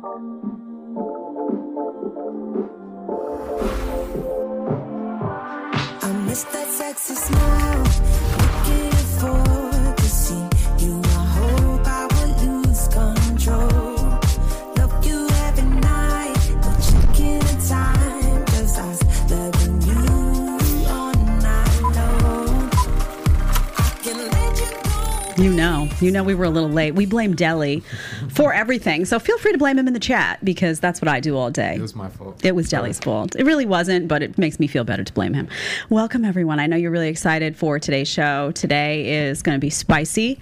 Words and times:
I 0.00 0.04
miss 6.26 6.44
that 6.44 6.68
sexy 6.68 7.14
smile. 7.14 7.87
You 26.00 26.12
know, 26.12 26.22
we 26.22 26.36
were 26.36 26.44
a 26.44 26.50
little 26.50 26.68
late. 26.68 26.94
We 26.94 27.06
blame 27.06 27.34
Deli 27.34 27.82
for 28.28 28.52
everything. 28.52 29.04
So 29.04 29.18
feel 29.18 29.36
free 29.38 29.50
to 29.50 29.58
blame 29.58 29.78
him 29.78 29.88
in 29.88 29.94
the 29.94 30.00
chat 30.00 30.44
because 30.44 30.78
that's 30.78 31.02
what 31.02 31.08
I 31.08 31.18
do 31.18 31.36
all 31.36 31.50
day. 31.50 31.74
It 31.74 31.80
was 31.80 31.96
my 31.96 32.08
fault. 32.08 32.44
It 32.44 32.54
was 32.54 32.68
Deli's 32.68 33.00
fault. 33.00 33.34
It 33.34 33.42
really 33.44 33.66
wasn't, 33.66 34.06
but 34.06 34.22
it 34.22 34.38
makes 34.38 34.60
me 34.60 34.68
feel 34.68 34.84
better 34.84 35.02
to 35.02 35.12
blame 35.12 35.34
him. 35.34 35.48
Welcome, 35.90 36.24
everyone. 36.24 36.60
I 36.60 36.68
know 36.68 36.76
you're 36.76 36.92
really 36.92 37.08
excited 37.08 37.56
for 37.56 37.80
today's 37.80 38.06
show. 38.06 38.52
Today 38.52 39.26
is 39.26 39.42
going 39.42 39.56
to 39.56 39.60
be 39.60 39.70
spicy. 39.70 40.38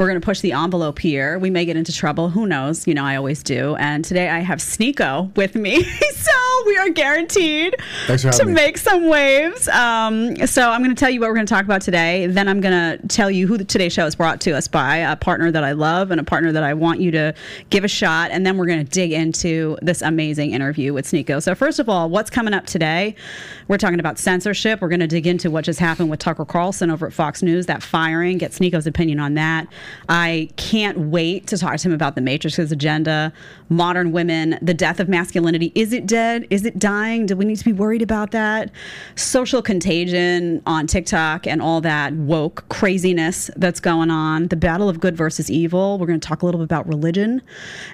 We're 0.00 0.06
going 0.06 0.18
to 0.18 0.24
push 0.24 0.40
the 0.40 0.52
envelope 0.52 0.98
here. 0.98 1.38
We 1.38 1.50
may 1.50 1.66
get 1.66 1.76
into 1.76 1.92
trouble. 1.92 2.30
Who 2.30 2.46
knows? 2.46 2.86
You 2.86 2.94
know, 2.94 3.04
I 3.04 3.16
always 3.16 3.42
do. 3.42 3.76
And 3.76 4.02
today 4.02 4.30
I 4.30 4.38
have 4.38 4.58
Sneako 4.58 5.36
with 5.36 5.54
me. 5.54 5.84
so 6.14 6.32
we 6.64 6.78
are 6.78 6.88
guaranteed 6.88 7.76
to 8.06 8.46
me. 8.46 8.52
make 8.54 8.78
some 8.78 9.08
waves. 9.08 9.68
Um, 9.68 10.46
so 10.46 10.70
I'm 10.70 10.82
going 10.82 10.94
to 10.94 10.98
tell 10.98 11.10
you 11.10 11.20
what 11.20 11.28
we're 11.28 11.34
going 11.34 11.44
to 11.44 11.52
talk 11.52 11.66
about 11.66 11.82
today. 11.82 12.26
Then 12.28 12.48
I'm 12.48 12.62
going 12.62 12.98
to 12.98 13.06
tell 13.08 13.30
you 13.30 13.46
who 13.46 13.58
the, 13.58 13.64
today's 13.66 13.92
show 13.92 14.06
is 14.06 14.14
brought 14.14 14.40
to 14.40 14.52
us 14.52 14.68
by 14.68 14.96
a 14.96 15.16
partner 15.16 15.50
that 15.50 15.64
I 15.64 15.72
love 15.72 16.10
and 16.10 16.18
a 16.18 16.24
partner 16.24 16.50
that 16.50 16.62
I 16.62 16.72
want 16.72 17.00
you 17.00 17.10
to 17.10 17.34
give 17.68 17.84
a 17.84 17.88
shot. 17.88 18.30
And 18.30 18.46
then 18.46 18.56
we're 18.56 18.66
going 18.66 18.82
to 18.82 18.90
dig 18.90 19.12
into 19.12 19.76
this 19.82 20.00
amazing 20.00 20.52
interview 20.52 20.94
with 20.94 21.04
Sneako. 21.04 21.42
So 21.42 21.54
first 21.54 21.78
of 21.78 21.90
all, 21.90 22.08
what's 22.08 22.30
coming 22.30 22.54
up 22.54 22.64
today? 22.64 23.16
We're 23.68 23.76
talking 23.76 24.00
about 24.00 24.18
censorship. 24.18 24.80
We're 24.80 24.88
going 24.88 25.00
to 25.00 25.06
dig 25.06 25.26
into 25.26 25.50
what 25.50 25.66
just 25.66 25.78
happened 25.78 26.08
with 26.08 26.20
Tucker 26.20 26.46
Carlson 26.46 26.90
over 26.90 27.06
at 27.06 27.12
Fox 27.12 27.42
News, 27.42 27.66
that 27.66 27.82
firing, 27.82 28.38
get 28.38 28.52
Sneako's 28.52 28.86
opinion 28.86 29.20
on 29.20 29.34
that. 29.34 29.68
I 30.08 30.50
can't 30.56 30.98
wait 30.98 31.46
to 31.48 31.58
talk 31.58 31.76
to 31.76 31.88
him 31.88 31.94
about 31.94 32.14
the 32.14 32.20
Matrix's 32.20 32.72
agenda, 32.72 33.32
modern 33.68 34.12
women, 34.12 34.58
the 34.60 34.74
death 34.74 35.00
of 35.00 35.08
masculinity. 35.08 35.72
Is 35.74 35.92
it 35.92 36.06
dead? 36.06 36.46
Is 36.50 36.64
it 36.64 36.78
dying? 36.78 37.26
Do 37.26 37.36
we 37.36 37.44
need 37.44 37.58
to 37.58 37.64
be 37.64 37.72
worried 37.72 38.02
about 38.02 38.32
that? 38.32 38.70
Social 39.14 39.62
contagion 39.62 40.62
on 40.66 40.86
TikTok 40.86 41.46
and 41.46 41.62
all 41.62 41.80
that 41.82 42.12
woke 42.14 42.68
craziness 42.68 43.50
that's 43.56 43.80
going 43.80 44.10
on. 44.10 44.48
The 44.48 44.56
battle 44.56 44.88
of 44.88 45.00
good 45.00 45.16
versus 45.16 45.50
evil. 45.50 45.98
We're 45.98 46.06
going 46.06 46.20
to 46.20 46.26
talk 46.26 46.42
a 46.42 46.46
little 46.46 46.58
bit 46.58 46.64
about 46.64 46.86
religion 46.88 47.42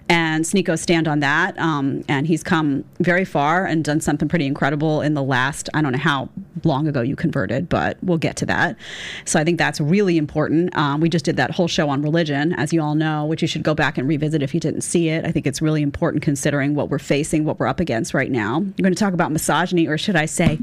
and 0.08 0.44
Sneako 0.44 0.78
stand 0.78 1.08
on 1.08 1.20
that. 1.20 1.58
Um, 1.58 2.04
and 2.08 2.26
he's 2.26 2.42
come 2.42 2.84
very 3.00 3.24
far 3.24 3.66
and 3.66 3.84
done 3.84 4.00
something 4.00 4.28
pretty 4.28 4.46
incredible 4.46 5.00
in 5.00 5.14
the 5.14 5.22
last, 5.22 5.68
I 5.74 5.82
don't 5.82 5.92
know 5.92 5.98
how 5.98 6.28
long 6.64 6.88
ago 6.88 7.00
you 7.02 7.16
converted, 7.16 7.68
but 7.68 7.98
we'll 8.02 8.18
get 8.18 8.36
to 8.36 8.46
that. 8.46 8.76
So 9.24 9.38
I 9.38 9.44
think 9.44 9.58
that's 9.58 9.80
really 9.80 10.16
important. 10.16 10.76
Um, 10.76 11.00
we 11.00 11.08
just 11.08 11.24
did 11.24 11.36
that 11.36 11.50
whole 11.50 11.68
show 11.76 11.88
on 11.90 12.02
religion, 12.02 12.52
as 12.54 12.72
you 12.72 12.82
all 12.82 12.94
know, 12.94 13.24
which 13.26 13.42
you 13.42 13.48
should 13.48 13.62
go 13.62 13.74
back 13.74 13.98
and 13.98 14.08
revisit 14.08 14.42
if 14.42 14.54
you 14.54 14.60
didn't 14.60 14.80
see 14.80 15.10
it. 15.10 15.24
I 15.24 15.30
think 15.30 15.46
it's 15.46 15.60
really 15.60 15.82
important 15.82 16.22
considering 16.22 16.74
what 16.74 16.88
we're 16.88 16.98
facing, 16.98 17.44
what 17.44 17.58
we're 17.58 17.66
up 17.66 17.80
against 17.80 18.14
right 18.14 18.30
now. 18.30 18.60
We're 18.60 18.82
going 18.82 18.94
to 18.94 18.98
talk 18.98 19.12
about 19.12 19.30
misogyny, 19.30 19.86
or 19.86 19.98
should 19.98 20.16
I 20.16 20.24
say, 20.24 20.58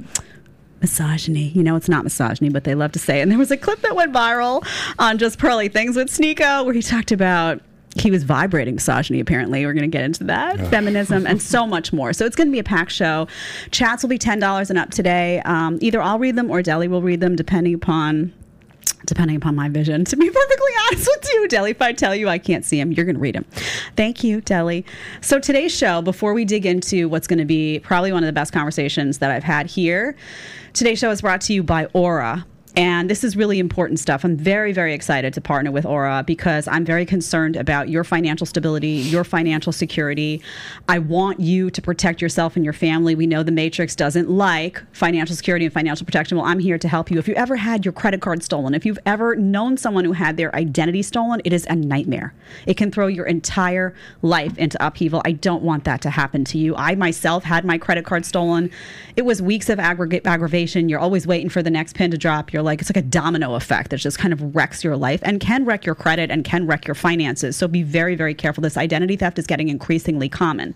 misogyny. 0.81 1.49
You 1.49 1.63
know, 1.63 1.75
it's 1.75 1.87
not 1.87 2.03
misogyny, 2.03 2.49
but 2.49 2.63
they 2.63 2.75
love 2.75 2.91
to 2.93 2.99
say 2.99 3.19
it. 3.19 3.21
And 3.21 3.31
there 3.31 3.39
was 3.39 3.51
a 3.51 3.57
clip 3.57 3.81
that 3.81 3.95
went 3.95 4.11
viral 4.11 4.67
on 4.97 5.19
Just 5.19 5.37
Pearly 5.37 5.69
Things 5.69 5.95
with 5.95 6.09
Sneako 6.09 6.65
where 6.65 6.73
he 6.73 6.81
talked 6.81 7.11
about 7.11 7.61
he 7.95 8.09
was 8.09 8.23
vibrating 8.23 8.73
misogyny, 8.73 9.19
apparently. 9.19 9.65
We're 9.65 9.73
going 9.73 9.89
to 9.89 9.95
get 9.95 10.03
into 10.03 10.23
that, 10.23 10.57
feminism, 10.71 11.27
and 11.27 11.39
so 11.39 11.67
much 11.67 11.93
more. 11.93 12.11
So 12.11 12.25
it's 12.25 12.35
going 12.35 12.47
to 12.47 12.51
be 12.51 12.57
a 12.57 12.63
packed 12.63 12.91
show. 12.91 13.27
Chats 13.69 14.01
will 14.01 14.09
be 14.09 14.17
$10 14.17 14.69
and 14.71 14.79
up 14.79 14.89
today. 14.89 15.41
Um, 15.45 15.77
either 15.79 16.01
I'll 16.01 16.17
read 16.17 16.35
them 16.35 16.49
or 16.49 16.63
Deli 16.63 16.87
will 16.87 17.03
read 17.03 17.19
them, 17.19 17.35
depending 17.35 17.75
upon 17.75 18.33
depending 19.05 19.35
upon 19.35 19.55
my 19.55 19.69
vision. 19.69 20.05
To 20.05 20.15
be 20.15 20.29
perfectly 20.31 20.71
honest 20.87 21.09
with 21.15 21.29
you, 21.33 21.47
Deli, 21.47 21.71
if 21.71 21.81
I 21.81 21.93
tell 21.93 22.15
you 22.15 22.29
I 22.29 22.37
can't 22.37 22.65
see 22.65 22.79
him, 22.79 22.91
you're 22.91 23.05
going 23.05 23.15
to 23.15 23.21
read 23.21 23.35
him. 23.35 23.45
Thank 23.95 24.23
you, 24.23 24.41
Deli. 24.41 24.85
So 25.21 25.39
today's 25.39 25.75
show, 25.75 26.01
before 26.01 26.33
we 26.33 26.45
dig 26.45 26.65
into 26.65 27.09
what's 27.09 27.27
going 27.27 27.39
to 27.39 27.45
be 27.45 27.79
probably 27.79 28.11
one 28.11 28.23
of 28.23 28.27
the 28.27 28.33
best 28.33 28.53
conversations 28.53 29.19
that 29.19 29.31
I've 29.31 29.43
had 29.43 29.67
here, 29.67 30.15
today's 30.73 30.99
show 30.99 31.11
is 31.11 31.21
brought 31.21 31.41
to 31.41 31.53
you 31.53 31.63
by 31.63 31.85
Aura. 31.93 32.45
And 32.75 33.07
this 33.07 33.23
is 33.23 33.37
really 33.37 33.59
important 33.59 33.99
stuff. 33.99 34.25
I'm 34.25 34.35
very, 34.35 34.73
very 34.73 34.95
excited 34.95 35.31
to 35.35 35.41
partner 35.41 35.71
with 35.71 35.85
Aura 35.85 36.23
because 36.25 36.67
I'm 36.67 36.83
very 36.83 37.05
concerned 37.05 37.55
about 37.55 37.87
your 37.87 38.03
financial 38.03 38.47
stability, 38.47 38.87
your 38.87 39.23
financial 39.23 39.71
security. 39.71 40.41
I 40.89 40.97
want 40.97 41.39
you 41.39 41.69
to 41.69 41.81
protect 41.83 42.19
yourself 42.19 42.55
and 42.55 42.65
your 42.65 42.73
family. 42.73 43.13
We 43.13 43.27
know 43.27 43.43
the 43.43 43.51
Matrix 43.51 43.95
doesn't 43.95 44.27
like 44.27 44.81
financial 44.91 45.35
security 45.35 45.65
and 45.65 45.73
financial 45.73 46.03
protection. 46.03 46.35
Well, 46.35 46.47
I'm 46.47 46.57
here 46.57 46.79
to 46.79 46.87
help 46.87 47.11
you. 47.11 47.19
If 47.19 47.27
you 47.27 47.35
ever 47.35 47.57
had 47.57 47.85
your 47.85 47.91
credit 47.91 48.21
card 48.21 48.41
stolen, 48.43 48.73
if 48.73 48.87
you've 48.87 48.99
ever 49.05 49.35
known 49.35 49.77
someone 49.77 50.03
who 50.03 50.13
had 50.13 50.37
their 50.37 50.55
identity 50.55 51.03
stolen, 51.03 51.43
it 51.45 51.53
is 51.53 51.67
a 51.69 51.75
nightmare. 51.75 52.33
It 52.65 52.75
can 52.75 52.91
throw 52.91 53.05
your 53.05 53.27
entire 53.27 53.93
life 54.23 54.57
into 54.57 54.83
upheaval. 54.83 55.21
I 55.25 55.33
don't 55.33 55.61
want 55.61 55.83
that 55.83 56.01
to 56.01 56.09
happen 56.09 56.43
to 56.45 56.57
you. 56.57 56.75
I 56.75 56.95
myself 56.95 57.43
had 57.43 57.65
my 57.65 57.77
credit 57.77 58.03
card 58.03 58.25
stolen. 58.25 58.71
It 59.15 59.25
was 59.25 59.43
weeks 59.43 59.69
of 59.69 59.77
aggregate 59.77 60.25
aggravation. 60.25 60.89
You're 60.89 60.99
always 60.99 61.27
waiting 61.27 61.49
for 61.49 61.61
the 61.61 61.69
next 61.69 61.93
pin 61.93 62.09
to 62.09 62.17
drop. 62.17 62.51
You're 62.51 62.62
like, 62.63 62.81
it's 62.81 62.89
like 62.89 62.97
a 62.97 63.07
domino 63.07 63.55
effect 63.55 63.91
that 63.91 63.97
just 63.97 64.17
kind 64.17 64.33
of 64.33 64.55
wrecks 64.55 64.83
your 64.83 64.97
life 64.97 65.19
and 65.23 65.39
can 65.39 65.65
wreck 65.65 65.85
your 65.85 65.95
credit 65.95 66.31
and 66.31 66.43
can 66.43 66.65
wreck 66.65 66.87
your 66.87 66.95
finances. 66.95 67.55
So 67.55 67.67
be 67.67 67.83
very, 67.83 68.15
very 68.15 68.33
careful. 68.33 68.61
This 68.61 68.77
identity 68.77 69.15
theft 69.15 69.37
is 69.37 69.45
getting 69.45 69.69
increasingly 69.69 70.29
common. 70.29 70.73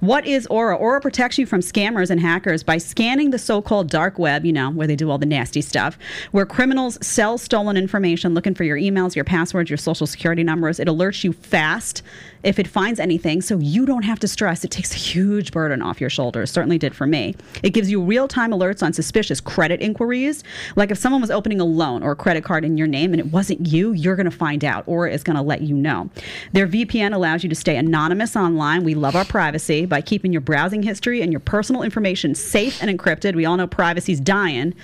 What 0.00 0.26
is 0.26 0.46
Aura? 0.48 0.76
Aura 0.76 1.00
protects 1.00 1.38
you 1.38 1.46
from 1.46 1.60
scammers 1.60 2.10
and 2.10 2.20
hackers 2.20 2.62
by 2.62 2.78
scanning 2.78 3.30
the 3.30 3.38
so 3.38 3.62
called 3.62 3.88
dark 3.88 4.18
web, 4.18 4.44
you 4.44 4.52
know, 4.52 4.70
where 4.70 4.86
they 4.86 4.96
do 4.96 5.10
all 5.10 5.18
the 5.18 5.26
nasty 5.26 5.62
stuff, 5.62 5.98
where 6.32 6.46
criminals 6.46 6.98
sell 7.06 7.38
stolen 7.38 7.76
information 7.76 8.34
looking 8.34 8.54
for 8.54 8.64
your 8.64 8.76
emails, 8.76 9.14
your 9.14 9.24
passwords, 9.24 9.70
your 9.70 9.76
social 9.76 10.06
security 10.06 10.42
numbers. 10.42 10.78
It 10.80 10.88
alerts 10.88 11.24
you 11.24 11.32
fast 11.32 12.02
if 12.42 12.58
it 12.58 12.68
finds 12.68 13.00
anything 13.00 13.40
so 13.40 13.58
you 13.58 13.86
don't 13.86 14.04
have 14.04 14.18
to 14.20 14.28
stress. 14.28 14.64
It 14.64 14.70
takes 14.70 14.92
a 14.92 14.98
huge 14.98 15.52
burden 15.52 15.82
off 15.82 16.00
your 16.00 16.10
shoulders. 16.10 16.50
Certainly 16.50 16.78
did 16.78 16.94
for 16.94 17.06
me. 17.06 17.34
It 17.62 17.70
gives 17.70 17.90
you 17.90 18.02
real 18.02 18.28
time 18.28 18.50
alerts 18.50 18.82
on 18.82 18.92
suspicious 18.92 19.40
credit 19.40 19.80
inquiries. 19.80 20.44
Like 20.76 20.90
if 20.90 20.98
someone 20.98 21.20
was 21.20 21.30
opening 21.30 21.60
a 21.60 21.64
loan 21.64 22.02
or 22.02 22.12
a 22.12 22.16
credit 22.16 22.44
card 22.44 22.64
in 22.64 22.76
your 22.76 22.86
name 22.86 23.12
and 23.12 23.20
it 23.20 23.26
wasn't 23.32 23.66
you, 23.66 23.92
you're 23.92 24.16
going 24.16 24.30
to 24.30 24.36
find 24.36 24.64
out 24.64 24.84
or 24.86 25.06
it's 25.06 25.24
going 25.24 25.36
to 25.36 25.42
let 25.42 25.62
you 25.62 25.74
know. 25.74 26.10
Their 26.52 26.66
VPN 26.66 27.14
allows 27.14 27.42
you 27.42 27.48
to 27.48 27.56
stay 27.56 27.76
anonymous 27.76 28.36
online. 28.36 28.84
We 28.84 28.94
love 28.94 29.16
our 29.16 29.24
privacy 29.24 29.86
by 29.86 30.00
keeping 30.00 30.32
your 30.32 30.40
browsing 30.40 30.82
history 30.82 31.22
and 31.22 31.32
your 31.32 31.40
personal 31.40 31.82
information 31.82 32.34
safe 32.34 32.82
and 32.82 32.96
encrypted. 32.96 33.34
We 33.34 33.44
all 33.44 33.56
know 33.56 33.66
privacy's 33.66 34.20
dying 34.20 34.74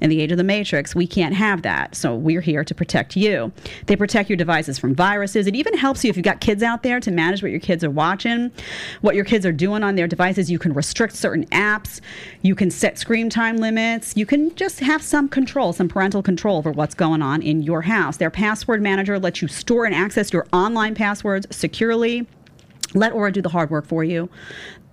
in 0.00 0.10
the 0.10 0.20
age 0.20 0.32
of 0.32 0.38
the 0.38 0.44
matrix, 0.44 0.94
we 0.94 1.06
can't 1.06 1.34
have 1.34 1.62
that. 1.62 1.94
So 1.94 2.14
we're 2.14 2.40
here 2.40 2.64
to 2.64 2.74
protect 2.74 3.16
you. 3.16 3.52
They 3.86 3.96
protect 3.96 4.30
your 4.30 4.36
devices 4.36 4.78
from 4.78 4.94
viruses. 4.94 5.46
It 5.46 5.54
even 5.54 5.76
helps 5.76 6.04
you 6.04 6.10
if 6.10 6.16
you've 6.16 6.24
got 6.24 6.40
kids 6.40 6.62
out 6.62 6.82
there 6.82 7.00
to 7.00 7.10
manage 7.10 7.42
what 7.42 7.50
your 7.50 7.60
kids 7.60 7.84
are 7.84 7.90
watching, 7.90 8.50
what 9.00 9.14
your 9.14 9.24
kids 9.24 9.44
are 9.44 9.52
doing 9.52 9.82
on 9.82 9.94
their 9.94 10.08
devices. 10.08 10.50
You 10.50 10.58
can 10.58 10.72
restrict 10.72 11.14
certain 11.14 11.46
apps. 11.46 12.00
You 12.42 12.54
can 12.54 12.70
set 12.70 12.98
screen 12.98 13.30
time 13.30 13.58
limits. 13.58 14.16
You 14.16 14.26
can 14.26 14.54
just 14.54 14.80
have 14.80 15.02
some 15.02 15.28
control, 15.28 15.72
some 15.72 15.88
parental 15.88 16.22
control 16.22 16.56
over 16.56 16.70
what's 16.70 16.94
going 16.94 17.22
on 17.22 17.42
in 17.42 17.62
your 17.62 17.82
house. 17.82 18.16
Their 18.16 18.30
password 18.30 18.82
manager 18.82 19.18
lets 19.18 19.42
you 19.42 19.48
store 19.48 19.84
and 19.84 19.94
access 19.94 20.32
your 20.32 20.46
online 20.52 20.94
passwords 20.94 21.46
securely. 21.54 22.26
Let 22.92 23.12
Aura 23.12 23.30
do 23.30 23.40
the 23.40 23.48
hard 23.48 23.70
work 23.70 23.86
for 23.86 24.02
you 24.02 24.28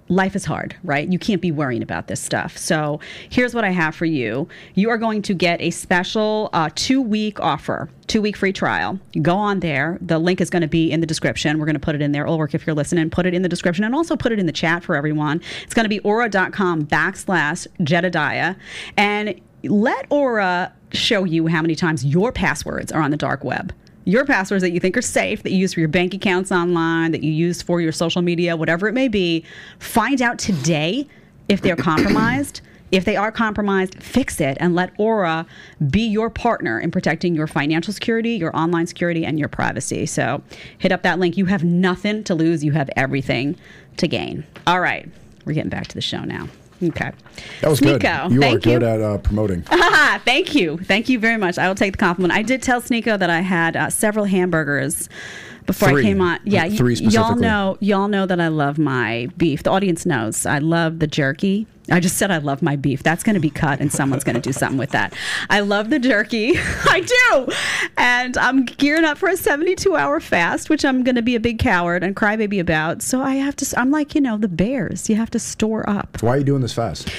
life 0.10 0.36
is 0.36 0.46
hard, 0.46 0.76
right? 0.84 1.12
You 1.12 1.20
can't 1.20 1.42
be 1.42 1.52
worrying 1.52 1.84
about 1.84 2.08
this 2.08 2.20
stuff. 2.20 2.58
So 2.58 3.00
here's 3.30 3.54
what 3.54 3.64
I 3.64 3.72
have 3.72 3.96
for 3.96 4.06
you. 4.06 4.48
You 4.76 4.90
are 4.90 4.98
going 4.98 5.22
to 5.24 5.34
get 5.34 5.60
a 5.62 5.72
special 5.72 6.50
uh, 6.54 6.70
two 6.76 7.02
week 7.02 7.40
offer, 7.40 7.90
two 8.08 8.22
week 8.22 8.38
free 8.38 8.54
trial. 8.54 9.00
Go 9.22 9.36
on 9.36 9.60
there. 9.60 9.98
The 10.02 10.20
link 10.20 10.40
is 10.42 10.50
going 10.50 10.62
to 10.62 10.68
be 10.68 10.92
in 10.92 11.02
the 11.02 11.08
description. 11.08 11.60
We're 11.60 11.66
going 11.66 11.76
to 11.76 11.80
put 11.80 11.96
it 11.96 12.02
in 12.02 12.12
there. 12.12 12.28
Work 12.28 12.54
if 12.54 12.68
you're 12.68 12.76
listening. 12.76 13.10
Put 13.10 13.26
it 13.26 13.34
in 13.34 13.42
the 13.42 13.50
description 13.50 13.84
and 13.84 13.96
also 13.96 14.16
put 14.16 14.32
it 14.32 14.40
in 14.40 14.46
the 14.46 14.52
chat 14.52 14.84
for 14.84 14.96
everyone. 14.96 15.42
It's 15.64 15.74
going 15.74 15.86
to 15.86 15.90
be 15.90 16.00
aura.com 16.02 16.86
backslash 16.86 17.66
Jedediah. 17.82 18.56
And 18.96 19.42
let 19.64 20.06
Aura 20.12 20.74
show 20.92 21.24
you 21.24 21.48
how 21.48 21.62
many 21.62 21.76
times 21.76 22.06
your 22.06 22.32
passwords 22.32 22.92
are 22.92 23.02
on 23.02 23.12
the 23.12 23.18
dark 23.18 23.44
web 23.44 23.74
your 24.08 24.24
passwords 24.24 24.62
that 24.62 24.72
you 24.72 24.80
think 24.80 24.96
are 24.96 25.02
safe, 25.02 25.44
that 25.44 25.52
you 25.52 25.58
use 25.58 25.74
for 25.74 25.82
your 25.82 25.90
bank 25.90 26.14
accounts 26.14 26.50
online, 26.50 27.12
that 27.12 27.24
you 27.24 27.32
use 27.32 27.62
for 27.62 27.82
your 27.82 27.92
social 27.92 28.22
media, 28.22 28.56
whatever 28.56 28.88
it 28.88 28.94
may 28.94 29.10
be, 29.10 29.44
find 29.80 30.22
out 30.22 30.40
today 30.40 31.06
if 31.50 31.62
they're 31.62 31.76
compromised. 31.76 32.62
If 32.90 33.04
they 33.04 33.18
are 33.18 33.34
compromised, 33.34 34.02
fix 34.02 34.40
it 34.40 34.56
and 34.62 34.74
let 34.74 34.94
Aura 34.98 35.46
be 35.90 36.08
your 36.08 36.30
partner 36.30 36.80
in 36.80 36.90
protecting 36.90 37.36
your 37.36 37.46
financial 37.46 37.92
security, 37.92 38.36
your 38.36 38.56
online 38.56 38.88
security, 38.88 39.26
and 39.26 39.38
your 39.38 39.50
privacy. 39.50 40.06
So 40.06 40.42
hit 40.78 40.94
up 40.94 41.02
that 41.02 41.20
link. 41.20 41.36
You 41.36 41.48
have 41.48 41.66
nothing 41.66 42.24
to 42.24 42.34
lose, 42.34 42.64
you 42.64 42.72
have 42.72 42.90
everything 42.96 43.58
to 43.98 44.08
gain. 44.08 44.46
All 44.66 44.80
right, 44.80 45.06
we're 45.44 45.52
getting 45.52 45.70
back 45.70 45.88
to 45.88 45.96
the 45.96 46.02
show 46.02 46.22
now. 46.22 46.48
Okay. 46.84 47.12
That 47.62 47.70
was 47.70 47.80
good. 47.80 48.02
Sneako, 48.02 48.32
You 48.32 48.40
are 48.40 48.42
thank 48.42 48.64
good 48.64 48.84
at 48.84 49.02
uh, 49.02 49.18
promoting. 49.18 49.64
Ah, 49.72 50.22
thank 50.26 50.54
you. 50.54 50.78
Thank 50.78 51.10
you 51.10 51.20
very 51.20 51.38
much. 51.38 51.58
I 51.58 51.68
will 51.68 51.76
take 51.76 51.94
the 51.94 51.98
compliment. 51.98 52.34
I 52.38 52.44
did 52.44 52.62
tell 52.62 52.82
Sneako 52.82 53.18
that 53.18 53.30
I 53.30 53.42
had 53.42 53.76
uh, 53.76 53.90
several 53.90 54.26
hamburgers 54.26 55.10
before 55.68 55.90
Three. 55.90 56.02
I 56.02 56.06
came 56.06 56.22
on. 56.22 56.40
Yeah, 56.44 56.68
three 56.70 56.96
y'all 56.96 57.36
know 57.36 57.78
y'all 57.80 58.08
know 58.08 58.26
that 58.26 58.42
I 58.42 58.48
love 58.48 58.80
my 58.80 59.30
beef. 59.38 59.62
The 59.62 59.70
audience 59.70 60.06
knows 60.06 60.46
I 60.48 60.58
love 60.58 60.98
the 60.98 61.06
jerky. 61.06 61.68
I 61.90 62.00
just 62.00 62.18
said 62.18 62.32
I 62.32 62.40
love 62.40 62.62
my 62.62 62.76
beef. 62.76 63.04
That's 63.04 63.24
going 63.24 63.36
to 63.36 63.40
be 63.40 63.50
cut, 63.50 63.80
and 63.80 63.92
someone's 63.92 64.24
going 64.24 64.36
to 64.36 64.42
do 64.42 64.52
something 64.52 64.78
with 64.78 64.90
that. 64.92 65.14
I 65.50 65.62
love 65.62 65.90
the 65.90 66.00
jerky. 66.00 66.54
I 66.58 67.02
do, 67.02 67.54
and 67.98 68.36
I'm 68.38 68.66
gearing 68.66 69.06
up 69.06 69.18
for 69.18 69.30
a 69.30 69.38
72 69.38 69.96
hour 69.96 70.20
fast, 70.20 70.70
which 70.70 70.84
I'm 70.84 71.04
going 71.04 71.16
to 71.16 71.22
be 71.22 71.36
a 71.36 71.40
big 71.40 71.60
coward 71.60 72.04
and 72.04 72.16
crybaby 72.16 72.60
about. 72.60 73.04
So 73.04 73.22
I 73.22 73.36
have 73.36 73.56
to. 73.58 73.80
I'm 73.80 73.92
like 73.92 74.16
you 74.16 74.22
know 74.22 74.38
the 74.38 74.48
bears. 74.48 75.10
You 75.10 75.18
have 75.18 75.30
to 75.32 75.40
store 75.40 75.88
up 75.88 76.18
Why 76.22 76.32
are 76.32 76.38
you 76.40 76.44
doing 76.44 76.62
this 76.62 76.74
fast? 76.74 77.10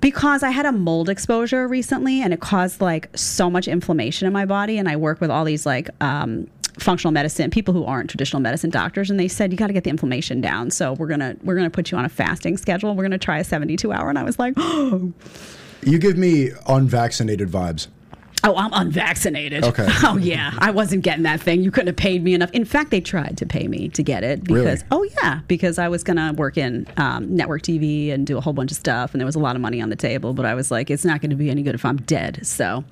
because 0.00 0.42
I 0.42 0.50
had 0.50 0.66
a 0.66 0.72
mold 0.72 1.08
exposure 1.08 1.68
recently 1.68 2.20
and 2.22 2.34
it 2.34 2.40
caused 2.40 2.80
like 2.80 3.08
so 3.16 3.48
much 3.48 3.68
inflammation 3.68 4.26
in 4.26 4.32
my 4.32 4.44
body. 4.44 4.76
And 4.76 4.88
I 4.88 4.96
work 4.96 5.20
with 5.20 5.30
all 5.30 5.44
these 5.44 5.64
like 5.64 5.88
um, 6.02 6.48
functional 6.78 7.12
medicine 7.12 7.50
people 7.50 7.74
who 7.74 7.84
aren't 7.84 8.08
traditional 8.10 8.40
medicine 8.40 8.70
doctors, 8.70 9.10
and 9.10 9.18
they 9.20 9.28
said 9.28 9.52
you 9.52 9.58
got 9.58 9.66
to 9.68 9.72
get 9.72 9.84
the 9.84 9.90
inflammation 9.90 10.40
down. 10.40 10.70
So 10.70 10.94
we're 10.94 11.08
gonna 11.08 11.36
we're 11.42 11.54
gonna 11.56 11.70
put 11.70 11.90
you 11.90 11.98
on 11.98 12.04
a 12.04 12.08
fasting 12.08 12.56
schedule. 12.56 12.94
We're 12.94 13.04
gonna 13.04 13.18
try 13.18 13.38
a 13.38 13.44
72 13.44 13.92
hour. 13.92 14.08
And 14.08 14.18
I 14.18 14.22
was 14.22 14.38
like, 14.38 14.54
oh, 14.56 15.12
You 15.84 15.98
give 15.98 16.16
me 16.16 16.50
unvaccinated 16.68 17.48
vibes. 17.50 17.88
Oh, 18.44 18.56
I'm 18.56 18.72
unvaccinated. 18.72 19.62
Okay. 19.64 19.86
Oh 20.04 20.16
yeah, 20.16 20.52
I 20.58 20.70
wasn't 20.72 21.04
getting 21.04 21.22
that 21.24 21.40
thing. 21.40 21.62
You 21.62 21.70
couldn't 21.70 21.86
have 21.88 21.96
paid 21.96 22.24
me 22.24 22.34
enough. 22.34 22.50
In 22.52 22.64
fact, 22.64 22.90
they 22.90 23.00
tried 23.00 23.36
to 23.38 23.46
pay 23.46 23.68
me 23.68 23.88
to 23.90 24.02
get 24.02 24.24
it 24.24 24.42
because 24.42 24.64
Really? 24.64 24.86
oh 24.90 25.02
yeah, 25.22 25.40
because 25.46 25.78
I 25.78 25.88
was 25.88 26.02
gonna 26.02 26.32
work 26.32 26.56
in 26.58 26.86
um, 26.96 27.34
network 27.36 27.62
TV 27.62 28.12
and 28.12 28.26
do 28.26 28.36
a 28.38 28.40
whole 28.40 28.52
bunch 28.52 28.70
of 28.72 28.76
stuff, 28.76 29.12
and 29.14 29.20
there 29.20 29.26
was 29.26 29.36
a 29.36 29.40
lot 29.40 29.54
of 29.54 29.62
money 29.62 29.80
on 29.80 29.90
the 29.90 29.96
table. 29.96 30.32
But 30.34 30.44
I 30.46 30.54
was 30.54 30.70
like, 30.72 30.90
it's 30.90 31.04
not 31.04 31.20
going 31.20 31.30
to 31.30 31.36
be 31.36 31.50
any 31.50 31.62
good 31.62 31.74
if 31.76 31.84
I'm 31.84 31.98
dead. 31.98 32.44
So 32.44 32.84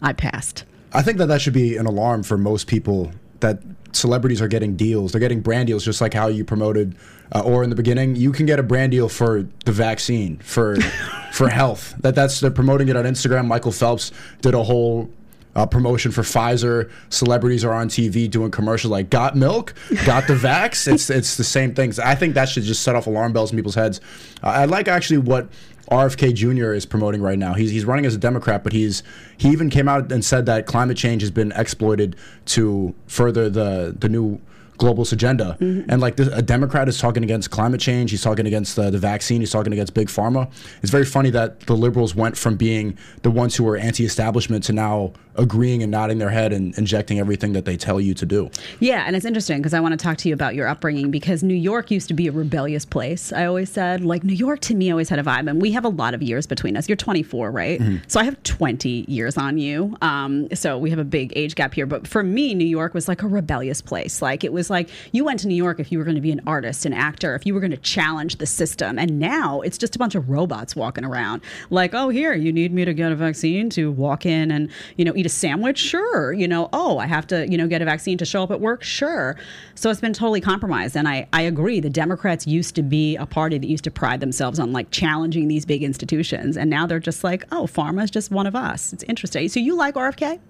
I 0.00 0.12
passed. 0.14 0.64
I 0.94 1.02
think 1.02 1.18
that 1.18 1.26
that 1.26 1.40
should 1.40 1.54
be 1.54 1.76
an 1.76 1.86
alarm 1.86 2.22
for 2.22 2.36
most 2.36 2.66
people 2.66 3.12
that 3.40 3.60
celebrities 3.92 4.40
are 4.40 4.48
getting 4.48 4.76
deals. 4.76 5.12
They're 5.12 5.20
getting 5.20 5.40
brand 5.40 5.66
deals, 5.66 5.84
just 5.84 6.00
like 6.00 6.14
how 6.14 6.28
you 6.28 6.44
promoted, 6.44 6.96
uh, 7.34 7.40
or 7.40 7.62
in 7.62 7.70
the 7.70 7.76
beginning, 7.76 8.16
you 8.16 8.32
can 8.32 8.46
get 8.46 8.58
a 8.58 8.62
brand 8.62 8.92
deal 8.92 9.08
for 9.08 9.46
the 9.64 9.72
vaccine 9.72 10.38
for 10.38 10.76
for 11.32 11.48
health. 11.48 11.94
That 12.00 12.14
that's 12.14 12.40
they're 12.40 12.50
promoting 12.50 12.88
it 12.88 12.96
on 12.96 13.04
Instagram. 13.04 13.46
Michael 13.46 13.72
Phelps 13.72 14.12
did 14.40 14.54
a 14.54 14.62
whole. 14.62 15.10
Uh, 15.54 15.66
promotion 15.66 16.10
for 16.10 16.22
Pfizer. 16.22 16.90
Celebrities 17.10 17.62
are 17.62 17.74
on 17.74 17.86
TV 17.86 18.30
doing 18.30 18.50
commercials 18.50 18.90
like 18.90 19.10
"Got 19.10 19.36
milk, 19.36 19.74
got 20.06 20.26
the 20.26 20.32
vax." 20.32 20.90
It's 20.90 21.10
it's 21.10 21.36
the 21.36 21.44
same 21.44 21.74
things. 21.74 21.98
I 21.98 22.14
think 22.14 22.32
that 22.36 22.48
should 22.48 22.62
just 22.62 22.82
set 22.82 22.96
off 22.96 23.06
alarm 23.06 23.34
bells 23.34 23.52
in 23.52 23.58
people's 23.58 23.74
heads. 23.74 24.00
Uh, 24.42 24.46
I 24.46 24.64
like 24.64 24.88
actually 24.88 25.18
what 25.18 25.50
RFK 25.90 26.34
Jr. 26.34 26.72
is 26.72 26.86
promoting 26.86 27.20
right 27.20 27.38
now. 27.38 27.54
He's 27.54 27.70
he's 27.70 27.84
running 27.84 28.06
as 28.06 28.14
a 28.14 28.18
Democrat, 28.18 28.62
but 28.64 28.72
he's 28.72 29.02
he 29.36 29.48
even 29.48 29.68
came 29.70 29.88
out 29.88 30.10
and 30.12 30.24
said 30.24 30.46
that 30.46 30.66
climate 30.66 30.96
change 30.96 31.22
has 31.22 31.30
been 31.30 31.52
exploited 31.52 32.16
to 32.46 32.94
further 33.06 33.50
the 33.50 33.94
the 33.98 34.08
new 34.08 34.40
globalist 34.82 35.12
agenda. 35.12 35.56
And 35.60 36.00
like 36.00 36.16
this, 36.16 36.28
a 36.28 36.42
Democrat 36.42 36.88
is 36.88 36.98
talking 36.98 37.22
against 37.22 37.50
climate 37.50 37.80
change. 37.80 38.10
He's 38.10 38.22
talking 38.22 38.46
against 38.46 38.76
the, 38.76 38.90
the 38.90 38.98
vaccine. 38.98 39.40
He's 39.40 39.52
talking 39.52 39.72
against 39.72 39.94
big 39.94 40.08
pharma. 40.08 40.50
It's 40.82 40.90
very 40.90 41.04
funny 41.04 41.30
that 41.30 41.60
the 41.60 41.74
liberals 41.74 42.14
went 42.14 42.36
from 42.36 42.56
being 42.56 42.98
the 43.22 43.30
ones 43.30 43.56
who 43.56 43.64
were 43.64 43.76
anti-establishment 43.76 44.64
to 44.64 44.72
now 44.72 45.12
agreeing 45.36 45.82
and 45.82 45.90
nodding 45.90 46.18
their 46.18 46.30
head 46.30 46.52
and 46.52 46.76
injecting 46.76 47.18
everything 47.18 47.54
that 47.54 47.64
they 47.64 47.76
tell 47.76 48.00
you 48.00 48.14
to 48.14 48.26
do. 48.26 48.50
Yeah, 48.80 49.04
and 49.06 49.16
it's 49.16 49.24
interesting 49.24 49.58
because 49.58 49.74
I 49.74 49.80
want 49.80 49.92
to 49.92 49.96
talk 49.96 50.18
to 50.18 50.28
you 50.28 50.34
about 50.34 50.54
your 50.54 50.68
upbringing 50.68 51.10
because 51.10 51.42
New 51.42 51.54
York 51.54 51.90
used 51.90 52.08
to 52.08 52.14
be 52.14 52.28
a 52.28 52.32
rebellious 52.32 52.84
place. 52.84 53.32
I 53.32 53.46
always 53.46 53.70
said, 53.70 54.04
like, 54.04 54.24
New 54.24 54.34
York 54.34 54.60
to 54.60 54.74
me 54.74 54.90
always 54.90 55.08
had 55.08 55.18
a 55.18 55.22
vibe, 55.22 55.48
and 55.48 55.60
we 55.62 55.72
have 55.72 55.84
a 55.84 55.88
lot 55.88 56.14
of 56.14 56.22
years 56.22 56.46
between 56.46 56.76
us. 56.76 56.88
You're 56.88 56.96
24, 56.96 57.50
right? 57.50 57.80
So 58.08 58.20
I 58.20 58.24
have 58.24 58.42
20 58.42 59.06
years 59.08 59.36
on 59.38 59.58
you. 59.58 59.96
Um, 60.02 60.48
so 60.54 60.76
we 60.78 60.90
have 60.90 60.98
a 60.98 61.04
big 61.04 61.32
age 61.34 61.54
gap 61.54 61.72
here. 61.74 61.86
But 61.86 62.06
for 62.06 62.22
me, 62.22 62.54
New 62.54 62.66
York 62.66 62.94
was 62.94 63.08
like 63.08 63.22
a 63.22 63.28
rebellious 63.28 63.80
place. 63.80 64.20
Like, 64.20 64.44
it 64.44 64.52
was 64.52 64.68
like 64.72 64.88
you 65.12 65.24
went 65.24 65.38
to 65.40 65.48
New 65.48 65.54
York 65.54 65.78
if 65.78 65.92
you 65.92 65.98
were 65.98 66.04
going 66.04 66.16
to 66.16 66.20
be 66.20 66.32
an 66.32 66.40
artist, 66.46 66.84
an 66.84 66.92
actor, 66.92 67.36
if 67.36 67.46
you 67.46 67.54
were 67.54 67.60
going 67.60 67.70
to 67.70 67.76
challenge 67.76 68.38
the 68.38 68.46
system. 68.46 68.98
And 68.98 69.20
now 69.20 69.60
it's 69.60 69.78
just 69.78 69.94
a 69.94 69.98
bunch 69.98 70.16
of 70.16 70.28
robots 70.28 70.74
walking 70.74 71.04
around. 71.04 71.42
Like, 71.70 71.94
oh, 71.94 72.08
here, 72.08 72.34
you 72.34 72.52
need 72.52 72.72
me 72.72 72.84
to 72.84 72.94
get 72.94 73.12
a 73.12 73.14
vaccine 73.14 73.70
to 73.70 73.92
walk 73.92 74.26
in 74.26 74.50
and, 74.50 74.70
you 74.96 75.04
know, 75.04 75.12
eat 75.14 75.26
a 75.26 75.28
sandwich? 75.28 75.78
Sure. 75.78 76.32
You 76.32 76.48
know, 76.48 76.68
oh, 76.72 76.98
I 76.98 77.06
have 77.06 77.26
to, 77.28 77.48
you 77.48 77.56
know, 77.56 77.68
get 77.68 77.82
a 77.82 77.84
vaccine 77.84 78.18
to 78.18 78.24
show 78.24 78.42
up 78.42 78.50
at 78.50 78.60
work? 78.60 78.82
Sure. 78.82 79.36
So 79.74 79.90
it's 79.90 80.00
been 80.00 80.12
totally 80.12 80.40
compromised. 80.40 80.96
And 80.96 81.06
I, 81.06 81.28
I 81.32 81.42
agree. 81.42 81.78
The 81.78 81.90
Democrats 81.90 82.46
used 82.46 82.74
to 82.76 82.82
be 82.82 83.16
a 83.16 83.26
party 83.26 83.58
that 83.58 83.66
used 83.66 83.84
to 83.84 83.90
pride 83.90 84.20
themselves 84.20 84.58
on 84.58 84.72
like 84.72 84.90
challenging 84.90 85.48
these 85.48 85.64
big 85.64 85.82
institutions. 85.82 86.56
And 86.56 86.70
now 86.70 86.86
they're 86.86 86.98
just 86.98 87.22
like, 87.22 87.44
oh, 87.52 87.64
pharma 87.64 88.02
is 88.04 88.10
just 88.10 88.30
one 88.30 88.46
of 88.46 88.56
us. 88.56 88.92
It's 88.92 89.04
interesting. 89.04 89.48
So 89.48 89.60
you 89.60 89.76
like 89.76 89.94
RFK? 89.94 90.40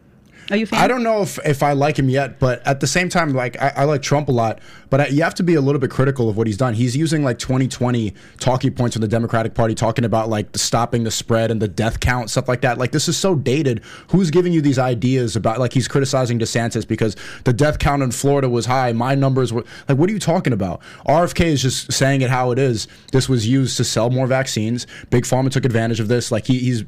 Are 0.53 0.57
you? 0.57 0.67
I 0.71 0.87
don't 0.87 1.03
know 1.03 1.23
if, 1.23 1.39
if 1.47 1.63
I 1.63 1.73
like 1.73 1.99
him 1.99 2.11
yet, 2.11 2.39
but 2.39 2.65
at 2.67 2.81
the 2.81 2.87
same 2.87 3.09
time, 3.09 3.33
like 3.33 3.59
I, 3.61 3.73
I 3.75 3.85
like 3.85 4.03
Trump 4.03 4.29
a 4.29 4.33
lot, 4.33 4.61
but 4.91 5.01
I, 5.01 5.07
you 5.07 5.23
have 5.23 5.35
to 5.37 5.43
be 5.43 5.55
a 5.55 5.63
little 5.63 5.81
bit 5.81 5.91
critical 5.91 6.29
of 6.29 6.37
what 6.37 6.47
he's 6.47 6.59
done. 6.59 6.75
He's 6.75 6.95
using 6.95 7.25
like 7.25 7.39
2020 7.39 8.13
talking 8.39 8.75
points 8.75 8.95
from 8.95 9.01
the 9.01 9.09
Democratic 9.09 9.55
Party, 9.55 9.75
talking 9.75 10.05
about 10.05 10.29
like 10.29 10.53
the 10.53 10.59
stopping 10.59 11.05
the 11.05 11.11
spread 11.11 11.51
and 11.51 11.63
the 11.63 11.69
death 11.69 12.01
count, 12.01 12.29
stuff 12.29 12.49
like 12.49 12.61
that. 12.61 12.77
Like 12.77 12.93
this 12.93 13.09
is 13.09 13.17
so 13.17 13.35
dated. 13.35 13.81
Who's 14.09 14.31
giving 14.31 14.53
you 14.53 14.61
these 14.61 14.79
ideas 14.79 15.37
about 15.37 15.59
like 15.59 15.73
he's 15.73 15.89
criticizing 15.89 16.39
DeSantis 16.39 16.87
because 16.87 17.17
the 17.45 17.55
death 17.55 17.79
count 17.79 18.03
in 18.03 18.11
Florida 18.11 18.51
was 18.51 18.67
high, 18.67 18.93
my 18.93 19.15
numbers 19.15 19.55
were 19.55 19.65
like, 19.89 19.97
what 19.97 20.11
are 20.11 20.13
you 20.13 20.19
talking 20.19 20.53
about? 20.53 20.83
RFK 21.09 21.47
is 21.47 21.63
just 21.63 21.91
saying 21.91 22.21
it 22.21 22.29
how 22.29 22.51
it 22.51 22.59
is. 22.59 22.89
This 23.11 23.27
was 23.27 23.49
used 23.49 23.79
to 23.79 23.85
sell 23.85 24.11
more 24.11 24.27
vaccines. 24.27 24.87
Big 25.09 25.25
Pharma 25.25 25.51
took 25.51 25.65
advantage 25.65 25.99
of 25.99 26.09
this. 26.09 26.31
Like 26.31 26.47
he, 26.47 26.59
he's 26.59 26.85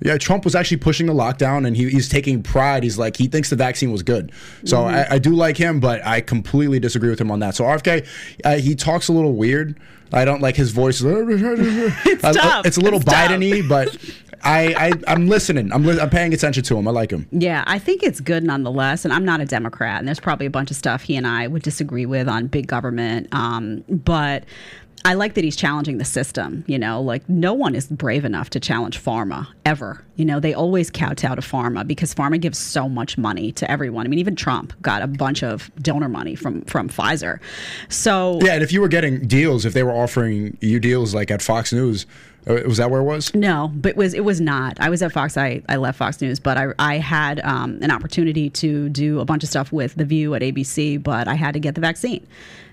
yeah, 0.00 0.18
Trump 0.18 0.44
was 0.44 0.54
actually 0.54 0.76
pushing 0.78 1.06
the 1.06 1.14
lockdown, 1.14 1.66
and 1.66 1.76
he, 1.76 1.88
he's 1.90 2.08
taking 2.08 2.42
pride. 2.42 2.82
He's 2.82 2.98
like 2.98 3.16
he 3.16 3.26
thinks 3.26 3.50
the 3.50 3.56
vaccine 3.56 3.90
was 3.92 4.02
good. 4.02 4.32
So 4.64 4.78
Mm-hmm. 4.78 5.12
I, 5.12 5.14
I 5.14 5.18
do 5.18 5.30
like 5.34 5.56
him, 5.56 5.80
but 5.80 6.04
I 6.06 6.20
completely 6.20 6.78
disagree 6.80 7.10
with 7.10 7.20
him 7.20 7.30
on 7.30 7.38
that. 7.40 7.54
So 7.54 7.64
RFK, 7.64 8.06
uh, 8.44 8.56
he 8.56 8.74
talks 8.74 9.08
a 9.08 9.12
little 9.12 9.32
weird. 9.34 9.78
I 10.12 10.24
don't 10.24 10.40
like 10.40 10.54
his 10.56 10.70
voice. 10.70 11.00
it's 11.04 12.22
tough. 12.22 12.66
It's 12.66 12.76
a 12.76 12.80
little 12.80 13.00
It's. 13.00 13.08
Biden-y, 13.08 13.62
but 13.68 13.96
I, 14.44 14.74
I 14.74 14.92
I'm 15.12 15.26
listening. 15.26 15.72
I'm 15.72 15.84
li- 15.84 15.98
I'm 15.98 16.10
paying 16.10 16.32
attention 16.34 16.62
to 16.64 16.76
him. 16.76 16.86
I 16.86 16.90
like 16.90 17.10
him. 17.10 17.26
Yeah, 17.32 17.64
I 17.66 17.78
think 17.78 18.02
it's 18.02 18.20
good 18.20 18.44
nonetheless. 18.44 19.04
And 19.04 19.12
I'm 19.12 19.24
not 19.24 19.40
a 19.40 19.44
Democrat, 19.46 19.98
and 19.98 20.06
there's 20.06 20.20
probably 20.20 20.46
a 20.46 20.50
bunch 20.50 20.70
of 20.70 20.76
stuff 20.76 21.02
he 21.02 21.16
and 21.16 21.26
I 21.26 21.46
would 21.46 21.62
disagree 21.62 22.06
with 22.06 22.28
on 22.28 22.46
big 22.46 22.66
government. 22.68 23.28
Um, 23.32 23.82
but 23.88 24.44
I 25.06 25.14
like 25.14 25.34
that 25.34 25.44
he's 25.44 25.56
challenging 25.56 25.98
the 25.98 26.04
system. 26.04 26.64
You 26.66 26.78
know, 26.78 27.00
like 27.00 27.28
no 27.28 27.52
one 27.52 27.74
is 27.74 27.86
brave 27.88 28.24
enough 28.24 28.50
to 28.50 28.60
challenge 28.60 29.02
pharma 29.02 29.46
ever. 29.66 30.04
You 30.16 30.24
know, 30.24 30.40
they 30.40 30.54
always 30.54 30.90
kowtow 30.90 31.34
to 31.34 31.42
pharma 31.42 31.86
because 31.86 32.14
pharma 32.14 32.40
gives 32.40 32.58
so 32.58 32.88
much 32.88 33.18
money 33.18 33.52
to 33.52 33.70
everyone. 33.70 34.06
I 34.06 34.08
mean, 34.08 34.18
even 34.18 34.36
Trump 34.36 34.72
got 34.80 35.02
a 35.02 35.06
bunch 35.06 35.42
of 35.42 35.70
donor 35.82 36.08
money 36.08 36.34
from 36.34 36.62
from 36.62 36.88
Pfizer. 36.88 37.38
So 37.88 38.38
Yeah, 38.42 38.54
and 38.54 38.62
if 38.62 38.72
you 38.72 38.80
were 38.80 38.88
getting 38.88 39.26
deals, 39.26 39.64
if 39.64 39.74
they 39.74 39.82
were 39.82 39.92
offering 39.92 40.56
you 40.60 40.80
deals 40.80 41.14
like 41.14 41.30
at 41.30 41.42
Fox 41.42 41.72
News, 41.72 42.06
uh, 42.46 42.60
was 42.66 42.76
that 42.76 42.90
where 42.90 43.00
it 43.00 43.04
was? 43.04 43.34
No, 43.34 43.72
but 43.74 43.90
it 43.90 43.96
was 43.96 44.14
it 44.14 44.24
was 44.24 44.40
not. 44.40 44.78
I 44.80 44.90
was 44.90 45.02
at 45.02 45.12
Fox. 45.12 45.36
I, 45.36 45.62
I 45.68 45.76
left 45.76 45.98
Fox 45.98 46.20
News, 46.20 46.38
but 46.38 46.56
I 46.56 46.72
I 46.78 46.98
had 46.98 47.40
um, 47.44 47.78
an 47.82 47.90
opportunity 47.90 48.50
to 48.50 48.88
do 48.90 49.20
a 49.20 49.24
bunch 49.24 49.42
of 49.42 49.48
stuff 49.48 49.72
with 49.72 49.94
The 49.94 50.04
View 50.04 50.34
at 50.34 50.42
ABC, 50.42 51.02
but 51.02 51.26
I 51.26 51.34
had 51.34 51.54
to 51.54 51.60
get 51.60 51.74
the 51.74 51.80
vaccine, 51.80 52.26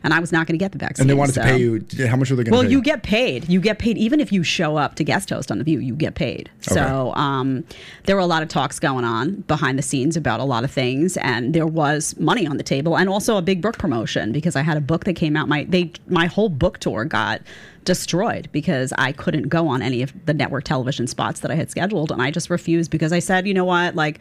and 0.03 0.13
I 0.13 0.19
was 0.19 0.31
not 0.31 0.47
going 0.47 0.57
to 0.57 0.63
get 0.63 0.71
the 0.71 0.77
vaccine. 0.77 1.03
And 1.03 1.09
they 1.09 1.13
wanted 1.13 1.35
so- 1.35 1.41
to 1.41 1.47
pay 1.47 1.57
you. 1.57 2.07
How 2.07 2.15
much 2.15 2.29
were 2.29 2.35
they 2.35 2.43
going 2.43 2.51
to 2.51 2.57
Well, 2.57 2.63
pay? 2.63 2.69
you 2.69 2.81
get 2.81 3.03
paid. 3.03 3.49
You 3.49 3.59
get 3.61 3.79
paid 3.79 3.97
even 3.97 4.19
if 4.19 4.31
you 4.31 4.43
show 4.43 4.77
up 4.77 4.95
to 4.95 5.03
guest 5.03 5.29
host 5.29 5.51
on 5.51 5.57
The 5.57 5.63
View. 5.63 5.79
You 5.79 5.95
get 5.95 6.15
paid. 6.15 6.49
So 6.61 7.13
um, 7.15 7.63
there 8.05 8.15
were 8.15 8.21
a 8.21 8.25
lot 8.25 8.43
of 8.43 8.49
talks 8.49 8.79
going 8.79 9.05
on 9.05 9.41
behind 9.41 9.77
the 9.77 9.83
scenes 9.83 10.15
about 10.17 10.39
a 10.39 10.43
lot 10.43 10.63
of 10.63 10.71
things, 10.71 11.17
and 11.17 11.53
there 11.53 11.67
was 11.67 12.17
money 12.19 12.47
on 12.47 12.57
the 12.57 12.63
table, 12.63 12.97
and 12.97 13.09
also 13.09 13.37
a 13.37 13.41
big 13.41 13.61
book 13.61 13.77
promotion 13.77 14.31
because 14.31 14.55
I 14.55 14.61
had 14.61 14.77
a 14.77 14.81
book 14.81 15.03
that 15.05 15.13
came 15.13 15.35
out. 15.35 15.47
My 15.47 15.65
they 15.65 15.91
my 16.07 16.25
whole 16.27 16.49
book 16.49 16.79
tour 16.79 17.05
got 17.05 17.41
destroyed 17.83 18.47
because 18.51 18.93
I 18.97 19.11
couldn't 19.11 19.49
go 19.49 19.67
on 19.67 19.81
any 19.81 20.01
of 20.03 20.13
the 20.25 20.33
network 20.33 20.63
television 20.65 21.07
spots 21.07 21.39
that 21.39 21.49
I 21.51 21.55
had 21.55 21.71
scheduled, 21.71 22.11
and 22.11 22.21
I 22.21 22.29
just 22.31 22.49
refused 22.49 22.91
because 22.91 23.11
I 23.11 23.19
said, 23.19 23.47
you 23.47 23.53
know 23.53 23.65
what, 23.65 23.95
like. 23.95 24.19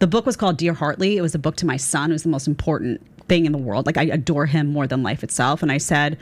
The 0.00 0.06
book 0.06 0.26
was 0.26 0.36
called 0.36 0.58
Dear 0.58 0.74
Hartley. 0.74 1.16
It 1.16 1.22
was 1.22 1.34
a 1.34 1.40
book 1.40 1.56
to 1.56 1.66
my 1.66 1.76
son, 1.76 2.10
It 2.10 2.12
was 2.12 2.22
the 2.22 2.28
most 2.28 2.46
important 2.46 3.00
thing 3.28 3.46
in 3.46 3.52
the 3.52 3.58
world. 3.58 3.86
Like 3.86 3.96
I 3.96 4.04
adore 4.04 4.46
him 4.46 4.68
more 4.68 4.86
than 4.86 5.02
life 5.02 5.22
itself. 5.22 5.62
And 5.62 5.70
I 5.70 5.78
said, 5.78 6.18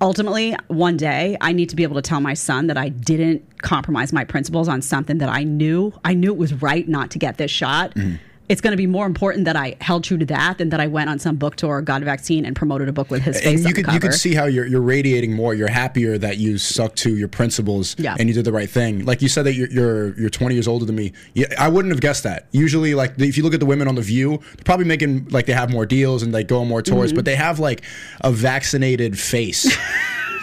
ultimately 0.00 0.56
one 0.66 0.96
day 0.96 1.36
i 1.40 1.52
need 1.52 1.68
to 1.68 1.76
be 1.76 1.84
able 1.84 1.94
to 1.94 2.02
tell 2.02 2.20
my 2.20 2.34
son 2.34 2.66
that 2.66 2.76
i 2.76 2.88
didn't 2.88 3.62
compromise 3.62 4.12
my 4.12 4.24
principles 4.24 4.66
on 4.66 4.82
something 4.82 5.18
that 5.18 5.28
i 5.28 5.44
knew 5.44 5.92
i 6.04 6.12
knew 6.12 6.32
it 6.32 6.36
was 6.36 6.52
right 6.54 6.88
not 6.88 7.12
to 7.12 7.18
get 7.18 7.38
this 7.38 7.50
shot 7.50 7.94
mm. 7.94 8.18
It's 8.48 8.60
going 8.60 8.72
to 8.72 8.76
be 8.76 8.86
more 8.86 9.06
important 9.06 9.44
that 9.46 9.56
i 9.56 9.74
held 9.80 10.04
true 10.04 10.18
to 10.18 10.26
that 10.26 10.58
than 10.58 10.68
that 10.68 10.80
i 10.80 10.86
went 10.86 11.08
on 11.08 11.18
some 11.18 11.36
book 11.36 11.56
tour 11.56 11.80
got 11.80 12.02
a 12.02 12.04
vaccine 12.04 12.44
and 12.44 12.54
promoted 12.54 12.88
a 12.88 12.92
book 12.92 13.10
with 13.10 13.22
his 13.22 13.40
face 13.40 13.64
and 13.64 13.68
you 13.68 13.74
could 13.74 13.92
you 13.92 14.00
could 14.00 14.12
see 14.14 14.34
how 14.34 14.44
you're 14.44 14.66
you're 14.66 14.80
radiating 14.80 15.32
more. 15.32 15.54
You're 15.54 15.68
happier 15.70 16.18
that 16.18 16.36
you 16.38 16.58
stuck 16.58 16.94
to 16.96 17.16
your 17.16 17.28
principles 17.28 17.94
Yeah. 17.98 18.16
and 18.18 18.28
you 18.28 18.34
did 18.34 18.44
the 18.44 18.52
right 18.52 18.68
thing. 18.68 19.04
Like 19.04 19.22
you 19.22 19.28
said 19.28 19.44
that 19.44 19.54
you're 19.54 19.68
you're, 19.70 20.18
you're 20.20 20.30
20 20.30 20.54
years 20.54 20.66
older 20.68 20.84
than 20.84 20.94
me. 20.96 21.12
Yeah, 21.34 21.46
I 21.58 21.68
wouldn't 21.68 21.92
have 21.92 22.00
guessed 22.00 22.22
that. 22.24 22.46
Usually, 22.52 22.94
like 22.94 23.18
if 23.18 23.36
you 23.36 23.42
look 23.42 23.54
at 23.54 23.60
the 23.60 23.66
women 23.66 23.88
on 23.88 23.94
the 23.94 24.02
View, 24.02 24.38
they're 24.56 24.64
probably 24.64 24.86
making 24.86 25.28
like 25.28 25.46
they 25.46 25.52
have 25.52 25.70
more 25.70 25.86
deals 25.86 26.22
and 26.22 26.34
they 26.34 26.44
go 26.44 26.60
on 26.60 26.68
more 26.68 26.82
tours, 26.82 27.10
Mm-hmm. 27.10 27.16
but 27.16 27.24
they 27.24 27.36
have 27.36 27.58
like 27.58 27.82
a 28.22 28.30
vaccinated 28.32 29.18
face. 29.18 29.76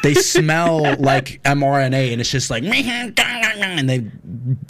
they 0.03 0.13
smell 0.13 0.95
like 0.99 1.41
mRNA, 1.43 2.11
and 2.11 2.21
it's 2.21 2.29
just 2.29 2.49
like 2.49 2.63
and 2.63 3.89
they 3.89 3.99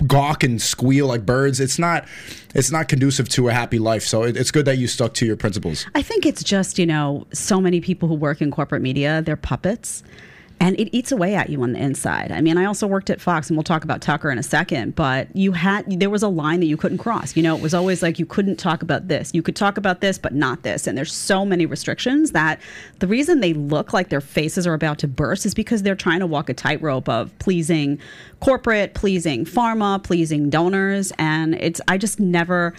gawk 0.08 0.44
and 0.44 0.62
squeal 0.62 1.08
like 1.08 1.26
birds. 1.26 1.60
It's 1.60 1.80
not 1.80 2.08
it's 2.54 2.72
not 2.72 2.88
conducive 2.88 3.30
to 3.30 3.50
a 3.50 3.54
happy 3.54 3.80
life. 3.80 4.04
So 4.04 4.24
it, 4.24 4.38
it's 4.38 4.52
good 4.52 4.66
that 4.66 4.78
you 4.78 4.88
stuck 4.88 5.14
to 5.16 5.26
your 5.26 5.38
principles. 5.38 5.86
I 5.96 6.02
think 6.02 6.26
it's 6.26 6.44
just, 6.44 6.78
you 6.78 6.86
know, 6.86 7.26
so 7.34 7.62
many 7.62 7.82
people 7.82 8.08
who 8.08 8.16
work 8.16 8.42
in 8.42 8.52
corporate 8.52 8.82
media, 8.82 9.22
they're 9.22 9.38
puppets. 9.38 10.04
And 10.62 10.80
it 10.80 10.96
eats 10.96 11.12
away 11.12 11.34
at 11.34 11.50
you 11.50 11.64
on 11.64 11.74
the 11.74 11.80
inside. 11.80 12.32
I 12.32 12.40
mean, 12.40 12.56
I 12.56 12.66
also 12.66 12.86
worked 12.86 13.10
at 13.10 13.20
Fox, 13.20 13.50
and 13.50 13.58
we'll 13.58 13.64
talk 13.64 13.84
about 13.84 14.00
Tucker 14.00 14.30
in 14.30 14.38
a 14.38 14.44
second. 14.44 14.96
But 14.96 15.36
you 15.36 15.54
had 15.54 16.00
there 16.00 16.12
was 16.12 16.22
a 16.22 16.28
line 16.28 16.60
that 16.60 16.68
you 16.68 16.78
couldn't 16.78 17.00
cross. 17.00 17.36
You 17.36 17.42
know, 17.42 17.56
it 17.56 17.64
was 17.64 17.74
always 17.74 18.04
like 18.04 18.20
you 18.20 18.28
couldn't 18.28 18.58
talk 18.58 18.84
about 18.84 19.08
this. 19.08 19.34
You 19.34 19.42
could 19.42 19.56
talk 19.56 19.78
about 19.78 20.02
this, 20.02 20.20
but 20.20 20.36
not 20.36 20.62
this. 20.62 20.86
And 20.86 20.96
there's 20.96 21.12
so 21.12 21.44
many 21.44 21.66
restrictions 21.66 22.30
that 22.34 22.62
the 23.00 23.08
reason 23.08 23.40
they 23.40 23.54
look 23.54 23.92
like 23.92 24.10
their 24.10 24.22
faces 24.22 24.68
are 24.68 24.76
about 24.76 25.00
to 25.00 25.08
burst 25.08 25.48
is 25.48 25.56
because 25.56 25.82
they're 25.82 25.96
trying 25.96 26.20
to 26.20 26.28
walk 26.28 26.48
a 26.48 26.54
tightrope 26.54 27.10
of 27.10 27.36
pleasing 27.40 27.98
corporate, 28.40 28.94
pleasing 28.94 29.46
pharma, 29.46 30.04
pleasing 30.04 30.52
donors, 30.52 31.12
and 31.18 31.56
it's 31.56 31.82
I 31.88 31.98
just 31.98 32.20
never. 32.20 32.76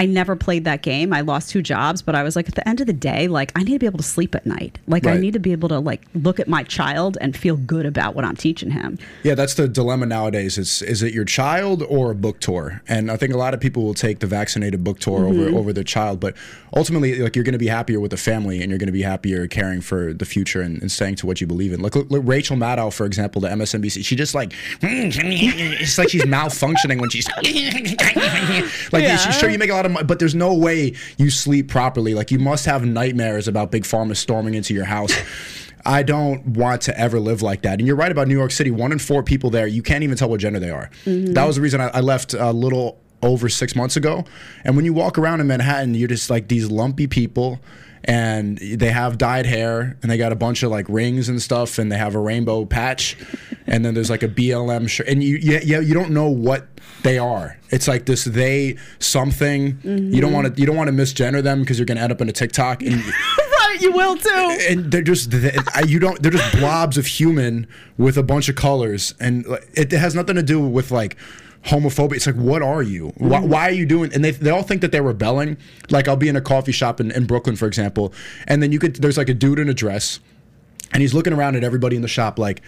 I 0.00 0.06
never 0.06 0.34
played 0.34 0.64
that 0.64 0.80
game. 0.80 1.12
I 1.12 1.20
lost 1.20 1.50
two 1.50 1.60
jobs, 1.60 2.00
but 2.00 2.14
I 2.14 2.22
was 2.22 2.34
like, 2.34 2.48
at 2.48 2.54
the 2.54 2.66
end 2.66 2.80
of 2.80 2.86
the 2.86 2.92
day, 2.94 3.28
like 3.28 3.52
I 3.54 3.62
need 3.62 3.74
to 3.74 3.78
be 3.78 3.84
able 3.84 3.98
to 3.98 4.02
sleep 4.02 4.34
at 4.34 4.46
night. 4.46 4.78
Like 4.86 5.06
I 5.06 5.18
need 5.18 5.34
to 5.34 5.38
be 5.38 5.52
able 5.52 5.68
to 5.68 5.78
like 5.78 6.00
look 6.14 6.40
at 6.40 6.48
my 6.48 6.62
child 6.62 7.18
and 7.20 7.36
feel 7.36 7.58
good 7.58 7.84
about 7.84 8.14
what 8.14 8.24
I'm 8.24 8.34
teaching 8.34 8.70
him. 8.70 8.98
Yeah, 9.24 9.34
that's 9.34 9.52
the 9.52 9.68
dilemma 9.68 10.06
nowadays. 10.06 10.56
Is 10.56 10.80
is 10.80 11.02
it 11.02 11.12
your 11.12 11.26
child 11.26 11.82
or 11.82 12.12
a 12.12 12.14
book 12.14 12.40
tour? 12.40 12.80
And 12.88 13.10
I 13.10 13.18
think 13.18 13.34
a 13.34 13.36
lot 13.36 13.52
of 13.52 13.60
people 13.60 13.82
will 13.82 13.92
take 13.92 14.20
the 14.20 14.26
vaccinated 14.26 14.82
book 14.82 15.00
tour 15.00 15.26
over 15.26 15.34
mm-hmm. 15.34 15.54
over 15.54 15.70
their 15.74 15.84
child, 15.84 16.18
but 16.18 16.34
ultimately, 16.74 17.16
like 17.16 17.36
you're 17.36 17.44
going 17.44 17.52
to 17.52 17.58
be 17.58 17.68
happier 17.68 18.00
with 18.00 18.10
the 18.10 18.16
family, 18.16 18.62
and 18.62 18.70
you're 18.70 18.78
going 18.78 18.86
to 18.86 18.92
be 18.92 19.02
happier 19.02 19.46
caring 19.48 19.82
for 19.82 20.14
the 20.14 20.24
future 20.24 20.62
and, 20.62 20.80
and 20.80 20.90
staying 20.90 21.16
to 21.16 21.26
what 21.26 21.42
you 21.42 21.46
believe 21.46 21.74
in. 21.74 21.80
Like, 21.80 21.94
look, 21.94 22.10
look, 22.10 22.22
Rachel 22.24 22.56
Maddow, 22.56 22.90
for 22.90 23.04
example, 23.04 23.42
the 23.42 23.48
MSNBC, 23.48 24.02
she 24.02 24.16
just 24.16 24.34
like 24.34 24.54
it's 24.80 25.98
like 25.98 26.08
she's 26.08 26.22
malfunctioning 26.22 27.00
when 27.02 27.10
she's 27.10 27.28
like 28.92 29.02
Yeah. 29.02 29.16
sure 29.16 29.50
you 29.50 29.58
make 29.58 29.68
a 29.68 29.74
lot 29.74 29.84
of 29.84 29.89
money, 29.90 30.04
but 30.04 30.18
there's 30.18 30.34
no 30.34 30.54
way 30.54 30.94
you 31.16 31.30
sleep 31.30 31.68
properly. 31.68 32.14
Like 32.14 32.30
you 32.30 32.38
must 32.38 32.66
have 32.66 32.84
nightmares 32.84 33.48
about 33.48 33.70
big 33.70 33.84
pharma 33.84 34.16
storming 34.16 34.54
into 34.54 34.74
your 34.74 34.84
house. 34.84 35.12
I 35.84 36.02
don't 36.02 36.46
want 36.46 36.82
to 36.82 36.98
ever 36.98 37.18
live 37.18 37.42
like 37.42 37.62
that. 37.62 37.78
And 37.78 37.86
you're 37.86 37.96
right 37.96 38.12
about 38.12 38.28
New 38.28 38.36
York 38.36 38.50
City. 38.50 38.70
One 38.70 38.92
in 38.92 38.98
four 38.98 39.22
people 39.22 39.50
there, 39.50 39.66
you 39.66 39.82
can't 39.82 40.04
even 40.04 40.16
tell 40.16 40.28
what 40.28 40.40
gender 40.40 40.60
they 40.60 40.70
are. 40.70 40.90
Mm-hmm. 41.04 41.32
That 41.32 41.46
was 41.46 41.56
the 41.56 41.62
reason 41.62 41.80
I, 41.80 41.88
I 41.88 42.00
left 42.00 42.34
a 42.34 42.52
little 42.52 43.00
over 43.22 43.48
six 43.48 43.74
months 43.74 43.96
ago. 43.96 44.24
And 44.64 44.76
when 44.76 44.84
you 44.84 44.92
walk 44.92 45.18
around 45.18 45.40
in 45.40 45.46
Manhattan, 45.46 45.94
you're 45.94 46.08
just 46.08 46.30
like 46.30 46.48
these 46.48 46.70
lumpy 46.70 47.06
people. 47.06 47.60
And 48.04 48.58
they 48.58 48.90
have 48.90 49.18
dyed 49.18 49.46
hair, 49.46 49.96
and 50.02 50.10
they 50.10 50.16
got 50.16 50.32
a 50.32 50.36
bunch 50.36 50.62
of 50.62 50.70
like 50.70 50.86
rings 50.88 51.28
and 51.28 51.40
stuff, 51.40 51.78
and 51.78 51.92
they 51.92 51.98
have 51.98 52.14
a 52.14 52.18
rainbow 52.18 52.64
patch, 52.64 53.16
and 53.66 53.84
then 53.84 53.94
there's 53.94 54.10
like 54.10 54.22
a 54.22 54.28
BLM 54.28 54.88
shirt, 54.88 55.06
and 55.06 55.22
you 55.22 55.36
yeah 55.36 55.60
yeah 55.62 55.80
you 55.80 55.92
don't 55.92 56.10
know 56.10 56.28
what 56.28 56.66
they 57.02 57.18
are. 57.18 57.58
It's 57.68 57.86
like 57.86 58.06
this 58.06 58.24
they 58.24 58.76
something. 58.98 59.78
You 59.84 59.90
don't 60.20 60.30
mm-hmm. 60.30 60.32
want 60.32 60.54
to 60.54 60.60
you 60.60 60.66
don't 60.66 60.76
want 60.76 60.88
to 60.88 60.94
misgender 60.94 61.42
them 61.42 61.60
because 61.60 61.78
you're 61.78 61.86
gonna 61.86 62.00
end 62.00 62.12
up 62.12 62.20
in 62.22 62.28
a 62.28 62.32
TikTok, 62.32 62.82
and 62.82 63.02
Right, 63.70 63.82
you 63.82 63.92
will 63.92 64.16
too. 64.16 64.58
and 64.68 64.90
they're 64.90 65.02
just 65.02 65.30
they, 65.30 65.56
you 65.86 66.00
don't 66.00 66.20
they're 66.20 66.32
just 66.32 66.56
blobs 66.56 66.98
of 66.98 67.06
human 67.06 67.68
with 67.98 68.16
a 68.16 68.22
bunch 68.22 68.48
of 68.48 68.56
colors 68.56 69.14
and 69.20 69.46
like, 69.46 69.68
it 69.74 69.92
has 69.92 70.14
nothing 70.14 70.34
to 70.36 70.42
do 70.42 70.60
with 70.60 70.90
like 70.90 71.16
homophobia 71.64 72.16
it's 72.16 72.26
like 72.26 72.36
what 72.36 72.62
are 72.62 72.82
you 72.82 73.12
why, 73.18 73.38
mm-hmm. 73.38 73.48
why 73.48 73.68
are 73.68 73.72
you 73.72 73.84
doing 73.84 74.12
and 74.14 74.24
they, 74.24 74.30
they 74.30 74.50
all 74.50 74.62
think 74.62 74.80
that 74.80 74.92
they're 74.92 75.02
rebelling 75.02 75.58
like 75.90 76.08
i'll 76.08 76.16
be 76.16 76.28
in 76.28 76.36
a 76.36 76.40
coffee 76.40 76.72
shop 76.72 77.00
in, 77.00 77.10
in 77.10 77.26
brooklyn 77.26 77.54
for 77.54 77.66
example 77.66 78.14
and 78.46 78.62
then 78.62 78.72
you 78.72 78.78
could 78.78 78.96
there's 78.96 79.18
like 79.18 79.28
a 79.28 79.34
dude 79.34 79.58
in 79.58 79.68
a 79.68 79.74
dress 79.74 80.20
and 80.92 81.02
he's 81.02 81.12
looking 81.12 81.34
around 81.34 81.56
at 81.56 81.62
everybody 81.62 81.96
in 81.96 82.02
the 82.02 82.08
shop 82.08 82.38
like 82.38 82.62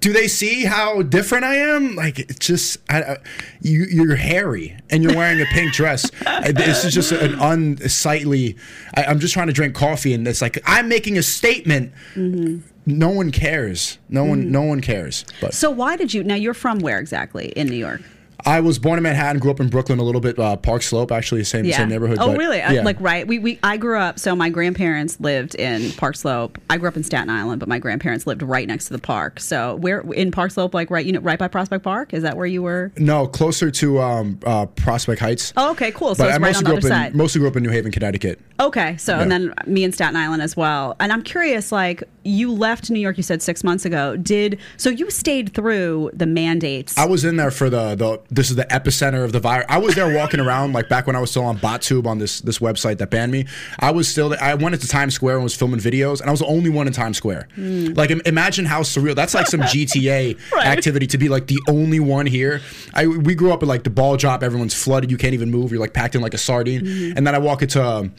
do 0.00 0.12
they 0.14 0.28
see 0.28 0.64
how 0.64 1.02
different 1.02 1.44
I 1.44 1.56
am? 1.56 1.94
Like 1.94 2.18
it's 2.18 2.46
just 2.46 2.78
I, 2.88 3.02
I, 3.02 3.16
you. 3.60 3.84
You're 3.90 4.16
hairy 4.16 4.76
and 4.88 5.02
you're 5.02 5.14
wearing 5.14 5.40
a 5.40 5.46
pink 5.46 5.72
dress. 5.74 6.10
This 6.54 6.84
is 6.84 6.94
just 6.94 7.12
an 7.12 7.34
unsightly. 7.38 8.56
I, 8.94 9.04
I'm 9.04 9.20
just 9.20 9.34
trying 9.34 9.48
to 9.48 9.52
drink 9.52 9.74
coffee, 9.74 10.14
and 10.14 10.26
it's 10.26 10.42
like 10.42 10.60
I'm 10.66 10.88
making 10.88 11.18
a 11.18 11.22
statement. 11.22 11.92
Mm-hmm. 12.14 12.66
No 12.86 13.10
one 13.10 13.30
cares. 13.30 13.98
No 14.08 14.24
one. 14.24 14.50
No 14.50 14.62
one 14.62 14.80
cares. 14.80 15.24
But 15.40 15.54
So 15.54 15.70
why 15.70 15.96
did 15.96 16.14
you? 16.14 16.24
Now 16.24 16.34
you're 16.34 16.54
from 16.54 16.78
where 16.80 16.98
exactly 16.98 17.48
in 17.48 17.68
New 17.68 17.76
York? 17.76 18.00
I 18.46 18.60
was 18.60 18.78
born 18.78 18.98
in 18.98 19.02
Manhattan, 19.02 19.38
grew 19.38 19.50
up 19.50 19.60
in 19.60 19.68
Brooklyn 19.68 19.98
a 19.98 20.02
little 20.02 20.20
bit, 20.20 20.38
uh, 20.38 20.56
Park 20.56 20.82
Slope, 20.82 21.12
actually, 21.12 21.44
same 21.44 21.70
same 21.70 21.88
neighborhood. 21.88 22.18
Oh, 22.20 22.28
but, 22.28 22.38
really? 22.38 22.60
Uh, 22.62 22.72
Yeah. 22.72 22.82
Like 22.82 22.96
right? 23.00 23.26
We 23.26 23.38
we 23.38 23.58
I 23.62 23.76
grew 23.76 23.98
up. 23.98 24.18
So 24.18 24.34
my 24.34 24.48
grandparents 24.48 25.20
lived 25.20 25.54
in 25.56 25.92
Park 25.92 26.16
Slope. 26.16 26.58
I 26.68 26.76
grew 26.78 26.88
up 26.88 26.96
in 26.96 27.04
Staten 27.04 27.28
Island, 27.28 27.60
but 27.60 27.68
my 27.68 27.78
grandparents 27.78 28.26
lived 28.26 28.42
right 28.42 28.66
next 28.66 28.86
to 28.86 28.92
the 28.92 28.98
park. 28.98 29.40
So 29.40 29.76
where 29.76 30.00
in 30.12 30.30
Park 30.30 30.52
Slope, 30.52 30.72
like 30.74 30.90
right, 30.90 31.04
you 31.04 31.12
know, 31.12 31.20
right 31.20 31.38
by 31.38 31.48
Prospect 31.48 31.84
Park. 31.84 32.14
Is 32.14 32.22
that 32.22 32.36
where 32.36 32.46
you 32.46 32.62
were? 32.62 32.92
no, 32.96 33.26
closer 33.26 33.70
to 33.72 34.00
um, 34.00 34.38
uh, 34.46 34.66
Prospect 34.66 35.20
Heights. 35.20 35.52
Oh, 35.56 35.72
okay, 35.72 35.92
cool. 35.92 36.14
So 36.14 36.24
but 36.24 36.28
it's 36.30 36.38
I 36.38 36.40
right 36.40 36.48
mostly 36.54 36.56
on 36.58 36.64
the 36.64 36.70
grew 36.70 36.78
other 36.78 36.94
up 36.94 37.04
side. 37.04 37.12
in 37.12 37.18
mostly 37.18 37.38
grew 37.40 37.48
up 37.48 37.56
in 37.56 37.62
New 37.62 37.70
Haven, 37.70 37.92
Connecticut. 37.92 38.40
Okay, 38.58 38.96
so 38.96 39.18
and 39.18 39.30
then 39.30 39.54
me 39.66 39.84
in 39.84 39.92
Staten 39.92 40.16
Island 40.16 40.42
as 40.42 40.56
well. 40.56 40.96
And 41.00 41.12
I'm 41.12 41.22
curious, 41.22 41.72
like 41.72 42.04
you 42.24 42.52
left 42.52 42.90
New 42.90 43.00
York, 43.00 43.16
you 43.16 43.22
said 43.22 43.42
six 43.42 43.64
months 43.64 43.84
ago. 43.84 44.16
Did 44.16 44.58
so 44.76 44.90
you 44.90 45.10
stayed 45.10 45.54
through 45.54 46.10
the 46.12 46.26
mandates? 46.26 46.96
I 46.98 47.06
was 47.06 47.24
in 47.24 47.36
there 47.36 47.50
for 47.50 47.70
the 47.70 47.94
the 47.94 48.20
this 48.30 48.50
is 48.50 48.56
the 48.56 48.64
epicenter 48.66 49.24
of 49.24 49.32
the 49.32 49.40
virus. 49.40 49.66
I 49.68 49.78
was 49.78 49.94
there 49.94 50.14
walking 50.14 50.40
around 50.40 50.72
like 50.72 50.88
back 50.88 51.06
when 51.06 51.16
I 51.16 51.20
was 51.20 51.30
still 51.30 51.44
on 51.44 51.58
BotTube 51.58 52.06
on 52.06 52.18
this 52.18 52.40
this 52.40 52.58
website 52.58 52.98
that 52.98 53.10
banned 53.10 53.32
me. 53.32 53.46
I 53.78 53.90
was 53.90 54.08
still 54.08 54.34
I 54.40 54.54
went 54.54 54.74
into 54.74 54.88
Times 54.88 55.14
Square 55.14 55.36
and 55.36 55.44
was 55.44 55.54
filming 55.54 55.80
videos, 55.80 56.20
and 56.20 56.28
I 56.28 56.30
was 56.30 56.40
the 56.40 56.46
only 56.46 56.70
one 56.70 56.86
in 56.86 56.92
Times 56.92 57.16
Square. 57.16 57.48
Like 57.56 58.10
im- 58.10 58.22
imagine 58.26 58.64
how 58.66 58.82
surreal. 58.82 59.14
That's 59.14 59.34
like 59.34 59.46
some 59.46 59.60
GTA 59.72 60.38
Right. 60.52 60.66
activity 60.66 61.06
to 61.08 61.18
be 61.18 61.28
like 61.28 61.46
the 61.46 61.58
only 61.68 62.00
one 62.00 62.26
here. 62.26 62.60
I 62.94 63.06
we 63.06 63.34
grew 63.34 63.52
up 63.52 63.62
at 63.62 63.68
like 63.68 63.84
the 63.84 63.90
ball 63.90 64.16
drop. 64.16 64.42
Everyone's 64.42 64.74
flooded. 64.74 65.10
You 65.10 65.16
can't 65.16 65.34
even 65.34 65.50
move. 65.50 65.70
You're 65.70 65.80
like 65.80 65.94
packed 65.94 66.14
in 66.14 66.20
like 66.20 66.34
a 66.34 66.38
sardine. 66.38 67.14
And 67.16 67.26
then 67.26 67.34
I 67.34 67.38
walk 67.38 67.62
into. 67.62 67.82
Um, 67.82 68.12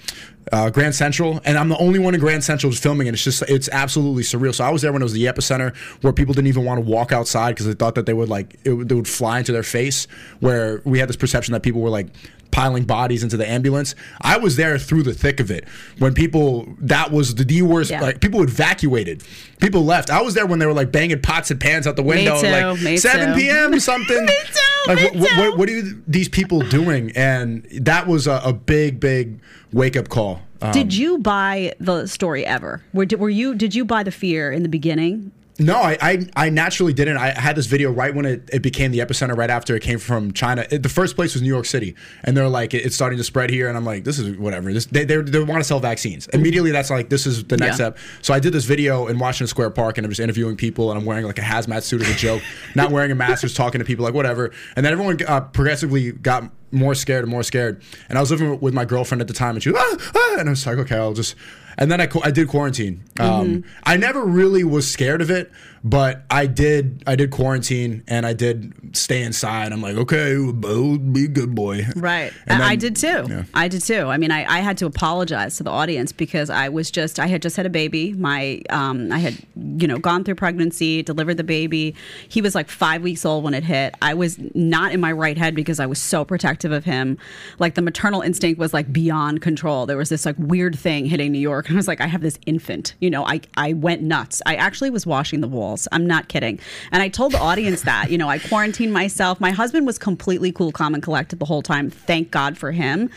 uh, 0.52 0.70
Grand 0.70 0.96
Central, 0.96 1.40
and 1.46 1.58
I'm 1.58 1.70
the 1.70 1.78
only 1.78 2.00
one 2.00 2.14
in 2.16 2.20
Grand 2.20 2.44
Central 2.44 2.72
just 2.72 2.82
filming, 2.84 3.08
and 3.08 3.14
it's 3.16 3.24
just 3.24 3.44
it's 3.44 3.70
absolutely 3.72 4.24
surreal. 4.24 4.54
So 4.54 4.64
I 4.64 4.70
was 4.70 4.82
there 4.82 4.92
when 4.92 5.02
it 5.02 5.06
was 5.06 5.14
the 5.14 5.26
epicenter, 5.26 5.76
where 6.02 6.14
people 6.14 6.34
didn't 6.34 6.48
even 6.48 6.66
want 6.66 6.78
to 6.84 6.90
walk 6.90 7.12
outside 7.12 7.52
because 7.52 7.66
they 7.68 7.74
thought 7.74 7.96
that 7.96 8.06
they 8.06 8.14
would 8.14 8.30
like 8.30 8.56
it, 8.64 8.74
would- 8.74 8.90
they 8.90 8.96
would 8.96 9.08
fly 9.08 9.40
into 9.40 9.52
their 9.52 9.64
face. 9.64 10.08
Where 10.40 10.82
we 10.84 11.00
had 11.00 11.10
this 11.10 11.16
perception 11.16 11.54
that 11.54 11.62
people 11.64 11.82
were 11.82 11.90
like 11.90 12.08
piling 12.52 12.84
bodies 12.84 13.24
into 13.24 13.38
the 13.38 13.50
ambulance. 13.50 13.96
I 14.22 14.38
was 14.38 14.56
there 14.56 14.78
through 14.78 15.04
the 15.04 15.14
thick 15.14 15.40
of 15.40 15.50
it 15.50 15.68
when 15.98 16.14
people 16.14 16.68
that 16.80 17.12
was 17.12 17.36
the, 17.36 17.62
worst. 17.62 17.92
Yeah. 17.92 18.02
Like 18.02 18.22
people 18.22 18.42
evacuated, 18.44 19.24
people 19.60 19.84
left. 19.84 20.10
I 20.10 20.22
was 20.22 20.34
there 20.34 20.46
when 20.46 20.60
they 20.60 20.66
were 20.66 20.74
like 20.74 20.92
banging 20.92 21.22
pots 21.22 21.52
and 21.52 21.60
pans 21.60 21.88
out 21.88 21.96
the 21.96 22.04
window, 22.04 22.40
too, 22.40 22.48
like 22.48 23.00
7 23.00 23.34
too. 23.34 23.40
p.m. 23.40 23.80
something. 23.80 24.26
Me 24.26 24.34
too, 24.46 24.88
Like 24.88 24.98
me 24.98 25.04
what, 25.04 25.16
what, 25.38 25.52
too. 25.52 25.58
what, 25.58 25.70
are 25.70 25.72
you, 25.72 26.04
these 26.08 26.30
people 26.30 26.62
doing? 26.62 27.12
And 27.16 27.64
that 27.72 28.08
was 28.08 28.28
a, 28.28 28.42
a 28.44 28.54
big, 28.54 29.00
big 29.00 29.40
wake 29.72 29.96
up 29.96 30.10
call. 30.10 30.42
Um, 30.62 30.72
did 30.72 30.94
you 30.94 31.18
buy 31.18 31.74
the 31.80 32.06
story 32.08 32.46
ever? 32.46 32.84
Were, 32.94 33.06
were 33.18 33.30
you? 33.30 33.56
Did 33.56 33.74
you 33.74 33.84
buy 33.84 34.04
the 34.04 34.12
fear 34.12 34.52
in 34.52 34.64
the 34.64 34.70
beginning? 34.70 35.32
No, 35.60 35.76
I, 35.76 35.98
I 36.02 36.28
I 36.36 36.50
naturally 36.50 36.94
didn't. 36.94 37.18
I 37.18 37.30
had 37.40 37.56
this 37.56 37.68
video 37.68 37.92
right 37.92 38.16
when 38.16 38.26
it, 38.26 38.50
it 38.52 38.62
became 38.64 38.92
the 38.92 39.00
epicenter, 39.00 39.36
right 39.38 39.50
after 39.50 39.76
it 39.76 39.84
came 39.84 40.00
from 40.00 40.32
China. 40.34 40.66
It, 40.72 40.82
the 40.82 40.90
first 40.90 41.16
place 41.16 41.34
was 41.34 41.42
New 41.44 41.50
York 41.50 41.66
City, 41.66 41.96
and 42.24 42.36
they're 42.36 42.48
like, 42.50 42.74
it- 42.74 42.86
it's 42.86 42.96
starting 42.96 43.18
to 43.18 43.24
spread 43.24 43.50
here, 43.50 43.68
and 43.68 43.78
I'm 43.78 43.86
like, 43.86 44.04
this 44.04 44.18
is 44.18 44.38
whatever. 44.38 44.74
This, 44.74 44.86
they 44.88 45.04
they, 45.04 45.18
they 45.18 45.44
want 45.44 45.60
to 45.62 45.64
sell 45.64 45.80
vaccines 45.80 46.28
immediately. 46.30 46.72
That's 46.72 46.90
like 46.90 47.10
this 47.10 47.28
is 47.28 47.44
the 47.44 47.58
next 47.58 47.72
Yeah. 47.80 47.92
step. 47.92 47.98
So 48.22 48.34
I 48.34 48.40
did 48.40 48.54
this 48.54 48.66
video 48.66 49.08
in 49.08 49.20
Washington 49.20 49.48
Square 49.48 49.72
Park, 49.72 49.98
and 49.98 50.06
I'm 50.06 50.12
just 50.12 50.22
interviewing 50.22 50.56
people, 50.58 50.90
and 50.90 51.00
I'm 51.00 51.06
wearing 51.06 51.26
like 51.26 51.38
a 51.38 51.44
hazmat 51.44 51.84
suit 51.84 52.02
as 52.02 52.10
a 52.10 52.16
joke, 52.16 52.42
not 52.76 52.90
wearing 52.92 53.12
a 53.12 53.16
mask, 53.16 53.42
just 53.42 53.56
talking 53.56 53.80
to 53.80 53.86
people 53.86 54.04
like 54.06 54.14
whatever. 54.16 54.52
And 54.76 54.86
then 54.86 54.94
everyone 54.94 55.20
uh, 55.28 55.42
progressively 55.42 56.12
got 56.14 56.50
more 56.72 56.96
scared 56.96 57.24
and 57.24 57.30
more 57.32 57.44
scared. 57.44 57.84
And 58.10 58.18
I 58.18 58.22
was 58.22 58.32
living 58.32 58.60
with 58.62 58.74
my 58.74 58.86
girlfriend 58.86 59.22
at 59.22 59.28
the 59.28 59.34
time, 59.34 59.56
and 59.56 59.62
she 59.64 59.70
was 59.70 59.78
ah, 59.80 60.12
ah, 60.16 60.36
and 60.40 60.48
I 60.50 60.52
was 60.54 60.66
like, 60.66 60.78
okay, 60.80 60.96
I'll 60.96 61.14
just. 61.14 61.36
And 61.82 61.92
then 61.92 62.00
I, 62.00 62.08
I 62.24 62.30
did 62.30 62.48
quarantine. 62.48 63.04
Um, 63.20 63.64
I 63.84 63.98
never 63.98 64.24
really 64.24 64.64
was 64.64 64.88
scared 64.88 65.20
of 65.20 65.32
it, 65.32 65.52
but 65.84 66.24
I 66.30 66.46
did 66.46 67.04
I 67.08 67.16
did 67.16 67.32
quarantine 67.32 68.04
and 68.08 68.26
I 68.26 68.34
did 68.34 68.96
stay 68.96 69.24
inside. 69.24 69.72
I'm 69.72 69.82
like, 69.82 69.96
okay, 69.96 70.36
Bo, 70.54 70.98
be 70.98 71.26
a 71.26 71.28
good 71.28 71.56
boy. 71.56 71.86
Right. 71.96 72.34
And 72.48 72.62
I, 72.62 72.70
then- 72.70 72.80
did 72.80 72.96
too. 72.96 73.26
yeah. 73.30 73.44
I 73.54 73.68
did 73.68 73.82
too. 73.82 74.08
I 74.08 74.18
mean, 74.18 74.32
I, 74.32 74.46
I 74.46 74.60
had 74.60 74.78
to 74.80 74.86
apologize 74.86 75.58
to 75.58 75.64
the 75.64 75.70
audience 75.72 76.12
because 76.12 76.50
I 76.50 76.70
was 76.70 76.92
just, 76.92 77.20
I 77.20 77.28
had 77.28 77.42
just 77.42 77.56
had 77.58 77.66
a 77.66 77.70
baby. 77.70 78.14
My, 78.14 78.62
um, 78.70 79.12
I 79.12 79.20
had, 79.20 79.38
you 79.56 79.88
know, 79.88 79.98
gone 79.98 80.24
through 80.24 80.36
pregnancy, 80.36 81.02
delivered 81.04 81.36
the 81.36 81.44
baby. 81.44 81.96
He 82.28 82.42
was 82.42 82.54
like 82.56 82.70
five 82.70 83.02
weeks 83.02 83.26
old 83.26 83.44
when 83.44 83.54
it 83.54 83.64
hit. 83.64 83.96
I 84.02 84.14
was 84.14 84.38
not 84.54 84.92
in 84.92 85.00
my 85.00 85.12
right 85.12 85.38
head 85.38 85.56
because 85.56 85.80
I 85.80 85.86
was 85.86 86.02
so 86.02 86.26
protective 86.26 86.72
of 86.72 86.84
him. 86.86 87.18
Like 87.60 87.76
the 87.76 87.82
maternal 87.82 88.22
instinct 88.22 88.60
was 88.60 88.74
like 88.74 88.92
beyond 88.92 89.42
control. 89.42 89.86
There 89.86 89.98
was 89.98 90.10
this 90.10 90.26
like 90.26 90.36
weird 90.38 90.78
thing 90.78 91.06
hitting 91.06 91.32
New 91.32 91.40
York. 91.40 91.68
And 91.70 91.76
I 91.78 91.80
was 91.80 91.88
like, 91.88 92.02
I 92.02 92.08
have 92.08 92.22
this 92.22 92.38
infant. 92.46 92.96
You 93.00 93.10
know, 93.10 93.26
I, 93.26 93.42
I 93.56 93.74
went 93.74 94.02
nuts. 94.02 94.42
I 94.46 94.56
actually 94.56 94.90
was 94.90 95.06
washing 95.06 95.42
the 95.42 95.48
walls. 95.72 95.88
I'm 95.92 96.06
not 96.06 96.28
kidding. 96.28 96.60
And 96.92 97.02
I 97.02 97.10
told 97.10 97.32
the 97.32 97.40
audience 97.40 97.84
that, 97.84 98.12
you 98.12 98.18
know, 98.18 98.30
I 98.30 98.40
quarantined 98.40 98.94
myself. 98.94 99.40
My 99.40 99.52
husband 99.52 99.86
was 99.86 99.98
completely 99.98 100.52
cool, 100.52 100.72
calm, 100.72 100.94
and 100.94 101.02
collected 101.02 101.40
the 101.40 101.46
whole 101.46 101.62
time. 101.62 101.90
Thank 101.90 102.32
God 102.32 102.58
for 102.58 102.72
him. 102.72 103.10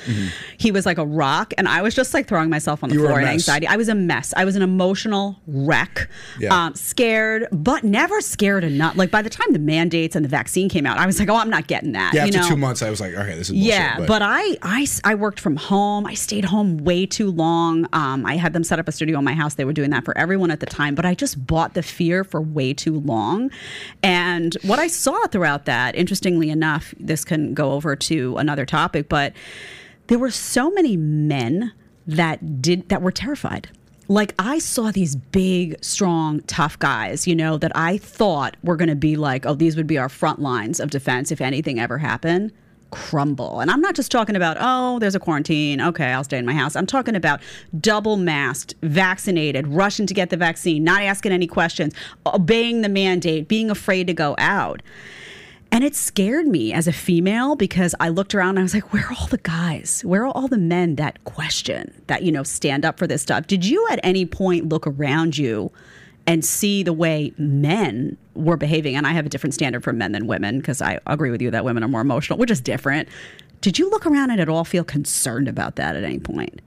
He 0.57 0.71
was 0.71 0.87
like 0.87 0.99
a 0.99 1.07
rock. 1.07 1.53
And 1.59 1.69
I 1.69 1.83
was 1.83 1.95
just 1.95 2.15
like 2.15 2.27
throwing 2.27 2.51
myself 2.51 2.83
on 2.83 2.91
the 2.91 2.97
You 2.97 3.03
floor 3.03 3.21
in 3.21 3.27
anxiety. 3.27 3.67
I 3.67 3.77
was 3.77 3.89
a 3.89 3.95
mess. 3.95 4.33
I 4.37 4.45
was 4.45 4.57
an 4.57 4.63
emotional 4.63 5.37
wreck. 5.47 6.09
Yeah. 6.39 6.67
Um, 6.67 6.75
scared, 6.75 7.47
but 7.53 7.85
never 7.85 8.21
scared 8.21 8.65
enough. 8.65 8.97
Like 8.97 9.11
by 9.11 9.23
the 9.23 9.31
time 9.31 9.53
the 9.53 9.59
mandates 9.59 10.17
and 10.17 10.25
the 10.25 10.29
vaccine 10.29 10.69
came 10.69 10.87
out, 10.87 10.99
I 10.99 11.07
was 11.07 11.19
like, 11.19 11.29
oh, 11.29 11.37
I'm 11.37 11.51
not 11.51 11.67
getting 11.67 11.93
that. 11.93 12.15
Yeah, 12.15 12.25
after 12.25 12.39
know? 12.39 12.49
two 12.49 12.57
months, 12.57 12.83
I 12.83 12.91
was 12.91 13.01
like, 13.01 13.15
okay, 13.15 13.35
this 13.35 13.49
is 13.49 13.51
bullshit. 13.51 13.69
Yeah, 13.69 14.05
but, 14.07 14.23
I, 14.25 14.57
I, 14.63 14.87
I 15.05 15.15
worked 15.17 15.39
from 15.39 15.57
home. 15.57 16.07
I 16.07 16.15
stayed 16.15 16.47
home 16.47 16.79
way 16.79 17.05
too 17.05 17.31
long. 17.31 17.87
Um, 17.93 18.25
I 18.25 18.37
had 18.37 18.53
them 18.53 18.65
set 18.65 18.79
up 18.79 18.89
a 18.89 18.93
studio 18.93 19.19
in 19.19 19.25
my 19.25 19.35
house. 19.35 19.55
They 19.55 19.65
were 19.65 19.73
doing 19.73 19.91
that 19.91 20.05
for 20.05 20.17
everyone 20.17 20.51
at 20.51 20.61
the 20.61 20.67
time, 20.67 20.95
but 20.95 21.05
I 21.05 21.15
just 21.15 21.47
bought 21.47 21.75
the 21.75 21.83
fear 21.83 22.25
for 22.25 22.41
way 22.45 22.75
too 22.75 23.01
long. 23.01 23.51
And 24.03 24.55
what 24.63 24.79
I 24.79 24.87
saw 24.87 25.27
throughout 25.27 25.65
that, 25.65 25.95
interestingly 25.95 26.51
enough, 26.51 26.95
this 26.99 27.25
can 27.25 27.55
go 27.55 27.73
over 27.73 27.97
to 27.97 28.37
another 28.37 28.67
topic, 28.67 29.09
but 29.09 29.33
there 30.07 30.19
were 30.19 30.31
so 30.31 30.71
many 30.71 30.97
men 30.97 31.73
that 32.07 32.61
did 32.61 32.89
that 32.91 33.03
were 33.03 33.13
terrified. 33.13 33.69
Like 34.07 34.35
I 34.39 34.59
saw 34.59 34.91
these 34.91 35.17
big, 35.17 35.83
strong, 35.83 36.41
tough 36.43 36.79
guys, 36.79 37.27
you 37.27 37.35
know, 37.35 37.57
that 37.57 37.73
I 37.75 37.97
thought 37.97 38.57
were 38.63 38.77
going 38.77 38.91
to 38.91 38.95
be 38.95 39.17
like, 39.17 39.47
oh, 39.47 39.55
these 39.55 39.77
would 39.77 39.87
be 39.87 39.97
our 39.97 40.11
front 40.11 40.41
lines 40.41 40.79
of 40.79 40.91
defense 40.91 41.33
if 41.33 41.41
anything 41.41 41.81
ever 41.81 41.99
happened 41.99 42.53
crumble. 42.95 43.61
And 43.61 43.71
I'm 43.71 43.81
not 43.81 43.95
just 43.95 44.11
talking 44.11 44.37
about, 44.37 44.57
oh, 44.61 44.99
there's 45.01 45.15
a 45.15 45.21
quarantine. 45.21 45.81
Okay, 45.81 46.13
I'll 46.13 46.25
stay 46.25 46.39
in 46.39 46.47
my 46.47 46.55
house. 46.55 46.77
I'm 46.77 46.87
talking 46.87 47.17
about 47.17 47.41
double 47.81 48.17
masked, 48.17 48.75
vaccinated, 48.83 49.67
rushing 49.67 50.07
to 50.07 50.15
get 50.15 50.31
the 50.31 50.37
vaccine, 50.37 50.85
not 50.85 51.03
asking 51.03 51.33
any 51.33 51.49
questions, 51.49 51.93
obeying 52.25 52.83
the 52.83 52.89
mandate, 52.89 53.49
being 53.49 53.71
afraid 53.71 54.07
to 54.07 54.15
go 54.15 54.37
out. 54.39 54.81
And 55.73 55.83
it 55.83 55.97
scared 55.97 56.47
me 56.47 56.73
as 56.73 56.87
a 56.87 56.93
female 56.93 57.57
because 57.57 57.97
I 57.99 58.09
looked 58.09 58.33
around 58.33 58.51
and 58.51 58.61
I 58.61 58.63
was 58.63 58.75
like, 58.75 58.93
where 58.93 59.07
are 59.07 59.17
all 59.19 59.27
the 59.27 59.39
guys? 59.39 60.03
Where 60.05 60.25
are 60.25 60.33
all 60.33 60.47
the 60.47 60.57
men 60.57 60.95
that 60.97 61.25
question, 61.25 62.01
that, 62.07 62.23
you 62.23 62.31
know, 62.31 62.45
stand 62.45 62.85
up 62.85 62.97
for 62.97 63.09
this 63.09 63.23
stuff? 63.23 63.49
Did 63.49 63.65
you 63.65 63.85
at 63.91 63.99
any 64.05 64.25
point 64.25 64.69
look 64.69 64.87
around 64.87 65.37
you 65.37 65.73
and 66.29 66.45
see 66.45 66.85
the 66.85 66.93
way 66.93 67.33
men 67.37 68.17
were 68.35 68.57
behaving? 68.57 68.97
And 68.97 69.07
I 69.07 69.13
have 69.13 69.27
a 69.27 69.29
different 69.29 69.55
standard 69.55 69.83
for 69.85 69.93
men 69.93 70.13
than 70.13 70.27
women 70.27 70.59
because 70.59 70.83
I 70.83 70.99
agree 71.07 71.31
with 71.31 71.41
you 71.43 71.51
that 71.51 71.65
women 71.65 71.83
are 71.83 71.89
more 71.89 72.01
emotional. 72.01 72.39
We're 72.39 72.47
just 72.47 72.65
different. 72.65 73.09
Did 73.61 73.79
you 73.79 73.89
look 73.91 74.07
around 74.07 74.31
and 74.31 74.41
at 74.41 74.49
all 74.49 74.65
feel 74.65 74.85
concerned 74.85 75.49
about 75.49 75.77
that 75.77 75.97
at 75.97 76.05
any 76.05 76.19
point? 76.19 76.61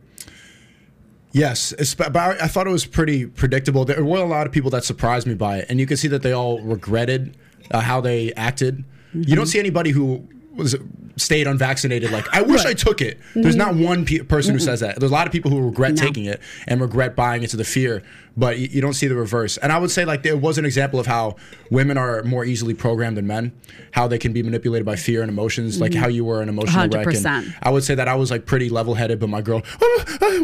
Yes, 1.34 1.74
but 1.96 2.16
I 2.16 2.48
thought 2.48 2.66
it 2.68 2.72
was 2.72 2.86
pretty 2.86 3.28
predictable. 3.28 3.86
There 3.86 4.04
were 4.04 4.18
a 4.20 4.26
lot 4.26 4.48
of 4.48 4.54
people 4.54 4.72
that 4.72 4.84
surprised 4.84 5.28
me 5.28 5.36
by 5.36 5.58
it, 5.58 5.66
and 5.70 5.80
you 5.80 5.86
can 5.86 5.98
see 5.98 6.08
that 6.08 6.24
they 6.24 6.32
all 6.32 6.60
regretted 6.62 7.38
uh, 7.70 7.82
how 7.82 8.02
they 8.02 8.34
acted. 8.34 8.84
You 9.14 9.22
Mm-hmm. 9.22 9.36
don't 9.36 9.46
see 9.46 9.60
anybody 9.60 9.92
who 9.92 10.28
was 10.56 10.76
stayed 11.18 11.48
unvaccinated 11.48 12.12
like 12.12 12.28
I 12.34 12.42
wish 12.42 12.66
I 12.66 12.74
took 12.74 13.02
it. 13.02 13.20
There's 13.36 13.56
not 13.56 13.76
one 13.76 14.06
pe- 14.06 14.20
person 14.20 14.54
who 14.54 14.60
says 14.60 14.80
that. 14.80 15.00
There's 15.00 15.12
a 15.12 15.14
lot 15.14 15.28
of 15.28 15.32
people 15.34 15.50
who 15.52 15.62
regret 15.66 15.92
No. 15.94 16.02
taking 16.02 16.26
it 16.26 16.42
and 16.68 16.82
regret 16.82 17.16
buying 17.16 17.44
into 17.44 17.56
the 17.58 17.64
fear, 17.64 18.04
but 18.38 18.58
you, 18.60 18.68
you 18.72 18.82
don't 18.82 18.94
see 18.94 19.08
the 19.08 19.16
reverse. 19.16 19.58
And 19.58 19.72
I 19.74 19.80
would 19.80 19.92
say 19.92 20.06
like 20.06 20.24
there 20.24 20.38
was 20.38 20.58
an 20.58 20.64
example 20.66 21.00
of 21.00 21.08
how 21.08 21.36
women 21.72 21.98
are 21.98 22.24
more 22.24 22.46
easily 22.46 22.74
programmed 22.74 23.18
than 23.18 23.28
men, 23.28 23.52
how 23.92 24.08
they 24.08 24.18
can 24.20 24.32
be 24.32 24.44
manipulated 24.44 24.86
by 24.86 24.96
fear 24.96 25.22
and 25.24 25.30
emotions, 25.30 25.82
like 25.82 25.94
how 25.94 26.08
you 26.08 26.24
were 26.24 26.42
an 26.42 26.50
emotional 26.50 26.88
wreck. 26.88 27.06
And 27.08 27.16
100%. 27.16 27.54
I 27.64 27.70
would 27.72 27.84
say 27.84 27.96
that 27.96 28.08
I 28.08 28.16
was 28.16 28.32
like 28.32 28.46
pretty 28.46 28.70
level 28.70 28.94
headed, 28.94 29.20
but 29.20 29.28
my 29.30 29.42
girl 29.42 29.62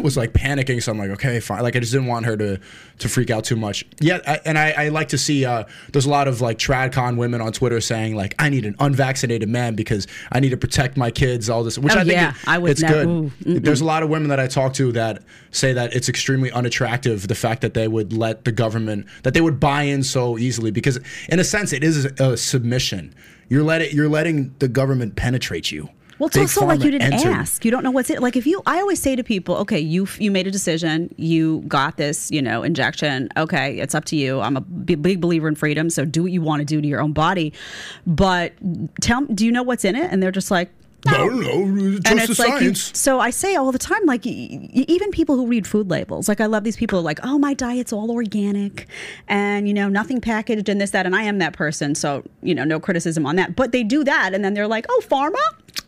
was 0.02 0.16
like 0.16 0.32
panicking. 0.32 0.82
So 0.82 0.92
I'm 0.92 0.98
like, 0.98 1.10
okay, 1.10 1.40
fine. 1.40 1.62
Like 1.62 1.76
I 1.76 1.80
just 1.80 1.92
didn't 1.92 2.08
want 2.08 2.26
her 2.26 2.36
to 2.36 2.60
to 3.00 3.08
freak 3.08 3.30
out 3.30 3.44
too 3.44 3.56
much. 3.56 3.84
Yeah, 4.00 4.20
I, 4.26 4.40
and 4.44 4.56
I, 4.58 4.70
I 4.72 4.88
like 4.88 5.08
to 5.08 5.18
see. 5.18 5.44
Uh, 5.44 5.64
there's 5.92 6.06
a 6.06 6.10
lot 6.10 6.28
of 6.28 6.40
like 6.40 6.58
tradcon 6.58 7.16
women 7.16 7.40
on 7.40 7.52
Twitter 7.52 7.80
saying 7.80 8.14
like, 8.16 8.34
I 8.38 8.48
need 8.50 8.66
an 8.66 8.76
unvaccinated 8.78 9.48
man 9.48 9.74
because 9.74 10.06
I 10.30 10.40
need 10.40 10.50
to 10.50 10.56
protect 10.56 10.96
my 10.96 11.10
kids. 11.10 11.50
All 11.50 11.64
this, 11.64 11.78
which 11.78 11.92
Oh, 11.94 11.98
I 12.00 12.04
think 12.04 12.12
yeah. 12.14 12.30
it- 12.30 12.36
I 12.46 12.58
would 12.58 12.70
it's 12.72 12.82
never- 12.82 13.04
good. 13.04 13.32
ooh. 13.46 13.58
There's 13.60 13.80
a 13.80 13.84
lot 13.84 14.02
of 14.02 14.08
women 14.10 14.28
that 14.28 14.38
I 14.40 14.46
talk 14.46 14.74
to 14.74 14.92
that 14.92 15.22
say 15.54 15.72
that 15.72 15.94
it's 15.94 16.08
extremely 16.08 16.50
unattractive 16.50 17.28
the 17.28 17.34
fact 17.34 17.62
that 17.62 17.74
they 17.74 17.88
would 17.88 18.12
let 18.12 18.44
the 18.44 18.52
government 18.52 19.06
that 19.22 19.34
they 19.34 19.40
would 19.40 19.60
buy 19.60 19.82
in 19.82 20.02
so 20.02 20.36
easily 20.38 20.70
because 20.70 20.98
in 21.28 21.38
a 21.38 21.44
sense 21.44 21.72
it 21.72 21.84
is 21.84 22.04
a, 22.04 22.36
submission. 22.36 23.14
You're 23.48 23.62
letting 23.62 23.94
you're 23.94 24.08
letting 24.08 24.54
the 24.58 24.68
government 24.68 25.16
penetrate 25.16 25.70
you. 25.70 25.88
Well, 26.18 26.28
it's 26.28 26.36
Big 26.36 26.42
also 26.42 26.66
like 26.66 26.82
you 26.82 26.90
didn't 26.92 27.12
entered- 27.12 27.32
ask. 27.32 27.64
You 27.64 27.70
don't 27.70 27.82
know 27.82 27.90
what's 27.90 28.08
it. 28.08 28.22
Like 28.22 28.36
if 28.36 28.46
you, 28.46 28.62
I 28.66 28.78
always 28.80 29.00
say 29.00 29.16
to 29.16 29.24
people, 29.24 29.56
okay, 29.56 29.80
you 29.80 30.06
you 30.18 30.30
made 30.30 30.46
a 30.46 30.50
decision, 30.50 31.12
you 31.16 31.64
got 31.66 31.96
this, 31.96 32.30
you 32.30 32.40
know, 32.40 32.62
injection. 32.62 33.28
Okay, 33.36 33.78
it's 33.78 33.94
up 33.94 34.04
to 34.06 34.16
you. 34.16 34.40
I'm 34.40 34.56
a 34.56 34.60
big 34.60 35.20
believer 35.20 35.48
in 35.48 35.54
freedom, 35.54 35.90
so 35.90 36.04
do 36.04 36.22
what 36.22 36.32
you 36.32 36.40
want 36.40 36.60
to 36.60 36.64
do 36.64 36.80
to 36.80 36.86
your 36.86 37.00
own 37.00 37.12
body. 37.12 37.52
But 38.06 38.52
tell, 39.00 39.22
do 39.26 39.44
you 39.44 39.52
know 39.52 39.62
what's 39.62 39.84
in 39.84 39.96
it? 39.96 40.10
And 40.10 40.22
they're 40.22 40.32
just 40.32 40.50
like. 40.50 40.70
Don't 41.04 41.40
know. 41.40 41.98
Just 42.00 42.08
and 42.08 42.18
the 42.18 42.24
it's 42.24 42.38
like 42.38 42.62
you, 42.62 42.74
science. 42.74 42.98
so 42.98 43.20
I 43.20 43.30
say 43.30 43.56
all 43.56 43.72
the 43.72 43.78
time, 43.78 44.04
like 44.06 44.26
even 44.26 45.10
people 45.10 45.36
who 45.36 45.46
read 45.46 45.66
food 45.66 45.90
labels, 45.90 46.28
like 46.28 46.40
I 46.40 46.46
love 46.46 46.64
these 46.64 46.76
people, 46.76 46.98
who 46.98 47.00
are 47.00 47.04
like, 47.04 47.20
oh, 47.22 47.38
my 47.38 47.52
diet's 47.54 47.92
all 47.92 48.10
organic, 48.10 48.86
and 49.28 49.68
you 49.68 49.74
know 49.74 49.88
nothing 49.88 50.20
packaged 50.20 50.68
and 50.68 50.80
this 50.80 50.90
that, 50.90 51.04
and 51.06 51.14
I 51.14 51.22
am 51.24 51.38
that 51.38 51.52
person, 51.52 51.94
so 51.94 52.24
you 52.42 52.54
know 52.54 52.64
no 52.64 52.80
criticism 52.80 53.26
on 53.26 53.36
that. 53.36 53.54
But 53.54 53.72
they 53.72 53.82
do 53.82 54.02
that, 54.04 54.32
and 54.34 54.44
then 54.44 54.54
they're 54.54 54.68
like, 54.68 54.86
oh, 54.88 55.02
pharma, 55.06 55.42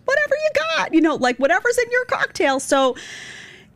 whatever 0.05 0.35
you 0.35 0.51
got, 0.77 0.93
you 0.93 1.01
know, 1.01 1.15
like 1.15 1.39
whatever's 1.39 1.79
in 1.79 1.91
your 1.91 2.05
cocktail. 2.07 2.61
So, 2.61 2.97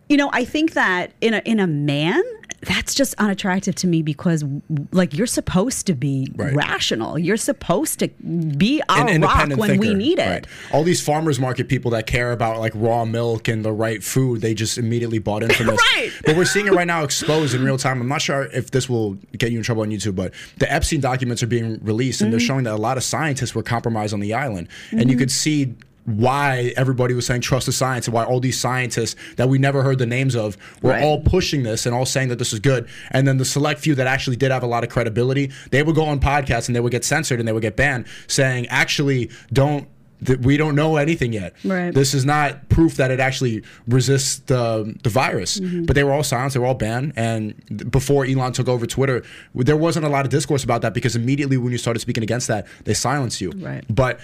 you 0.09 0.17
know, 0.17 0.31
I 0.33 0.45
think 0.45 0.75
that 0.75 1.13
in 1.21 1.35
a 1.35 1.39
in 1.45 1.61
a 1.61 1.67
man. 1.67 2.23
That's 2.63 2.95
just 2.95 3.15
unattractive 3.15 3.75
to 3.77 3.87
me 3.87 4.03
because, 4.03 4.45
like, 4.93 5.15
you're 5.15 5.27
supposed 5.27 5.87
to 5.87 5.95
be 5.95 6.31
Right. 6.37 6.55
rational. 6.55 7.19
You're 7.19 7.39
supposed 7.39 8.01
to 8.01 8.09
be 8.09 8.83
our 8.89 9.09
An 9.09 9.23
rock 9.23 9.49
when 9.57 9.79
we 9.79 9.95
need 9.95 10.19
it. 10.19 10.29
right. 10.29 10.47
All 10.71 10.85
these 10.85 11.01
farmers 11.01 11.41
market 11.41 11.69
people 11.69 11.91
that 11.93 12.07
care 12.07 12.33
about 12.33 12.59
like 12.59 12.73
raw 12.75 13.07
milk 13.07 13.49
and 13.49 13.65
the 13.65 13.73
right 13.73 14.03
food, 14.05 14.43
they 14.43 14.53
just 14.53 14.77
immediately 14.77 15.19
bought 15.19 15.43
into 15.43 15.65
this. 15.65 15.81
Right. 15.97 16.11
But 16.27 16.37
we're 16.37 16.45
seeing 16.45 16.67
it 16.67 16.73
right 16.75 16.87
now 16.87 17.03
exposed 17.03 17.55
in 17.55 17.65
real 17.65 17.79
time. 17.79 18.01
I'm 18.01 18.09
not 18.09 18.21
sure 18.21 18.43
if 18.53 18.71
this 18.71 18.89
will 18.91 19.15
get 19.39 19.53
you 19.53 19.59
in 19.59 19.65
trouble 19.65 19.83
on 19.83 19.91
YouTube, 19.91 20.15
but 20.15 20.35
the 20.59 20.71
Epstein 20.71 21.01
documents 21.01 21.43
are 21.43 21.47
being 21.47 21.79
released 21.83 22.21
and 22.21 22.31
they're 22.33 22.41
Mm-hmm. 22.41 22.47
showing 22.47 22.65
that 22.65 22.75
a 22.75 22.77
lot 22.77 22.97
of 22.99 23.03
scientists 23.05 23.55
were 23.55 23.63
compromised 23.63 24.13
on 24.13 24.21
the 24.21 24.35
island. 24.35 24.69
And 24.93 25.11
you 25.11 25.17
could 25.17 25.31
see 25.31 25.75
why 26.19 26.73
everybody 26.77 27.15
was 27.15 27.27
saying 27.27 27.41
trust 27.41 27.67
the 27.67 27.73
science 27.73 28.07
and 28.07 28.15
why 28.15 28.25
all 28.25 28.41
these 28.41 28.59
scientists 28.59 29.17
that 29.37 29.49
we 29.49 29.59
never 29.59 29.83
heard 29.83 29.99
the 29.99 30.07
names 30.07 30.35
of 30.35 30.57
were 30.83 30.91
Right. 30.91 31.03
all 31.03 31.21
pushing 31.21 31.63
this 31.63 31.87
and 31.87 31.95
all 31.95 32.07
saying 32.07 32.29
that 32.29 32.39
this 32.39 32.53
is 32.53 32.61
good. 32.61 32.89
And 33.11 33.27
then 33.29 33.39
the 33.39 33.45
select 33.45 33.81
few 33.81 33.95
that 33.97 34.07
actually 34.07 34.37
did 34.37 34.51
have 34.51 34.63
a 34.63 34.67
lot 34.67 34.83
of 34.85 34.91
credibility, 34.91 35.51
they 35.71 35.83
would 35.83 35.95
go 35.95 36.05
on 36.05 36.21
podcasts 36.21 36.69
and 36.69 36.75
they 36.77 36.81
would 36.81 36.93
get 36.93 37.05
censored 37.05 37.39
and 37.39 37.47
they 37.49 37.53
would 37.53 37.63
get 37.63 37.77
banned, 37.77 38.07
saying 38.27 38.67
actually 38.69 39.31
don't. 39.53 39.89
That 40.23 40.43
we 40.43 40.59
don't 40.59 40.75
know 40.75 40.97
anything 40.99 41.33
yet. 41.33 41.55
Right. 41.65 41.95
This 41.95 42.13
is 42.13 42.27
not 42.27 42.69
proof 42.69 42.97
that 42.97 43.11
it 43.11 43.21
actually 43.21 43.63
resists 43.89 44.41
the 44.41 44.95
the 45.03 45.09
virus. 45.09 45.59
Mm-hmm. 45.59 45.85
But 45.87 45.97
they 45.97 46.05
were 46.05 46.13
all 46.13 46.23
silenced. 46.23 46.53
They 46.53 46.61
were 46.61 46.67
all 46.67 46.75
banned. 46.75 47.15
And 47.17 47.91
before 47.91 48.27
Elon 48.27 48.53
took 48.53 48.69
over 48.69 48.85
Twitter, 48.85 49.23
there 49.55 49.79
wasn't 49.79 50.05
a 50.05 50.11
lot 50.11 50.27
of 50.27 50.31
discourse 50.31 50.63
about 50.63 50.83
that 50.83 50.93
because 50.93 51.17
immediately 51.17 51.57
when 51.57 51.73
you 51.73 51.79
started 51.79 52.01
speaking 52.01 52.23
against 52.23 52.49
that, 52.49 52.67
they 52.85 52.93
silenced 52.93 53.41
you. 53.41 53.51
Right. 53.57 53.83
But 53.89 54.21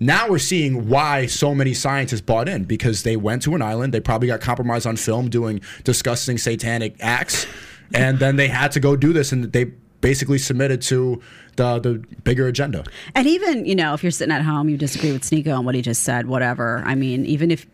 now 0.00 0.28
we're 0.28 0.38
seeing 0.38 0.88
why 0.88 1.26
so 1.26 1.54
many 1.54 1.74
scientists 1.74 2.20
bought 2.20 2.48
in 2.48 2.64
because 2.64 3.02
they 3.02 3.16
went 3.16 3.42
to 3.42 3.54
an 3.54 3.62
island. 3.62 3.94
They 3.94 4.00
probably 4.00 4.28
got 4.28 4.40
compromised 4.40 4.86
on 4.86 4.96
film 4.96 5.28
doing 5.30 5.60
disgusting 5.84 6.38
satanic 6.38 6.96
acts, 7.00 7.46
and 7.94 8.18
then 8.18 8.36
they 8.36 8.48
had 8.48 8.72
to 8.72 8.80
go 8.80 8.96
do 8.96 9.12
this, 9.12 9.32
and 9.32 9.52
they 9.52 9.72
basically 10.00 10.38
submitted 10.38 10.82
to 10.82 11.20
the 11.56 11.78
the 11.78 11.94
bigger 12.22 12.46
agenda. 12.46 12.84
And 13.14 13.26
even, 13.26 13.64
you 13.64 13.74
know, 13.74 13.94
if 13.94 14.02
you're 14.02 14.10
sitting 14.10 14.32
at 14.32 14.42
home, 14.42 14.68
you 14.68 14.76
disagree 14.76 15.12
with 15.12 15.22
Sneako 15.22 15.58
on 15.58 15.64
what 15.64 15.74
he 15.74 15.82
just 15.82 16.02
said, 16.02 16.26
whatever. 16.26 16.82
I 16.84 16.94
mean, 16.94 17.24
even 17.26 17.50
if, 17.50 17.66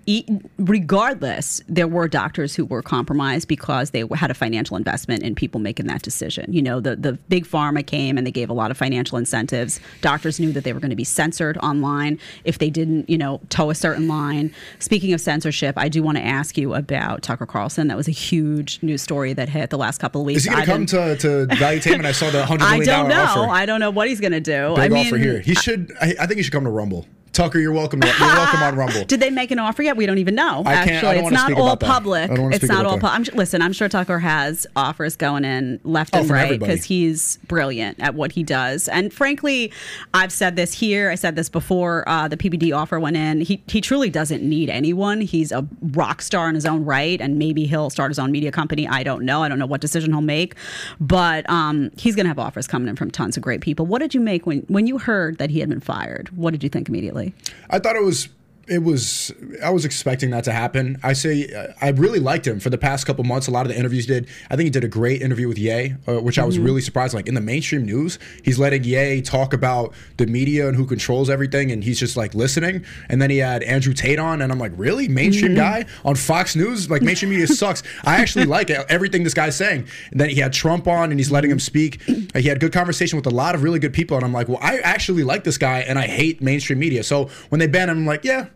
regardless, 0.59 1.63
there 1.69 1.89
were 1.89 2.09
doctors 2.09 2.55
who 2.55 2.65
were 2.65 2.83
compromised 2.83 3.49
because 3.49 3.91
they 3.91 4.05
had 4.15 4.31
a 4.31 4.35
financial 4.35 4.77
investment 4.77 5.23
in 5.23 5.35
people 5.35 5.61
making 5.61 5.87
that 5.87 6.03
decision. 6.03 6.53
You 6.53 6.63
know, 6.63 6.81
the, 6.81 6.97
the 6.97 7.15
big 7.15 7.47
pharma 7.47 7.87
came 7.87 8.19
and 8.19 8.27
they 8.27 8.31
gave 8.31 8.51
a 8.51 8.53
lot 8.53 8.71
of 8.71 8.77
financial 8.77 9.19
incentives. 9.19 9.81
Doctors 10.01 10.39
knew 10.39 10.53
that 10.53 10.65
they 10.65 10.73
were 10.73 10.81
going 10.81 10.91
to 10.91 10.97
be 10.97 11.05
censored 11.05 11.59
online 11.59 12.19
if 12.45 12.59
they 12.59 12.71
didn't, 12.71 13.09
you 13.09 13.19
know, 13.19 13.41
toe 13.49 13.71
a 13.71 13.75
certain 13.75 14.09
line. 14.09 14.55
Speaking 14.79 15.13
of 15.13 15.21
censorship, 15.21 15.75
I 15.77 15.89
do 15.89 16.03
want 16.03 16.19
to 16.19 16.25
ask 16.25 16.57
you 16.59 16.75
about 16.75 17.23
Tucker 17.23 17.47
Carlson. 17.47 17.89
That 17.89 17.97
was 17.97 18.09
a 18.09 18.13
huge 18.13 18.83
news 18.83 19.03
story 19.03 19.33
that 19.33 19.49
hit 19.49 19.71
the 19.71 19.79
last 19.79 19.99
couple 19.99 20.21
of 20.21 20.27
weeks. 20.27 20.39
Is 20.39 20.45
he 20.45 20.51
going 20.51 20.65
to 20.65 20.71
come 20.71 20.87
to, 20.87 21.17
to 21.17 21.47
Valuetainment? 21.55 22.05
I 22.05 22.13
saw 22.13 22.31
the 22.31 22.45
hundred 22.53 22.69
million 22.71 23.09
know. 23.09 23.23
offer. 23.23 23.51
I 23.51 23.67
don't 23.67 23.72
know 23.72 23.72
what 23.91 24.09
he's 24.09 24.21
going 24.21 24.33
to 24.33 24.41
do. 24.41 24.75
Big 24.75 24.79
I 24.79 24.89
mean, 24.89 25.07
offer 25.07 25.17
here. 25.17 25.41
He 25.41 25.55
should. 25.55 25.93
I, 26.01 26.15
I 26.21 26.27
think 26.27 26.37
he 26.39 26.43
should 26.43 26.53
come 26.53 26.65
to 26.65 26.71
Rumble 26.71 27.07
Tucker, 27.33 27.59
you're 27.59 27.73
welcome. 27.73 28.01
To, 28.01 28.07
you're 28.07 28.19
welcome 28.19 28.63
on 28.63 28.77
Rumble. 28.77 29.05
Did 29.07 29.21
they 29.21 29.31
make 29.31 29.51
an 29.51 29.59
offer 29.59 29.83
yet? 29.83 29.97
We 29.97 30.05
don't 30.05 30.19
even 30.19 30.35
know. 30.35 30.63
I 30.67 30.75
actually, 30.75 31.17
it's 31.17 31.31
not 31.31 31.53
all 31.55 31.77
public. 31.79 32.31
I 32.31 32.35
don't 32.35 32.43
wanna 32.43 32.57
It's 32.57 32.69
not 32.69 32.85
all. 32.85 32.99
Pu- 32.99 33.07
I'm, 33.07 33.23
listen, 33.33 33.63
I'm 33.63 33.73
sure 33.73 33.89
Tucker 33.89 34.19
has 34.19 34.67
offers 34.77 35.17
going 35.17 35.45
in 35.47 35.81
left 35.83 36.15
Oh, 36.15 36.21
and 36.21 36.31
right 36.31 36.61
because 36.61 36.85
he's 36.85 37.39
brilliant 37.49 38.01
at 38.01 38.15
what 38.15 38.33
he 38.33 38.43
does. 38.43 38.87
And 38.87 39.15
frankly, 39.15 39.73
I've 40.13 40.31
said 40.31 40.57
this 40.57 40.75
here. 40.75 41.11
I 41.11 41.15
said 41.15 41.35
this 41.35 41.49
before 41.49 42.07
uh, 42.07 42.29
the 42.29 42.37
PBD 42.37 42.77
offer 42.77 43.01
went 43.01 43.17
in. 43.17 43.41
He 43.41 43.63
he 43.67 43.81
truly 43.81 44.11
doesn't 44.11 44.43
need 44.43 44.69
anyone. 44.69 45.23
He's 45.23 45.53
a 45.53 45.67
rock 45.93 46.21
star 46.21 46.51
in 46.51 46.55
his 46.55 46.67
own 46.67 46.85
right, 46.85 47.19
and 47.19 47.39
maybe 47.39 47.65
he'll 47.65 47.89
start 47.89 48.11
his 48.11 48.19
own 48.19 48.31
media 48.31 48.53
company. 48.53 48.87
I 48.87 49.03
don't 49.03 49.25
know. 49.25 49.43
I 49.43 49.49
don't 49.49 49.59
know 49.59 49.67
what 49.67 49.81
decision 49.81 50.13
he'll 50.13 50.21
make, 50.21 50.55
but 51.01 51.49
um, 51.49 51.91
he's 51.97 52.15
going 52.15 52.25
to 52.25 52.31
have 52.31 52.39
offers 52.39 52.67
coming 52.67 52.89
in 52.89 52.97
from 52.97 53.11
tons 53.11 53.39
of 53.39 53.43
great 53.43 53.63
people. 53.63 53.87
What 53.87 54.01
did 54.01 54.13
you 54.13 54.21
make 54.21 54.45
when 54.45 54.61
when 54.69 54.87
you 54.87 54.99
heard 54.99 55.39
that 55.39 55.49
he 55.49 55.61
had 55.61 55.71
been 55.71 55.81
fired? 55.81 56.29
What 56.37 56.51
did 56.51 56.63
you 56.63 56.69
think 56.69 56.91
immediately? 56.91 57.22
I 57.71 57.79
thought 57.79 57.97
it 57.97 58.03
was 58.03 58.29
it 58.69 58.79
was 58.83 59.33
I 59.63 59.71
was 59.71 59.85
expecting 59.85 60.31
that 60.31 60.45
to 60.45 60.53
happen. 60.53 60.99
I 61.03 61.13
say 61.15 61.49
I 61.81 61.89
really 61.91 62.21
liked 62.21 62.47
him 62.47 62.61
for 62.61 62.71
the 62.71 62.79
past 62.79 63.07
couple 63.07 63.25
months. 63.25 63.49
A 63.49 63.51
lot 63.51 63.67
of 63.67 63.73
the 63.73 63.79
interviews 63.79 64.07
did. 64.07 64.29
I 64.51 64.57
think 64.57 64.65
he 64.67 64.71
did 64.71 64.85
a 64.85 64.89
great 64.89 65.21
interview 65.21 65.49
with 65.49 65.59
Ye, 65.59 65.95
uh, 66.07 66.21
which 66.21 66.39
I 66.39 66.45
was 66.45 66.57
Mm-hmm. 66.57 66.65
really 66.65 66.81
surprised. 66.81 67.15
Like 67.15 67.27
in 67.27 67.35
the 67.35 67.41
mainstream 67.41 67.85
news, 67.85 68.19
he's 68.45 68.59
letting 68.59 68.85
Ye 68.85 69.21
talk 69.23 69.53
about 69.53 69.95
the 70.17 70.27
media 70.27 70.69
and 70.69 70.77
who 70.77 70.87
controls 70.87 71.29
everything, 71.29 71.73
and 71.73 71.83
he's 71.83 71.99
just 71.99 72.17
like 72.17 72.35
listening. 72.35 72.85
And 73.09 73.21
then 73.21 73.31
he 73.31 73.39
had 73.39 73.63
Andrew 73.65 73.93
Tate 73.95 74.19
on, 74.19 74.41
and 74.43 74.53
I'm 74.53 74.59
like, 74.59 74.73
really, 74.77 75.09
mainstream 75.09 75.53
Mm-hmm. 75.53 75.57
guy 75.57 75.85
on 76.05 76.15
Fox 76.15 76.55
News? 76.55 76.89
Like 76.91 77.03
mainstream 77.03 77.31
media 77.31 77.47
sucks. 77.49 77.83
I 78.05 78.17
actually 78.17 78.45
like 78.45 78.71
everything 78.71 79.25
this 79.25 79.35
guy's 79.35 79.57
saying. 79.57 79.87
And 80.11 80.21
then 80.21 80.29
he 80.31 80.37
had 80.37 80.53
Trump 80.53 80.87
on, 80.87 81.11
and 81.11 81.19
he's 81.19 81.31
letting 81.33 81.51
him 81.51 81.59
speak. 81.61 82.01
Uh, 82.09 82.39
He 82.39 82.49
had 82.49 82.61
good 82.61 82.73
conversation 82.73 83.17
with 83.17 83.27
a 83.27 83.31
lot 83.31 83.55
of 83.55 83.63
really 83.63 83.79
good 83.81 83.93
people, 83.93 84.17
and 84.17 84.25
I'm 84.25 84.33
like, 84.33 84.49
well, 84.49 84.59
I 84.63 84.79
actually 84.79 85.25
like 85.25 85.45
this 85.45 85.59
guy, 85.59 85.81
and 85.81 85.99
I 85.99 86.07
hate 86.07 86.41
mainstream 86.41 86.79
media. 86.79 87.03
So 87.03 87.29
when 87.49 87.59
they 87.59 87.67
ban 87.67 87.89
him, 87.91 87.99
I'm 87.99 88.07
like, 88.07 88.25
yeah. 88.25 88.47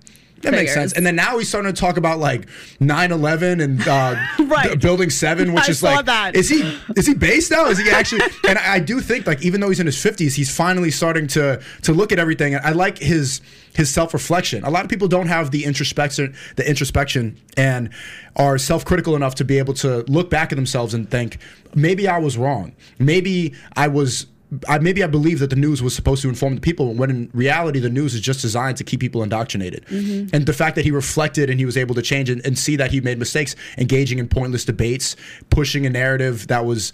That 0.46 0.56
makes 0.56 0.72
sense. 0.74 0.92
And 0.94 1.04
then 1.04 1.16
now 1.16 1.38
he's 1.38 1.48
starting 1.48 1.72
to 1.72 1.78
talk 1.78 1.96
about 1.96 2.18
like 2.18 2.46
9/11 2.80 3.62
and 3.62 3.86
uh, 3.86 4.14
Right. 4.46 4.70
the 4.70 4.76
Building 4.76 5.10
Seven, 5.10 5.52
which 5.52 5.68
I 5.68 5.70
is 5.70 5.82
like, 5.82 6.06
that. 6.06 6.34
is 6.36 6.48
he 6.48 6.60
is 6.96 7.06
he 7.06 7.14
based 7.14 7.50
now? 7.50 7.66
Is 7.66 7.78
he 7.78 7.90
actually? 7.90 8.22
and 8.48 8.58
I, 8.58 8.74
I 8.74 8.78
do 8.78 9.00
think 9.00 9.26
like 9.26 9.42
even 9.42 9.60
though 9.60 9.68
he's 9.68 9.80
in 9.80 9.86
his 9.86 9.96
50s, 9.96 10.34
he's 10.34 10.54
finally 10.54 10.90
starting 10.90 11.26
to 11.28 11.60
to 11.82 11.92
look 11.92 12.12
at 12.12 12.18
everything. 12.18 12.56
I 12.56 12.70
like 12.70 12.98
his 12.98 13.40
his 13.74 13.92
self 13.92 14.14
reflection. 14.14 14.64
A 14.64 14.70
lot 14.70 14.84
of 14.84 14.90
people 14.90 15.08
don't 15.08 15.26
have 15.26 15.50
the 15.50 15.64
introspection, 15.64 16.34
the 16.56 16.68
introspection, 16.68 17.38
and 17.56 17.90
are 18.36 18.56
self 18.58 18.84
critical 18.84 19.16
enough 19.16 19.34
to 19.36 19.44
be 19.44 19.58
able 19.58 19.74
to 19.74 19.98
look 20.08 20.30
back 20.30 20.52
at 20.52 20.56
themselves 20.56 20.94
and 20.94 21.10
think 21.10 21.38
maybe 21.74 22.08
I 22.08 22.18
was 22.18 22.38
wrong. 22.38 22.74
Maybe 22.98 23.54
I 23.76 23.88
was. 23.88 24.26
I, 24.68 24.78
maybe 24.78 25.02
I 25.02 25.06
believe 25.06 25.38
that 25.40 25.50
the 25.50 25.56
news 25.56 25.82
was 25.82 25.94
supposed 25.94 26.22
to 26.22 26.28
inform 26.28 26.54
the 26.54 26.60
people, 26.60 26.94
when 26.94 27.10
in 27.10 27.30
reality, 27.32 27.78
the 27.78 27.90
news 27.90 28.14
is 28.14 28.20
just 28.20 28.40
designed 28.40 28.76
to 28.78 28.84
keep 28.84 29.00
people 29.00 29.22
indoctrinated. 29.22 29.84
Mm-hmm. 29.86 30.34
And 30.34 30.46
the 30.46 30.52
fact 30.52 30.76
that 30.76 30.84
he 30.84 30.90
reflected 30.90 31.50
and 31.50 31.58
he 31.58 31.66
was 31.66 31.76
able 31.76 31.94
to 31.94 32.02
change 32.02 32.30
and, 32.30 32.44
and 32.46 32.58
see 32.58 32.76
that 32.76 32.90
he 32.90 33.00
made 33.00 33.18
mistakes, 33.18 33.56
engaging 33.78 34.18
in 34.18 34.28
pointless 34.28 34.64
debates, 34.64 35.16
pushing 35.50 35.86
a 35.86 35.90
narrative 35.90 36.46
that 36.48 36.64
was 36.64 36.92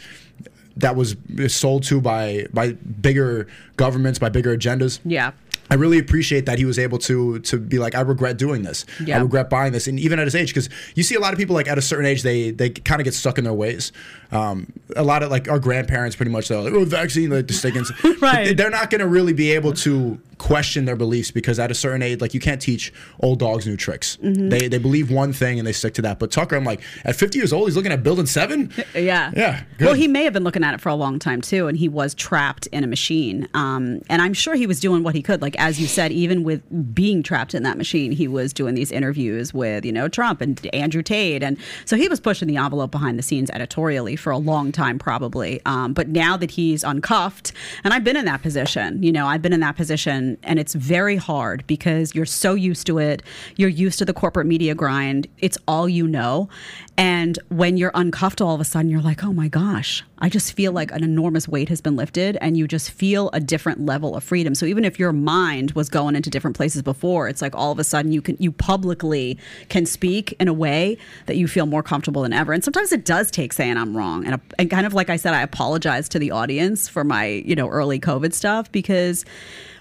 that 0.76 0.96
was 0.96 1.16
sold 1.48 1.82
to 1.84 2.00
by 2.00 2.46
by 2.52 2.72
bigger 2.72 3.46
governments, 3.76 4.18
by 4.18 4.28
bigger 4.28 4.56
agendas. 4.56 5.00
Yeah. 5.04 5.32
I 5.72 5.76
really 5.76 5.98
appreciate 5.98 6.44
that 6.46 6.58
he 6.58 6.66
was 6.66 6.78
able 6.78 6.98
to 6.98 7.38
to 7.38 7.56
be 7.58 7.78
like, 7.78 7.94
I 7.94 8.02
regret 8.02 8.36
doing 8.36 8.62
this. 8.62 8.84
Yeah. 9.02 9.16
I 9.18 9.22
regret 9.22 9.48
buying 9.48 9.72
this, 9.72 9.86
and 9.88 9.98
even 9.98 10.18
at 10.18 10.26
his 10.26 10.34
age, 10.34 10.48
because 10.48 10.68
you 10.94 11.02
see 11.02 11.14
a 11.14 11.20
lot 11.20 11.32
of 11.32 11.38
people 11.38 11.54
like 11.54 11.66
at 11.66 11.78
a 11.78 11.82
certain 11.82 12.04
age, 12.04 12.22
they 12.22 12.50
they 12.50 12.68
kind 12.68 13.00
of 13.00 13.04
get 13.04 13.14
stuck 13.14 13.38
in 13.38 13.44
their 13.44 13.54
ways. 13.54 13.90
Um, 14.30 14.70
a 14.96 15.02
lot 15.02 15.22
of 15.22 15.30
like 15.30 15.48
our 15.48 15.58
grandparents, 15.58 16.14
pretty 16.16 16.30
much, 16.30 16.48
they're 16.48 16.60
like, 16.60 16.72
oh, 16.74 16.84
vaccine, 16.84 17.30
like 17.30 17.46
the 17.48 17.54
stick. 17.54 17.74
and- 17.74 17.86
Right. 18.22 18.56
They're 18.56 18.70
not 18.70 18.88
going 18.90 19.00
to 19.00 19.08
really 19.08 19.32
be 19.32 19.52
able 19.52 19.72
to 19.74 20.18
question 20.38 20.86
their 20.86 20.96
beliefs 20.96 21.30
because 21.30 21.58
at 21.58 21.70
a 21.70 21.74
certain 21.74 22.02
age, 22.02 22.20
like 22.20 22.34
you 22.34 22.40
can't 22.40 22.60
teach 22.60 22.92
old 23.20 23.38
dogs 23.38 23.66
new 23.66 23.76
tricks. 23.76 24.18
Mm-hmm. 24.22 24.48
They 24.48 24.68
they 24.68 24.78
believe 24.78 25.10
one 25.10 25.32
thing 25.32 25.58
and 25.58 25.66
they 25.66 25.72
stick 25.72 25.94
to 25.94 26.02
that. 26.02 26.18
But 26.18 26.30
Tucker, 26.30 26.56
I'm 26.56 26.64
like, 26.64 26.80
at 27.04 27.14
50 27.16 27.38
years 27.38 27.52
old, 27.52 27.68
he's 27.68 27.76
looking 27.76 27.92
at 27.92 28.02
building 28.02 28.26
seven. 28.26 28.70
Yeah. 28.94 29.30
Yeah, 29.34 29.62
good. 29.78 29.84
Well, 29.86 29.94
he 29.94 30.08
may 30.08 30.24
have 30.24 30.32
been 30.32 30.44
looking 30.44 30.64
at 30.64 30.74
it 30.74 30.80
for 30.80 30.88
a 30.88 30.94
long 30.94 31.18
time 31.18 31.40
too, 31.42 31.68
and 31.68 31.76
he 31.78 31.88
was 31.88 32.14
trapped 32.14 32.66
in 32.68 32.82
a 32.84 32.86
machine. 32.86 33.48
Um, 33.54 34.00
and 34.08 34.20
I'm 34.22 34.32
sure 34.34 34.54
he 34.54 34.66
was 34.66 34.80
doing 34.80 35.02
what 35.02 35.14
he 35.14 35.22
could. 35.22 35.42
Like 35.42 35.56
as 35.62 35.80
you 35.80 35.86
said, 35.86 36.10
even 36.10 36.42
with 36.42 36.60
being 36.92 37.22
trapped 37.22 37.54
in 37.54 37.62
that 37.62 37.78
machine, 37.78 38.10
he 38.10 38.26
was 38.26 38.52
doing 38.52 38.74
these 38.74 38.90
interviews 38.90 39.54
with 39.54 39.84
you 39.84 39.92
know 39.92 40.08
Trump 40.08 40.40
and 40.40 40.66
Andrew 40.74 41.02
Tate, 41.02 41.40
and 41.40 41.56
so 41.84 41.96
he 41.96 42.08
was 42.08 42.18
pushing 42.18 42.48
the 42.48 42.56
envelope 42.56 42.90
behind 42.90 43.16
the 43.16 43.22
scenes 43.22 43.48
editorially 43.50 44.16
for 44.16 44.32
a 44.32 44.38
long 44.38 44.72
time, 44.72 44.98
probably. 44.98 45.62
Um, 45.64 45.92
but 45.92 46.08
now 46.08 46.36
that 46.36 46.50
he's 46.50 46.82
uncuffed, 46.82 47.52
and 47.84 47.94
I've 47.94 48.02
been 48.02 48.16
in 48.16 48.24
that 48.24 48.42
position, 48.42 49.00
you 49.04 49.12
know, 49.12 49.28
I've 49.28 49.40
been 49.40 49.52
in 49.52 49.60
that 49.60 49.76
position, 49.76 50.36
and 50.42 50.58
it's 50.58 50.74
very 50.74 51.14
hard 51.16 51.64
because 51.68 52.12
you're 52.12 52.26
so 52.26 52.54
used 52.54 52.84
to 52.88 52.98
it. 52.98 53.22
You're 53.54 53.68
used 53.68 54.00
to 54.00 54.04
the 54.04 54.12
corporate 54.12 54.48
media 54.48 54.74
grind. 54.74 55.28
It's 55.38 55.58
all 55.68 55.88
you 55.88 56.08
know. 56.08 56.48
And 56.98 57.38
when 57.48 57.76
you're 57.76 57.92
uncuffed 57.94 58.40
all 58.40 58.54
of 58.54 58.60
a 58.60 58.64
sudden, 58.64 58.90
you're 58.90 59.00
like, 59.00 59.24
oh 59.24 59.32
my 59.32 59.48
gosh, 59.48 60.04
I 60.18 60.28
just 60.28 60.52
feel 60.52 60.72
like 60.72 60.92
an 60.92 61.02
enormous 61.02 61.48
weight 61.48 61.68
has 61.68 61.80
been 61.80 61.96
lifted 61.96 62.36
and 62.40 62.56
you 62.56 62.68
just 62.68 62.90
feel 62.90 63.30
a 63.32 63.40
different 63.40 63.86
level 63.86 64.14
of 64.14 64.22
freedom. 64.22 64.54
So 64.54 64.66
even 64.66 64.84
if 64.84 64.98
your 64.98 65.12
mind 65.12 65.51
was 65.74 65.88
going 65.88 66.16
into 66.16 66.30
different 66.30 66.56
places 66.56 66.82
before, 66.82 67.28
it's 67.28 67.42
like 67.42 67.54
all 67.54 67.72
of 67.72 67.78
a 67.78 67.84
sudden 67.84 68.12
you 68.12 68.22
can 68.22 68.36
you 68.38 68.52
publicly 68.52 69.38
can 69.68 69.86
speak 69.86 70.34
in 70.40 70.48
a 70.48 70.52
way 70.52 70.96
that 71.26 71.36
you 71.36 71.46
feel 71.46 71.66
more 71.66 71.82
comfortable 71.82 72.22
than 72.22 72.32
ever. 72.32 72.52
And 72.52 72.64
sometimes 72.64 72.92
it 72.92 73.04
does 73.04 73.30
take 73.30 73.52
saying 73.52 73.76
I'm 73.76 73.96
wrong. 73.96 74.24
And, 74.24 74.34
uh, 74.34 74.38
and 74.58 74.70
kind 74.70 74.86
of 74.86 74.94
like 74.94 75.10
I 75.10 75.16
said, 75.16 75.34
I 75.34 75.42
apologize 75.42 76.08
to 76.10 76.18
the 76.18 76.30
audience 76.30 76.88
for 76.88 77.04
my, 77.04 77.26
you 77.26 77.54
know, 77.54 77.68
early 77.68 78.00
COVID 78.00 78.32
stuff 78.32 78.70
because 78.72 79.24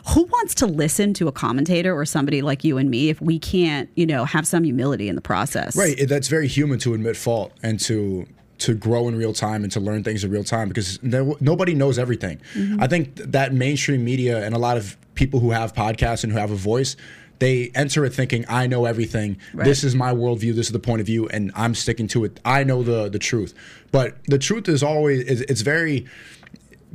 who 0.10 0.24
wants 0.24 0.56
to 0.56 0.66
listen 0.66 1.14
to 1.16 1.28
a 1.28 1.32
commentator 1.32 1.96
or 1.96 2.06
somebody 2.06 2.42
like 2.42 2.64
you 2.64 2.78
and 2.78 2.90
me 2.90 3.10
if 3.10 3.22
we 3.22 3.38
can't, 3.40 3.90
you 3.96 4.06
know, 4.06 4.26
have 4.26 4.48
some 4.48 4.64
humility 4.64 5.08
in 5.08 5.16
the 5.16 5.22
process? 5.22 5.76
Right. 5.76 6.08
That's 6.08 6.28
very 6.28 6.48
human 6.48 6.80
to 6.80 6.94
admit 6.94 7.18
fault 7.18 7.54
and 7.62 7.80
to 7.82 8.28
to 8.62 8.76
grow 8.76 9.08
in 9.08 9.16
real 9.16 9.34
time 9.34 9.64
and 9.64 9.72
to 9.72 9.80
learn 9.80 10.04
things 10.04 10.24
in 10.24 10.30
real 10.30 10.44
time 10.44 10.68
because 10.68 11.00
there, 11.02 11.26
nobody 11.40 11.74
knows 11.74 11.98
everything. 11.98 12.40
Mm-hmm. 12.54 12.82
I 12.82 12.88
think 12.88 13.16
that 13.16 13.54
mainstream 13.54 14.06
media 14.06 14.46
and 14.46 14.54
a 14.54 14.60
lot 14.60 14.78
of 14.78 14.96
people 15.16 15.40
who 15.40 15.52
have 15.52 15.74
podcasts 15.74 16.24
and 16.24 16.32
who 16.32 16.40
have 16.40 16.52
a 16.52 16.56
voice, 16.56 16.96
they 17.40 17.72
enter 17.74 18.06
it 18.06 18.14
thinking, 18.14 18.46
"I 18.48 18.68
know 18.68 18.86
everything. 18.86 19.38
This 19.54 19.84
is 19.84 19.96
my 19.96 20.14
worldview. 20.14 20.56
This 20.56 20.68
is 20.68 20.72
the 20.72 20.80
point 20.80 21.02
of 21.02 21.08
view, 21.08 21.28
and 21.28 21.52
I'm 21.56 21.74
sticking 21.76 22.08
to 22.10 22.24
it. 22.26 22.40
I 22.46 22.64
know 22.64 22.84
the 22.84 23.10
the 23.10 23.20
truth." 23.20 23.54
But 23.92 24.18
the 24.26 24.38
truth 24.38 24.70
is 24.70 24.84
always 24.84 25.22
it's 25.28 25.62
very 25.62 26.06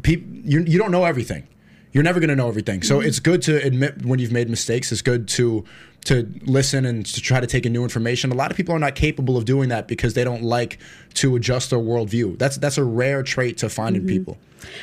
you, 0.04 0.60
you 0.60 0.78
don't 0.78 0.90
know 0.90 1.04
everything 1.04 1.46
you're 1.92 2.04
never 2.04 2.20
going 2.20 2.28
to 2.28 2.36
know 2.36 2.48
everything 2.48 2.82
so 2.82 2.98
mm-hmm. 2.98 3.08
it's 3.08 3.20
good 3.20 3.42
to 3.42 3.56
admit 3.64 4.04
when 4.04 4.18
you've 4.18 4.32
made 4.32 4.50
mistakes 4.50 4.92
it's 4.92 5.02
good 5.02 5.26
to 5.26 5.64
to 6.06 6.28
listen 6.42 6.84
and 6.86 7.04
to 7.06 7.20
try 7.20 7.38
to 7.40 7.46
take 7.46 7.66
in 7.66 7.72
new 7.72 7.82
information 7.82 8.32
a 8.32 8.34
lot 8.34 8.50
of 8.50 8.56
people 8.56 8.74
are 8.74 8.78
not 8.78 8.94
capable 8.94 9.36
of 9.36 9.44
doing 9.44 9.68
that 9.68 9.86
because 9.88 10.14
they 10.14 10.24
don't 10.24 10.42
like 10.42 10.78
to 11.14 11.36
adjust 11.36 11.70
their 11.70 11.78
worldview 11.78 12.36
that's 12.38 12.56
that's 12.56 12.78
a 12.78 12.84
rare 12.84 13.22
trait 13.22 13.58
to 13.58 13.68
find 13.68 13.94
in 13.96 14.06
people 14.06 14.36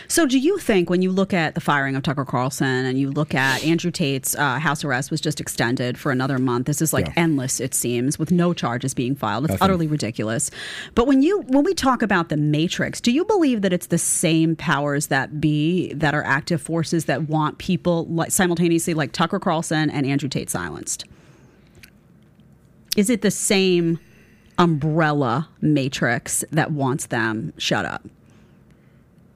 So, 0.07 0.25
do 0.25 0.39
you 0.39 0.59
think 0.59 0.89
when 0.89 1.01
you 1.01 1.11
look 1.11 1.33
at 1.33 1.55
the 1.55 1.59
firing 1.61 1.95
of 1.97 2.03
Tucker 2.03 2.23
Carlson 2.23 2.85
and 2.85 2.97
you 2.97 3.11
look 3.11 3.35
at 3.35 3.61
Andrew 3.65 3.91
Tate's 3.91 4.33
uh, 4.35 4.57
house 4.57 4.85
arrest 4.85 5.11
was 5.11 5.19
just 5.19 5.41
extended 5.41 5.97
for 5.97 6.09
another 6.11 6.37
month? 6.39 6.67
This 6.67 6.81
is 6.81 6.93
like 6.93 7.07
Yeah. 7.07 7.13
endless, 7.17 7.59
it 7.59 7.73
seems, 7.73 8.17
with 8.17 8.31
no 8.31 8.53
charges 8.53 8.93
being 8.93 9.13
filed. 9.13 9.43
It's 9.45 9.51
Nothing. 9.51 9.63
utterly 9.65 9.87
ridiculous. 9.87 10.51
But 10.95 11.05
when 11.07 11.21
you 11.21 11.41
when 11.47 11.65
we 11.65 11.73
talk 11.73 12.01
about 12.01 12.29
the 12.29 12.37
Matrix, 12.37 13.01
do 13.01 13.11
you 13.11 13.25
believe 13.25 13.61
that 13.63 13.73
it's 13.73 13.87
the 13.87 13.97
same 13.97 14.55
powers 14.55 15.07
that 15.07 15.41
be 15.41 15.91
that 15.95 16.13
are 16.13 16.23
active 16.23 16.61
forces 16.61 17.05
that 17.05 17.27
want 17.27 17.57
people 17.57 18.05
like 18.05 18.31
simultaneously 18.31 18.93
like 18.93 19.11
Tucker 19.11 19.39
Carlson 19.39 19.89
and 19.89 20.05
Andrew 20.05 20.29
Tate 20.29 20.49
silenced? 20.49 21.03
Is 22.95 23.09
it 23.09 23.21
the 23.21 23.31
same 23.31 23.99
umbrella 24.57 25.49
matrix 25.61 26.43
that 26.51 26.71
wants 26.71 27.07
them 27.07 27.53
shut 27.57 27.85
up? 27.85 28.05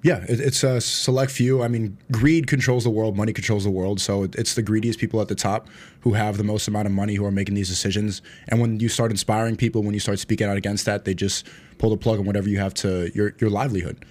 Yeah, 0.04 0.24
it, 0.30 0.40
it's 0.40 0.64
a 0.64 0.80
select 0.80 1.32
few. 1.32 1.64
I 1.64 1.68
mean, 1.68 1.98
greed 2.12 2.48
controls 2.48 2.84
the 2.84 2.90
world, 2.90 3.18
money 3.18 3.34
controls 3.34 3.64
the 3.64 3.72
world. 3.72 4.00
So 4.00 4.24
it, 4.24 4.36
it's 4.36 4.54
the 4.54 4.62
greediest 4.62 5.00
people 5.00 5.20
at 5.22 5.28
the 5.28 5.36
top 5.36 5.68
who 6.02 6.14
have 6.14 6.38
the 6.38 6.44
most 6.44 6.68
amount 6.68 6.86
of 6.86 6.94
money 6.94 7.16
who 7.16 7.26
are 7.26 7.32
making 7.32 7.56
these 7.56 7.68
decisions. 7.68 8.22
And 8.48 8.62
when 8.62 8.80
you 8.80 8.90
start 8.90 9.10
inspiring 9.12 9.56
people, 9.56 9.82
when 9.82 9.94
you 9.94 10.00
start 10.00 10.20
speaking 10.20 10.48
out 10.48 10.56
against 10.56 10.86
that, 10.86 11.04
they 11.06 11.16
just 11.16 11.48
pull 11.80 11.90
the 11.90 11.98
plug 11.98 12.20
on 12.20 12.26
whatever 12.26 12.48
you 12.48 12.60
have 12.60 12.74
to 12.76 13.12
your 13.16 13.34
your 13.40 13.50
livelihood. 13.50 14.06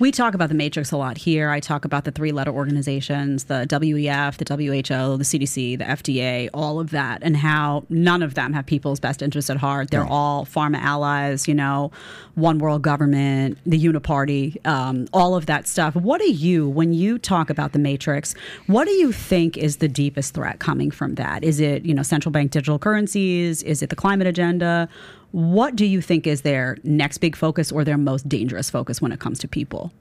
We 0.00 0.10
talk 0.10 0.32
about 0.32 0.48
the 0.48 0.54
matrix 0.54 0.92
a 0.92 0.96
lot 0.96 1.18
here. 1.18 1.50
I 1.50 1.60
talk 1.60 1.84
about 1.84 2.04
the 2.04 2.10
three 2.10 2.32
letter 2.32 2.50
organizations, 2.50 3.44
the 3.44 3.66
WEF, 3.68 4.38
the 4.38 4.46
WHO, 4.50 5.18
the 5.18 5.24
CDC, 5.24 5.76
the 5.76 5.84
FDA, 5.84 6.48
all 6.54 6.80
of 6.80 6.88
that, 6.92 7.18
and 7.22 7.36
how 7.36 7.84
none 7.90 8.22
of 8.22 8.32
them 8.32 8.54
have 8.54 8.64
people's 8.64 8.98
best 8.98 9.20
interests 9.20 9.50
at 9.50 9.58
heart. 9.58 9.90
They're 9.90 10.04
No. 10.06 10.10
all 10.10 10.46
pharma 10.46 10.80
allies, 10.80 11.46
you 11.46 11.52
know, 11.54 11.90
one 12.34 12.58
world 12.58 12.80
government, 12.80 13.58
the 13.66 13.78
uniparty, 13.78 14.56
um, 14.66 15.06
all 15.12 15.36
of 15.36 15.44
that 15.44 15.68
stuff. 15.68 15.94
What 15.94 16.22
do 16.22 16.30
you, 16.32 16.66
when 16.66 16.94
you 16.94 17.18
talk 17.18 17.50
about 17.50 17.72
the 17.72 17.78
matrix, 17.78 18.34
what 18.68 18.86
do 18.86 18.92
you 18.92 19.12
think 19.12 19.58
is 19.58 19.76
the 19.76 19.88
deepest 19.88 20.32
threat 20.32 20.60
coming 20.60 20.90
from 20.90 21.16
that? 21.16 21.44
Is 21.44 21.60
it, 21.60 21.84
you 21.84 21.92
know, 21.92 22.02
central 22.02 22.32
bank 22.32 22.52
digital 22.52 22.78
currencies? 22.78 23.62
Is 23.64 23.82
it 23.82 23.90
the 23.90 23.96
climate 23.96 24.26
agenda? 24.26 24.88
What 25.32 25.76
do 25.76 25.86
you 25.86 26.00
think 26.00 26.26
is 26.26 26.42
their 26.42 26.76
next 26.82 27.18
big 27.18 27.36
focus 27.36 27.70
or 27.70 27.84
their 27.84 27.98
most 27.98 28.28
dangerous 28.28 28.68
focus 28.70 29.00
when 29.00 29.12
it 29.12 29.20
comes 29.20 29.38
to 29.40 29.48
people? 29.48 29.92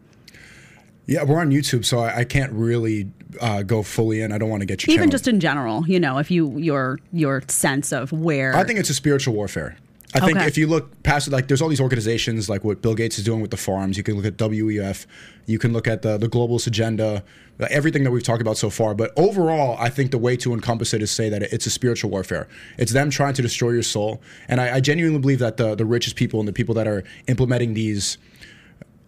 Yeah, 1.05 1.23
we're 1.23 1.39
on 1.39 1.49
YouTube, 1.49 1.85
so 1.85 1.99
I, 1.99 2.17
I 2.17 2.23
can't 2.23 2.51
really 2.51 3.09
uh, 3.41 3.63
go 3.63 3.81
fully 3.81 4.21
in. 4.21 4.31
I 4.31 4.37
don't 4.37 4.49
want 4.49 4.61
to 4.61 4.67
get 4.67 4.85
you 4.85 4.93
Even 4.93 5.09
just 5.09 5.27
in 5.27 5.39
general, 5.39 5.83
you 5.87 5.99
know, 5.99 6.19
if 6.19 6.29
you 6.29 6.57
your 6.57 6.99
your 7.11 7.41
sense 7.47 7.91
of 7.91 8.11
where 8.11 8.55
I 8.55 8.63
think 8.63 8.79
it's 8.79 8.91
a 8.91 8.93
spiritual 8.93 9.33
warfare. 9.33 9.75
I 10.15 10.21
think 10.21 10.37
Okay. 10.37 10.47
if 10.47 10.57
you 10.57 10.65
look 10.65 11.03
past 11.03 11.27
it, 11.27 11.31
like 11.31 11.47
there's 11.47 11.61
all 11.61 11.69
these 11.69 11.79
organizations 11.81 12.49
like 12.49 12.63
what 12.63 12.81
Bill 12.81 12.95
Gates 12.95 13.19
is 13.19 13.23
doing 13.23 13.41
with 13.41 13.51
the 13.51 13.57
farms. 13.57 13.95
You 13.95 14.01
can 14.01 14.15
look 14.15 14.25
at 14.25 14.37
WEF, 14.37 15.05
you 15.45 15.59
can 15.59 15.71
look 15.71 15.87
at 15.87 16.01
the 16.01 16.17
the 16.17 16.27
globalist 16.27 16.65
agenda, 16.65 17.23
everything 17.69 18.03
that 18.05 18.11
we've 18.11 18.23
talked 18.23 18.41
about 18.41 18.57
so 18.57 18.71
far. 18.71 18.95
But 18.95 19.11
overall, 19.15 19.77
I 19.79 19.89
think 19.89 20.09
the 20.09 20.17
way 20.17 20.35
to 20.37 20.53
encompass 20.53 20.95
it 20.95 21.03
is 21.03 21.11
say 21.11 21.29
that 21.29 21.43
it's 21.43 21.67
a 21.67 21.69
spiritual 21.69 22.09
warfare. 22.09 22.47
It's 22.79 22.91
them 22.91 23.11
trying 23.11 23.35
to 23.35 23.43
destroy 23.43 23.69
your 23.71 23.83
soul, 23.83 24.19
and 24.47 24.59
I, 24.59 24.77
I 24.77 24.79
genuinely 24.79 25.19
believe 25.19 25.39
that 25.39 25.57
the 25.57 25.75
the 25.75 25.85
richest 25.85 26.15
people 26.15 26.39
and 26.39 26.47
the 26.47 26.53
people 26.53 26.73
that 26.75 26.87
are 26.87 27.03
implementing 27.27 27.75
these, 27.75 28.17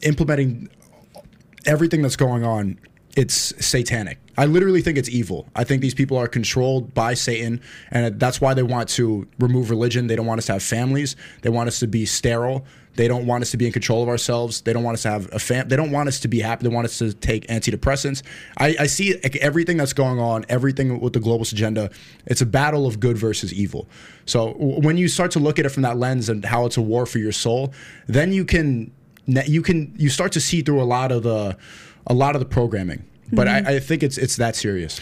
implementing 0.03 0.69
everything 1.65 2.01
that's 2.03 2.15
going 2.15 2.43
on 2.43 2.77
it's 3.17 3.53
satanic. 3.65 4.17
I 4.37 4.45
literally 4.45 4.81
think 4.81 4.97
it's 4.97 5.09
evil. 5.09 5.47
I 5.55 5.63
think 5.63 5.81
these 5.81 5.93
people 5.93 6.17
are 6.17 6.27
controlled 6.27 6.93
by 6.93 7.13
satan 7.13 7.61
and 7.91 8.19
that's 8.19 8.39
why 8.39 8.53
they 8.53 8.63
want 8.63 8.89
to 8.89 9.27
remove 9.39 9.69
religion. 9.69 10.07
They 10.07 10.15
don't 10.15 10.25
want 10.25 10.39
us 10.39 10.45
to 10.47 10.53
have 10.53 10.63
families. 10.63 11.15
They 11.41 11.49
want 11.49 11.67
us 11.67 11.79
to 11.79 11.87
be 11.87 12.05
sterile. 12.05 12.65
They 12.95 13.07
don't 13.07 13.25
want 13.25 13.41
us 13.41 13.51
to 13.51 13.57
be 13.57 13.65
in 13.65 13.71
control 13.71 14.03
of 14.03 14.09
ourselves. 14.09 14.61
They 14.61 14.73
don't 14.73 14.83
want 14.83 14.95
us 14.95 15.03
to 15.03 15.09
have 15.09 15.29
a 15.33 15.39
fam 15.39 15.67
they 15.67 15.75
don't 15.75 15.91
want 15.91 16.07
us 16.07 16.19
to 16.21 16.27
be 16.27 16.39
happy. 16.39 16.67
They 16.67 16.73
want 16.73 16.85
us 16.85 16.97
to 16.99 17.13
take 17.13 17.47
antidepressants. 17.47 18.23
I, 18.57 18.75
I 18.79 18.87
see 18.87 19.19
everything 19.41 19.77
that's 19.77 19.93
going 19.93 20.19
on 20.19 20.45
everything 20.47 20.99
with 20.99 21.13
the 21.13 21.19
globalist 21.19 21.51
agenda 21.51 21.89
it's 22.25 22.41
a 22.41 22.45
battle 22.45 22.87
of 22.87 22.99
good 22.99 23.17
versus 23.17 23.53
evil. 23.53 23.87
So 24.25 24.53
when 24.57 24.97
you 24.97 25.07
start 25.07 25.31
to 25.31 25.39
look 25.39 25.59
at 25.59 25.65
it 25.65 25.69
from 25.69 25.83
that 25.83 25.97
lens 25.97 26.29
and 26.29 26.45
how 26.45 26.65
it's 26.65 26.77
a 26.77 26.81
war 26.81 27.05
for 27.05 27.19
your 27.19 27.33
soul 27.33 27.73
then 28.07 28.31
you 28.31 28.45
can 28.45 28.91
you 29.27 29.61
can 29.61 29.93
you 29.97 30.09
start 30.09 30.31
to 30.31 30.41
see 30.41 30.61
through 30.61 30.81
a 30.81 30.85
lot 30.85 31.11
of 31.11 31.23
the 31.23 31.57
a 32.07 32.13
lot 32.13 32.35
of 32.35 32.39
the 32.39 32.45
programming 32.45 33.05
but 33.33 33.47
I, 33.47 33.59
mm-hmm. 33.59 33.67
I 33.67 33.79
think 33.79 34.03
it's 34.03 34.17
it's 34.17 34.35
that 34.37 34.55
serious 34.55 34.99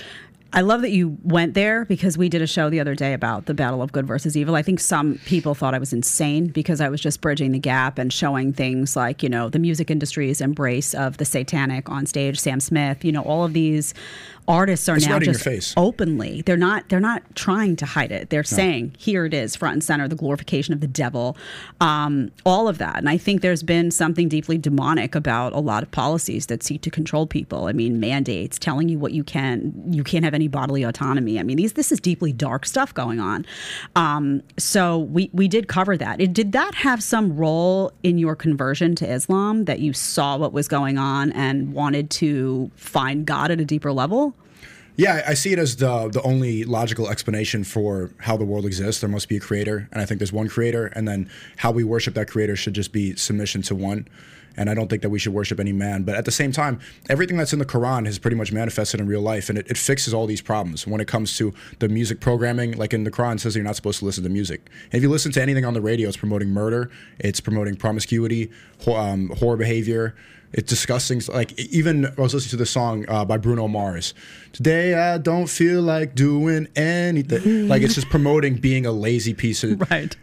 I 0.51 0.61
love 0.61 0.81
that 0.81 0.89
you 0.89 1.15
went 1.23 1.53
there 1.53 1.85
because 1.85 2.17
we 2.17 2.27
did 2.27 2.41
a 2.41 2.47
show 2.47 2.71
the 2.71 2.79
other 2.79 2.95
day 2.95 3.13
about 3.13 3.45
the 3.45 3.53
battle 3.53 3.83
of 3.83 3.91
good 3.91 4.07
versus 4.07 4.35
evil. 4.35 4.55
I 4.55 4.63
think 4.63 4.79
some 4.79 5.19
people 5.25 5.53
thought 5.53 5.75
I 5.75 5.77
was 5.77 5.93
insane 5.93 6.47
because 6.47 6.81
I 6.81 6.89
was 6.89 6.99
just 6.99 7.21
bridging 7.21 7.51
the 7.51 7.59
gap 7.59 7.99
and 7.99 8.11
showing 8.11 8.51
things 8.51 8.95
like, 8.95 9.21
you 9.21 9.29
know, 9.29 9.49
the 9.49 9.59
music 9.59 9.91
industry's 9.91 10.41
embrace 10.41 10.95
of 10.95 11.17
the 11.17 11.25
satanic 11.25 11.87
on 11.87 12.07
stage, 12.07 12.39
Sam 12.39 12.59
Smith, 12.59 13.05
you 13.05 13.11
know, 13.11 13.21
all 13.21 13.45
of 13.45 13.53
these 13.53 13.93
artists 14.49 14.89
are 14.89 14.97
It's 14.97 15.05
now 15.05 15.13
right 15.13 15.23
just 15.23 15.75
openly. 15.77 16.41
They're 16.41 16.57
not 16.57 16.89
they're 16.89 16.99
not 16.99 17.23
trying 17.35 17.75
to 17.77 17.85
hide 17.85 18.11
it. 18.11 18.31
They're 18.31 18.43
saying, 18.43 18.95
here 18.97 19.25
it 19.25 19.33
is, 19.33 19.55
front 19.55 19.73
and 19.73 19.83
center, 19.83 20.07
the 20.07 20.15
glorification 20.15 20.73
of 20.73 20.81
the 20.81 20.87
devil, 20.87 21.37
um, 21.79 22.31
all 22.45 22.67
of 22.67 22.79
that. 22.79 22.97
And 22.97 23.07
I 23.07 23.17
think 23.17 23.41
there's 23.41 23.61
been 23.61 23.91
something 23.91 24.27
deeply 24.27 24.57
demonic 24.57 25.13
about 25.13 25.53
a 25.53 25.59
lot 25.59 25.83
of 25.83 25.91
policies 25.91 26.47
that 26.47 26.63
seek 26.63 26.81
to 26.81 26.89
control 26.89 27.27
people. 27.27 27.67
I 27.67 27.73
mean, 27.73 27.99
mandates, 27.99 28.57
telling 28.57 28.89
you 28.89 28.97
what 28.97 29.11
you 29.11 29.23
can, 29.23 29.71
you 29.87 30.03
can't 30.03 30.25
have 30.25 30.33
any 30.33 30.47
bodily 30.47 30.83
autonomy. 30.83 31.39
I 31.39 31.43
mean, 31.43 31.57
these 31.57 31.73
this 31.73 31.91
is 31.91 31.99
deeply 31.99 32.33
dark 32.33 32.65
stuff 32.65 32.93
going 32.93 33.19
on. 33.19 33.45
Um, 33.95 34.41
so 34.57 34.97
we 34.97 35.29
we 35.31 35.47
did 35.47 35.67
cover 35.67 35.95
that. 35.95 36.19
It, 36.19 36.33
did 36.33 36.51
that 36.53 36.73
have 36.73 37.03
some 37.03 37.37
role 37.37 37.91
in 38.01 38.17
your 38.17 38.35
conversion 38.35 38.95
to 38.95 39.09
Islam 39.09 39.65
that 39.65 39.79
you 39.79 39.93
saw 39.93 40.37
what 40.37 40.53
was 40.53 40.67
going 40.67 40.97
on 40.97 41.31
and 41.33 41.71
wanted 41.71 42.09
to 42.09 42.71
find 42.75 43.27
God 43.27 43.51
at 43.51 43.59
a 43.61 43.65
deeper 43.65 43.93
level? 43.93 44.33
Yeah, 44.99 45.23
I 45.25 45.33
see 45.33 45.53
it 45.53 45.59
as 45.59 45.77
the 45.77 46.09
the 46.09 46.21
only 46.23 46.65
logical 46.65 47.07
explanation 47.07 47.63
for 47.63 48.11
how 48.17 48.35
the 48.35 48.43
world 48.43 48.65
exists. 48.65 48.99
There 48.99 49.09
must 49.09 49.29
be 49.29 49.37
a 49.37 49.39
creator, 49.39 49.87
and 49.93 50.01
I 50.01 50.05
think 50.05 50.19
there's 50.19 50.33
one 50.33 50.49
creator, 50.49 50.87
and 50.87 51.07
then 51.07 51.29
how 51.55 51.71
we 51.71 51.85
worship 51.85 52.15
that 52.15 52.27
creator 52.27 52.57
should 52.57 52.73
just 52.73 52.91
be 52.91 53.15
submission 53.15 53.61
to 53.61 53.75
one. 53.75 54.09
And 54.57 54.69
I 54.69 54.73
don't 54.73 54.89
think 54.89 55.01
that 55.03 55.09
we 55.09 55.17
should 55.17 55.33
worship 55.33 55.57
any 55.57 55.71
man. 55.71 56.03
But 56.03 56.15
at 56.15 56.25
the 56.25 56.31
same 56.31 56.51
time, 56.51 56.81
everything 57.09 57.37
that's 57.37 57.53
in 57.53 57.59
the 57.59 57.65
Quran 57.65 58.07
has 58.07 58.19
pretty 58.19 58.35
much 58.35 58.51
manifested 58.51 58.99
in 58.99 59.07
real 59.07 59.21
life, 59.21 59.47
and 59.47 59.57
it, 59.57 59.67
it 59.69 59.77
fixes 59.77 60.13
all 60.13 60.27
these 60.27 60.41
problems 60.41 60.85
when 60.85 60.99
it 60.99 61.07
comes 61.07 61.37
to 61.37 61.53
the 61.79 61.87
music 61.87 62.19
programming. 62.19 62.73
Like 62.73 62.93
in 62.93 63.05
the 63.05 63.11
Quran, 63.11 63.39
says 63.39 63.55
you're 63.55 63.63
not 63.63 63.77
supposed 63.77 63.99
to 63.99 64.05
listen 64.05 64.25
to 64.25 64.29
music. 64.29 64.69
And 64.91 64.95
if 64.95 65.01
you 65.01 65.09
listen 65.09 65.31
to 65.31 65.41
anything 65.41 65.63
on 65.63 65.73
the 65.73 65.81
radio, 65.81 66.09
it's 66.09 66.17
promoting 66.17 66.49
murder, 66.49 66.91
it's 67.19 67.39
promoting 67.39 67.77
promiscuity, 67.77 68.51
ho- 68.83 68.97
um, 68.97 69.29
horror 69.29 69.55
behavior. 69.55 70.13
It's 70.51 70.69
disgusting. 70.69 71.21
Like 71.27 71.57
even 71.59 72.05
I 72.05 72.21
was 72.21 72.33
listening 72.33 72.51
to 72.51 72.57
this 72.57 72.71
song 72.71 73.05
uh, 73.07 73.23
by 73.25 73.37
Bruno 73.37 73.67
Mars. 73.67 74.13
Today 74.51 74.95
I 74.95 75.17
don't 75.17 75.47
feel 75.47 75.81
like 75.81 76.15
doing 76.15 76.67
anything. 76.75 77.67
like 77.67 77.81
it's 77.81 77.95
just 77.95 78.09
promoting 78.09 78.55
being 78.55 78.85
a 78.85 78.91
lazy 78.91 79.33
piece 79.33 79.63
of. 79.63 79.79
Right. 79.89 80.15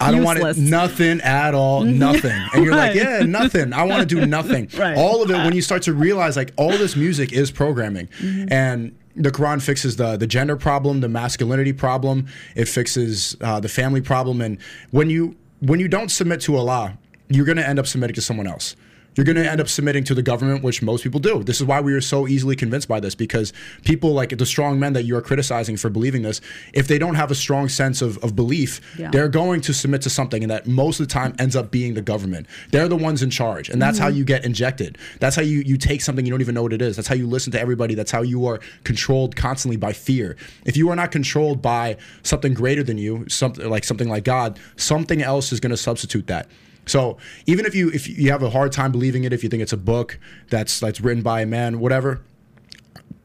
I 0.00 0.12
don't 0.12 0.22
want 0.22 0.38
it 0.38 0.56
nothing 0.56 1.20
at 1.20 1.52
all, 1.52 1.82
nothing. 1.84 2.40
And 2.54 2.64
you're 2.64 2.74
like, 2.74 2.94
yeah, 2.94 3.20
nothing. 3.20 3.72
I 3.72 3.82
want 3.82 4.08
to 4.08 4.14
do 4.14 4.24
nothing. 4.24 4.70
Right. 4.76 4.96
All 4.96 5.22
of 5.22 5.30
it 5.30 5.36
when 5.36 5.54
you 5.54 5.62
start 5.62 5.82
to 5.82 5.94
realize 5.94 6.36
like 6.36 6.52
all 6.56 6.70
this 6.70 6.96
music 6.96 7.32
is 7.32 7.50
programming. 7.50 8.08
And 8.50 8.96
the 9.14 9.30
Quran 9.30 9.62
fixes 9.62 9.96
the 9.96 10.16
the 10.16 10.26
gender 10.26 10.56
problem, 10.56 11.00
the 11.00 11.08
masculinity 11.08 11.72
problem. 11.72 12.26
It 12.54 12.68
fixes 12.68 13.36
uh, 13.40 13.58
the 13.58 13.68
family 13.68 14.00
problem. 14.00 14.40
And 14.40 14.58
when 14.90 15.10
you 15.10 15.36
when 15.60 15.80
you 15.80 15.88
don't 15.88 16.10
submit 16.10 16.40
to 16.42 16.56
Allah, 16.56 16.98
you're 17.28 17.46
going 17.46 17.56
to 17.56 17.66
end 17.66 17.78
up 17.78 17.86
submitting 17.86 18.14
to 18.14 18.20
someone 18.20 18.46
else. 18.46 18.76
You're 19.16 19.24
going 19.24 19.36
to 19.36 19.50
end 19.50 19.60
up 19.60 19.68
submitting 19.68 20.04
to 20.04 20.14
the 20.14 20.22
government, 20.22 20.62
which 20.62 20.82
most 20.82 21.02
people 21.02 21.20
do. 21.20 21.42
This 21.42 21.60
is 21.60 21.66
why 21.66 21.80
we 21.80 21.92
are 21.94 22.00
so 22.02 22.28
easily 22.28 22.54
convinced 22.54 22.86
by 22.86 23.00
this 23.00 23.14
because 23.14 23.52
people 23.84 24.12
like 24.12 24.36
the 24.36 24.44
strong 24.46 24.78
men 24.78 24.92
that 24.92 25.04
you 25.04 25.16
are 25.16 25.22
criticizing 25.22 25.76
for 25.78 25.88
believing 25.88 26.22
this, 26.22 26.40
if 26.74 26.86
they 26.86 26.98
don't 26.98 27.14
have 27.14 27.30
a 27.30 27.34
strong 27.34 27.68
sense 27.68 28.02
of, 28.02 28.18
of 28.18 28.36
belief, 28.36 28.80
Yeah. 28.98 29.10
they're 29.10 29.28
going 29.28 29.62
to 29.62 29.72
submit 29.72 30.02
to 30.02 30.10
something, 30.10 30.42
and 30.44 30.50
that 30.50 30.66
most 30.66 31.00
of 31.00 31.08
the 31.08 31.12
time 31.12 31.34
ends 31.38 31.56
up 31.56 31.70
being 31.70 31.94
the 31.94 32.02
government. 32.02 32.46
They're 32.72 32.88
the 32.88 32.96
ones 32.96 33.22
in 33.22 33.30
charge, 33.30 33.68
and 33.70 33.80
that's 33.80 33.98
how 33.98 34.08
Mm-hmm. 34.08 34.18
you 34.18 34.24
get 34.24 34.44
injected. 34.44 34.98
That's 35.18 35.34
how 35.34 35.42
you 35.42 35.60
you 35.66 35.76
take 35.78 36.00
something 36.02 36.24
you 36.24 36.30
don't 36.30 36.40
even 36.42 36.54
know 36.54 36.62
what 36.62 36.72
it 36.72 36.82
is. 36.82 36.96
That's 36.96 37.08
how 37.08 37.14
you 37.14 37.26
listen 37.26 37.50
to 37.52 37.60
everybody. 37.60 37.94
That's 37.94 38.10
how 38.12 38.22
you 38.22 38.46
are 38.46 38.60
controlled 38.84 39.34
constantly 39.34 39.76
by 39.76 39.92
fear. 39.92 40.36
If 40.64 40.76
you 40.76 40.90
are 40.90 40.96
not 40.96 41.10
controlled 41.10 41.60
by 41.62 41.96
something 42.22 42.54
greater 42.54 42.82
than 42.84 42.98
you, 42.98 43.24
something 43.28 43.68
like 43.68 43.82
something 43.84 44.08
like 44.08 44.24
God, 44.24 44.58
something 44.76 45.22
else 45.22 45.52
is 45.52 45.58
going 45.60 45.70
to 45.70 45.76
substitute 45.76 46.26
that. 46.28 46.48
So 46.86 47.18
even 47.46 47.66
if 47.66 47.74
you 47.74 47.90
if 47.90 48.08
you 48.08 48.30
have 48.30 48.42
a 48.42 48.50
hard 48.50 48.72
time 48.72 48.92
believing 48.92 49.24
it, 49.24 49.32
if 49.32 49.42
you 49.42 49.50
think 49.50 49.62
it's 49.62 49.72
a 49.72 49.76
book 49.78 50.18
that's 50.48 50.80
that's 50.80 51.00
written 51.00 51.22
by 51.22 51.42
a 51.42 51.46
man, 51.46 51.80
whatever, 51.80 52.22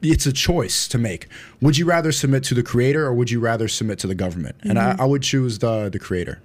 it's 0.02 0.26
a 0.26 0.34
choice 0.34 0.88
to 0.88 0.98
make. 0.98 1.28
Would 1.62 1.78
you 1.78 1.86
rather 1.86 2.12
submit 2.12 2.44
to 2.46 2.56
the 2.56 2.64
creator 2.64 3.06
or 3.06 3.14
would 3.14 3.30
you 3.30 3.40
rather 3.40 3.68
submit 3.68 4.00
to 4.00 4.08
the 4.08 4.16
government? 4.16 4.56
And 4.64 4.80
I, 4.80 4.94
mm-hmm. 4.94 5.02
I 5.02 5.06
would 5.06 5.22
choose 5.22 5.60
the 5.60 5.90
the 5.90 6.00
creator. 6.00 6.42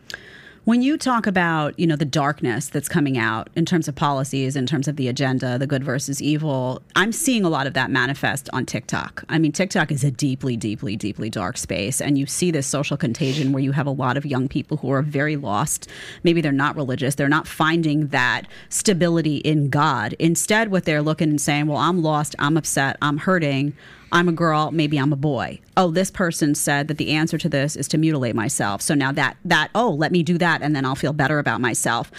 When 0.66 0.82
you 0.82 0.98
talk 0.98 1.28
about, 1.28 1.78
you 1.78 1.86
know, 1.86 1.94
the 1.94 2.04
darkness 2.04 2.66
that's 2.66 2.88
coming 2.88 3.16
out 3.16 3.50
in 3.54 3.64
terms 3.64 3.86
of 3.86 3.94
policies, 3.94 4.56
in 4.56 4.66
terms 4.66 4.88
of 4.88 4.96
the 4.96 5.06
agenda, 5.06 5.58
the 5.58 5.66
good 5.68 5.84
versus 5.84 6.20
evil, 6.20 6.82
I'm 6.96 7.12
seeing 7.12 7.44
a 7.44 7.48
lot 7.48 7.68
of 7.68 7.74
that 7.74 7.88
manifest 7.88 8.50
on 8.52 8.66
TikTok. 8.66 9.22
I 9.28 9.38
mean, 9.38 9.52
TikTok 9.52 9.92
is 9.92 10.02
a 10.02 10.10
deeply, 10.10 10.56
deeply, 10.56 10.96
deeply 10.96 11.30
dark 11.30 11.56
space. 11.56 12.00
And 12.00 12.18
you 12.18 12.26
see 12.26 12.50
this 12.50 12.66
social 12.66 12.96
contagion 12.96 13.52
where 13.52 13.62
you 13.62 13.70
have 13.70 13.86
a 13.86 13.92
lot 13.92 14.16
of 14.16 14.26
young 14.26 14.48
people 14.48 14.78
who 14.78 14.90
are 14.90 15.02
very 15.02 15.36
lost. 15.36 15.88
Maybe 16.24 16.40
they're 16.40 16.50
not 16.50 16.74
religious. 16.74 17.14
They're 17.14 17.28
not 17.28 17.46
finding 17.46 18.08
that 18.08 18.48
stability 18.68 19.36
in 19.36 19.70
God. 19.70 20.16
Instead, 20.18 20.72
what 20.72 20.84
they're 20.84 21.00
looking 21.00 21.30
and 21.30 21.40
saying, 21.40 21.68
well, 21.68 21.78
I'm 21.78 22.02
lost, 22.02 22.34
I'm 22.40 22.56
upset, 22.56 22.96
I'm 23.00 23.18
hurting. 23.18 23.72
I'm 24.16 24.28
a 24.28 24.32
girl, 24.32 24.70
maybe 24.72 24.98
I'm 24.98 25.12
a 25.12 25.16
boy. 25.16 25.60
Oh, 25.76 25.90
this 25.90 26.10
person 26.10 26.54
said 26.54 26.88
that 26.88 26.96
the 26.98 27.10
answer 27.12 27.36
to 27.38 27.48
this 27.48 27.76
is 27.76 27.86
to 27.88 27.98
mutilate 27.98 28.34
myself. 28.34 28.80
So 28.82 28.94
now 28.94 29.12
that 29.12 29.36
that 29.44 29.70
oh, 29.74 29.90
let 29.90 30.10
me 30.10 30.22
do 30.22 30.38
that 30.38 30.62
and 30.62 30.74
then 30.74 30.84
I'll 30.84 30.94
feel 30.94 31.12
better 31.12 31.38
about 31.38 31.60
myself. 31.60 32.10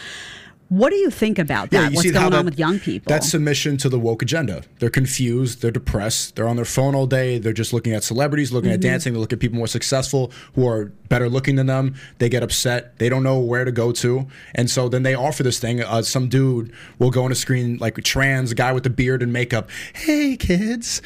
What 0.70 0.90
do 0.90 0.98
you 0.98 1.10
think 1.10 1.40
about 1.40 1.70
that? 1.72 1.94
What's 1.94 2.12
going 2.12 2.34
on 2.34 2.44
with 2.44 2.60
young 2.60 2.78
people? 2.78 3.10
That's 3.10 3.30
submission 3.32 3.78
to 3.78 3.88
the 3.88 3.98
woke 3.98 4.22
agenda. 4.22 4.64
They're 4.80 4.90
confused. 4.90 5.62
They're 5.62 5.72
depressed. 5.72 6.36
They're 6.36 6.48
on 6.48 6.58
their 6.58 6.66
phone 6.66 6.94
all 6.94 7.08
day. 7.08 7.40
They're 7.40 7.54
just 7.54 7.72
looking 7.72 7.94
at 7.94 8.04
celebrities, 8.04 8.52
looking 8.52 8.72
Mm-hmm. 8.72 8.74
at 8.74 8.82
dancing. 8.82 9.14
They 9.14 9.20
look 9.20 9.32
at 9.32 9.40
people 9.40 9.58
more 9.58 9.68
successful 9.68 10.30
who 10.56 10.68
are 10.68 10.92
better 11.08 11.30
looking 11.30 11.56
than 11.56 11.68
them. 11.68 11.96
They 12.18 12.28
get 12.28 12.44
upset. 12.44 13.00
They 13.00 13.08
don't 13.08 13.24
know 13.24 13.40
where 13.40 13.64
to 13.64 13.72
go 13.72 13.94
to, 13.94 14.28
and 14.56 14.70
so 14.70 14.90
then 14.90 15.04
they 15.04 15.16
offer 15.16 15.42
this 15.42 15.58
thing. 15.58 15.82
Uh, 15.82 16.02
some 16.02 16.28
dude 16.28 16.74
will 17.00 17.12
go 17.12 17.24
on 17.24 17.32
a 17.32 17.36
screen 17.36 17.78
like 17.78 17.98
a 17.98 18.02
trans 18.02 18.54
guy 18.54 18.74
with 18.74 18.86
a 18.86 18.90
beard 18.90 19.24
and 19.24 19.32
makeup. 19.32 19.70
Hey 19.94 20.36
kids. 20.36 21.02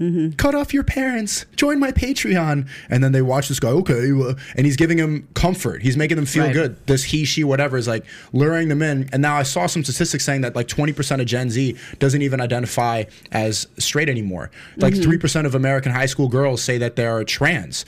Mm-hmm. 0.00 0.30
Cut 0.30 0.54
off 0.54 0.74
your 0.74 0.84
parents. 0.84 1.46
Join 1.56 1.78
my 1.78 1.92
Patreon, 1.92 2.68
and 2.88 3.04
then 3.04 3.12
they 3.12 3.22
watch 3.22 3.48
this 3.48 3.60
guy. 3.60 3.68
Okay, 3.68 4.12
well, 4.12 4.34
and 4.56 4.66
he's 4.66 4.76
giving 4.76 4.98
him 4.98 5.28
comfort. 5.34 5.82
He's 5.82 5.96
making 5.96 6.16
them 6.16 6.26
feel 6.26 6.44
Right. 6.44 6.52
good 6.52 6.86
this 6.86 7.04
he 7.04 7.24
she 7.24 7.44
whatever 7.44 7.76
is 7.76 7.88
like 7.88 8.04
luring 8.32 8.68
them 8.68 8.82
in 8.82 9.08
and 9.12 9.22
now 9.22 9.36
i 9.36 9.42
saw 9.42 9.66
some 9.66 9.82
statistics 9.84 10.24
saying 10.24 10.40
that 10.42 10.56
like 10.56 10.66
20% 10.66 11.20
of 11.20 11.26
gen 11.26 11.50
z 11.50 11.76
doesn't 11.98 12.22
even 12.22 12.40
identify 12.40 13.04
as 13.32 13.66
straight 13.78 14.08
anymore 14.08 14.50
like 14.76 14.94
mm-hmm. 14.94 15.10
3% 15.10 15.46
of 15.46 15.54
american 15.54 15.92
high 15.92 16.06
school 16.06 16.28
girls 16.28 16.62
say 16.62 16.78
that 16.78 16.96
they're 16.96 17.24
trans 17.24 17.84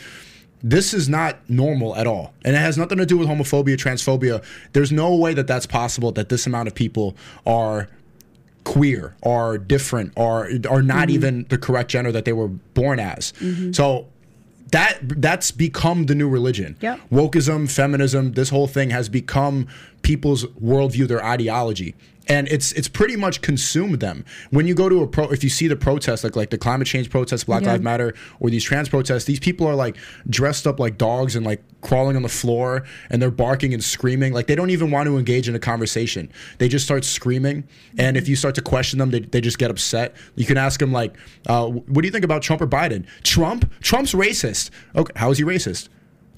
this 0.62 0.94
is 0.94 1.08
not 1.08 1.38
normal 1.48 1.96
at 1.96 2.06
all 2.06 2.32
and 2.44 2.54
it 2.54 2.58
has 2.58 2.78
nothing 2.78 2.98
to 2.98 3.06
do 3.06 3.18
with 3.18 3.28
homophobia 3.28 3.76
transphobia 3.76 4.42
there's 4.72 4.92
no 4.92 5.14
way 5.14 5.34
that 5.34 5.46
that's 5.46 5.66
possible 5.66 6.12
that 6.12 6.28
this 6.28 6.46
amount 6.46 6.68
of 6.68 6.74
people 6.74 7.16
are 7.46 7.88
queer 8.64 9.14
are 9.22 9.58
different 9.58 10.12
are 10.16 10.48
are 10.68 10.82
not 10.82 11.08
mm-hmm. 11.08 11.10
even 11.10 11.46
the 11.48 11.58
correct 11.58 11.90
gender 11.90 12.12
that 12.12 12.24
they 12.24 12.32
were 12.32 12.48
born 12.48 13.00
as 13.00 13.32
mm-hmm. 13.40 13.72
so 13.72 14.06
that 14.72 14.98
that's 15.02 15.50
become 15.50 16.06
the 16.06 16.14
new 16.14 16.28
religion 16.28 16.76
Yep. 16.80 17.00
wokeism, 17.10 17.70
feminism, 17.70 18.32
this 18.32 18.48
whole 18.48 18.66
thing 18.66 18.90
has 18.90 19.08
become 19.08 19.68
people's 20.00 20.44
worldview, 20.46 21.06
their 21.06 21.24
ideology. 21.24 21.94
And 22.28 22.48
it's 22.48 22.72
it's 22.72 22.88
pretty 22.88 23.16
much 23.16 23.40
consumed 23.42 24.00
them. 24.00 24.24
When 24.50 24.66
you 24.66 24.74
go 24.74 24.88
to 24.88 25.02
a 25.02 25.06
pro, 25.06 25.28
if 25.28 25.42
you 25.42 25.50
see 25.50 25.68
the 25.68 25.76
protests 25.76 26.24
like 26.24 26.36
like 26.36 26.50
the 26.50 26.58
climate 26.58 26.86
change 26.86 27.10
protests, 27.10 27.44
Black 27.44 27.62
Yeah. 27.62 27.72
Lives 27.72 27.82
Matter, 27.82 28.14
or 28.40 28.50
these 28.50 28.64
trans 28.64 28.88
protests, 28.88 29.24
these 29.24 29.40
people 29.40 29.66
are 29.66 29.74
like 29.74 29.96
dressed 30.28 30.66
up 30.66 30.78
like 30.78 30.98
dogs 30.98 31.36
and 31.36 31.44
like 31.44 31.62
crawling 31.80 32.14
on 32.16 32.22
the 32.22 32.28
floor 32.28 32.84
and 33.10 33.20
they're 33.20 33.30
barking 33.30 33.74
and 33.74 33.82
screaming. 33.82 34.32
Like 34.32 34.46
they 34.46 34.54
don't 34.54 34.70
even 34.70 34.90
want 34.90 35.06
to 35.08 35.18
engage 35.18 35.48
in 35.48 35.54
a 35.54 35.58
conversation. 35.58 36.30
They 36.58 36.68
just 36.68 36.84
start 36.84 37.04
screaming, 37.04 37.64
and 37.98 38.16
if 38.16 38.28
you 38.28 38.36
start 38.36 38.54
to 38.56 38.62
question 38.62 38.98
them, 38.98 39.10
they, 39.10 39.20
they 39.20 39.40
just 39.40 39.58
get 39.58 39.70
upset. 39.70 40.14
You 40.36 40.46
can 40.46 40.56
ask 40.56 40.78
them 40.78 40.92
like, 40.92 41.16
uh, 41.46 41.66
"What 41.66 42.02
do 42.02 42.06
you 42.06 42.12
think 42.12 42.24
about 42.24 42.42
Trump 42.42 42.62
or 42.62 42.66
Biden?" 42.66 43.04
Trump, 43.24 43.72
Trump's 43.80 44.12
racist. 44.12 44.70
Okay, 44.94 45.12
how 45.16 45.30
is 45.30 45.38
he 45.38 45.44
racist? 45.44 45.88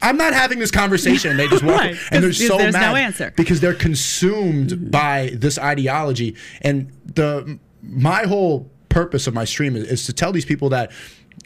I'm 0.02 0.16
not 0.16 0.34
having 0.34 0.58
this 0.58 0.70
conversation. 0.70 1.30
And 1.30 1.40
they 1.40 1.48
just 1.48 1.62
walk, 1.64 1.80
Right, 1.80 1.96
and 2.10 2.22
they're 2.22 2.32
so 2.32 2.58
there's 2.58 2.74
no 2.74 2.80
mad 2.80 2.96
answer. 2.96 3.32
because 3.36 3.60
they're 3.60 3.74
consumed 3.74 4.90
by 4.90 5.30
this 5.34 5.58
ideology. 5.58 6.36
And 6.62 6.92
the 7.14 7.58
my 7.82 8.24
whole 8.24 8.70
purpose 8.88 9.26
of 9.26 9.34
my 9.34 9.44
stream 9.44 9.76
is, 9.76 9.84
is 9.84 10.06
to 10.06 10.12
tell 10.12 10.32
these 10.32 10.44
people 10.44 10.68
that 10.70 10.90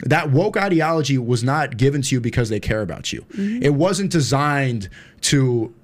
that 0.04 0.30
woke 0.30 0.56
ideology 0.56 1.18
was 1.18 1.42
not 1.42 1.76
given 1.76 2.02
to 2.02 2.14
you 2.14 2.20
because 2.20 2.48
they 2.48 2.60
care 2.60 2.82
about 2.82 3.12
you. 3.12 3.22
Mm-hmm. 3.32 3.62
It 3.62 3.74
wasn't 3.74 4.12
designed 4.12 4.88
to 5.22 5.74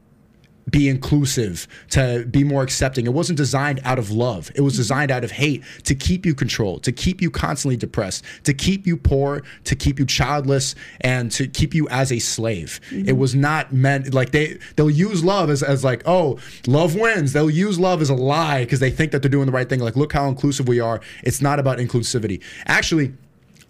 be 0.71 0.89
inclusive, 0.89 1.69
to 1.91 2.25
be 2.31 2.43
more 2.43 2.63
accepting. 2.63 3.07
It 3.07 3.13
wasn't 3.13 3.37
designed 3.37 3.81
out 3.85 3.99
of 3.99 4.11
love. 4.11 4.51
It 4.55 4.63
was 4.63 4.75
mm-hmm. 4.75 4.81
designed 4.81 5.11
out 5.11 5.25
of 5.25 5.31
hate 5.31 5.63
to 5.85 5.95
keep 5.95 6.25
you 6.25 6.35
controlled, 6.35 6.83
to 6.85 6.93
keep 6.93 7.21
you 7.21 7.31
constantly 7.31 7.77
depressed, 7.77 8.25
to 8.45 8.55
keep 8.55 8.87
you 8.87 8.97
poor, 8.97 9.43
to 9.65 9.77
keep 9.77 9.99
you 9.99 10.07
childless, 10.07 10.75
and 11.03 11.31
to 11.33 11.47
keep 11.47 11.75
you 11.75 11.89
as 11.89 12.11
a 12.11 12.19
slave. 12.19 12.81
Mm-hmm. 12.91 13.09
It 13.09 13.17
was 13.17 13.35
not 13.35 13.73
meant 13.73 14.15
like 14.15 14.31
they 14.31 14.59
they'll 14.77 14.91
use 14.91 15.23
love 15.23 15.51
as, 15.51 15.63
as 15.63 15.85
like, 15.85 16.03
oh, 16.07 16.39
love 16.67 16.95
wins. 16.95 17.33
They'll 17.33 17.51
use 17.51 17.79
love 17.79 18.01
as 18.01 18.11
a 18.11 18.15
lie 18.15 18.65
because 18.65 18.81
they 18.81 18.91
think 18.91 19.13
that 19.13 19.23
they're 19.23 19.31
doing 19.31 19.47
the 19.47 19.53
right 19.53 19.69
thing. 19.69 19.81
Like, 19.81 19.97
look 19.97 20.13
how 20.13 20.29
inclusive 20.29 20.67
we 20.67 20.81
are. 20.81 21.01
It's 21.23 21.43
not 21.43 21.59
about 21.59 21.79
inclusivity. 21.79 22.43
Actually, 22.67 23.13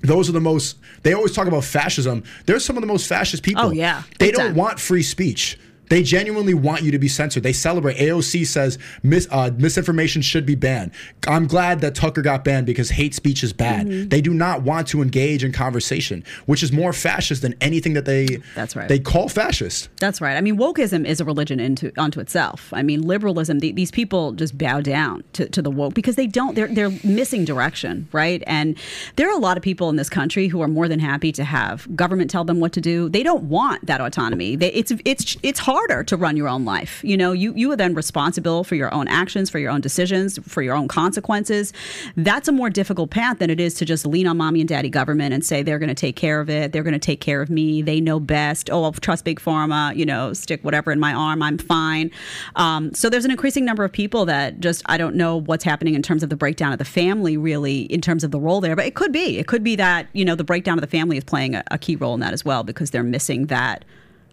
those 0.02 0.28
are 0.28 0.32
the 0.32 0.40
most 0.40 0.76
they 1.02 1.12
always 1.12 1.32
talk 1.32 1.48
about 1.48 1.64
fascism. 1.64 2.22
They're 2.46 2.60
some 2.60 2.76
of 2.76 2.82
the 2.82 2.86
most 2.86 3.08
fascist 3.08 3.42
people. 3.42 3.64
Oh, 3.64 3.70
yeah. 3.72 4.02
They 4.18 4.30
don't 4.30 4.48
time. 4.48 4.54
want 4.54 4.78
free 4.78 5.02
speech. 5.02 5.58
They 5.88 6.02
genuinely 6.02 6.54
want 6.54 6.82
you 6.82 6.90
to 6.92 6.98
be 6.98 7.08
censored. 7.08 7.42
They 7.42 7.52
celebrate. 7.52 7.96
AOC 7.96 8.46
says 8.46 8.78
mis, 9.02 9.28
uh, 9.30 9.50
misinformation 9.56 10.22
should 10.22 10.46
be 10.46 10.54
banned. 10.54 10.92
I'm 11.26 11.46
glad 11.46 11.80
that 11.80 11.94
Tucker 11.94 12.22
got 12.22 12.44
banned 12.44 12.66
because 12.66 12.90
hate 12.90 13.14
speech 13.14 13.42
is 13.42 13.52
bad. 13.52 13.86
Mm-hmm. 13.86 14.08
They 14.08 14.20
do 14.20 14.32
not 14.32 14.62
want 14.62 14.88
to 14.88 15.02
engage 15.02 15.44
in 15.44 15.52
conversation, 15.52 16.24
which 16.46 16.62
is 16.62 16.72
more 16.72 16.92
fascist 16.92 17.42
than 17.42 17.54
anything 17.60 17.94
that 17.94 18.04
they 18.04 18.38
That's 18.54 18.76
right. 18.76 18.88
they 18.88 18.98
call 18.98 19.28
fascist. 19.28 19.88
That's 19.98 20.20
right. 20.20 20.36
I 20.36 20.40
mean, 20.40 20.56
wokeism 20.56 21.06
is 21.06 21.20
a 21.20 21.24
religion 21.24 21.60
into 21.60 21.92
onto 21.98 22.20
itself. 22.20 22.72
I 22.72 22.82
mean, 22.82 23.02
liberalism. 23.02 23.58
The, 23.60 23.72
these 23.72 23.90
people 23.90 24.32
just 24.32 24.56
bow 24.56 24.80
down 24.80 25.24
to, 25.34 25.48
to 25.48 25.62
the 25.62 25.70
woke 25.70 25.94
because 25.94 26.16
they 26.16 26.26
don't. 26.26 26.54
They're 26.54 26.68
they're 26.68 26.92
missing 27.02 27.44
direction, 27.44 28.08
right? 28.12 28.42
And 28.46 28.76
there 29.16 29.28
are 29.28 29.36
a 29.36 29.40
lot 29.40 29.56
of 29.56 29.62
people 29.62 29.88
in 29.90 29.96
this 29.96 30.08
country 30.08 30.48
who 30.48 30.60
are 30.62 30.68
more 30.68 30.88
than 30.88 30.98
happy 30.98 31.32
to 31.32 31.44
have 31.44 31.94
government 31.96 32.30
tell 32.30 32.44
them 32.44 32.60
what 32.60 32.72
to 32.72 32.80
do. 32.80 33.08
They 33.08 33.22
don't 33.22 33.44
want 33.44 33.86
that 33.86 34.00
autonomy. 34.00 34.56
They, 34.56 34.72
it's 34.72 34.92
it's 35.04 35.36
it's 35.42 35.60
harder 35.74 36.04
to 36.04 36.16
run 36.16 36.36
your 36.36 36.46
own 36.46 36.64
life. 36.64 37.02
You 37.02 37.16
know, 37.16 37.32
you 37.32 37.52
you 37.56 37.72
are 37.72 37.76
then 37.76 37.94
responsible 37.94 38.62
for 38.62 38.76
your 38.76 38.94
own 38.94 39.08
actions, 39.08 39.50
for 39.50 39.58
your 39.58 39.72
own 39.72 39.80
decisions, 39.80 40.38
for 40.46 40.62
your 40.62 40.76
own 40.76 40.86
consequences. 40.86 41.72
That's 42.16 42.46
a 42.46 42.52
more 42.52 42.70
difficult 42.70 43.10
path 43.10 43.40
than 43.40 43.50
it 43.50 43.58
is 43.58 43.74
to 43.74 43.84
just 43.84 44.06
lean 44.06 44.28
on 44.28 44.36
mommy 44.36 44.60
and 44.60 44.68
daddy 44.68 44.88
government 44.88 45.34
and 45.34 45.44
say 45.44 45.64
they're 45.64 45.80
going 45.80 45.88
to 45.88 45.94
take 46.06 46.14
care 46.14 46.40
of 46.40 46.48
it. 46.48 46.70
They're 46.70 46.84
going 46.84 46.92
to 46.92 47.00
take 47.00 47.20
care 47.20 47.42
of 47.42 47.50
me. 47.50 47.82
They 47.82 48.00
know 48.00 48.20
best. 48.20 48.70
Oh, 48.70 48.84
I'll 48.84 48.92
trust 48.92 49.24
big 49.24 49.40
pharma. 49.40 49.96
You 49.96 50.06
know, 50.06 50.32
stick 50.32 50.62
whatever 50.62 50.92
in 50.92 51.00
my 51.00 51.12
arm. 51.12 51.42
I'm 51.42 51.58
fine. 51.58 52.12
Um, 52.54 52.94
so 52.94 53.10
there's 53.10 53.24
an 53.24 53.32
increasing 53.32 53.64
number 53.64 53.82
of 53.82 53.90
people 53.90 54.24
that 54.26 54.60
just 54.60 54.84
I 54.86 54.96
don't 54.96 55.16
know 55.16 55.40
what's 55.40 55.64
happening 55.64 55.94
in 55.94 56.02
terms 56.02 56.22
of 56.22 56.28
the 56.28 56.36
breakdown 56.36 56.72
of 56.72 56.78
the 56.78 56.84
family, 56.84 57.36
really, 57.36 57.80
in 57.86 58.00
terms 58.00 58.22
of 58.22 58.30
the 58.30 58.38
role 58.38 58.60
there. 58.60 58.76
But 58.76 58.86
it 58.86 58.94
could 58.94 59.10
be. 59.10 59.38
It 59.38 59.48
could 59.48 59.64
be 59.64 59.74
that 59.74 60.06
you 60.12 60.24
know 60.24 60.36
the 60.36 60.44
breakdown 60.44 60.78
of 60.78 60.82
the 60.82 60.96
family 60.98 61.16
is 61.16 61.24
playing 61.24 61.56
a, 61.56 61.64
a 61.72 61.78
key 61.78 61.96
role 61.96 62.14
in 62.14 62.20
that 62.20 62.32
as 62.32 62.44
well 62.44 62.62
because 62.62 62.92
they're 62.92 63.02
missing 63.02 63.46
that 63.46 63.84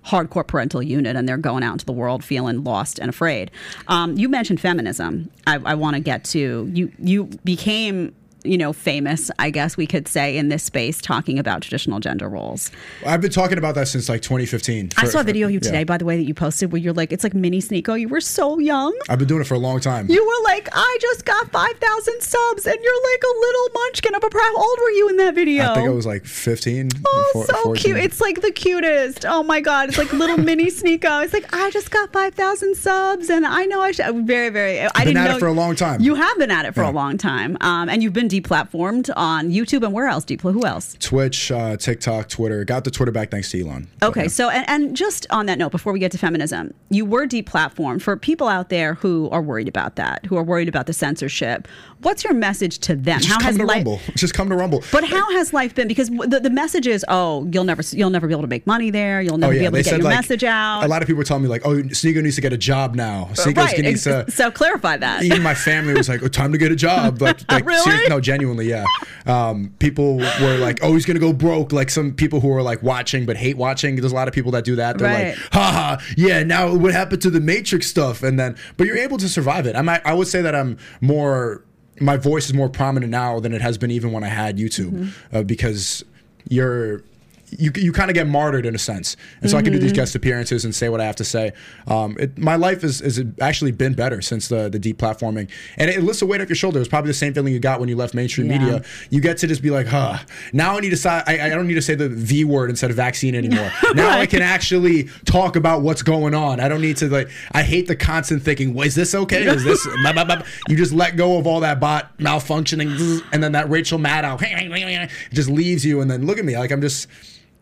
hardcore 0.05 0.45
parental 0.45 0.81
unit 0.81 1.15
and 1.15 1.27
they're 1.27 1.37
going 1.37 1.63
out 1.63 1.73
into 1.73 1.85
the 1.85 1.91
world 1.91 2.23
feeling 2.23 2.63
lost 2.63 2.99
and 2.99 3.09
afraid. 3.09 3.51
Um, 3.87 4.17
you 4.17 4.29
mentioned 4.29 4.59
feminism. 4.59 5.29
I, 5.45 5.59
I 5.65 5.75
want 5.75 5.95
to 5.95 5.99
get 5.99 6.23
to 6.25 6.69
you. 6.73 6.91
You 6.99 7.25
became 7.43 8.15
you 8.43 8.57
know 8.57 8.73
famous, 8.73 9.31
I 9.39 9.49
guess 9.49 9.77
we 9.77 9.87
could 9.87 10.07
say, 10.07 10.37
in 10.37 10.49
this 10.49 10.63
space 10.63 11.01
talking 11.01 11.39
about 11.39 11.61
traditional 11.61 11.99
gender 11.99 12.27
roles. 12.27 12.71
I've 13.05 13.21
been 13.21 13.31
talking 13.31 13.57
about 13.57 13.75
that 13.75 13.87
since 13.87 14.09
like 14.09 14.21
2015. 14.21 14.91
I 14.97 15.05
saw 15.05 15.21
a 15.21 15.23
video 15.23 15.47
of 15.47 15.51
you 15.51 15.59
yeah. 15.61 15.69
today, 15.71 15.83
by 15.83 15.97
the 15.97 16.05
way, 16.05 16.17
that 16.17 16.23
you 16.23 16.33
posted 16.33 16.71
where 16.71 16.81
you're 16.81 16.93
like, 16.93 17.11
it's 17.11 17.23
like 17.23 17.33
mini 17.33 17.61
Sneako. 17.61 17.99
You 17.99 18.07
were 18.07 18.21
so 18.21 18.59
young. 18.59 18.97
I've 19.09 19.19
been 19.19 19.27
doing 19.27 19.41
it 19.41 19.47
for 19.47 19.53
a 19.55 19.59
long 19.59 19.79
time. 19.79 20.09
You 20.09 20.25
were 20.25 20.43
like, 20.51 20.67
I 20.73 20.97
just 21.01 21.25
got 21.25 21.51
5,000 21.51 22.21
subs, 22.21 22.65
and 22.65 22.77
you're 22.81 23.03
like 23.11 23.23
a 23.23 23.39
little 23.39 23.67
munchkin 23.73 24.15
of 24.15 24.23
a. 24.23 24.31
How 24.33 24.57
old 24.57 24.79
were 24.81 24.89
you 24.91 25.09
in 25.09 25.17
that 25.17 25.35
video? 25.35 25.65
I 25.65 25.75
think 25.75 25.87
I 25.87 25.91
was 25.91 26.05
like 26.05 26.25
15. 26.25 26.89
Oh, 27.05 27.29
four- 27.33 27.45
so 27.45 27.53
14. 27.63 27.83
cute. 27.83 27.97
It's 27.97 28.19
like 28.21 28.41
the 28.41 28.51
cutest. 28.51 29.25
Oh 29.25 29.43
my 29.43 29.61
God. 29.61 29.89
It's 29.89 29.97
like 29.97 30.11
little 30.13 30.37
mini 30.37 30.65
Sneako. 30.71 31.23
It's 31.23 31.33
like, 31.33 31.53
I 31.53 31.69
just 31.69 31.91
got 31.91 32.11
5,000 32.11 32.75
subs 32.75 33.29
and 33.29 33.45
I 33.45 33.65
know 33.65 33.81
I 33.81 33.91
should. 33.91 34.25
Very, 34.25 34.49
very. 34.49 34.79
I've 34.79 34.93
been 34.93 35.05
didn't 35.07 35.17
at 35.17 35.29
it 35.29 35.33
know. 35.33 35.39
for 35.39 35.47
a 35.47 35.53
long 35.53 35.75
time. 35.75 36.01
You 36.01 36.15
have 36.15 36.37
been 36.39 36.49
at 36.49 36.65
it 36.65 36.73
for 36.73 36.81
Yeah. 36.81 36.89
a 36.89 36.93
long 36.93 37.17
time. 37.17 37.57
Um, 37.61 37.87
and 37.89 38.01
you've 38.01 38.13
been 38.13 38.27
deplatformed 38.31 39.09
on 39.15 39.49
YouTube 39.49 39.83
and 39.83 39.93
where 39.93 40.07
else? 40.07 40.25
Depl- 40.25 40.53
who 40.53 40.65
else? 40.65 40.95
Twitch, 40.99 41.51
uh, 41.51 41.77
TikTok, 41.77 42.29
Twitter. 42.29 42.63
Got 42.63 42.83
the 42.83 42.91
Twitter 42.91 43.11
back 43.11 43.29
thanks 43.31 43.51
to 43.51 43.61
Elon. 43.61 43.87
Okay, 44.01 44.23
yeah. 44.23 44.27
so 44.27 44.49
and, 44.49 44.67
and 44.69 44.95
just 44.95 45.27
on 45.29 45.45
that 45.47 45.57
note, 45.57 45.71
before 45.71 45.93
we 45.93 45.99
get 45.99 46.11
to 46.13 46.17
feminism, 46.17 46.73
you 46.89 47.05
were 47.05 47.27
deplatformed. 47.27 48.01
For 48.01 48.15
people 48.17 48.47
out 48.47 48.69
there 48.69 48.95
who 48.95 49.29
are 49.29 49.41
worried 49.41 49.67
about 49.67 49.95
that, 49.97 50.25
who 50.25 50.37
are 50.37 50.43
worried 50.43 50.69
about 50.69 50.87
the 50.87 50.93
censorship, 50.93 51.67
what's 51.99 52.23
your 52.23 52.33
message 52.33 52.79
to 52.79 52.95
them? 52.95 53.19
Just 53.19 53.31
come 53.31 53.41
has 53.43 53.57
to 53.57 53.65
life? 53.65 53.77
Rumble. 53.77 53.99
Just 54.15 54.33
come 54.33 54.49
to 54.49 54.55
Rumble. 54.55 54.83
But 54.91 55.03
how 55.03 55.31
has 55.31 55.53
life 55.53 55.75
been? 55.75 55.87
Because 55.87 56.09
the, 56.09 56.39
the 56.41 56.49
message 56.49 56.87
is, 56.87 57.05
oh, 57.07 57.47
you'll 57.51 57.63
never 57.63 57.83
you'll 57.91 58.09
never 58.09 58.27
be 58.27 58.33
able 58.33 58.43
to 58.43 58.47
make 58.47 58.65
money 58.65 58.89
there. 58.89 59.21
You'll 59.21 59.37
never 59.37 59.53
be 59.53 59.65
able 59.65 59.77
to 59.77 59.83
get 59.83 59.99
your 59.99 60.09
message 60.09 60.43
out. 60.43 60.83
A 60.83 60.87
lot 60.87 61.01
of 61.01 61.07
people 61.07 61.17
were 61.17 61.23
telling 61.23 61.43
me 61.43 61.49
like, 61.49 61.65
"Oh, 61.65 61.75
Sneako 61.75 62.23
needs 62.23 62.35
to 62.35 62.41
get 62.41 62.53
a 62.53 62.57
job 62.57 62.95
now. 62.95 63.29
Sneako 63.33 63.57
right. 63.57 63.79
needs 63.79 64.03
to." 64.03 64.29
so 64.31 64.51
clarify 64.51 64.97
that. 64.97 65.23
Even 65.23 65.41
my 65.41 65.53
family 65.53 65.93
was 65.93 66.09
like, 66.09 66.23
oh, 66.23 66.27
"Time 66.27 66.51
to 66.51 66.57
get 66.57 66.71
a 66.71 66.75
job." 66.75 67.19
Like, 67.21 67.51
like 67.51 67.65
Really? 67.65 67.83
serious- 67.83 68.09
no, 68.09 68.19
genuinely, 68.21 68.69
yeah. 68.69 68.85
Um, 69.25 69.73
people 69.79 70.17
were 70.17 70.57
like, 70.57 70.79
"Oh, 70.81 70.93
he's 70.93 71.05
gonna 71.05 71.19
go 71.19 71.33
broke." 71.33 71.71
Like 71.73 71.89
some 71.89 72.13
people 72.13 72.39
who 72.39 72.51
are 72.51 72.61
like 72.63 72.81
watching 72.81 73.25
but 73.25 73.35
hate 73.37 73.57
watching. 73.57 73.95
There's 73.97 74.11
a 74.11 74.15
lot 74.15 74.27
of 74.27 74.33
people 74.33 74.51
that 74.53 74.63
do 74.63 74.75
that. 74.77 74.97
They're 74.97 75.07
Right. 75.07 75.27
like, 75.29 75.37
"Ha 75.53 75.71
ha, 75.71 75.97
yeah." 76.17 76.43
Now 76.43 76.73
what 76.73 76.91
happened 76.93 77.21
to 77.23 77.29
the 77.29 77.41
Matrix 77.41 77.87
stuff? 77.87 78.23
And 78.23 78.39
then, 78.39 78.55
but 78.77 78.87
you're 78.87 78.97
able 78.97 79.17
to 79.17 79.27
survive 79.29 79.65
it. 79.65 79.75
I'm. 79.75 79.89
I 79.89 80.13
would 80.13 80.27
say 80.27 80.41
that 80.41 80.55
I'm 80.55 80.77
more. 81.01 81.63
My 81.99 82.17
voice 82.17 82.45
is 82.45 82.53
more 82.53 82.69
prominent 82.69 83.11
now 83.11 83.39
than 83.39 83.53
it 83.53 83.61
has 83.61 83.77
been 83.77 83.91
even 83.91 84.11
when 84.11 84.23
I 84.23 84.27
had 84.29 84.57
YouTube, 84.57 84.91
Mm-hmm. 84.91 85.35
uh, 85.37 85.43
because 85.43 86.03
you're 86.49 87.03
you, 87.51 87.71
you 87.75 87.91
kind 87.91 88.09
of 88.09 88.15
get 88.15 88.27
martyred 88.27 88.65
in 88.65 88.73
a 88.75 88.79
sense. 88.79 89.17
And 89.41 89.49
so 89.49 89.57
I 89.57 89.61
can 89.61 89.71
do 89.73 89.77
Mm-hmm. 89.77 89.87
these 89.87 89.93
guest 89.93 90.15
appearances 90.15 90.63
and 90.65 90.73
say 90.75 90.89
what 90.89 91.01
I 91.01 91.05
have 91.05 91.15
to 91.17 91.23
say. 91.23 91.53
Um, 91.87 92.15
it, 92.19 92.37
my 92.37 92.55
life 92.55 92.83
is, 92.83 93.01
is 93.01 93.23
actually 93.39 93.71
been 93.71 93.93
better 93.93 94.21
since 94.21 94.47
the, 94.47 94.69
the 94.69 94.79
deplatforming. 94.79 95.49
And 95.77 95.89
it 95.89 96.03
lifts 96.03 96.21
a 96.21 96.25
weight 96.25 96.39
off 96.41 96.49
your 96.49 96.55
shoulder. 96.55 96.79
It's 96.79 96.87
probably 96.89 97.09
the 97.09 97.13
same 97.15 97.33
feeling 97.33 97.51
you 97.53 97.59
got 97.59 97.79
when 97.79 97.89
you 97.89 97.95
left 97.95 98.13
mainstream 98.13 98.49
Yeah. 98.49 98.59
media. 98.59 98.83
You 99.09 99.21
get 99.21 99.37
to 99.39 99.47
just 99.47 99.61
be 99.61 99.69
like, 99.69 99.87
huh, 99.87 100.19
now 100.53 100.77
I 100.77 100.79
need 100.81 100.91
to 100.91 100.97
say, 100.97 101.09
I, 101.09 101.45
I 101.45 101.49
don't 101.49 101.67
need 101.67 101.73
to 101.75 101.81
say 101.81 101.95
the 101.95 102.09
V 102.09 102.45
word 102.45 102.69
instead 102.69 102.89
of 102.89 102.95
vaccine 102.95 103.35
anymore. 103.35 103.71
Now 103.95 104.09
I 104.17 104.25
can 104.25 104.41
actually 104.41 105.09
talk 105.25 105.55
about 105.57 105.81
what's 105.81 106.01
going 106.03 106.33
on. 106.33 106.59
I 106.61 106.69
don't 106.69 106.81
need 106.81 106.97
to 106.97 107.09
like, 107.09 107.29
I 107.51 107.63
hate 107.63 107.87
the 107.87 107.95
constant 107.95 108.41
thinking, 108.43 108.73
well, 108.73 108.87
is 108.87 108.95
this 108.95 109.13
okay? 109.13 109.43
Is 109.45 109.63
this, 109.63 109.85
blah, 110.01 110.13
blah, 110.13 110.23
blah. 110.23 110.41
you 110.69 110.77
just 110.77 110.93
let 110.93 111.17
go 111.17 111.37
of 111.37 111.45
all 111.47 111.59
that 111.61 111.79
bot 111.79 112.17
malfunctioning 112.19 113.21
and 113.33 113.43
then 113.43 113.51
that 113.53 113.69
Rachel 113.69 113.99
Maddow 113.99 115.09
just 115.33 115.49
leaves 115.49 115.83
you. 115.85 116.01
And 116.01 116.09
then 116.09 116.25
look 116.25 116.37
at 116.37 116.45
me, 116.45 116.57
like 116.57 116.71
I'm 116.71 116.81
just, 116.81 117.07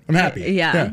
I'm 0.09 0.15
happy. 0.15 0.41
yeah. 0.53 0.91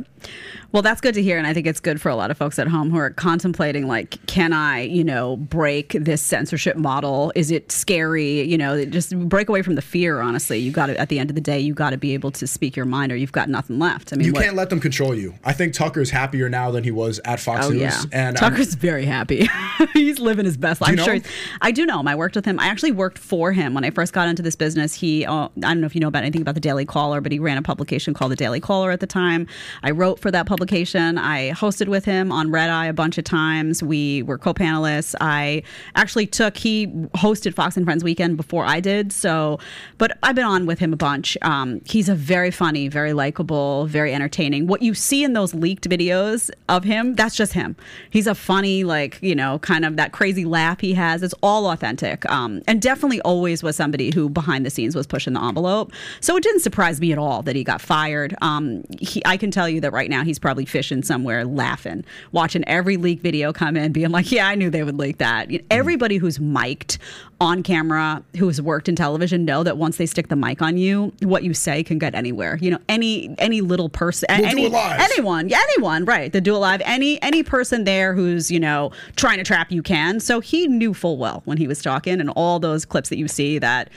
Well, 0.72 0.82
that's 0.82 1.00
good 1.00 1.14
to 1.14 1.22
hear, 1.22 1.38
and 1.38 1.46
I 1.46 1.54
think 1.54 1.66
it's 1.66 1.80
good 1.80 2.00
for 2.00 2.08
a 2.10 2.16
lot 2.16 2.30
of 2.30 2.36
folks 2.36 2.58
at 2.58 2.66
home 2.66 2.90
who 2.90 2.98
are 2.98 3.10
contemplating, 3.10 3.86
like, 3.86 4.24
can 4.26 4.52
I, 4.52 4.82
you 4.82 5.04
know, 5.04 5.36
break 5.36 5.92
this 5.92 6.20
censorship 6.20 6.76
model? 6.76 7.32
Is 7.34 7.50
it 7.50 7.70
scary? 7.72 8.42
You 8.42 8.58
know, 8.58 8.84
just 8.84 9.16
break 9.18 9.48
away 9.48 9.62
from 9.62 9.76
the 9.76 9.80
fear. 9.82 10.20
Honestly, 10.20 10.58
you 10.58 10.72
got 10.72 10.86
to. 10.86 10.98
At 10.98 11.08
the 11.08 11.18
end 11.18 11.30
of 11.30 11.34
the 11.34 11.40
day, 11.40 11.58
you 11.60 11.72
got 11.72 11.90
to 11.90 11.96
be 11.96 12.12
able 12.14 12.30
to 12.32 12.46
speak 12.46 12.76
your 12.76 12.84
mind, 12.84 13.12
or 13.12 13.16
you've 13.16 13.32
got 13.32 13.48
nothing 13.48 13.78
left. 13.78 14.12
I 14.12 14.16
mean, 14.16 14.26
You 14.26 14.32
what- 14.32 14.42
can't 14.42 14.56
let 14.56 14.68
them 14.68 14.80
control 14.80 15.14
you. 15.14 15.34
I 15.44 15.52
think 15.52 15.72
Tucker's 15.72 16.10
happier 16.10 16.48
now 16.50 16.70
than 16.70 16.84
he 16.84 16.90
was 16.90 17.20
at 17.24 17.40
Fox 17.40 17.66
Oh 17.66 17.70
News. 17.70 17.80
yeah, 17.80 18.02
And 18.12 18.36
I'm- 18.36 18.50
Tucker's 18.52 18.74
very 18.74 19.06
happy. 19.06 19.48
he's 19.94 20.18
living 20.18 20.44
his 20.44 20.56
best 20.56 20.80
life. 20.80 20.90
I'm 20.90 21.04
sure. 21.04 21.18
I 21.62 21.70
do 21.70 21.86
know 21.86 22.00
him. 22.00 22.08
I 22.08 22.16
worked 22.16 22.34
with 22.36 22.44
him. 22.44 22.58
I 22.60 22.66
actually 22.66 22.92
worked 22.92 23.18
for 23.18 23.52
him 23.52 23.72
when 23.72 23.84
I 23.84 23.90
first 23.90 24.12
got 24.12 24.28
into 24.28 24.42
this 24.42 24.56
business. 24.56 24.94
He, 24.94 25.24
uh, 25.24 25.32
I 25.44 25.48
don't 25.60 25.80
know 25.80 25.86
if 25.86 25.94
you 25.94 26.00
know 26.00 26.08
about 26.08 26.22
anything 26.24 26.42
about 26.42 26.54
the 26.54 26.60
Daily 26.60 26.84
Caller, 26.84 27.20
but 27.20 27.30
he 27.32 27.38
ran 27.38 27.56
a 27.56 27.62
publication 27.62 28.12
called 28.14 28.32
the 28.32 28.36
Daily 28.36 28.60
Caller 28.60 28.90
at 28.90 29.00
the 29.00 29.06
time. 29.06 29.46
I 29.82 29.92
wrote 29.92 30.15
wrote 30.16 30.22
for 30.22 30.30
that 30.30 30.46
publication. 30.46 31.18
I 31.18 31.50
hosted 31.50 31.88
with 31.88 32.04
him 32.04 32.32
on 32.32 32.50
Red 32.50 32.70
Eye 32.70 32.86
a 32.86 32.92
bunch 32.92 33.18
of 33.18 33.24
times. 33.24 33.82
We 33.82 34.22
were 34.22 34.38
co-panelists. 34.38 35.14
I 35.20 35.62
actually 35.94 36.26
took 36.26 36.56
he 36.56 36.86
hosted 37.14 37.54
Fox 37.54 37.76
and 37.76 37.84
Friends 37.84 38.02
weekend 38.02 38.36
before 38.36 38.64
I 38.64 38.80
did. 38.80 39.12
So, 39.12 39.58
but 39.98 40.16
I've 40.22 40.34
been 40.34 40.44
on 40.44 40.66
with 40.66 40.78
him 40.78 40.92
a 40.92 40.96
bunch. 40.96 41.36
Um, 41.42 41.80
he's 41.84 42.08
a 42.08 42.14
very 42.14 42.50
funny, 42.50 42.88
very 42.88 43.12
likable, 43.12 43.86
very 43.86 44.14
entertaining. 44.14 44.66
What 44.66 44.82
you 44.82 44.94
see 44.94 45.22
in 45.22 45.34
those 45.34 45.54
leaked 45.54 45.88
videos 45.88 46.50
of 46.68 46.84
him, 46.84 47.14
that's 47.14 47.36
just 47.36 47.52
him. 47.52 47.76
He's 48.10 48.26
a 48.26 48.34
funny, 48.34 48.84
like 48.84 49.18
you 49.20 49.34
know, 49.34 49.58
kind 49.58 49.84
of 49.84 49.96
that 49.96 50.12
crazy 50.12 50.44
laugh 50.44 50.80
he 50.80 50.94
has. 50.94 51.22
It's 51.22 51.34
all 51.42 51.66
authentic, 51.70 52.28
um, 52.30 52.62
and 52.66 52.80
definitely 52.80 53.20
always 53.22 53.62
was 53.62 53.76
somebody 53.76 54.12
who 54.14 54.28
behind 54.28 54.64
the 54.64 54.70
scenes 54.70 54.94
was 54.96 55.06
pushing 55.06 55.34
the 55.34 55.42
envelope. 55.42 55.92
So 56.20 56.36
it 56.36 56.42
didn't 56.42 56.60
surprise 56.60 57.00
me 57.00 57.12
at 57.12 57.18
all 57.18 57.42
that 57.42 57.56
he 57.56 57.64
got 57.64 57.80
fired. 57.80 58.34
Um, 58.40 58.84
he, 59.00 59.22
I 59.24 59.36
can 59.36 59.50
tell 59.50 59.68
you 59.68 59.80
that 59.80 59.92
right 59.92 60.05
now 60.10 60.24
he's 60.24 60.38
probably 60.38 60.64
fishing 60.64 61.02
somewhere, 61.02 61.44
laughing, 61.44 62.04
watching 62.32 62.64
every 62.66 62.96
leak 62.96 63.20
video 63.20 63.52
come 63.52 63.76
in, 63.76 63.92
being 63.92 64.10
like, 64.10 64.30
"Yeah, 64.30 64.48
I 64.48 64.54
knew 64.54 64.70
they 64.70 64.82
would 64.82 64.98
leak 64.98 65.18
that." 65.18 65.50
You 65.50 65.58
know, 65.58 65.64
everybody 65.70 66.16
who's 66.16 66.40
mic'd 66.40 66.98
on 67.40 67.62
camera, 67.62 68.22
who 68.38 68.46
has 68.46 68.62
worked 68.62 68.88
in 68.88 68.96
television, 68.96 69.44
know 69.44 69.62
that 69.62 69.76
once 69.76 69.98
they 69.98 70.06
stick 70.06 70.28
the 70.28 70.36
mic 70.36 70.62
on 70.62 70.78
you, 70.78 71.12
what 71.20 71.42
you 71.42 71.52
say 71.52 71.82
can 71.82 71.98
get 71.98 72.14
anywhere. 72.14 72.58
You 72.60 72.72
know, 72.72 72.78
any 72.88 73.34
any 73.38 73.60
little 73.60 73.88
person, 73.88 74.26
We'll 74.30 74.46
any 74.46 74.66
anyone, 74.98 75.48
yeah, 75.48 75.60
anyone, 75.72 76.04
right? 76.04 76.32
The 76.32 76.40
do 76.40 76.54
it 76.54 76.58
live. 76.58 76.80
Any 76.84 77.20
any 77.22 77.42
person 77.42 77.84
there 77.84 78.14
who's 78.14 78.50
you 78.50 78.60
know 78.60 78.92
trying 79.16 79.38
to 79.38 79.44
trap 79.44 79.70
you 79.70 79.82
can. 79.82 80.20
So 80.20 80.40
he 80.40 80.66
knew 80.66 80.94
full 80.94 81.18
well 81.18 81.42
when 81.44 81.58
he 81.58 81.66
was 81.66 81.82
talking, 81.82 82.20
and 82.20 82.30
all 82.30 82.58
those 82.58 82.84
clips 82.84 83.08
that 83.10 83.18
you 83.18 83.28
see 83.28 83.58
that. 83.58 83.90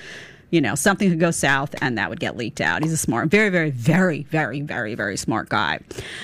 You 0.52 0.62
know, 0.62 0.76
something 0.76 1.10
could 1.10 1.20
go 1.20 1.32
south 1.32 1.76
and 1.82 1.98
that 1.98 2.10
would 2.10 2.20
get 2.20 2.36
leaked 2.36 2.60
out. 2.60 2.82
He's 2.84 2.92
a 2.92 2.98
smart, 2.98 3.30
very, 3.30 3.50
very, 3.50 3.70
very, 3.70 4.24
very, 4.24 4.62
very, 4.62 4.96
very 4.96 5.16
smart 5.16 5.50
guy. 5.50 5.80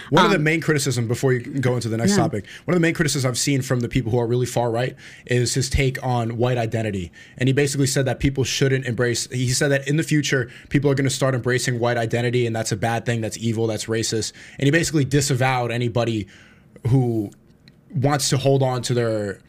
One 0.09 0.25
of 0.25 0.31
the 0.31 0.39
main 0.39 0.61
criticism 0.61 1.07
before 1.07 1.33
you 1.33 1.41
go 1.41 1.75
into 1.75 1.89
the 1.89 1.97
next 1.97 2.13
Um, 2.13 2.17
Yeah. 2.17 2.23
topic, 2.23 2.45
one 2.65 2.73
of 2.73 2.81
the 2.81 2.85
main 2.85 2.93
criticisms 2.95 3.25
I've 3.25 3.37
seen 3.37 3.61
from 3.61 3.81
the 3.81 3.87
people 3.89 4.11
who 4.11 4.17
are 4.19 4.25
really 4.27 4.45
far 4.47 4.71
right 4.71 4.95
is 5.27 5.53
his 5.53 5.69
take 5.69 6.03
on 6.03 6.37
white 6.37 6.57
identity. 6.57 7.11
And 7.37 7.47
he 7.47 7.53
basically 7.53 7.87
said 7.87 8.05
that 8.05 8.19
people 8.19 8.43
shouldn't 8.43 8.85
embrace 8.85 9.27
he 9.31 9.49
said 9.49 9.69
that 9.69 9.87
in 9.87 9.97
the 9.97 10.03
future 10.03 10.49
people 10.69 10.89
are 10.89 10.95
going 10.95 11.07
to 11.07 11.13
start 11.15 11.35
embracing 11.35 11.79
white 11.79 11.97
identity 11.97 12.47
and 12.47 12.55
that's 12.55 12.71
a 12.71 12.77
bad 12.77 13.05
thing, 13.05 13.21
that's 13.21 13.37
evil, 13.37 13.67
that's 13.67 13.85
racist. 13.85 14.33
And 14.57 14.65
he 14.65 14.71
basically 14.71 15.05
disavowed 15.05 15.71
anybody 15.71 16.27
who 16.87 17.29
wants 17.93 18.29
to 18.29 18.37
hold 18.37 18.63
on 18.63 18.81
to 18.83 18.93
their 18.95 19.39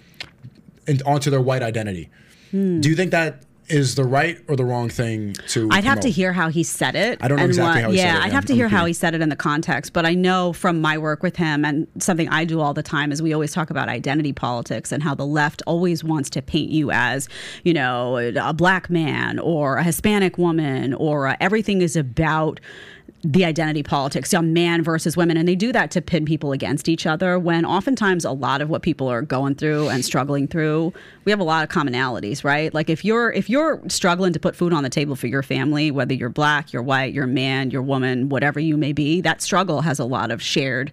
and 0.86 1.02
onto 1.02 1.30
their 1.30 1.40
white 1.40 1.62
identity. 1.62 2.10
Hmm. 2.50 2.80
Do 2.80 2.88
you 2.90 2.94
think 2.94 3.10
that 3.10 3.42
is 3.68 3.94
the 3.94 4.04
right 4.04 4.38
or 4.48 4.56
the 4.56 4.64
wrong 4.64 4.88
thing 4.88 5.34
to 5.48 5.68
I'd 5.70 5.84
have 5.84 6.00
to 6.00 6.10
hear 6.10 6.32
how 6.32 6.48
he 6.48 6.62
said 6.62 6.94
it. 6.94 7.18
I 7.20 7.28
don't 7.28 7.36
know 7.36 7.44
and 7.44 7.50
exactly 7.50 7.82
how 7.82 7.90
he 7.90 7.96
yeah, 7.96 8.02
said 8.02 8.08
it, 8.08 8.18
Yeah, 8.18 8.24
I'd 8.24 8.32
have 8.32 8.44
to 8.46 8.52
I'm 8.52 8.56
hear 8.58 8.68
how 8.68 8.84
he 8.84 8.92
said 8.92 9.14
it 9.14 9.20
in 9.20 9.28
the 9.28 9.36
context, 9.36 9.92
but 9.92 10.06
I 10.06 10.14
know 10.14 10.52
from 10.52 10.80
my 10.80 10.98
work 10.98 11.22
with 11.22 11.36
him 11.36 11.64
and 11.64 11.86
something 11.98 12.28
I 12.28 12.44
do 12.44 12.60
all 12.60 12.74
the 12.74 12.82
time 12.82 13.12
is 13.12 13.22
we 13.22 13.32
always 13.32 13.52
talk 13.52 13.70
about 13.70 13.88
identity 13.88 14.32
politics 14.32 14.92
and 14.92 15.02
how 15.02 15.14
the 15.14 15.26
left 15.26 15.62
always 15.66 16.04
wants 16.04 16.30
to 16.30 16.42
paint 16.42 16.70
you 16.70 16.90
as, 16.90 17.28
you 17.64 17.74
know, 17.74 18.16
a 18.16 18.52
black 18.52 18.90
man 18.90 19.38
or 19.38 19.76
a 19.76 19.82
Hispanic 19.82 20.38
woman 20.38 20.94
or 20.94 21.26
a, 21.26 21.36
everything 21.40 21.82
is 21.82 21.96
about 21.96 22.60
the 23.32 23.44
identity 23.44 23.82
politics 23.82 24.32
on 24.32 24.52
man 24.52 24.84
versus 24.84 25.16
women 25.16 25.36
and 25.36 25.48
they 25.48 25.56
do 25.56 25.72
that 25.72 25.90
to 25.90 26.00
pin 26.00 26.24
people 26.24 26.52
against 26.52 26.88
each 26.88 27.06
other 27.06 27.40
when 27.40 27.64
oftentimes 27.64 28.24
a 28.24 28.30
lot 28.30 28.60
of 28.60 28.68
what 28.68 28.82
people 28.82 29.08
are 29.08 29.20
going 29.20 29.52
through 29.52 29.88
and 29.88 30.04
struggling 30.04 30.46
through 30.46 30.92
we 31.24 31.32
have 31.32 31.40
a 31.40 31.44
lot 31.44 31.64
of 31.64 31.68
commonalities 31.68 32.44
right? 32.44 32.72
Like 32.72 32.88
if 32.88 33.04
you're 33.04 33.32
if 33.32 33.50
you're 33.50 33.82
struggling 33.88 34.32
to 34.32 34.38
put 34.38 34.54
food 34.54 34.72
on 34.72 34.84
the 34.84 34.88
table 34.88 35.16
for 35.16 35.26
your 35.26 35.42
family 35.42 35.90
whether 35.90 36.14
you're 36.14 36.28
black 36.28 36.72
you're 36.72 36.84
white 36.84 37.12
you're 37.12 37.26
man 37.26 37.72
you're 37.72 37.82
woman 37.82 38.28
whatever 38.28 38.60
you 38.60 38.76
may 38.76 38.92
be 38.92 39.20
that 39.22 39.42
struggle 39.42 39.80
has 39.80 39.98
a 39.98 40.04
lot 40.04 40.30
of 40.30 40.40
shared 40.40 40.92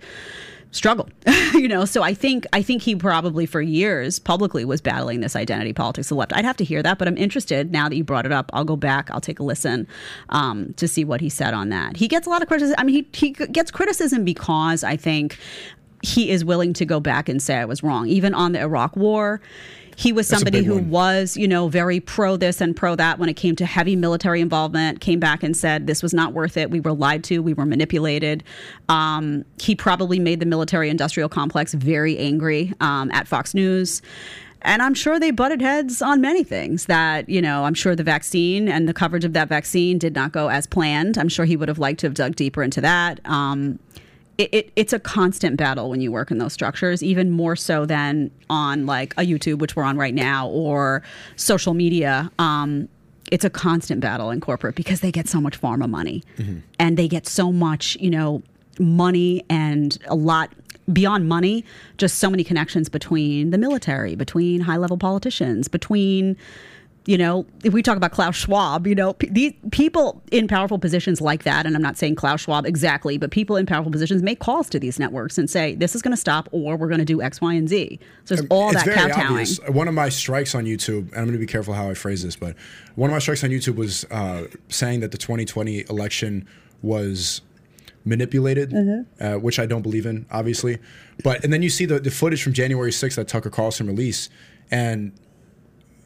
struggle. 0.73 1.09
You 1.53 1.67
know 1.67 1.85
so 1.85 2.01
i 2.01 2.15
think 2.15 2.47
i 2.51 2.63
think 2.63 2.81
he 2.81 2.95
probably 2.95 3.45
for 3.45 3.61
years 3.61 4.17
publicly 4.17 4.65
was 4.65 4.81
battling 4.81 5.21
this 5.21 5.35
identity 5.35 5.71
politics 5.71 6.07
of 6.07 6.15
the 6.15 6.19
left. 6.19 6.33
I'd 6.33 6.45
have 6.45 6.57
to 6.57 6.63
hear 6.63 6.81
that 6.81 6.97
but 6.97 7.07
i'm 7.07 7.15
interested 7.15 7.71
now 7.71 7.87
that 7.87 7.95
you 7.95 8.03
brought 8.03 8.25
it 8.25 8.31
up. 8.31 8.49
I'll 8.53 8.65
go 8.65 8.75
back 8.75 9.11
i'll 9.11 9.21
take 9.21 9.39
a 9.39 9.43
listen 9.43 9.87
um, 10.29 10.73
to 10.73 10.87
see 10.87 11.05
what 11.05 11.21
he 11.21 11.29
said 11.29 11.53
on 11.53 11.69
that. 11.69 11.97
He 11.97 12.07
gets 12.07 12.25
a 12.25 12.31
lot 12.31 12.41
of 12.41 12.47
criticism. 12.47 12.75
I 12.79 12.83
mean 12.83 13.05
he, 13.13 13.27
he 13.27 13.29
gets 13.29 13.69
criticism 13.69 14.25
because 14.25 14.83
i 14.83 14.97
think 14.97 15.37
he 16.01 16.31
is 16.31 16.43
willing 16.43 16.73
to 16.73 16.85
go 16.85 16.99
back 16.99 17.29
and 17.29 17.41
say 17.41 17.55
i 17.55 17.65
was 17.65 17.83
wrong 17.83 18.07
even 18.07 18.33
on 18.33 18.53
the 18.53 18.59
iraq 18.59 18.95
war 18.95 19.39
he 19.95 20.11
was 20.11 20.27
That's 20.27 20.41
somebody 20.41 20.63
who 20.63 20.75
one. 20.75 20.89
was, 20.89 21.37
you 21.37 21.47
know, 21.47 21.67
very 21.67 21.99
pro 21.99 22.37
this 22.37 22.61
and 22.61 22.75
pro 22.75 22.95
that 22.95 23.19
when 23.19 23.29
it 23.29 23.35
came 23.35 23.55
to 23.57 23.65
heavy 23.65 23.95
military 23.95 24.41
involvement, 24.41 25.01
came 25.01 25.19
back 25.19 25.43
and 25.43 25.55
said 25.55 25.87
this 25.87 26.01
was 26.01 26.13
not 26.13 26.33
worth 26.33 26.57
it. 26.57 26.69
We 26.69 26.79
were 26.79 26.93
lied 26.93 27.23
to, 27.25 27.39
we 27.39 27.53
were 27.53 27.65
manipulated. 27.65 28.43
Um, 28.89 29.45
he 29.59 29.75
probably 29.75 30.19
made 30.19 30.39
the 30.39 30.45
military 30.45 30.89
industrial 30.89 31.29
complex 31.29 31.73
very 31.73 32.17
angry 32.17 32.73
um, 32.79 33.11
at 33.11 33.27
Fox 33.27 33.53
News. 33.53 34.01
And 34.65 34.81
I'm 34.81 34.93
sure 34.93 35.19
they 35.19 35.31
butted 35.31 35.61
heads 35.61 36.01
on 36.01 36.21
many 36.21 36.43
things 36.43 36.85
that, 36.85 37.27
you 37.27 37.41
know, 37.41 37.65
I'm 37.65 37.73
sure 37.73 37.95
the 37.97 38.03
vaccine 38.03 38.69
and 38.69 38.87
the 38.87 38.93
coverage 38.93 39.25
of 39.25 39.33
that 39.33 39.49
vaccine 39.49 39.97
did 39.97 40.15
not 40.15 40.31
go 40.31 40.47
as 40.47 40.67
planned. 40.67 41.17
I'm 41.17 41.27
sure 41.27 41.43
he 41.43 41.57
would 41.57 41.67
have 41.67 41.79
liked 41.79 41.99
to 41.99 42.07
have 42.07 42.13
dug 42.13 42.37
deeper 42.37 42.63
into 42.63 42.79
that. 42.79 43.19
Um, 43.25 43.77
it, 44.37 44.49
it, 44.53 44.71
it's 44.75 44.93
a 44.93 44.99
constant 44.99 45.57
battle 45.57 45.89
when 45.89 46.01
you 46.01 46.11
work 46.11 46.31
in 46.31 46.37
those 46.39 46.53
structures, 46.53 47.03
even 47.03 47.29
more 47.29 47.55
so 47.55 47.85
than 47.85 48.31
on 48.49 48.85
like 48.85 49.13
a 49.13 49.21
YouTube, 49.21 49.59
which 49.59 49.75
we're 49.75 49.83
on 49.83 49.97
right 49.97 50.13
now, 50.13 50.47
or 50.47 51.03
social 51.35 51.73
media. 51.73 52.31
Um, 52.39 52.89
it's 53.31 53.45
a 53.45 53.49
constant 53.49 54.01
battle 54.01 54.31
in 54.31 54.39
corporate 54.41 54.75
because 54.75 55.01
they 55.01 55.11
get 55.11 55.27
so 55.27 55.39
much 55.39 55.59
pharma 55.59 55.89
money 55.89 56.23
and 56.79 56.97
they 56.97 57.07
get 57.07 57.27
so 57.27 57.51
much, 57.51 57.95
you 57.99 58.09
know, 58.09 58.43
money 58.79 59.43
and 59.49 59.97
a 60.07 60.15
lot 60.15 60.51
beyond 60.91 61.29
money, 61.29 61.63
just 61.97 62.19
so 62.19 62.29
many 62.29 62.43
connections 62.43 62.89
between 62.89 63.51
the 63.51 63.57
military, 63.57 64.15
between 64.15 64.59
high 64.61 64.77
level 64.77 64.97
politicians, 64.97 65.67
between 65.67 66.35
you 67.05 67.17
know, 67.17 67.45
if 67.65 67.73
we 67.73 67.83
talk 67.83 67.97
about 67.97 68.11
Klaus 68.13 68.35
Schwab, 68.35 68.87
you 68.87 68.95
know, 68.95 69.13
p- 69.13 69.27
these 69.29 69.51
people 69.71 70.21
in 70.31 70.47
powerful 70.47 70.79
positions 70.79 71.19
like 71.19 71.43
that, 71.43 71.65
and 71.65 71.75
I'm 71.75 71.81
not 71.81 71.97
saying 71.97 72.15
Klaus 72.15 72.41
Schwab 72.41 72.65
exactly, 72.65 73.17
but 73.17 73.29
people 73.29 73.57
in 73.57 73.65
powerful 73.65 73.91
positions 73.91 74.23
make 74.23 74.39
calls 74.39 74.69
to 74.69 74.79
these 74.79 74.97
networks 74.99 75.37
and 75.37 75.49
say, 75.49 75.75
this 75.75 75.95
is 75.95 76.01
going 76.01 76.13
to 76.13 76.17
stop 76.19 76.47
or 76.53 76.77
we're 76.77 76.87
going 76.87 76.99
to 76.99 77.05
do 77.05 77.21
X, 77.21 77.41
Y, 77.41 77.53
and 77.55 77.67
Z. 77.67 77.99
So 78.23 78.35
there's 78.35 78.47
all 78.49 78.69
it's 78.71 78.83
that 78.83 78.85
very 78.85 78.95
kowtowing. 79.11 79.27
obvious. 79.31 79.59
One 79.67 79.89
of 79.89 79.93
my 79.93 80.07
strikes 80.07 80.55
on 80.55 80.63
YouTube, 80.63 81.09
and 81.09 81.17
I'm 81.17 81.25
going 81.25 81.33
to 81.33 81.37
be 81.39 81.45
careful 81.45 81.73
how 81.73 81.89
I 81.89 81.93
phrase 81.93 82.23
this, 82.23 82.37
but 82.37 82.55
one 82.95 83.09
of 83.09 83.13
my 83.13 83.19
strikes 83.19 83.43
on 83.43 83.49
YouTube 83.49 83.75
was 83.75 84.05
uh, 84.05 84.47
saying 84.69 85.01
that 85.01 85.11
the 85.11 85.17
2020 85.17 85.85
election 85.89 86.47
was 86.81 87.41
manipulated, 88.05 88.71
Mm-hmm. 88.71 89.23
uh, 89.23 89.37
which 89.39 89.59
I 89.59 89.65
don't 89.65 89.81
believe 89.81 90.05
in, 90.05 90.25
obviously. 90.31 90.77
But 91.23 91.43
and 91.43 91.51
then 91.53 91.61
you 91.63 91.69
see 91.69 91.85
the, 91.85 91.99
the 91.99 92.11
footage 92.11 92.43
from 92.43 92.53
January 92.53 92.91
6th 92.91 93.15
that 93.15 93.27
Tucker 93.27 93.49
Carlson 93.49 93.87
released, 93.87 94.29
and 94.71 95.11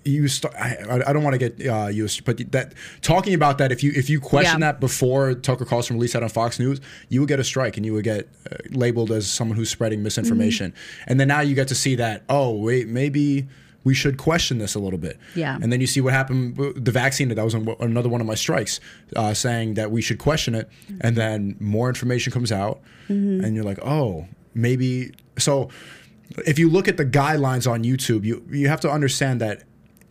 you 0.08 0.28
start. 0.28 0.56
I, 0.56 1.02
I 1.08 1.14
don't 1.14 1.24
want 1.24 1.40
to 1.40 1.50
get 1.50 1.68
uh, 1.68 1.88
used, 1.88 2.24
but 2.26 2.52
that 2.52 2.74
talking 3.02 3.34
about 3.34 3.58
that, 3.60 3.72
if 3.72 3.84
you 3.84 3.92
if 3.96 4.10
you 4.10 4.20
question 4.20 4.62
Yeah. 4.62 4.72
that 4.72 4.80
before 4.80 5.34
Tucker 5.36 5.66
Carlson 5.66 5.96
released 5.98 6.14
that 6.14 6.24
on 6.24 6.30
Fox 6.30 6.60
News, 6.60 6.80
you 7.10 7.20
would 7.20 7.30
get 7.30 7.40
a 7.40 7.44
strike 7.44 7.78
and 7.78 7.86
you 7.86 7.94
would 7.94 8.04
get 8.04 8.28
uh, 8.52 8.56
labeled 8.72 9.12
as 9.12 9.28
someone 9.30 9.58
who's 9.58 9.70
spreading 9.70 10.02
misinformation. 10.04 10.72
Mm-hmm. 10.72 11.04
And 11.12 11.20
then 11.20 11.28
now 11.28 11.42
you 11.42 11.56
get 11.56 11.68
to 11.70 11.76
see 11.76 11.96
that. 11.96 12.24
Oh 12.30 12.52
wait, 12.56 12.88
maybe 12.88 13.48
we 13.84 13.94
should 13.94 14.18
question 14.18 14.58
this 14.58 14.76
a 14.76 14.80
little 14.80 15.00
bit. 15.00 15.18
Yeah. 15.34 15.58
And 15.62 15.72
then 15.72 15.80
you 15.80 15.88
see 15.88 16.02
what 16.02 16.12
happened 16.14 16.58
with 16.58 16.84
the 16.84 16.92
vaccine. 16.92 17.30
That 17.30 17.46
was 17.46 17.54
another 17.54 18.10
one 18.10 18.20
of 18.20 18.28
my 18.28 18.36
strikes, 18.36 18.82
uh, 19.16 19.34
saying 19.34 19.76
that 19.76 19.92
we 19.92 20.02
should 20.02 20.20
question 20.20 20.56
it. 20.56 20.70
And 21.00 21.16
then 21.16 21.56
more 21.60 21.88
information 21.88 22.34
comes 22.34 22.52
out, 22.52 22.82
and 23.08 23.56
you're 23.56 23.64
like, 23.64 23.80
oh, 23.86 24.28
maybe. 24.54 25.12
So, 25.38 25.70
if 26.46 26.60
you 26.60 26.70
look 26.70 26.90
at 26.90 26.98
the 26.98 27.06
guidelines 27.06 27.70
on 27.70 27.86
YouTube, 27.86 28.26
you 28.26 28.46
you 28.52 28.68
have 28.68 28.82
to 28.82 28.92
understand 28.92 29.40
that 29.40 29.64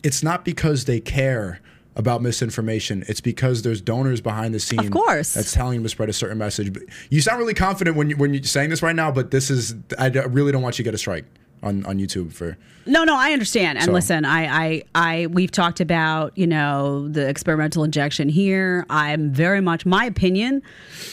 it's 0.03 0.23
not 0.23 0.45
because 0.45 0.85
they 0.85 0.99
care 0.99 1.59
about 1.95 2.21
misinformation. 2.21 3.03
It's 3.07 3.21
because 3.21 3.63
there's 3.63 3.81
donors 3.81 4.21
behind 4.21 4.53
the 4.53 4.59
scene, 4.59 4.91
course. 4.91 5.33
that's 5.33 5.51
telling 5.51 5.77
them 5.77 5.83
to 5.83 5.89
spread 5.89 6.09
a 6.09 6.13
certain 6.13 6.37
message. 6.37 6.71
But 6.71 6.83
you 7.09 7.21
sound 7.21 7.39
really 7.39 7.55
confident 7.55 7.97
when 7.97 8.09
you 8.09 8.17
when 8.17 8.33
you're 8.33 8.43
saying 8.43 8.69
this 8.69 8.81
right 8.81 8.95
now, 8.95 9.11
but 9.11 9.31
this 9.31 9.49
is 9.49 9.75
I 9.97 10.07
really 10.09 10.51
don't 10.51 10.61
want 10.61 10.77
you 10.77 10.83
to 10.83 10.87
get 10.87 10.93
a 10.93 10.99
strike 10.99 11.25
on 11.63 11.85
on 11.85 11.97
YouTube 11.97 12.33
for. 12.33 12.57
No, 12.89 13.03
no, 13.03 13.17
I 13.17 13.33
understand. 13.33 13.77
And 13.77 13.87
So- 13.87 13.91
listen, 13.91 14.23
I, 14.23 14.45
I, 14.45 14.83
I, 14.95 15.27
we've 15.27 15.51
talked 15.51 15.81
about, 15.81 16.31
you 16.37 16.47
know, 16.47 17.09
the 17.09 17.27
experimental 17.27 17.83
injection 17.83 18.29
here. 18.29 18.85
I'm 18.89 19.29
very 19.29 19.59
much 19.59 19.85
my 19.85 20.05
opinion, 20.05 20.61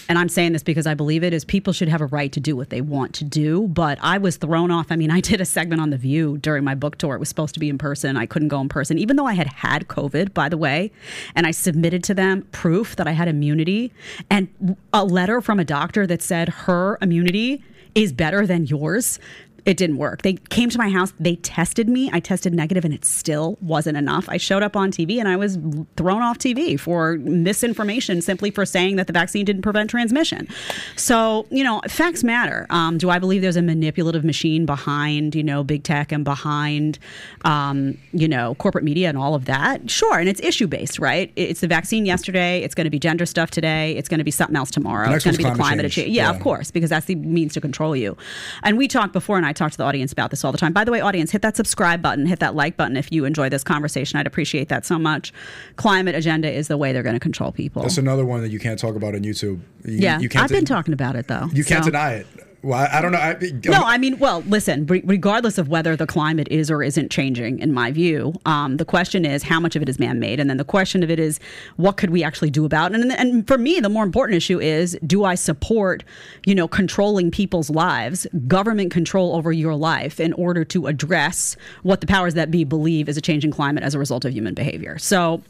and 0.08 0.16
I'm 0.16 0.28
saying 0.28 0.52
this 0.52 0.62
because 0.62 0.86
I 0.86 0.94
believe 0.94 1.24
it 1.24 1.32
is 1.32 1.44
people 1.44 1.72
should 1.72 1.88
have 1.88 2.00
a 2.00 2.06
right 2.06 2.30
to 2.30 2.38
do 2.38 2.54
what 2.54 2.70
they 2.70 2.80
want 2.80 3.12
to 3.14 3.24
do. 3.24 3.66
But 3.66 3.98
I 4.02 4.18
was 4.18 4.36
thrown 4.36 4.70
off. 4.70 4.86
I 4.90 4.96
mean, 4.96 5.10
I 5.10 5.18
did 5.20 5.40
a 5.40 5.44
segment 5.44 5.80
on 5.80 5.90
The 5.90 5.96
View 5.96 6.38
during 6.38 6.62
my 6.62 6.76
book 6.76 6.96
tour. 6.96 7.16
It 7.16 7.18
was 7.18 7.28
supposed 7.28 7.54
to 7.54 7.60
be 7.60 7.68
in 7.68 7.76
person. 7.76 8.16
I 8.16 8.26
couldn't 8.26 8.48
go 8.48 8.60
in 8.60 8.68
person, 8.68 8.96
even 8.96 9.16
though 9.16 9.26
I 9.26 9.34
had 9.34 9.48
had 9.48 9.88
COVID, 9.88 10.32
by 10.32 10.48
the 10.48 10.56
way, 10.56 10.92
and 11.34 11.44
I 11.44 11.50
submitted 11.50 12.04
to 12.04 12.14
them 12.14 12.42
proof 12.52 12.94
that 12.94 13.08
I 13.08 13.12
had 13.12 13.26
immunity 13.26 13.92
and 14.30 14.76
a 14.92 15.04
letter 15.04 15.40
from 15.40 15.58
a 15.58 15.64
doctor 15.64 16.06
that 16.06 16.22
said 16.22 16.48
her 16.50 16.98
immunity 17.02 17.64
is 17.94 18.12
better 18.12 18.44
than 18.46 18.66
yours 18.66 19.18
it 19.66 19.76
didn't 19.76 19.96
work. 19.96 20.22
They 20.22 20.34
came 20.34 20.68
to 20.70 20.78
my 20.78 20.90
house, 20.90 21.12
they 21.18 21.36
tested 21.36 21.88
me. 21.88 22.10
I 22.12 22.20
tested 22.20 22.52
negative 22.52 22.84
and 22.84 22.92
it 22.92 23.04
still 23.04 23.56
wasn't 23.62 23.96
enough. 23.96 24.28
I 24.28 24.36
showed 24.36 24.62
up 24.62 24.76
on 24.76 24.90
TV 24.90 25.18
and 25.18 25.26
I 25.28 25.36
was 25.36 25.58
thrown 25.96 26.20
off 26.22 26.38
TV 26.38 26.78
for 26.78 27.16
misinformation 27.18 28.20
simply 28.20 28.50
for 28.50 28.66
saying 28.66 28.96
that 28.96 29.06
the 29.06 29.12
vaccine 29.12 29.44
didn't 29.44 29.62
prevent 29.62 29.88
transmission. 29.88 30.48
So, 30.96 31.46
you 31.50 31.64
know, 31.64 31.80
facts 31.88 32.22
matter. 32.22 32.66
Um, 32.70 32.98
do 32.98 33.08
I 33.08 33.18
believe 33.18 33.40
there's 33.42 33.56
a 33.56 33.62
manipulative 33.62 34.24
machine 34.24 34.66
behind, 34.66 35.34
you 35.34 35.42
know, 35.42 35.64
big 35.64 35.82
tech 35.82 36.12
and 36.12 36.24
behind, 36.24 36.98
um, 37.44 37.96
you 38.12 38.28
know, 38.28 38.54
corporate 38.56 38.84
media 38.84 39.08
and 39.08 39.16
all 39.16 39.34
of 39.34 39.46
that? 39.46 39.90
Sure. 39.90 40.18
And 40.18 40.28
it's 40.28 40.40
issue 40.40 40.66
based, 40.66 40.98
right? 40.98 41.32
It's 41.36 41.60
the 41.60 41.68
vaccine 41.68 42.04
yesterday. 42.04 42.62
It's 42.62 42.74
going 42.74 42.84
to 42.84 42.90
be 42.90 42.98
gender 42.98 43.24
stuff 43.24 43.50
today. 43.50 43.96
It's 43.96 44.08
going 44.08 44.18
to 44.18 44.24
be 44.24 44.30
something 44.30 44.56
else 44.56 44.70
tomorrow. 44.70 45.10
It's 45.12 45.24
going 45.24 45.32
to 45.34 45.38
be 45.38 45.44
the 45.44 45.50
climate 45.50 45.64
climate 45.64 45.82
change. 45.84 45.94
change. 45.94 46.16
Yeah, 46.16 46.30
Yeah. 46.30 46.36
of 46.36 46.42
course, 46.42 46.70
because 46.70 46.90
that's 46.90 47.06
the 47.06 47.14
means 47.14 47.54
to 47.54 47.60
control 47.62 47.96
you. 47.96 48.16
And 48.62 48.76
we 48.76 48.88
talked 48.88 49.14
before, 49.14 49.38
and 49.38 49.46
I 49.46 49.53
talk 49.54 49.72
to 49.72 49.78
the 49.78 49.84
audience 49.84 50.12
about 50.12 50.30
this 50.30 50.44
all 50.44 50.52
the 50.52 50.58
time. 50.58 50.72
By 50.72 50.84
the 50.84 50.92
way, 50.92 51.00
audience, 51.00 51.30
hit 51.30 51.42
that 51.42 51.56
subscribe 51.56 52.02
button, 52.02 52.26
hit 52.26 52.40
that 52.40 52.54
like 52.54 52.76
button 52.76 52.96
if 52.96 53.10
you 53.12 53.24
enjoy 53.24 53.48
this 53.48 53.64
conversation. 53.64 54.18
I'd 54.18 54.26
appreciate 54.26 54.68
that 54.68 54.84
so 54.84 54.98
much. 54.98 55.32
Climate 55.76 56.14
agenda 56.14 56.50
is 56.50 56.68
the 56.68 56.76
way 56.76 56.92
they're 56.92 57.02
going 57.02 57.16
to 57.16 57.20
control 57.20 57.52
people. 57.52 57.82
That's 57.82 57.98
another 57.98 58.24
one 58.24 58.42
that 58.42 58.50
you 58.50 58.58
can't 58.58 58.78
talk 58.78 58.96
about 58.96 59.14
on 59.14 59.20
YouTube. 59.22 59.60
You, 59.84 59.98
yeah, 59.98 60.18
you 60.18 60.28
can't 60.28 60.44
I've 60.44 60.50
been 60.50 60.64
talking 60.64 60.94
about 60.94 61.16
it 61.16 61.28
though. 61.28 61.48
You 61.52 61.64
can't 61.64 61.84
deny 61.84 62.14
it. 62.14 62.26
Well, 62.64 62.88
I, 62.90 63.02
don't 63.02 63.12
know. 63.12 63.18
I, 63.18 63.36
No, 63.66 63.82
I 63.84 63.98
mean, 63.98 64.18
well, 64.18 64.40
listen, 64.46 64.86
re- 64.86 65.02
regardless 65.04 65.58
of 65.58 65.68
whether 65.68 65.96
the 65.96 66.06
climate 66.06 66.48
is 66.50 66.70
or 66.70 66.82
isn't 66.82 67.10
changing, 67.10 67.58
in 67.58 67.72
my 67.74 67.92
view, 67.92 68.32
um, 68.46 68.78
the 68.78 68.86
question 68.86 69.26
is 69.26 69.42
how 69.42 69.60
much 69.60 69.76
of 69.76 69.82
it 69.82 69.88
is 69.88 69.98
man 69.98 70.18
made? 70.18 70.40
And 70.40 70.48
then 70.48 70.56
the 70.56 70.64
question 70.64 71.02
of 71.02 71.10
it 71.10 71.20
is 71.20 71.38
what 71.76 71.98
could 71.98 72.08
we 72.08 72.24
actually 72.24 72.48
do 72.48 72.64
about 72.64 72.92
it? 72.92 73.00
And, 73.00 73.12
and 73.12 73.46
for 73.46 73.58
me, 73.58 73.80
the 73.80 73.90
more 73.90 74.02
important 74.02 74.38
issue 74.38 74.58
is 74.58 74.96
do 75.06 75.24
I 75.24 75.34
support, 75.34 76.04
you 76.46 76.54
know, 76.54 76.66
controlling 76.66 77.30
people's 77.30 77.68
lives, 77.68 78.26
government 78.48 78.90
control 78.90 79.36
over 79.36 79.52
your 79.52 79.74
life 79.74 80.18
in 80.18 80.32
order 80.32 80.64
to 80.64 80.86
address 80.86 81.56
what 81.82 82.00
the 82.00 82.06
powers 82.06 82.32
that 82.32 82.50
be 82.50 82.64
believe 82.64 83.10
is 83.10 83.18
a 83.18 83.20
changing 83.20 83.50
climate 83.50 83.84
as 83.84 83.94
a 83.94 83.98
result 83.98 84.24
of 84.24 84.32
human 84.32 84.54
behavior? 84.54 84.98
So, 84.98 85.42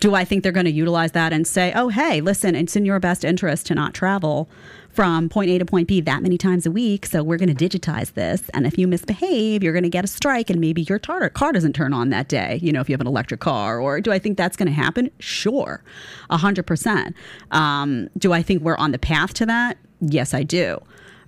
do 0.00 0.14
I 0.14 0.24
think 0.24 0.42
they're 0.42 0.52
going 0.52 0.66
to 0.66 0.72
utilize 0.72 1.12
that 1.12 1.32
and 1.32 1.46
say, 1.46 1.72
oh, 1.74 1.88
hey, 1.88 2.20
listen, 2.20 2.54
it's 2.54 2.76
in 2.76 2.84
your 2.84 3.00
best 3.00 3.24
interest 3.24 3.66
to 3.66 3.74
not 3.74 3.94
travel 3.94 4.48
from 4.96 5.28
point 5.28 5.50
A 5.50 5.58
to 5.58 5.64
point 5.66 5.86
B 5.86 6.00
that 6.00 6.22
many 6.22 6.38
times 6.38 6.64
a 6.64 6.70
week. 6.70 7.04
So 7.04 7.22
we're 7.22 7.36
going 7.36 7.54
to 7.54 7.68
digitize 7.68 8.14
this. 8.14 8.48
And 8.54 8.66
if 8.66 8.78
you 8.78 8.88
misbehave, 8.88 9.62
you're 9.62 9.74
going 9.74 9.82
to 9.82 9.90
get 9.90 10.04
a 10.04 10.08
strike 10.08 10.48
and 10.48 10.58
maybe 10.58 10.82
your 10.82 10.98
tar- 10.98 11.28
car 11.28 11.52
doesn't 11.52 11.74
turn 11.74 11.92
on 11.92 12.08
that 12.08 12.28
day, 12.28 12.58
you 12.62 12.72
know, 12.72 12.80
if 12.80 12.88
you 12.88 12.94
have 12.94 13.02
an 13.02 13.06
electric 13.06 13.40
car. 13.40 13.78
Or 13.78 14.00
do 14.00 14.10
I 14.10 14.18
think 14.18 14.38
that's 14.38 14.56
going 14.56 14.68
to 14.68 14.72
happen? 14.72 15.10
Sure, 15.18 15.84
100%. 16.30 17.14
Um, 17.50 18.08
do 18.16 18.32
I 18.32 18.42
think 18.42 18.62
we're 18.62 18.78
on 18.78 18.92
the 18.92 18.98
path 18.98 19.34
to 19.34 19.46
that? 19.46 19.76
Yes, 20.00 20.32
I 20.32 20.42
do. 20.42 20.82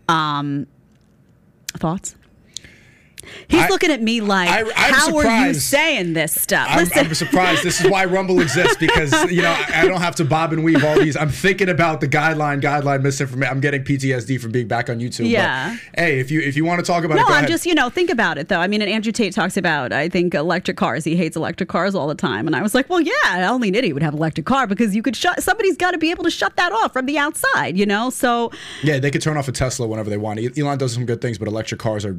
Um, 0.09 0.67
thoughts? 1.77 2.17
He's 3.49 3.63
I- 3.63 3.69
looking 3.69 3.91
at 3.91 4.03
me 4.03 4.21
like, 4.21 4.49
I- 4.49 4.65
how 4.93 5.17
are 5.17 5.47
you 5.49 5.55
saying 5.55 6.13
this 6.15 6.39
stuff? 6.41 6.67
I'm. 6.71 6.89
I'm 6.95 7.15
surprised. 7.15 7.63
This 7.65 7.81
is 7.85 7.91
why 7.91 8.05
Rumble 8.05 8.41
exists 8.41 8.77
because 8.77 9.13
you 9.31 9.43
know 9.43 9.51
I, 9.51 9.83
I 9.83 9.89
don't 9.89 10.01
have 10.01 10.15
to 10.17 10.25
bob 10.25 10.53
and 10.53 10.63
weave 10.65 10.85
all 10.85 10.97
these. 10.99 11.17
I'm 11.17 11.31
thinking 11.31 11.69
about 11.69 12.01
the 12.01 12.09
guideline, 12.09 12.61
guideline 12.61 13.03
misinformation. 13.03 13.53
I'm 13.53 13.61
getting 13.61 13.83
PTSD 13.85 14.41
from 14.41 14.53
being 14.53 14.69
back 14.69 14.89
on 14.91 14.99
YouTube. 15.01 15.19
but, 15.19 15.27
Yeah. 15.27 15.77
hey, 15.97 16.19
if 16.21 16.31
you 16.31 16.41
if 16.41 16.57
you 16.57 16.65
want 16.65 16.81
to 16.81 16.85
talk 16.87 17.05
about 17.05 17.17
No, 17.17 17.23
it, 17.23 17.27
go 17.27 17.33
I'm 17.33 17.39
ahead. 17.39 17.49
just, 17.49 17.67
you 17.67 17.75
know, 17.75 17.89
think 17.91 18.11
about 18.11 18.39
it 18.39 18.49
though. 18.49 18.61
I 18.61 18.67
mean, 18.69 18.83
and 18.83 18.91
Andrew 18.91 19.13
Tate 19.13 19.33
talks 19.33 19.57
about, 19.57 19.93
I 19.93 20.09
think, 20.09 20.35
electric 20.35 20.77
cars. 20.77 21.05
He 21.05 21.17
hates 21.17 21.37
electric 21.37 21.69
cars 21.69 21.95
all 21.95 22.07
the 22.09 22.15
time. 22.15 22.47
And 22.47 22.55
I 22.57 22.63
was 22.63 22.75
like, 22.75 22.89
well, 22.89 23.01
yeah, 23.01 23.49
only 23.51 23.69
an 23.69 23.75
idiot 23.75 23.95
would 23.95 24.03
have 24.03 24.15
an 24.15 24.19
electric 24.19 24.47
car 24.47 24.67
because 24.67 24.95
you 24.95 25.03
could 25.03 25.17
shut, 25.17 25.43
somebody's 25.43 25.77
got 25.77 25.93
to 25.93 25.99
be 25.99 26.11
able 26.11 26.25
to 26.25 26.31
shut 26.31 26.57
that 26.57 26.73
off 26.73 26.93
from 26.93 27.07
the 27.07 27.19
outside, 27.19 27.77
you 27.79 27.87
know? 27.87 28.11
So, 28.11 28.51
Yeah, 28.83 28.99
they 28.99 29.11
could 29.11 29.23
turn 29.23 29.37
off 29.37 29.49
a 29.49 29.53
Tesla 29.53 29.87
whenever 29.87 30.11
they 30.11 30.17
want. 30.17 30.39
Elon 30.59 30.79
does 30.79 30.93
some 30.93 31.07
good 31.07 31.21
things, 31.21 31.39
but 31.39 31.49
electric 31.49 31.81
cars 31.81 32.05
are 32.05 32.17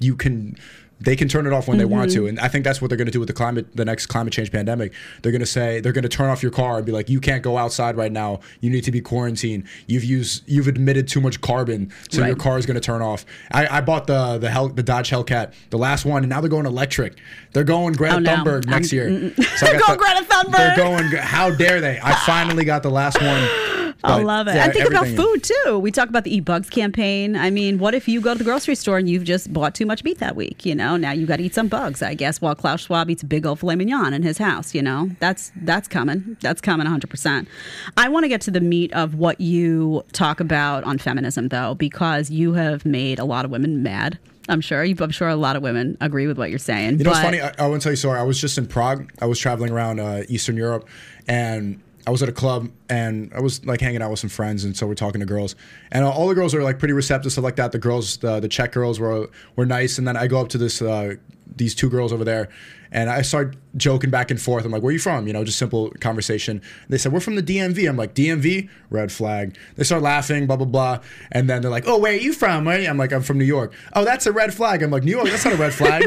you 0.00 0.16
can 0.16 0.56
they 0.98 1.14
can 1.14 1.28
turn 1.28 1.46
it 1.46 1.52
off 1.52 1.68
when 1.68 1.76
they 1.76 1.84
want 1.84 2.08
Mm-hmm. 2.10 2.20
to. 2.20 2.26
And 2.26 2.40
I 2.40 2.48
think 2.48 2.64
that's 2.64 2.80
what 2.80 2.88
they're 2.88 2.96
going 2.96 3.04
to 3.04 3.12
do 3.12 3.18
with 3.20 3.26
the 3.26 3.34
climate 3.34 3.66
the 3.76 3.84
next 3.84 4.06
climate 4.06 4.32
change 4.32 4.50
pandemic. 4.50 4.94
They're 5.20 5.30
going 5.30 5.40
to 5.40 5.46
say 5.46 5.78
they're 5.80 5.92
going 5.92 6.04
to 6.04 6.08
turn 6.08 6.30
off 6.30 6.42
your 6.42 6.50
car 6.52 6.78
and 6.78 6.86
be 6.86 6.90
like 6.92 7.10
you 7.10 7.20
can't 7.20 7.42
go 7.42 7.58
outside 7.58 7.98
right 7.98 8.10
now. 8.10 8.40
You 8.60 8.70
need 8.70 8.82
to 8.84 8.90
be 8.90 9.02
quarantined. 9.02 9.64
You've 9.86 10.04
used 10.04 10.42
you've 10.46 10.68
admitted 10.68 11.06
too 11.06 11.20
much 11.20 11.42
carbon, 11.42 11.92
so 12.10 12.24
your 12.24 12.34
car 12.34 12.56
is 12.56 12.64
going 12.64 12.76
to 12.76 12.80
turn 12.80 13.02
off. 13.02 13.26
I, 13.52 13.66
I 13.78 13.80
bought 13.82 14.06
the 14.06 14.38
the 14.38 14.48
Hell, 14.50 14.70
the 14.70 14.82
Dodge 14.82 15.10
Hellcat, 15.10 15.52
the 15.68 15.76
last 15.78 16.06
one, 16.06 16.22
and 16.22 16.30
now 16.30 16.40
they're 16.40 16.48
going 16.48 16.64
electric. 16.64 17.18
They're 17.52 17.62
going 17.64 17.92
Greta 17.92 18.16
Oh, 18.16 18.18
no. 18.20 18.34
Thunberg 18.36 18.66
next 18.66 18.90
I'm- 18.94 19.10
year. 19.10 19.34
So 19.58 19.66
They're 19.66 19.78
going 19.78 19.98
Greta 19.98 20.24
Thunberg. 20.24 20.52
They're 20.56 20.76
going. 20.76 21.04
How 21.22 21.50
dare 21.54 21.82
they? 21.82 22.00
I 22.02 22.14
finally 22.24 22.64
got 22.64 22.82
the 22.82 22.90
last 22.90 23.20
one. 23.20 23.48
I 24.04 24.22
love 24.22 24.48
it. 24.48 24.54
yeah, 24.54 24.64
and 24.64 24.72
think 24.72 24.88
about 24.88 25.06
food 25.06 25.42
too. 25.42 25.78
We 25.78 25.90
talk 25.90 26.08
about 26.08 26.24
the 26.24 26.34
Eat 26.34 26.44
Bugs 26.44 26.70
campaign. 26.70 27.36
I 27.36 27.50
mean, 27.50 27.78
what 27.78 27.94
if 27.94 28.06
you 28.08 28.20
go 28.20 28.32
to 28.34 28.38
the 28.38 28.44
grocery 28.44 28.74
store 28.74 28.98
and 28.98 29.08
you've 29.08 29.24
just 29.24 29.52
bought 29.52 29.74
too 29.74 29.86
much 29.86 30.04
meat 30.04 30.18
that 30.18 30.36
week? 30.36 30.64
You 30.64 30.74
know, 30.74 30.96
now 30.96 31.12
you 31.12 31.26
got 31.26 31.36
to 31.36 31.42
eat 31.42 31.54
some 31.54 31.68
bugs, 31.68 32.02
I 32.02 32.14
guess, 32.14 32.40
while 32.40 32.54
Klaus 32.54 32.82
Schwab 32.82 33.10
eats 33.10 33.22
a 33.22 33.26
big 33.26 33.46
old 33.46 33.60
filet 33.60 33.76
mignon 33.76 34.12
in 34.12 34.22
his 34.22 34.38
house. 34.38 34.74
You 34.74 34.82
know, 34.82 35.10
that's 35.20 35.52
that's 35.56 35.88
coming. 35.88 36.36
That's 36.40 36.60
coming 36.60 36.84
100. 36.84 37.08
percent 37.08 37.48
I 37.96 38.08
want 38.08 38.24
to 38.24 38.28
get 38.28 38.40
to 38.42 38.50
the 38.50 38.60
meat 38.60 38.92
of 38.92 39.14
what 39.14 39.40
you 39.40 40.02
talk 40.12 40.40
about 40.40 40.84
on 40.84 40.98
feminism, 40.98 41.48
though, 41.48 41.74
because 41.74 42.30
you 42.30 42.52
have 42.54 42.84
made 42.84 43.18
a 43.18 43.24
lot 43.24 43.44
of 43.44 43.50
women 43.50 43.82
mad. 43.82 44.18
I'm 44.48 44.60
sure. 44.60 44.82
I'm 44.82 45.10
sure 45.10 45.28
a 45.28 45.36
lot 45.36 45.56
of 45.56 45.62
women 45.62 45.96
agree 46.00 46.26
with 46.26 46.38
what 46.38 46.50
you're 46.50 46.58
saying. 46.58 46.98
You 46.98 47.04
know, 47.04 47.10
it's 47.10 47.20
funny. 47.20 47.40
I, 47.40 47.52
I 47.58 47.66
want 47.66 47.82
to 47.82 47.86
tell 47.86 47.92
you 47.92 47.94
a 47.94 47.96
story. 47.96 48.18
I 48.18 48.22
was 48.22 48.40
just 48.40 48.58
in 48.58 48.66
Prague. 48.66 49.10
I 49.20 49.26
was 49.26 49.38
traveling 49.38 49.72
around 49.72 49.98
uh, 49.98 50.22
Eastern 50.28 50.56
Europe, 50.56 50.88
and 51.26 51.80
I 52.06 52.10
was 52.10 52.22
at 52.22 52.28
a 52.28 52.32
club, 52.32 52.70
and 52.88 53.32
I 53.34 53.40
was 53.40 53.64
like 53.66 53.80
hanging 53.80 54.00
out 54.00 54.10
with 54.10 54.20
some 54.20 54.30
friends, 54.30 54.64
and 54.64 54.76
so 54.76 54.86
we're 54.86 54.94
talking 54.94 55.20
to 55.20 55.26
girls, 55.26 55.56
and 55.90 56.04
all 56.04 56.28
the 56.28 56.36
girls 56.36 56.54
were 56.54 56.62
like 56.62 56.78
pretty 56.78 56.94
receptive, 56.94 57.32
stuff 57.32 57.42
like 57.42 57.56
that. 57.56 57.72
The 57.72 57.78
girls, 57.78 58.18
the, 58.18 58.38
the 58.38 58.48
Czech 58.48 58.72
girls, 58.72 59.00
were 59.00 59.28
were 59.56 59.66
nice, 59.66 59.98
and 59.98 60.06
then 60.06 60.16
I 60.16 60.28
go 60.28 60.40
up 60.40 60.48
to 60.50 60.58
this 60.58 60.80
uh, 60.80 61.16
these 61.56 61.74
two 61.74 61.90
girls 61.90 62.12
over 62.12 62.22
there, 62.22 62.48
and 62.92 63.10
I 63.10 63.22
start 63.22 63.56
joking 63.76 64.10
back 64.10 64.30
and 64.30 64.40
forth. 64.40 64.64
I'm 64.64 64.70
like, 64.70 64.82
"Where 64.82 64.90
are 64.90 64.92
you 64.92 65.00
from?" 65.00 65.26
You 65.26 65.32
know, 65.32 65.42
just 65.42 65.58
simple 65.58 65.90
conversation. 65.98 66.62
They 66.88 66.96
said, 66.96 67.12
"We're 67.12 67.18
from 67.18 67.34
the 67.34 67.42
DMV." 67.42 67.88
I'm 67.88 67.96
like, 67.96 68.14
"DMV? 68.14 68.68
Red 68.88 69.10
flag." 69.10 69.56
They 69.74 69.82
start 69.82 70.02
laughing, 70.02 70.46
blah 70.46 70.56
blah 70.56 70.66
blah, 70.66 71.00
and 71.32 71.50
then 71.50 71.60
they're 71.60 71.72
like, 71.72 71.88
"Oh, 71.88 71.98
where 71.98 72.12
are 72.12 72.16
you 72.16 72.32
from?" 72.32 72.68
Are 72.68 72.78
you?" 72.78 72.88
I'm 72.88 72.98
like, 72.98 73.12
"I'm 73.12 73.22
from 73.22 73.38
New 73.38 73.44
York." 73.44 73.72
Oh, 73.94 74.04
that's 74.04 74.26
a 74.26 74.32
red 74.32 74.54
flag. 74.54 74.84
I'm 74.84 74.92
like, 74.92 75.02
"New 75.02 75.10
York? 75.10 75.28
That's 75.28 75.44
not 75.44 75.54
a 75.54 75.56
red 75.56 75.74
flag." 75.74 76.04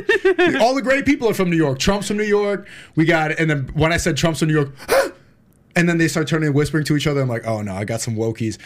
All 0.62 0.76
the 0.76 0.82
great 0.82 1.06
people 1.06 1.28
are 1.28 1.34
from 1.34 1.50
New 1.50 1.58
York. 1.58 1.80
Trump's 1.80 2.08
from 2.08 2.16
New 2.16 2.24
York. 2.24 2.70
We 2.96 3.04
got, 3.04 3.38
and 3.38 3.50
then 3.50 3.70
when 3.74 3.92
I 3.92 3.98
said 3.98 4.16
Trump's 4.16 4.40
from 4.40 4.48
New 4.48 4.56
York. 4.56 4.72
And 5.76 5.88
then 5.88 5.98
they 5.98 6.08
start 6.08 6.28
turning 6.28 6.48
and 6.48 6.56
whispering 6.56 6.84
to 6.86 6.96
each 6.98 7.06
other. 7.08 7.22
I'm 7.22 7.30
like, 7.30 7.46
oh 7.46 7.62
no, 7.62 7.74
I 7.74 7.86
got 7.86 8.02
some 8.02 8.16
wokies. 8.16 8.58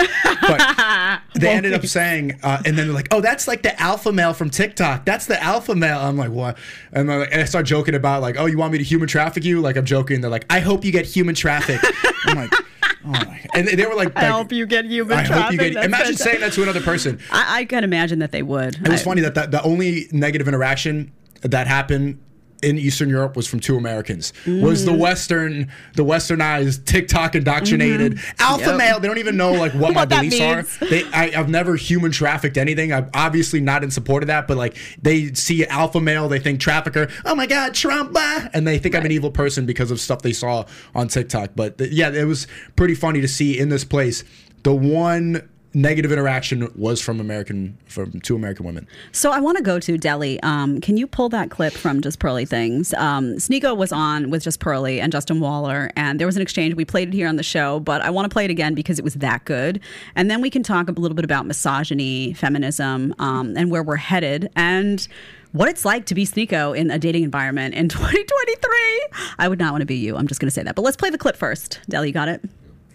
But 0.41 1.19
they 1.39 1.49
ended 1.49 1.73
up 1.73 1.85
saying, 1.85 2.39
uh, 2.41 2.61
and 2.65 2.77
then 2.77 2.87
they're 2.87 2.95
like, 2.95 3.09
oh, 3.11 3.21
that's 3.21 3.47
like 3.47 3.61
the 3.61 3.79
alpha 3.79 4.11
male 4.11 4.33
from 4.33 4.49
TikTok. 4.49 5.05
That's 5.05 5.25
the 5.25 5.41
alpha 5.41 5.75
male. 5.75 5.99
I'm 5.99 6.17
like, 6.17 6.31
what? 6.31 6.57
And, 6.91 7.09
like, 7.09 7.29
and 7.31 7.41
I 7.41 7.45
start 7.45 7.65
joking 7.65 7.93
about 7.93 8.21
like, 8.21 8.37
oh, 8.39 8.45
you 8.45 8.57
want 8.57 8.71
me 8.71 8.77
to 8.77 8.83
human 8.83 9.07
traffic 9.07 9.43
you? 9.43 9.59
Like 9.61 9.75
I'm 9.75 9.85
joking. 9.85 10.21
They're 10.21 10.31
like, 10.31 10.45
I 10.49 10.59
hope 10.59 10.85
you 10.85 10.91
get 10.91 11.05
human 11.05 11.35
traffic. 11.35 11.79
I'm 12.25 12.37
like, 12.37 12.53
oh 12.53 13.09
my. 13.09 13.45
And 13.53 13.67
they 13.67 13.85
were 13.85 13.95
like, 13.95 14.15
I 14.17 14.25
hope 14.25 14.51
you 14.51 14.65
get 14.65 14.85
human 14.85 15.17
I 15.17 15.25
traffic. 15.25 15.43
hope 15.43 15.51
you 15.51 15.57
get. 15.57 15.71
Imagine 15.71 15.91
fantastic. 15.91 16.17
saying 16.19 16.39
that 16.39 16.53
to 16.53 16.63
another 16.63 16.81
person. 16.81 17.19
I, 17.31 17.59
I 17.59 17.65
can 17.65 17.83
imagine 17.83 18.19
that 18.19 18.31
they 18.31 18.43
would. 18.43 18.75
It 18.75 18.87
was 18.89 19.01
I- 19.01 19.03
funny 19.03 19.21
that, 19.21 19.35
that 19.35 19.51
the 19.51 19.61
only 19.63 20.07
negative 20.11 20.47
interaction 20.47 21.11
that 21.41 21.67
happened 21.67 22.19
in 22.63 22.77
Eastern 22.77 23.09
Europe 23.09 23.35
was 23.35 23.47
from 23.47 23.59
two 23.59 23.77
Americans. 23.77 24.33
Was 24.47 24.85
the 24.85 24.93
Western, 24.93 25.69
the 25.95 26.03
Westernized, 26.05 26.85
TikTok 26.85 27.35
indoctrinated 27.35 28.19
alpha 28.39 28.67
Yep. 28.69 28.77
male? 28.77 28.99
They 28.99 29.07
don't 29.07 29.17
even 29.17 29.37
know 29.37 29.51
like 29.51 29.73
what, 29.73 29.93
my 29.93 30.01
What 30.01 30.09
that 30.09 30.21
beliefs 30.21 30.39
are. 30.81 30.87
They, 30.87 31.03
I, 31.11 31.31
I've 31.39 31.49
never 31.49 31.75
human 31.75 32.11
trafficked 32.11 32.57
anything. 32.57 32.93
I'm 32.93 33.09
obviously 33.13 33.59
not 33.61 33.83
in 33.83 33.91
support 33.91 34.23
of 34.23 34.27
that, 34.27 34.47
but 34.47 34.57
like 34.57 34.77
they 35.01 35.33
see 35.33 35.65
alpha 35.65 35.99
male, 35.99 36.27
they 36.29 36.39
think 36.39 36.59
trafficker. 36.59 37.09
Oh 37.25 37.35
my 37.35 37.45
God, 37.45 37.73
Trump! 37.73 38.11
ah," 38.15 38.49
And 38.53 38.65
they 38.67 38.77
think 38.79 38.95
I'm 38.95 39.05
an 39.05 39.11
evil 39.11 39.31
person 39.31 39.65
because 39.65 39.91
of 39.91 39.99
stuff 39.99 40.21
they 40.21 40.33
saw 40.33 40.65
on 40.95 41.07
TikTok. 41.07 41.51
But 41.55 41.77
th- 41.77 41.91
yeah, 41.91 42.09
it 42.11 42.25
was 42.25 42.47
pretty 42.75 42.95
funny 42.95 43.21
to 43.21 43.27
see 43.27 43.57
in 43.59 43.69
this 43.69 43.83
place 43.83 44.23
the 44.63 44.73
one 44.73 45.49
negative 45.73 46.11
interaction 46.11 46.71
was 46.75 47.01
from 47.01 47.19
American 47.19 47.77
from 47.85 48.19
two 48.21 48.35
American 48.35 48.65
women. 48.65 48.87
So 49.11 49.31
I 49.31 49.39
want 49.39 49.57
to 49.57 49.63
go 49.63 49.79
to 49.79 49.97
Delhi. 49.97 50.41
Um, 50.43 50.79
can 50.81 50.97
you 50.97 51.07
pull 51.07 51.29
that 51.29 51.49
clip 51.49 51.73
from 51.73 52.01
Just 52.01 52.19
Pearly 52.19 52.45
Things? 52.45 52.93
Um, 52.93 53.35
Sneako 53.37 53.75
was 53.75 53.91
on 53.91 54.29
with 54.29 54.43
Just 54.43 54.59
Pearly 54.59 55.01
and 55.01 55.11
Justin 55.11 55.39
Waller, 55.39 55.89
and 55.95 56.19
there 56.19 56.27
was 56.27 56.35
an 56.35 56.41
exchange. 56.41 56.75
We 56.75 56.85
played 56.85 57.09
it 57.09 57.13
here 57.13 57.27
on 57.27 57.37
the 57.37 57.43
show, 57.43 57.79
but 57.79 58.01
I 58.01 58.09
want 58.09 58.29
to 58.29 58.33
play 58.33 58.45
it 58.45 58.51
again 58.51 58.73
because 58.73 58.99
it 58.99 59.03
was 59.03 59.15
that 59.15 59.45
good. 59.45 59.79
And 60.15 60.29
then 60.29 60.41
we 60.41 60.49
can 60.49 60.63
talk 60.63 60.89
a 60.89 60.91
little 60.91 61.15
bit 61.15 61.25
about 61.25 61.45
misogyny, 61.45 62.33
feminism, 62.33 63.15
um, 63.19 63.57
and 63.57 63.71
where 63.71 63.83
we're 63.83 63.95
headed, 63.95 64.51
and 64.55 65.07
what 65.53 65.69
it's 65.69 65.85
like 65.85 66.05
to 66.07 66.15
be 66.15 66.25
Sneako 66.25 66.77
in 66.77 66.91
a 66.91 66.99
dating 66.99 67.23
environment 67.23 67.75
in 67.75 67.89
2023. 67.89 69.07
I 69.39 69.47
would 69.47 69.59
not 69.59 69.71
want 69.71 69.81
to 69.81 69.85
be 69.85 69.95
you. 69.95 70.17
I'm 70.17 70.27
just 70.27 70.39
going 70.39 70.47
to 70.47 70.53
say 70.53 70.63
that. 70.63 70.75
But 70.75 70.83
let's 70.83 70.97
play 70.97 71.09
the 71.09 71.17
clip 71.17 71.35
first. 71.35 71.79
Delhi, 71.89 72.07
you 72.07 72.13
got 72.13 72.27
it? 72.27 72.43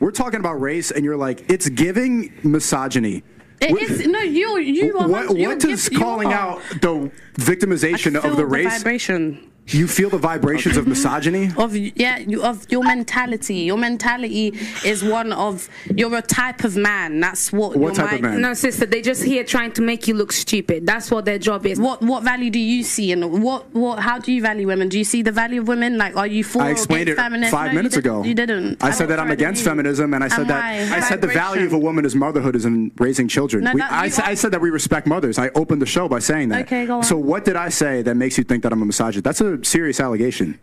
We're 0.01 0.11
talking 0.13 0.41
about 0.41 0.61
race, 0.61 0.91
and 0.91 1.05
you're 1.05 1.17
like, 1.17 1.51
it's 1.51 1.69
giving 1.69 2.33
misogyny. 2.43 3.23
It 3.61 3.73
What- 3.73 3.83
is 3.83 4.07
no 4.07 4.21
you 4.21 4.59
you 4.59 4.97
are 4.99 5.09
What, 5.09 5.37
what 5.37 5.59
does 5.59 5.89
calling 5.89 6.33
out 6.33 6.61
the 6.81 7.11
victimization 7.35 8.15
of 8.17 8.37
the 8.37 8.47
race? 8.47 8.79
vibration. 8.79 9.51
You 9.71 9.87
feel 9.87 10.09
the 10.09 10.19
vibrations 10.19 10.77
of 10.77 10.87
misogyny? 10.87 11.51
of 11.57 11.77
yeah 11.77 12.19
you, 12.19 12.43
of 12.43 12.67
your 12.71 12.83
mentality. 12.83 13.57
Your 13.57 13.77
mentality 13.77 14.55
is 14.85 15.05
one 15.05 15.33
of 15.33 15.69
you're 15.95 16.15
a 16.17 16.23
type 16.23 16.65
of 16.65 16.77
man. 16.77 17.21
That's 17.21 17.53
what. 17.53 17.77
What 17.77 17.97
your 17.97 18.07
type 18.07 18.15
of 18.15 18.21
man? 18.23 18.41
No, 18.41 18.55
sister, 18.55 18.87
they 18.87 19.03
just 19.03 19.23
here 19.23 19.45
trying 19.45 19.73
to 19.73 19.83
make 19.83 20.09
you 20.09 20.15
look 20.15 20.33
stupid. 20.33 20.87
That's 20.87 21.11
what 21.11 21.25
their 21.27 21.39
job 21.39 21.67
is. 21.67 21.79
What 21.79 22.01
what 22.03 22.23
value 22.23 22.51
do 22.51 22.59
you 22.59 22.83
see 22.83 23.13
and 23.13 23.43
what 23.43 23.73
what 23.75 23.99
how 23.99 24.19
do 24.19 24.33
you 24.33 24.41
value 24.41 24.67
women? 24.67 24.89
Do 24.89 24.97
you 24.97 25.05
see 25.05 25.21
the 25.23 25.33
value 25.33 25.61
of 25.61 25.69
women? 25.69 25.99
Like 25.99 26.17
are 26.17 26.27
you 26.27 26.45
for 26.45 26.63
I 26.63 26.69
or 26.69 26.73
explained 26.73 27.09
it 27.11 27.17
feminism? 27.17 27.51
five 27.51 27.73
No, 27.73 27.77
minutes 27.77 27.95
didn't. 27.97 28.07
ago. 28.11 28.25
You 28.25 28.35
didn't. 28.35 28.83
I 28.83 28.91
said 28.91 29.09
that 29.09 29.21
I'm 29.21 29.31
against 29.31 29.65
feminism, 29.65 30.15
and 30.15 30.25
I 30.25 30.29
said 30.29 30.41
And 30.41 30.51
that 30.51 30.91
why? 30.91 30.97
I 30.97 31.01
said 31.01 31.21
the 31.21 31.27
value 31.29 31.67
of 31.67 31.73
a 31.75 31.79
woman 31.79 32.05
is 32.07 32.15
motherhood 32.15 32.57
is 32.57 32.65
in 32.65 32.91
raising 32.99 33.29
children. 33.29 33.65
No, 33.65 33.73
We- 33.75 33.81
that- 33.81 33.93
I, 33.93 34.05
you 34.07 34.11
sa- 34.11 34.23
are- 34.23 34.29
I 34.31 34.35
said 34.35 34.53
that 34.53 34.61
we 34.63 34.71
respect 34.71 35.07
mothers. 35.07 35.39
I 35.39 35.51
opened 35.55 35.83
the 35.83 35.87
show 35.87 36.09
by 36.09 36.21
saying 36.21 36.49
that. 36.51 36.63
Okay, 36.63 36.87
go 36.87 36.97
on. 36.99 37.03
So 37.03 37.19
what 37.19 37.45
did 37.45 37.57
I 37.57 37.69
say 37.69 38.01
that 38.03 38.15
makes 38.17 38.39
you 38.39 38.45
think 38.45 38.63
that 38.63 38.73
I'm 38.73 38.81
a 38.83 38.87
misogynist? 38.87 39.25
That's 39.25 39.41
a 39.43 39.58
serious 39.65 40.01
allegation. 40.01 40.59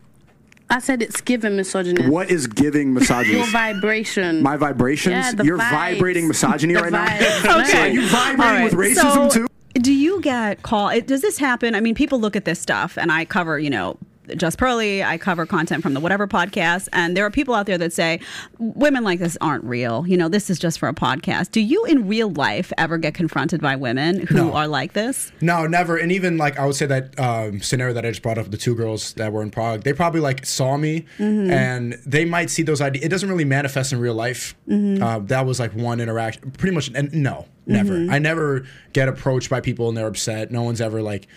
I 0.69 0.79
said 0.79 1.01
it's 1.03 1.21
giving 1.21 1.55
misogyny. 1.55 2.09
What 2.09 2.31
is 2.31 2.47
giving 2.47 2.93
misogyny? 2.93 3.37
Your 3.37 3.45
vibration. 3.51 4.41
My 4.41 4.57
vibrations? 4.57 5.13
Yeah, 5.13 5.31
the 5.33 5.45
You're 5.45 5.59
vibes. 5.59 5.69
vibrating 5.71 6.27
misogyny 6.27 6.73
The 6.73 6.81
right 6.81 6.91
now? 6.91 7.05
vibes. 7.05 7.41
So 7.71 7.77
are 7.79 7.87
you 7.87 8.07
vibrating 8.09 8.63
with 8.63 8.73
racism 8.73 9.13
so 9.13 9.29
too? 9.29 9.47
Do 9.75 9.93
you 9.93 10.21
get 10.21 10.63
call? 10.63 10.89
It, 10.89 11.05
does 11.05 11.21
this 11.21 11.37
happen? 11.37 11.75
I 11.75 11.81
mean, 11.81 11.93
people 11.95 12.19
look 12.19 12.35
at 12.35 12.45
this 12.45 12.59
stuff, 12.59 12.97
and 12.97 13.11
I 13.11 13.25
cover, 13.25 13.59
you 13.59 13.69
know. 13.69 13.97
Just 14.35 14.57
Pearly, 14.57 15.03
I 15.03 15.17
cover 15.17 15.45
content 15.45 15.83
from 15.83 15.93
the 15.93 15.99
Whatever 15.99 16.27
podcast, 16.27 16.87
and 16.93 17.15
there 17.15 17.25
are 17.25 17.31
people 17.31 17.53
out 17.53 17.65
there 17.65 17.77
that 17.77 17.93
say 17.93 18.19
women 18.59 19.03
like 19.03 19.19
this 19.19 19.37
aren't 19.41 19.63
real. 19.63 20.05
You 20.07 20.17
know, 20.17 20.29
this 20.29 20.49
is 20.49 20.57
just 20.59 20.79
for 20.79 20.87
a 20.89 20.93
podcast. 20.93 21.51
Do 21.51 21.61
you 21.61 21.85
in 21.85 22.07
real 22.07 22.29
life 22.31 22.71
ever 22.77 22.97
get 22.97 23.13
confronted 23.13 23.61
by 23.61 23.75
women 23.75 24.25
who 24.27 24.35
No. 24.35 24.53
are 24.53 24.67
like 24.67 24.93
this? 24.93 25.31
No, 25.41 25.67
never. 25.67 25.97
And 25.97 26.11
even 26.11 26.37
like 26.37 26.57
I 26.57 26.65
would 26.65 26.75
say 26.75 26.85
that 26.87 27.19
um, 27.19 27.61
scenario 27.61 27.93
that 27.93 28.05
I 28.05 28.09
just 28.09 28.21
brought 28.21 28.37
up, 28.37 28.49
the 28.51 28.57
two 28.57 28.75
girls 28.75 29.13
that 29.13 29.31
were 29.31 29.41
in 29.41 29.51
Prague, 29.51 29.83
they 29.83 29.93
probably 29.93 30.21
like 30.21 30.45
saw 30.45 30.77
me, 30.77 31.05
and 31.19 31.93
they 32.05 32.25
might 32.25 32.49
see 32.49 32.63
those 32.63 32.81
ideas. 32.81 33.05
It 33.05 33.09
doesn't 33.09 33.29
really 33.29 33.45
manifest 33.45 33.93
in 33.93 33.99
real 33.99 34.15
life. 34.15 34.55
Uh, 34.71 35.19
that 35.19 35.45
was 35.45 35.59
like 35.59 35.73
one 35.73 35.99
interaction, 35.99 36.51
pretty 36.51 36.73
much. 36.73 36.89
And 36.95 37.13
no, 37.13 37.45
never. 37.65 37.95
I 38.09 38.19
never 38.19 38.65
get 38.93 39.07
approached 39.07 39.49
by 39.49 39.61
people 39.61 39.87
and 39.89 39.97
they're 39.97 40.07
upset. 40.07 40.51
No 40.51 40.63
one's 40.63 40.81
ever 40.81 41.01
like, 41.01 41.27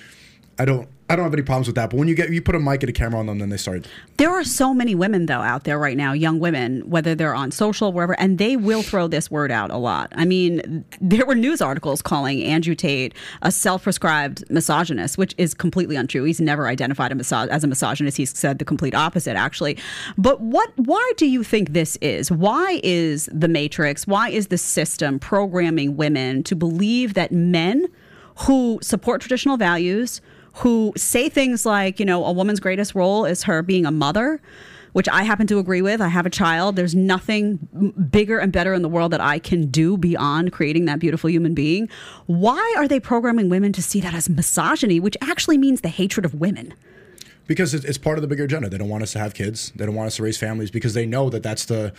I 0.59 0.65
don't. 0.65 0.89
I 1.11 1.17
don't 1.17 1.25
have 1.25 1.33
any 1.33 1.43
problems 1.43 1.67
with 1.69 1.77
that. 1.77 1.89
But 1.91 1.97
when 1.97 2.07
you 2.07 2.15
get 2.15 2.31
you 2.31 2.43
put 2.43 2.55
a 2.55 2.59
mic 2.59 2.83
and 2.83 2.91
a 2.91 2.93
camera 2.93 3.19
on 3.19 3.27
them, 3.27 3.39
then 3.39 3.49
they 3.49 3.57
start. 3.57 3.87
There 4.19 4.31
are 4.31 4.45
so 4.45 4.75
many 4.75 4.95
women 4.95 5.27
though 5.27 5.41
out 5.41 5.65
there 5.65 5.79
right 5.79 5.97
now, 5.97 6.13
young 6.13 6.39
women, 6.39 6.83
whether 6.89 7.15
they're 7.15 7.35
on 7.35 7.51
social, 7.51 7.93
wherever, 7.93 8.19
and 8.21 8.37
they 8.37 8.57
will 8.57 8.83
throw 8.83 9.09
this 9.09 9.31
word 9.31 9.51
out 9.51 9.71
a 9.71 9.79
lot. 9.79 10.13
I 10.15 10.27
mean, 10.27 10.85
there 11.01 11.25
were 11.25 11.35
news 11.35 11.63
articles 11.63 12.03
calling 12.03 12.43
Andrew 12.43 12.75
Tate 12.75 13.15
a 13.41 13.51
self-prescribed 13.51 14.51
misogynist, 14.51 15.17
which 15.17 15.35
is 15.39 15.55
completely 15.55 15.97
untrue. 15.97 16.25
He's 16.25 16.41
never 16.41 16.69
identified 16.69 17.11
a 17.11 17.15
miso- 17.15 17.49
as 17.49 17.65
a 17.65 17.67
misogynist. 17.67 18.19
He's 18.19 18.37
said 18.37 18.59
the 18.59 18.65
complete 18.67 18.95
opposite, 18.95 19.37
actually. 19.37 19.79
But 20.19 20.41
what? 20.41 20.71
Why 20.77 21.13
do 21.17 21.27
you 21.27 21.43
think 21.43 21.73
this 21.73 21.97
is? 22.03 22.31
Why 22.31 22.81
is 22.85 23.31
the 23.33 23.49
Matrix? 23.49 24.07
Why 24.07 24.29
is 24.29 24.49
the 24.49 24.59
system 24.59 25.19
programming 25.19 25.97
women 25.97 26.43
to 26.45 26.55
believe 26.55 27.15
that 27.15 27.33
men 27.33 27.87
who 28.41 28.79
support 28.83 29.23
traditional 29.23 29.57
values? 29.57 30.21
Who 30.59 30.93
say 30.97 31.29
things 31.29 31.65
like, 31.65 32.01
you 32.01 32.07
know, 32.07 32.25
a 32.25 32.33
woman's 32.33 32.61
greatest 32.61 32.95
role 32.95 33.25
is 33.25 33.45
her 33.45 33.63
being 33.63 33.87
a 33.87 33.91
mother, 33.91 34.41
which 34.93 35.09
I 35.09 35.23
happen 35.23 35.47
to 35.49 35.59
agree 35.59 35.83
with. 35.83 36.01
I 36.01 36.09
have 36.09 36.27
a 36.27 36.31
child. 36.31 36.77
There's 36.77 36.95
nothing 36.95 37.95
bigger 38.11 38.39
and 38.39 38.53
better 38.53 38.75
in 38.75 38.83
the 38.83 38.89
world 38.89 39.13
that 39.13 39.21
I 39.21 39.39
can 39.39 39.67
do 39.67 39.97
beyond 39.97 40.53
creating 40.53 40.87
that 40.87 40.99
beautiful 40.99 41.31
human 41.31 41.55
being. 41.55 41.89
Why 42.27 42.75
are 42.77 42.89
they 42.89 42.99
programming 42.99 43.49
women 43.49 43.73
to 43.75 43.83
see 43.83 44.01
that 44.01 44.15
as 44.15 44.29
misogyny, 44.29 44.99
which 44.99 45.17
actually 45.21 45.59
means 45.59 45.81
the 45.81 45.89
hatred 45.89 46.25
of 46.25 46.35
women? 46.35 46.75
because 47.49 47.73
it's, 47.75 47.99
part 47.99 48.19
of 48.19 48.23
the 48.23 48.29
bigger 48.29 48.45
agenda. 48.45 48.69
They 48.69 48.79
don't 48.79 48.91
want 48.91 49.03
us 49.03 49.13
to 49.13 49.19
have 49.19 49.35
kids. 49.35 49.73
They 49.75 49.87
don't 49.87 49.95
want 49.95 50.07
us 50.07 50.17
to 50.17 50.23
raise 50.23 50.37
families 50.37 50.71
because 50.71 50.95
they 50.95 51.07
know 51.07 51.31
that 51.31 51.43
that's 51.43 51.65
the 51.65 51.93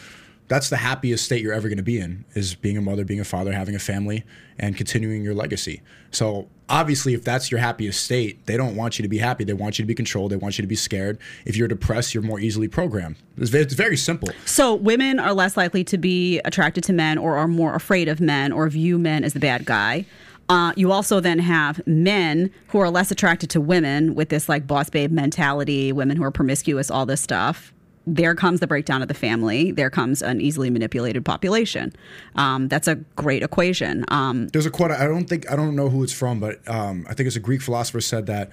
that's 0.49 0.69
the 0.69 0.77
happiest 0.77 1.23
state 1.23 1.41
you're 1.43 1.53
ever 1.53 1.69
going 1.69 1.77
to 1.77 1.83
be 1.83 1.99
in 1.99 2.25
is 2.33 2.55
being 2.55 2.75
a 2.75 2.81
mother, 2.81 3.05
being 3.05 3.19
a 3.19 3.23
father, 3.25 3.53
having 3.53 3.75
a 3.75 3.79
family, 3.79 4.23
and 4.57 4.75
continuing 4.75 5.23
your 5.23 5.35
legacy. 5.35 5.81
So 6.11 6.49
obviously, 6.67 7.13
if 7.13 7.23
that's 7.23 7.51
your 7.51 7.59
happiest 7.59 8.03
state, 8.03 8.45
they 8.47 8.57
don't 8.57 8.75
want 8.75 8.97
you 8.97 9.03
to 9.03 9.09
be 9.09 9.19
happy. 9.19 9.43
They 9.43 9.53
want 9.53 9.77
you 9.77 9.83
to 9.83 9.87
be 9.87 9.93
controlled. 9.93 10.31
They 10.31 10.37
want 10.37 10.57
you 10.57 10.63
to 10.63 10.67
be 10.67 10.75
scared. 10.75 11.19
If 11.45 11.55
you're 11.55 11.67
depressed, 11.67 12.15
you're 12.15 12.23
more 12.23 12.39
easily 12.39 12.67
programmed. 12.67 13.17
It's 13.37 13.51
very, 13.51 13.63
it's 13.63 13.75
very 13.75 13.95
simple. 13.95 14.29
So 14.45 14.73
women 14.73 15.19
are 15.19 15.33
less 15.33 15.55
likely 15.55 15.83
to 15.85 15.99
be 15.99 16.39
attracted 16.39 16.83
to 16.85 16.93
men 16.93 17.19
or 17.19 17.37
are 17.37 17.47
more 17.47 17.75
afraid 17.75 18.07
of 18.07 18.19
men 18.19 18.51
or 18.51 18.67
view 18.69 18.97
men 18.97 19.23
as 19.23 19.33
the 19.33 19.39
bad 19.39 19.65
guy. 19.65 20.05
Uh, 20.49 20.73
you 20.75 20.91
also 20.91 21.19
then 21.19 21.37
have 21.37 21.85
men 21.85 22.49
who 22.69 22.79
are 22.79 22.89
less 22.89 23.11
attracted 23.11 23.51
to 23.51 23.61
women 23.61 24.15
with 24.15 24.29
this 24.29 24.49
like 24.49 24.65
boss 24.65 24.89
babe 24.89 25.11
mentality, 25.11 25.91
women 25.91 26.17
who 26.17 26.23
are 26.23 26.31
promiscuous, 26.31 26.89
all 26.89 27.05
this 27.05 27.21
stuff. 27.21 27.71
There 28.15 28.35
comes 28.35 28.59
the 28.59 28.67
breakdown 28.67 29.01
of 29.01 29.07
the 29.07 29.13
family. 29.13 29.71
There 29.71 29.89
comes 29.89 30.21
an 30.21 30.41
easily 30.41 30.69
manipulated 30.69 31.23
population. 31.23 31.93
Um, 32.35 32.67
that's 32.67 32.87
a 32.87 32.95
great 33.15 33.43
equation. 33.43 34.03
Um, 34.07 34.47
There's 34.47 34.65
a 34.65 34.71
quote. 34.71 34.91
I 34.91 35.05
don't 35.05 35.29
think 35.29 35.49
I 35.51 35.55
don't 35.55 35.75
know 35.75 35.89
who 35.89 36.03
it's 36.03 36.13
from, 36.13 36.39
but 36.39 36.67
um, 36.67 37.05
I 37.09 37.13
think 37.13 37.27
it's 37.27 37.35
a 37.35 37.41
Greek 37.41 37.61
philosopher 37.61 38.01
said 38.01 38.25
that 38.25 38.51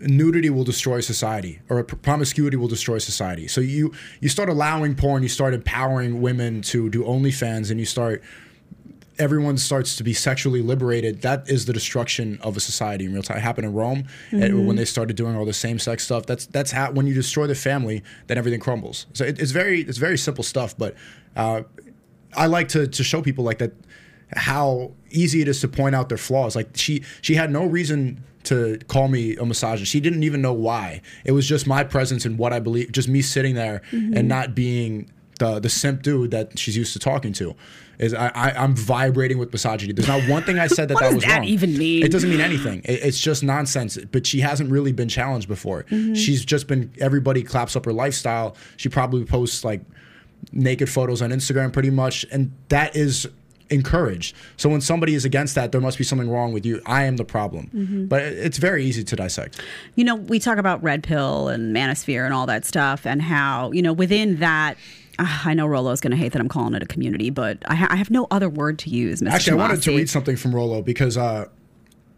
nudity 0.00 0.50
will 0.50 0.64
destroy 0.64 1.00
society, 1.00 1.60
or 1.68 1.82
promiscuity 1.82 2.56
will 2.56 2.68
destroy 2.68 2.98
society. 2.98 3.48
So 3.48 3.60
you 3.60 3.92
you 4.20 4.28
start 4.28 4.48
allowing 4.48 4.94
porn, 4.94 5.22
you 5.22 5.28
start 5.28 5.54
empowering 5.54 6.20
women 6.20 6.62
to 6.62 6.88
do 6.90 7.02
OnlyFans, 7.04 7.70
and 7.70 7.80
you 7.80 7.86
start 7.86 8.22
everyone 9.18 9.58
starts 9.58 9.96
to 9.96 10.04
be 10.04 10.14
sexually 10.14 10.62
liberated. 10.62 11.22
That 11.22 11.48
is 11.48 11.66
the 11.66 11.72
destruction 11.72 12.38
of 12.42 12.56
a 12.56 12.60
society 12.60 13.04
in 13.04 13.12
real 13.12 13.22
time. 13.22 13.38
It 13.38 13.40
happened 13.40 13.66
in 13.66 13.74
Rome 13.74 14.06
and 14.30 14.66
when 14.66 14.76
they 14.76 14.84
started 14.84 15.16
doing 15.16 15.36
all 15.36 15.44
the 15.44 15.52
same 15.52 15.78
sex 15.78 16.04
stuff. 16.04 16.26
That's 16.26 16.46
that's 16.46 16.70
how 16.70 16.92
when 16.92 17.06
you 17.06 17.14
destroy 17.14 17.46
the 17.46 17.54
family, 17.54 18.02
then 18.26 18.38
everything 18.38 18.60
crumbles. 18.60 19.06
So 19.12 19.24
it, 19.24 19.38
it's 19.40 19.50
very 19.50 19.80
it's 19.82 19.98
very 19.98 20.18
simple 20.18 20.44
stuff, 20.44 20.76
but. 20.76 20.94
Uh, 21.36 21.62
I 22.36 22.46
like 22.46 22.68
to 22.68 22.86
to 22.86 23.04
show 23.04 23.22
people 23.22 23.44
like 23.44 23.58
that 23.58 23.72
how 24.32 24.92
easy 25.10 25.40
it 25.40 25.48
is 25.48 25.60
to 25.62 25.68
point 25.68 25.94
out 25.94 26.08
their 26.08 26.18
flaws. 26.18 26.54
Like 26.54 26.70
she 26.74 27.02
she 27.22 27.34
had 27.34 27.50
no 27.50 27.64
reason 27.64 28.22
to 28.44 28.78
call 28.88 29.08
me 29.08 29.36
a 29.36 29.44
misogynist. 29.44 29.90
She 29.90 30.00
didn't 30.00 30.22
even 30.22 30.40
know 30.40 30.52
why. 30.52 31.02
It 31.24 31.32
was 31.32 31.46
just 31.46 31.66
my 31.66 31.84
presence 31.84 32.24
and 32.24 32.38
what 32.38 32.52
I 32.52 32.60
believe, 32.60 32.92
just 32.92 33.08
me 33.08 33.20
sitting 33.22 33.54
there 33.54 33.82
mm-hmm. 33.90 34.16
and 34.16 34.28
not 34.28 34.54
being 34.54 35.10
the 35.38 35.58
the 35.60 35.68
simp 35.68 36.02
dude 36.02 36.30
that 36.30 36.58
she's 36.58 36.76
used 36.76 36.92
to 36.94 36.98
talking 36.98 37.32
to. 37.34 37.54
Is 37.98 38.14
I, 38.14 38.28
I 38.28 38.50
I'm 38.52 38.74
vibrating 38.76 39.38
with 39.38 39.52
misogyny. 39.52 39.92
There's 39.92 40.06
not 40.08 40.22
one 40.28 40.44
thing 40.44 40.58
I 40.58 40.68
said 40.68 40.88
that 40.88 40.94
What 40.94 41.00
that 41.00 41.06
does 41.06 41.14
was 41.16 41.24
that 41.24 41.38
wrong. 41.38 41.44
even 41.48 41.76
mean? 41.76 42.04
It 42.04 42.12
doesn't 42.12 42.30
mean 42.30 42.40
anything. 42.40 42.80
It, 42.84 43.02
it's 43.02 43.20
just 43.20 43.42
nonsense. 43.42 43.98
But 44.12 44.26
she 44.26 44.40
hasn't 44.40 44.70
really 44.70 44.92
been 44.92 45.08
challenged 45.08 45.48
before. 45.48 45.82
Mm-hmm. 45.84 46.14
She's 46.14 46.44
just 46.44 46.68
been 46.68 46.92
everybody 47.00 47.42
claps 47.42 47.74
up 47.74 47.84
her 47.86 47.92
lifestyle. 47.92 48.56
She 48.76 48.88
probably 48.88 49.24
posts 49.24 49.64
like 49.64 49.80
naked 50.52 50.88
photos 50.88 51.20
on 51.20 51.30
Instagram 51.30 51.72
pretty 51.72 51.90
much 51.90 52.24
and 52.30 52.52
that 52.68 52.94
is 52.94 53.28
encouraged. 53.70 54.34
So 54.56 54.68
when 54.68 54.80
somebody 54.80 55.14
is 55.14 55.24
against 55.24 55.54
that 55.56 55.72
there 55.72 55.80
must 55.80 55.98
be 55.98 56.04
something 56.04 56.30
wrong 56.30 56.52
with 56.52 56.64
you. 56.64 56.80
I 56.86 57.04
am 57.04 57.16
the 57.16 57.24
problem. 57.24 57.70
Mm-hmm. 57.74 58.06
But 58.06 58.22
it's 58.22 58.58
very 58.58 58.84
easy 58.84 59.04
to 59.04 59.16
dissect. 59.16 59.60
you 59.96 60.04
know, 60.04 60.14
we 60.14 60.38
talk 60.38 60.56
about 60.58 60.82
red 60.82 61.02
pill 61.02 61.48
and 61.48 61.74
manosphere 61.74 62.24
and 62.24 62.32
all 62.32 62.46
that 62.46 62.64
stuff, 62.64 63.06
and 63.06 63.20
how 63.20 63.72
you 63.72 63.82
know 63.82 63.92
within 63.92 64.36
that. 64.38 64.76
Ah, 65.18 65.42
I 65.46 65.54
know 65.54 65.66
Rollo 65.66 65.90
is 65.90 66.00
going 66.00 66.12
to 66.12 66.16
hate 66.16 66.32
that 66.32 66.40
I'm 66.40 66.48
calling 66.48 66.74
it 66.74 66.82
a 66.82 66.86
community, 66.86 67.30
but 67.30 67.58
I, 67.66 67.74
ha- 67.74 67.88
I 67.90 67.96
have 67.96 68.10
no 68.10 68.26
other 68.30 68.48
word 68.48 68.78
to 68.80 68.90
use. 68.90 69.20
Mr. 69.20 69.30
Actually, 69.30 69.52
I 69.54 69.56
wanted 69.56 69.82
to 69.82 69.96
read 69.96 70.08
something 70.08 70.36
from 70.36 70.54
Rollo 70.54 70.80
because 70.82 71.16
uh, 71.16 71.46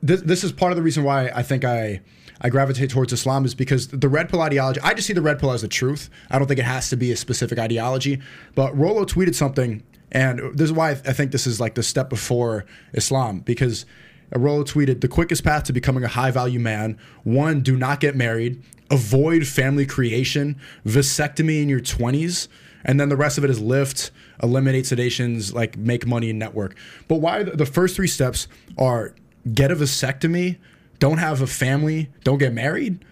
this, 0.02 0.20
this 0.22 0.44
is 0.44 0.52
part 0.52 0.72
of 0.72 0.76
the 0.76 0.82
reason 0.82 1.04
why 1.04 1.30
I 1.34 1.42
think 1.42 1.64
I 1.64 2.00
I 2.42 2.48
gravitate 2.48 2.90
towards 2.90 3.12
Islam 3.12 3.44
is 3.44 3.54
because 3.54 3.88
the 3.88 4.08
red 4.08 4.28
pill 4.28 4.40
ideology. 4.40 4.80
I 4.80 4.94
just 4.94 5.06
see 5.06 5.12
the 5.12 5.22
red 5.22 5.38
pill 5.38 5.52
as 5.52 5.62
the 5.62 5.68
truth. 5.68 6.08
I 6.30 6.38
don't 6.38 6.48
think 6.48 6.60
it 6.60 6.64
has 6.64 6.88
to 6.90 6.96
be 6.96 7.12
a 7.12 7.16
specific 7.16 7.58
ideology. 7.58 8.20
But 8.54 8.76
Rollo 8.76 9.04
tweeted 9.04 9.34
something, 9.34 9.82
and 10.10 10.40
this 10.54 10.64
is 10.64 10.72
why 10.72 10.90
I 10.90 10.94
think 10.94 11.32
this 11.32 11.46
is 11.46 11.60
like 11.60 11.74
the 11.74 11.82
step 11.82 12.08
before 12.10 12.66
Islam 12.92 13.40
because. 13.40 13.86
Rollo 14.32 14.62
tweeted 14.62 15.00
the 15.00 15.08
quickest 15.08 15.42
path 15.42 15.64
to 15.64 15.72
becoming 15.72 16.04
a 16.04 16.08
high 16.08 16.30
value 16.30 16.60
man 16.60 16.96
one, 17.24 17.62
do 17.62 17.76
not 17.76 17.98
get 17.98 18.14
married, 18.14 18.62
avoid 18.88 19.44
family 19.44 19.84
creation, 19.84 20.56
vasectomy 20.86 21.60
in 21.60 21.68
your 21.68 21.80
20s, 21.80 22.46
and 22.84 22.98
then 22.98 23.08
the 23.08 23.16
rest 23.16 23.38
of 23.38 23.44
it 23.44 23.50
is 23.50 23.60
lift, 23.60 24.10
eliminate 24.42 24.84
sedations, 24.84 25.52
like 25.52 25.76
make 25.76 26.06
money 26.06 26.30
and 26.30 26.38
network. 26.38 26.76
But 27.08 27.16
why 27.16 27.42
the, 27.42 27.66
first 27.66 27.96
three 27.96 28.06
steps 28.06 28.48
are 28.78 29.14
get 29.52 29.70
a 29.70 29.76
vasectomy, 29.76 30.58
don't 30.98 31.18
have 31.18 31.40
a 31.40 31.46
family, 31.46 32.08
don't 32.24 32.38
get 32.38 32.52
married? 32.52 33.04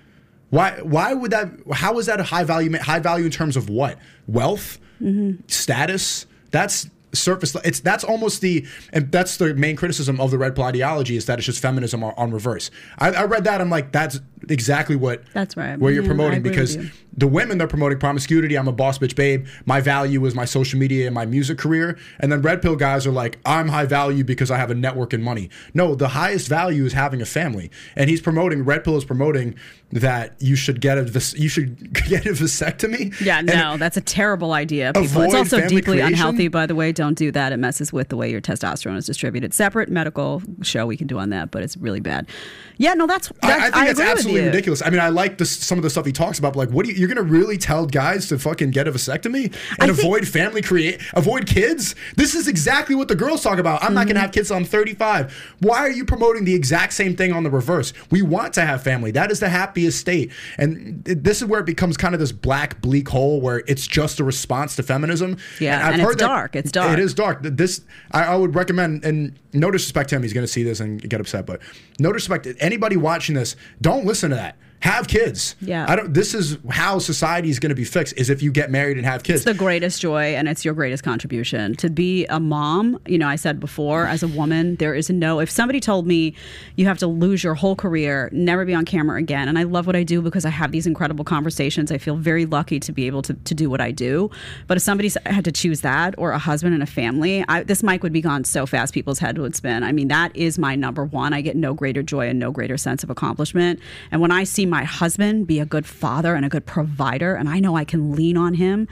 Why 0.51 0.81
why 0.83 1.13
would 1.13 1.31
that 1.33 1.51
how 1.73 1.99
is 1.99 2.07
that 2.07 2.21
a 2.21 2.23
high 2.23 2.45
value 2.45 2.77
high 2.79 3.01
value 3.01 3.27
in 3.27 3.31
terms 3.31 3.57
of 3.57 3.69
what? 3.69 3.99
Wealth? 4.27 4.79
Mm-hmm. 5.01 5.43
Status? 5.47 6.27
That's 6.51 6.89
surface 7.13 7.57
it's 7.65 7.81
that's 7.81 8.05
almost 8.05 8.43
the 8.43 8.67
and 8.93 9.11
that's 9.11 9.39
the 9.39 9.55
main 9.55 9.77
criticism 9.77 10.21
of 10.21 10.31
the 10.31 10.37
red 10.37 10.55
pill 10.55 10.65
ideology 10.65 11.17
is 11.17 11.25
that 11.25 11.39
it's 11.39 11.47
just 11.47 11.61
feminism 11.61 12.05
on, 12.05 12.13
on 12.19 12.31
reverse 12.31 12.71
I, 12.99 13.13
I 13.13 13.25
read 13.25 13.45
that 13.45 13.63
i'm 13.63 13.71
like 13.71 13.93
that's 13.93 14.21
exactly 14.51 14.95
what 14.95 15.23
That's 15.33 15.57
right. 15.57 15.79
where 15.79 15.91
you're 15.91 16.03
Yeah, 16.03 16.09
promoting 16.09 16.43
because 16.43 16.77
you. 16.77 16.91
The 17.19 17.27
women 17.27 17.59
they're 17.59 17.67
promoting 17.67 17.99
promiscuity. 17.99 18.57
I'm 18.57 18.69
a 18.69 18.73
boss 18.73 18.99
bitch 18.99 19.17
babe. 19.17 19.47
My 19.67 19.81
value 19.81 20.25
is 20.25 20.35
my 20.35 20.45
social 20.45 20.79
media 20.79 21.07
and 21.07 21.15
my 21.15 21.27
music 21.27 21.59
career. 21.59 21.99
And 22.21 22.31
then 22.31 22.43
red 22.43 22.63
pill 22.63 22.77
guys 22.77 23.07
are 23.07 23.13
like, 23.13 23.39
I'm 23.45 23.69
high 23.69 23.87
value 23.87 24.23
because 24.23 24.51
I 24.51 24.59
have 24.59 24.71
a 24.71 24.75
network 24.75 25.13
and 25.13 25.23
money. 25.23 25.51
No, 25.75 25.95
the 25.95 26.09
highest 26.09 26.49
value 26.49 26.85
is 26.85 26.93
having 26.93 27.21
a 27.21 27.27
family. 27.27 27.71
And 27.97 28.09
he's 28.09 28.21
promoting 28.21 28.65
red 28.65 28.85
pill 28.85 28.97
is 28.97 29.05
promoting 29.05 29.57
that 29.91 30.35
you 30.39 30.55
should 30.55 30.81
get 30.81 30.99
a 30.99 31.03
you 31.37 31.49
should 31.49 31.93
get 32.09 32.27
a 32.27 32.31
vasectomy. 32.31 33.19
Yeah, 33.21 33.41
no, 33.41 33.77
that's 33.77 33.97
a 33.97 34.01
terrible 34.01 34.53
idea. 34.53 34.93
People. 34.93 35.23
It's 35.23 35.35
also 35.35 35.61
deeply 35.63 35.83
creation? 35.83 36.09
unhealthy, 36.09 36.49
by 36.49 36.67
the 36.67 36.75
way. 36.75 36.93
Don't 36.93 37.17
do 37.17 37.33
that. 37.33 37.53
It 37.53 37.57
messes 37.57 37.93
with 37.93 38.09
the 38.09 38.17
way 38.17 38.31
your 38.31 38.41
testosterone 38.41 38.97
is 38.97 39.07
distributed. 39.07 39.55
Separate 39.55 39.89
medical 39.89 40.43
show 40.63 40.87
we 40.87 40.97
can 40.97 41.07
do 41.07 41.19
on 41.19 41.31
that, 41.31 41.51
but 41.51 41.63
it's 41.63 41.77
really 41.77 42.01
bad. 42.01 42.29
Yeah, 42.77 42.95
no, 42.95 43.07
that's, 43.07 43.33
that's 43.43 43.45
I, 43.45 43.57
I 43.57 43.71
think 43.71 43.75
that's 43.75 43.99
agree 43.99 44.11
absolutely 44.11 44.45
ridiculous. 44.47 44.83
I 44.83 44.91
mean, 44.91 45.01
I 45.01 45.09
like 45.09 45.39
this, 45.39 45.51
some 45.51 45.79
of 45.79 45.83
the 45.83 45.91
stuff 45.91 46.07
he 46.07 46.13
talks 46.13 46.39
about. 46.39 46.53
But 46.53 46.59
like, 46.61 46.71
what 46.71 46.87
do 46.87 46.93
you, 46.93 47.08
you're 47.09 47.17
to 47.17 47.23
really 47.23 47.59
tell 47.59 47.87
guys 47.87 48.29
to 48.29 48.39
fucking 48.39 48.71
get 48.71 48.87
a 48.87 48.93
vasectomy 48.93 49.53
and 49.81 49.91
avoid 49.91 50.29
family 50.29 50.63
create, 50.63 51.01
avoid 51.15 51.47
kids? 51.47 51.95
This 52.17 52.35
is 52.35 52.47
exactly 52.49 52.95
what 52.95 53.09
the 53.09 53.17
girls 53.17 53.43
talk 53.43 53.59
about. 53.59 53.83
I'm 53.83 53.95
not 53.95 54.01
Mm-hmm. 54.03 54.09
going 54.09 54.15
to 54.17 54.21
have 54.21 54.33
kids. 54.33 54.49
Till 54.49 54.57
I'm 54.57 54.65
35. 54.65 55.33
Why 55.61 55.79
are 55.79 55.91
you 55.91 56.05
promoting 56.05 56.45
the 56.45 56.55
exact 56.55 56.93
same 56.93 57.17
thing 57.17 57.33
on 57.33 57.43
the 57.43 57.51
reverse? 57.51 57.93
We 58.11 58.23
want 58.23 58.55
to 58.55 58.65
have 58.65 58.83
family. 58.83 59.11
That 59.11 59.31
is 59.31 59.41
the 59.41 59.49
happiest 59.49 59.99
state. 59.99 60.31
And 60.59 61.05
th- 61.05 61.19
this 61.21 61.43
is 61.43 61.49
where 61.49 61.61
it 61.61 61.67
becomes 61.67 61.97
kind 61.97 62.15
of 62.15 62.21
this 62.21 62.33
black 62.33 62.81
bleak 62.81 63.09
hole 63.09 63.41
where 63.41 63.63
it's 63.67 63.87
just 63.87 64.21
a 64.21 64.25
response 64.25 64.77
to 64.77 64.83
feminism. 64.83 65.37
Yeah, 65.61 65.79
I've 65.87 65.93
and 65.95 66.03
it's 66.03 66.09
heard 66.11 66.19
that- 66.19 66.27
dark. 66.27 66.57
It's 66.57 66.71
dark. 66.71 66.93
It 66.93 66.99
is 67.01 67.15
dark. 67.15 67.41
This 67.43 67.81
I, 68.13 68.25
I 68.25 68.37
would 68.37 68.55
recommend, 68.55 69.05
and 69.05 69.39
no 69.53 69.71
disrespect 69.71 70.11
to 70.11 70.17
him, 70.17 70.23
he's 70.23 70.33
to 70.47 70.53
see 70.53 70.63
this 70.63 70.81
and 70.81 71.01
get 71.01 71.21
upset, 71.21 71.47
but 71.47 71.61
no 71.99 72.13
disrespect. 72.13 72.45
to 72.45 72.57
Anybody 72.59 72.97
watching 72.97 73.35
this, 73.35 73.57
don't 73.81 74.05
listen 74.05 74.31
to 74.31 74.37
that. 74.37 74.57
Have 74.81 75.09
kids. 75.09 75.57
Yeah. 75.61 75.87
I 75.89 75.97
don't. 75.97 76.15
This 76.15 76.35
is 76.35 76.57
how 76.71 77.01
society 77.01 77.51
is 77.51 77.59
going 77.59 77.71
to 77.71 77.75
be 77.75 77.85
fixed: 77.85 78.17
is 78.17 78.31
if 78.31 78.43
you 78.43 78.53
get 78.53 78.71
married 78.71 78.97
and 78.97 79.05
have 79.05 79.25
kids. 79.25 79.41
It's 79.41 79.45
the 79.45 79.55
greatest 79.55 80.01
joy 80.01 80.35
and 80.37 80.49
it's 80.49 80.65
your 80.65 80.73
greatest 80.73 81.03
contribution. 81.03 81.75
To 81.77 81.91
be 81.91 82.27
a 82.27 82.39
mom, 82.39 83.01
you 83.07 83.19
know, 83.19 83.29
I 83.29 83.35
said 83.37 83.59
before, 83.59 84.07
as 84.07 84.23
a 84.23 84.29
woman, 84.29 84.77
there 84.77 84.95
is 84.95 85.11
no, 85.11 85.41
if 85.41 85.51
somebody 85.51 85.81
told 85.81 86.07
me 86.07 86.35
you 86.77 86.87
have 86.87 86.99
to 86.99 87.09
lose 87.09 87.43
your 87.43 87.55
whole 87.55 87.75
career, 87.75 88.29
never 88.33 88.65
be 88.65 88.73
on 88.73 88.85
camera 88.85 89.19
again, 89.19 89.49
and 89.49 89.59
I 89.59 89.65
love 89.65 89.87
what 89.87 89.97
I 89.97 90.05
do 90.05 90.23
because 90.23 90.45
I 90.45 90.51
have 90.51 90.71
these 90.71 90.87
incredible 90.87 91.25
conversations. 91.25 91.91
I 91.91 91.99
feel 91.99 92.17
very 92.17 92.47
lucky 92.47 92.79
to 92.79 92.93
be 92.93 93.07
able 93.09 93.23
to, 93.23 93.35
to 93.35 93.55
do 93.55 93.69
what 93.69 93.81
I 93.81 93.91
do. 93.91 94.31
But 94.69 94.77
if 94.77 94.83
somebody 94.85 95.11
had 95.27 95.45
to 95.45 95.53
choose 95.53 95.81
that 95.81 96.15
or 96.19 96.31
a 96.31 96.39
husband 96.39 96.75
and 96.75 96.83
a 96.83 96.87
family, 96.87 97.45
I, 97.49 97.65
this 97.65 97.83
mic 97.83 98.05
would 98.05 98.13
be 98.13 98.21
gone 98.21 98.45
so 98.45 98.65
fast, 98.65 98.95
people's 98.95 99.19
head 99.19 99.39
would 99.39 99.57
spin. 99.57 99.83
I 99.83 99.91
mean, 99.91 100.09
that 100.09 100.35
is 100.37 100.57
my 100.57 100.77
number 100.77 101.05
one. 101.05 101.33
I 101.33 101.41
get 101.41 101.57
no 101.57 101.75
greater 101.75 102.03
joy 102.03 102.29
and 102.29 102.39
no 102.39 102.53
greater 102.53 102.77
sense 102.77 103.03
of 103.03 103.11
accomplishment. 103.11 103.81
And 104.13 104.21
when 104.21 104.31
I 104.31 104.45
see 104.45 104.68
my 104.69 104.85
husband 104.85 105.47
be 105.47 105.59
a 105.61 105.67
good 105.67 105.87
father 105.87 106.35
and 106.35 106.45
a 106.45 106.49
good 106.49 106.67
provider, 106.67 107.35
and 107.35 107.49
I 107.49 107.61
know 107.61 107.77
I 107.77 107.85
can 107.85 108.13
lean 108.13 108.37
on 108.37 108.55
him, 108.55 108.89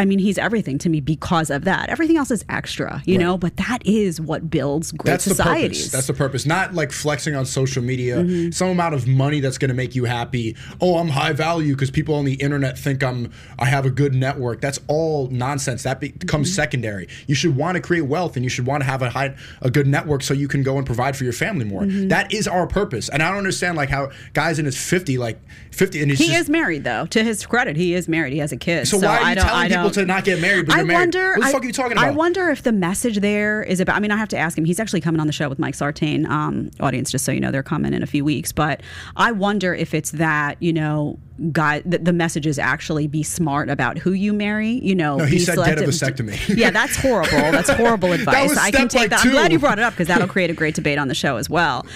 I 0.00 0.04
mean, 0.06 0.18
he's 0.18 0.38
everything 0.38 0.78
to 0.78 0.88
me 0.88 1.00
because 1.00 1.50
of 1.50 1.64
that. 1.64 1.88
Everything 1.90 2.16
else 2.16 2.30
is 2.30 2.44
extra, 2.48 3.02
you 3.04 3.18
know, 3.18 3.36
but 3.36 3.56
that 3.58 3.86
is 3.86 4.20
what 4.20 4.50
builds 4.50 4.92
great 4.92 5.10
that's 5.12 5.24
the 5.26 5.34
societies. 5.34 5.78
purpose. 5.82 5.92
That's 5.92 6.06
the 6.06 6.14
purpose. 6.14 6.46
Not 6.46 6.74
like 6.74 6.90
flexing 6.90 7.34
on 7.34 7.44
social 7.46 7.82
media, 7.82 8.16
Mm-hmm. 8.16 8.50
some 8.50 8.68
amount 8.70 8.94
of 8.94 9.06
money 9.06 9.40
that's 9.40 9.58
going 9.58 9.68
to 9.68 9.74
make 9.74 9.94
you 9.94 10.04
happy. 10.04 10.56
Oh, 10.80 10.96
I'm 10.98 11.08
high 11.08 11.32
value 11.32 11.74
because 11.74 11.90
people 11.90 12.14
on 12.14 12.24
the 12.24 12.34
internet 12.34 12.78
think 12.78 13.02
I'm 13.04 13.30
I 13.58 13.66
have 13.66 13.84
a 13.86 13.90
good 13.90 14.14
network. 14.14 14.60
That's 14.60 14.80
all 14.88 15.28
nonsense. 15.28 15.82
That 15.84 16.00
becomes 16.00 16.48
Mm-hmm. 16.48 16.54
secondary. 16.54 17.08
You 17.26 17.34
should 17.34 17.54
want 17.56 17.74
to 17.76 17.80
create 17.82 18.02
wealth 18.02 18.36
and 18.36 18.44
you 18.44 18.48
should 18.48 18.66
want 18.66 18.82
to 18.82 18.86
have 18.86 19.02
a 19.02 19.10
high 19.10 19.34
a 19.60 19.70
good 19.70 19.86
network 19.86 20.22
so 20.22 20.32
you 20.32 20.48
can 20.48 20.62
go 20.62 20.78
and 20.78 20.86
provide 20.86 21.16
for 21.16 21.24
your 21.24 21.32
family 21.34 21.64
more. 21.66 21.82
Mm-hmm. 21.82 22.08
That 22.08 22.32
is 22.32 22.48
our 22.48 22.66
purpose. 22.66 23.08
And 23.10 23.22
I 23.22 23.28
don't 23.28 23.38
understand 23.38 23.76
like 23.76 23.90
how 23.90 24.10
guys 24.32 24.58
in 24.58 24.64
his 24.64 24.76
50 24.82 25.18
like 25.18 25.38
50 25.72 26.00
and 26.00 26.10
he's 26.10 26.18
he 26.18 26.26
just, 26.28 26.40
is 26.40 26.48
married, 26.50 26.84
though. 26.84 27.06
To 27.06 27.22
his 27.22 27.44
credit, 27.46 27.76
he 27.76 27.94
is 27.94 28.08
married. 28.08 28.32
He 28.32 28.38
has 28.40 28.52
a 28.52 28.56
kid. 28.56 28.86
So, 28.88 28.98
why 28.98 29.06
are 29.16 29.20
you 29.20 29.26
I 29.26 29.34
don't, 29.34 29.44
telling 29.44 29.60
I 29.64 29.68
people 29.68 29.89
don't- 29.94 30.04
to 30.04 30.06
not 30.06 30.24
get 30.24 30.40
married 30.40 30.66
but 30.66 30.74
I 30.74 30.78
you're 30.78 30.86
married? 30.86 31.00
wonder. 31.14 31.28
what 31.32 31.40
the 31.40 31.46
I, 31.46 31.52
fuck 31.52 31.62
are 31.62 31.66
you 31.66 31.72
talking 31.72 31.92
about? 31.92 32.04
I 32.06 32.10
wonder 32.10 32.48
if 32.50 32.62
the 32.62 32.72
message 32.72 33.18
there 33.20 33.62
is 33.62 33.80
about. 33.80 33.96
I 33.96 34.00
mean, 34.00 34.10
I 34.10 34.16
have 34.16 34.28
to 34.30 34.38
ask 34.38 34.56
him. 34.56 34.64
He's 34.64 34.80
actually 34.80 35.00
coming 35.00 35.20
on 35.20 35.26
the 35.26 35.32
show 35.32 35.48
with 35.48 35.58
Mike 35.58 35.74
Sartain. 35.74 36.26
Um, 36.26 36.70
audience, 36.80 37.10
just 37.10 37.24
so 37.24 37.32
you 37.32 37.40
know, 37.40 37.50
they're 37.50 37.62
coming 37.62 37.92
in 37.94 38.02
a 38.02 38.06
few 38.06 38.24
weeks. 38.24 38.52
But 38.52 38.82
I 39.16 39.32
wonder 39.32 39.74
if 39.74 39.94
it's 39.94 40.12
that 40.12 40.56
you 40.60 40.72
know, 40.72 41.18
guy. 41.52 41.80
The, 41.84 41.98
the 41.98 42.12
message 42.12 42.46
is 42.46 42.58
actually 42.58 43.06
be 43.06 43.22
smart 43.22 43.68
about 43.70 43.98
who 43.98 44.12
you 44.12 44.32
marry. 44.32 44.80
You 44.82 44.94
know, 44.94 45.16
No, 45.18 45.24
he 45.24 45.36
be 45.36 45.38
said 45.40 45.56
get 45.56 45.78
a 45.82 45.92
selective. 45.92 46.26
vasectomy. 46.26 46.56
yeah, 46.56 46.70
that's 46.70 46.96
horrible. 46.96 47.30
That's 47.30 47.70
horrible 47.82 48.12
advice. 48.12 48.56
I 48.56 48.70
can 48.70 48.88
take 48.88 49.02
like, 49.02 49.10
that. 49.10 49.24
I'm 49.24 49.30
glad 49.32 49.52
you 49.52 49.58
brought 49.58 49.78
it 49.78 49.82
up 49.84 49.92
because 49.94 50.08
that'll 50.08 50.28
create 50.36 50.50
a 50.50 50.54
great 50.54 50.74
debate 50.74 50.98
on 50.98 51.08
the 51.08 51.14
show 51.14 51.36
as 51.36 51.48
well. 51.50 51.86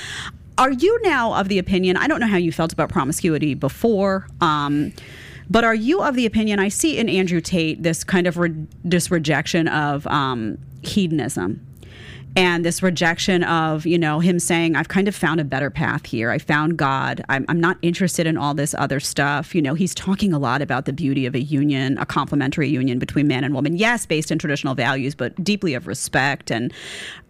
Are 0.56 0.70
you 0.70 1.00
now 1.02 1.34
of 1.34 1.48
the 1.48 1.58
opinion? 1.58 1.96
I 1.96 2.06
don't 2.06 2.20
know 2.20 2.28
how 2.28 2.36
you 2.36 2.52
felt 2.52 2.72
about 2.72 2.88
promiscuity 2.88 3.54
before. 3.54 4.28
Um, 4.40 4.92
but 5.50 5.64
are 5.64 5.74
you 5.74 6.02
of 6.02 6.14
the 6.14 6.26
opinion? 6.26 6.58
I 6.58 6.68
see 6.68 6.98
in 6.98 7.08
Andrew 7.08 7.40
Tate 7.40 7.82
this 7.82 8.04
kind 8.04 8.26
of 8.26 8.38
re- 8.38 8.66
this 8.82 9.10
rejection 9.10 9.68
of 9.68 10.06
um, 10.06 10.58
hedonism 10.82 11.66
and 12.36 12.64
this 12.64 12.82
rejection 12.82 13.44
of 13.44 13.86
you 13.86 13.98
know 13.98 14.18
him 14.20 14.38
saying 14.38 14.74
i've 14.74 14.88
kind 14.88 15.06
of 15.06 15.14
found 15.14 15.40
a 15.40 15.44
better 15.44 15.70
path 15.70 16.06
here. 16.06 16.30
I 16.30 16.38
found 16.38 16.76
god. 16.76 17.24
I'm, 17.28 17.44
I'm 17.48 17.60
not 17.60 17.78
interested 17.82 18.26
in 18.26 18.36
all 18.36 18.54
this 18.54 18.74
other 18.76 19.00
stuff. 19.00 19.54
You 19.54 19.62
know 19.62 19.74
he's 19.74 19.94
talking 19.94 20.32
a 20.32 20.38
lot 20.38 20.62
about 20.62 20.84
the 20.84 20.92
beauty 20.92 21.26
of 21.26 21.34
a 21.34 21.40
union 21.40 21.98
a 21.98 22.06
complementary 22.06 22.68
union 22.68 22.98
between 22.98 23.28
man 23.28 23.44
and 23.44 23.54
woman. 23.54 23.76
Yes 23.76 24.06
based 24.06 24.30
in 24.30 24.38
traditional 24.38 24.74
values 24.74 25.14
but 25.14 25.42
deeply 25.42 25.74
of 25.74 25.86
respect. 25.86 26.50
And 26.50 26.72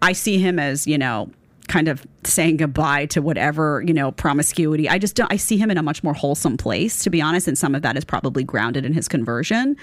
i 0.03 0.13
see 0.13 0.39
him 0.39 0.59
as 0.59 0.87
you 0.87 0.99
know 0.99 1.31
kind 1.69 1.89
of 1.89 2.07
saying 2.25 2.57
goodbye 2.57 3.07
to 3.07 3.23
whatever 3.23 3.83
you 3.87 3.95
know 3.95 4.13
promiscuity 4.13 4.89
i 4.89 4.99
just 4.99 5.15
don't 5.17 5.33
i 5.33 5.37
see 5.37 5.57
him 5.57 5.71
in 5.71 5.79
a 5.79 5.83
much 5.83 6.03
more 6.05 6.15
wholesome 6.15 6.57
place 6.57 7.03
to 7.03 7.11
be 7.11 7.21
honest 7.23 7.49
and 7.49 7.57
some 7.57 7.75
of 7.75 7.83
that 7.83 7.97
is 7.97 8.05
probably 8.05 8.45
grounded 8.45 8.85
in 8.85 8.93
his 8.93 9.09
conversion 9.09 9.77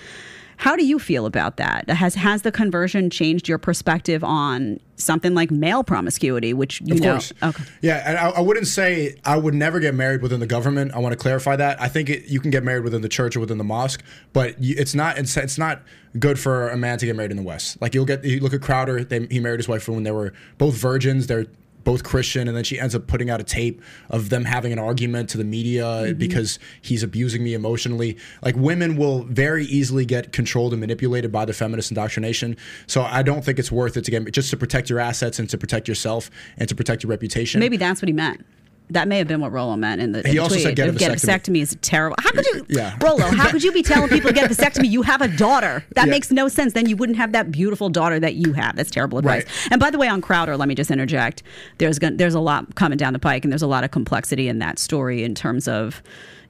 how 0.61 0.75
do 0.75 0.85
you 0.85 0.99
feel 0.99 1.25
about 1.25 1.57
that? 1.57 1.89
Has 1.89 2.13
has 2.13 2.43
the 2.43 2.51
conversion 2.51 3.09
changed 3.09 3.47
your 3.47 3.57
perspective 3.57 4.23
on 4.23 4.79
something 4.95 5.33
like 5.33 5.49
male 5.49 5.83
promiscuity, 5.83 6.53
which 6.53 6.81
you 6.81 6.93
Of 6.93 6.99
know? 7.01 7.11
course. 7.13 7.33
Okay. 7.41 7.63
Yeah, 7.81 8.03
and 8.05 8.15
I, 8.15 8.29
I 8.29 8.39
wouldn't 8.41 8.67
say 8.67 9.15
I 9.25 9.37
would 9.37 9.55
never 9.55 9.79
get 9.79 9.95
married 9.95 10.21
within 10.21 10.39
the 10.39 10.45
government. 10.45 10.93
I 10.93 10.99
want 10.99 11.13
to 11.13 11.17
clarify 11.17 11.55
that. 11.55 11.81
I 11.81 11.87
think 11.87 12.11
it, 12.11 12.25
you 12.25 12.39
can 12.39 12.51
get 12.51 12.63
married 12.63 12.83
within 12.83 13.01
the 13.01 13.09
church 13.09 13.35
or 13.35 13.39
within 13.39 13.57
the 13.57 13.63
mosque, 13.63 14.03
but 14.33 14.53
it's 14.59 14.93
not. 14.93 15.17
It's, 15.17 15.35
it's 15.35 15.57
not 15.57 15.81
good 16.19 16.37
for 16.37 16.69
a 16.69 16.77
man 16.77 16.99
to 16.99 17.07
get 17.07 17.15
married 17.15 17.31
in 17.31 17.37
the 17.37 17.43
West. 17.43 17.81
Like 17.81 17.95
you'll 17.95 18.05
get. 18.05 18.23
You 18.23 18.39
look 18.39 18.53
at 18.53 18.61
Crowder. 18.61 19.03
They, 19.03 19.25
he 19.31 19.39
married 19.39 19.61
his 19.61 19.67
wife 19.67 19.87
when 19.89 20.03
they 20.03 20.11
were 20.11 20.31
both 20.59 20.75
virgins. 20.75 21.25
They're 21.25 21.47
both 21.83 22.03
Christian, 22.03 22.47
and 22.47 22.55
then 22.55 22.63
she 22.63 22.79
ends 22.79 22.95
up 22.95 23.07
putting 23.07 23.29
out 23.29 23.39
a 23.39 23.43
tape 23.43 23.81
of 24.09 24.29
them 24.29 24.45
having 24.45 24.71
an 24.71 24.79
argument 24.79 25.29
to 25.31 25.37
the 25.37 25.43
media 25.43 25.81
Mm-hmm. 25.81 26.17
because 26.17 26.59
he's 26.81 27.03
abusing 27.03 27.43
me 27.43 27.53
emotionally. 27.53 28.17
Like 28.41 28.55
women 28.55 28.97
will 28.97 29.23
very 29.23 29.65
easily 29.65 30.05
get 30.05 30.31
controlled 30.31 30.73
and 30.73 30.79
manipulated 30.79 31.31
by 31.31 31.45
the 31.45 31.53
feminist 31.53 31.91
indoctrination. 31.91 32.57
So 32.87 33.01
I 33.01 33.21
don't 33.23 33.43
think 33.43 33.59
it's 33.59 33.71
worth 33.71 33.97
it 33.97 34.03
to 34.05 34.11
get 34.11 34.31
just 34.31 34.49
to 34.51 34.57
protect 34.57 34.89
your 34.89 34.99
assets 34.99 35.39
and 35.39 35.49
to 35.49 35.57
protect 35.57 35.87
yourself 35.87 36.29
and 36.57 36.67
to 36.69 36.75
protect 36.75 37.03
your 37.03 37.09
reputation. 37.09 37.59
Maybe 37.59 37.77
that's 37.77 38.01
what 38.01 38.07
he 38.09 38.13
meant. 38.13 38.45
That 38.91 39.07
may 39.07 39.17
have 39.17 39.27
been 39.27 39.39
what 39.41 39.51
Rollo 39.51 39.75
meant 39.77 40.01
in 40.01 40.11
the, 40.11 40.21
He 40.27 40.37
also 40.37 40.55
tweet. 40.55 40.63
said 40.63 40.75
get 40.75 40.87
a 40.87 40.91
If 40.91 40.97
get 40.97 41.11
a 41.11 41.15
vasectomy. 41.15 41.57
vasectomy 41.57 41.61
is 41.61 41.77
terrible. 41.81 42.15
How 42.19 42.31
could 42.31 42.45
you, 42.45 42.65
Yeah. 42.69 42.95
Rollo? 43.01 43.23
How 43.25 43.49
could 43.49 43.63
you 43.63 43.71
be 43.71 43.81
telling 43.83 44.09
people 44.09 44.29
to 44.29 44.33
get 44.35 44.51
a 44.51 44.53
vasectomy? 44.53 44.89
You 44.89 45.01
have 45.03 45.21
a 45.21 45.27
daughter. 45.29 45.83
That 45.95 46.05
Yeah. 46.07 46.11
makes 46.11 46.29
no 46.31 46.47
sense. 46.47 46.73
Then 46.73 46.87
you 46.89 46.95
wouldn't 46.95 47.17
have 47.17 47.31
that 47.31 47.51
beautiful 47.51 47.89
daughter 47.89 48.19
that 48.19 48.35
you 48.35 48.53
have. 48.53 48.75
That's 48.75 48.91
terrible 48.91 49.17
advice. 49.17 49.43
Right. 49.45 49.67
And 49.71 49.79
by 49.79 49.91
the 49.91 49.97
way, 49.97 50.07
on 50.07 50.21
Crowder, 50.21 50.57
let 50.57 50.67
me 50.67 50.75
just 50.75 50.91
interject. 50.91 51.41
There's 51.77 51.99
gon- 51.99 52.17
there's 52.17 52.33
a 52.35 52.39
lot 52.39 52.75
coming 52.75 52.97
down 52.97 53.13
the 53.13 53.19
pike, 53.19 53.45
and 53.45 53.51
there's 53.51 53.61
a 53.61 53.67
lot 53.67 53.83
of 53.83 53.91
complexity 53.91 54.47
in 54.47 54.59
that 54.59 54.77
story 54.77 55.23
in 55.23 55.35
terms 55.35 55.67
of 55.67 56.01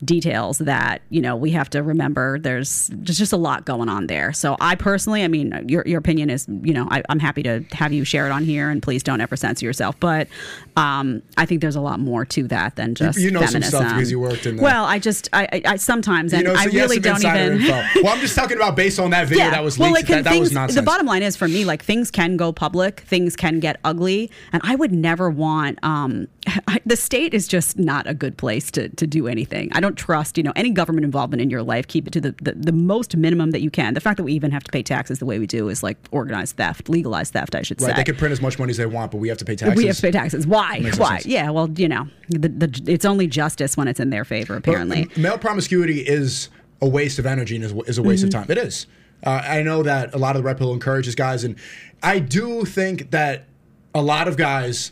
details 0.03 0.57
that 0.59 1.01
you 1.09 1.21
know 1.21 1.35
we 1.35 1.51
have 1.51 1.69
to 1.71 1.83
remember. 1.83 2.39
There's 2.39 2.87
there's 2.93 3.17
just 3.17 3.33
a 3.33 3.37
lot 3.37 3.65
going 3.65 3.89
on 3.89 4.07
there. 4.07 4.33
So 4.33 4.57
I 4.59 4.75
personally, 4.75 5.23
I 5.23 5.27
mean, 5.27 5.65
your 5.67 5.83
your 5.85 5.99
opinion 5.99 6.29
is 6.29 6.47
you 6.47 6.73
know 6.73 6.87
I, 6.89 7.03
I'm 7.09 7.19
happy 7.19 7.43
to 7.43 7.63
have 7.71 7.93
you 7.93 8.03
share 8.03 8.25
it 8.25 8.31
on 8.31 8.43
here, 8.43 8.69
and 8.69 8.81
please 8.81 9.03
don't 9.03 9.21
ever 9.21 9.35
censor 9.35 9.65
yourself. 9.65 9.99
But 9.99 10.27
um, 10.75 11.21
I 11.37 11.45
think 11.45 11.61
there's 11.61 11.75
a 11.75 11.81
lot 11.81 11.99
more 11.99 12.25
to 12.25 12.47
that 12.47 12.75
than 12.75 12.95
just 12.95 13.19
you 13.19 13.31
know 13.31 13.41
some 13.41 13.49
feminism. 13.49 13.79
stuff 13.81 13.93
because 13.93 14.11
you 14.11 14.19
worked 14.19 14.45
in 14.45 14.57
the- 14.57 14.63
Well, 14.63 14.85
I 14.85 14.99
just 14.99 15.29
I, 15.33 15.47
I, 15.51 15.61
I 15.65 15.75
sometimes 15.75 16.33
and 16.33 16.43
you 16.43 16.47
know, 16.47 16.55
so 16.55 16.61
I 16.61 16.65
really 16.65 17.01
some 17.01 17.21
don't 17.21 17.37
even. 17.37 17.61
Well, 18.01 18.13
I'm 18.13 18.19
just 18.19 18.35
talking 18.35 18.57
about 18.57 18.75
based 18.75 18.99
on 18.99 19.11
that 19.11 19.27
video 19.27 19.49
that 19.49 19.63
was 19.63 19.77
well, 19.77 19.91
leaked. 19.91 20.09
like, 20.09 20.17
that, 20.17 20.23
that 20.25 20.31
things, 20.31 20.41
was 20.41 20.51
nonsense. 20.51 20.75
The 20.75 20.81
bottom 20.81 21.05
line 21.05 21.23
is 21.23 21.35
for 21.35 21.47
me, 21.47 21.65
like 21.65 21.83
things 21.83 22.09
can 22.09 22.37
go 22.37 22.51
public, 22.51 23.01
things 23.01 23.35
can 23.35 23.59
get 23.59 23.79
ugly, 23.83 24.31
and 24.51 24.61
I 24.65 24.75
would 24.75 24.91
never 24.91 25.29
want. 25.29 25.79
Um, 25.83 26.27
I, 26.67 26.79
the 26.85 26.95
state 26.95 27.33
is 27.33 27.47
just 27.47 27.77
not 27.77 28.07
a 28.07 28.13
good 28.13 28.37
place 28.37 28.71
to 28.71 28.89
to 28.89 29.07
do 29.07 29.27
anything. 29.27 29.69
I 29.73 29.79
don't 29.79 29.90
trust, 29.97 30.37
you 30.37 30.43
know, 30.43 30.53
any 30.55 30.69
government 30.71 31.05
involvement 31.05 31.41
in 31.41 31.49
your 31.49 31.63
life. 31.63 31.87
Keep 31.87 32.07
it 32.07 32.11
to 32.13 32.21
the, 32.21 32.35
the 32.41 32.53
the 32.53 32.71
most 32.71 33.15
minimum 33.15 33.51
that 33.51 33.61
you 33.61 33.69
can. 33.69 33.93
The 33.93 34.01
fact 34.01 34.17
that 34.17 34.23
we 34.23 34.33
even 34.33 34.51
have 34.51 34.63
to 34.63 34.71
pay 34.71 34.83
taxes 34.83 35.19
the 35.19 35.25
way 35.25 35.39
we 35.39 35.47
do 35.47 35.69
is 35.69 35.83
like 35.83 35.97
organized 36.11 36.57
theft, 36.57 36.89
legalized 36.89 37.33
theft, 37.33 37.55
I 37.55 37.61
should 37.61 37.81
right? 37.81 37.91
say. 37.91 37.95
They 37.97 38.03
can 38.03 38.15
print 38.15 38.31
as 38.31 38.41
much 38.41 38.57
money 38.59 38.71
as 38.71 38.77
they 38.77 38.85
want, 38.85 39.11
but 39.11 39.17
we 39.17 39.29
have 39.29 39.37
to 39.39 39.45
pay 39.45 39.55
taxes. 39.55 39.77
we 39.77 39.87
have 39.87 39.95
to 39.95 40.01
pay 40.01 40.11
taxes. 40.11 40.45
Why? 40.47 40.81
Why? 40.97 41.17
sense. 41.17 41.25
Yeah. 41.25 41.49
Well, 41.49 41.69
you 41.75 41.87
know, 41.87 42.07
the, 42.29 42.49
the, 42.49 42.83
it's 42.87 43.05
only 43.05 43.27
justice 43.27 43.77
when 43.77 43.87
it's 43.87 43.99
in 43.99 44.09
their 44.09 44.25
favor. 44.25 44.55
Apparently. 44.55 45.05
But 45.05 45.17
male 45.17 45.37
promiscuity 45.37 45.99
is 46.01 46.49
a 46.81 46.87
waste 46.87 47.19
of 47.19 47.25
energy 47.25 47.55
and 47.55 47.63
is, 47.65 47.73
is 47.87 47.97
a 47.97 48.03
waste 48.03 48.25
Mm-hmm. 48.25 48.39
of 48.39 48.47
time. 48.47 48.57
It 48.57 48.57
is. 48.57 48.87
Uh, 49.23 49.41
I 49.43 49.61
know 49.61 49.83
that 49.83 50.15
a 50.15 50.17
lot 50.17 50.35
of 50.35 50.41
the 50.41 50.45
red 50.47 50.57
pill 50.57 50.73
encourages 50.73 51.13
guys, 51.13 51.43
and 51.43 51.55
I 52.01 52.17
do 52.19 52.65
think 52.65 53.11
that 53.11 53.45
a 53.93 54.01
lot 54.01 54.27
of 54.27 54.35
guys, 54.35 54.91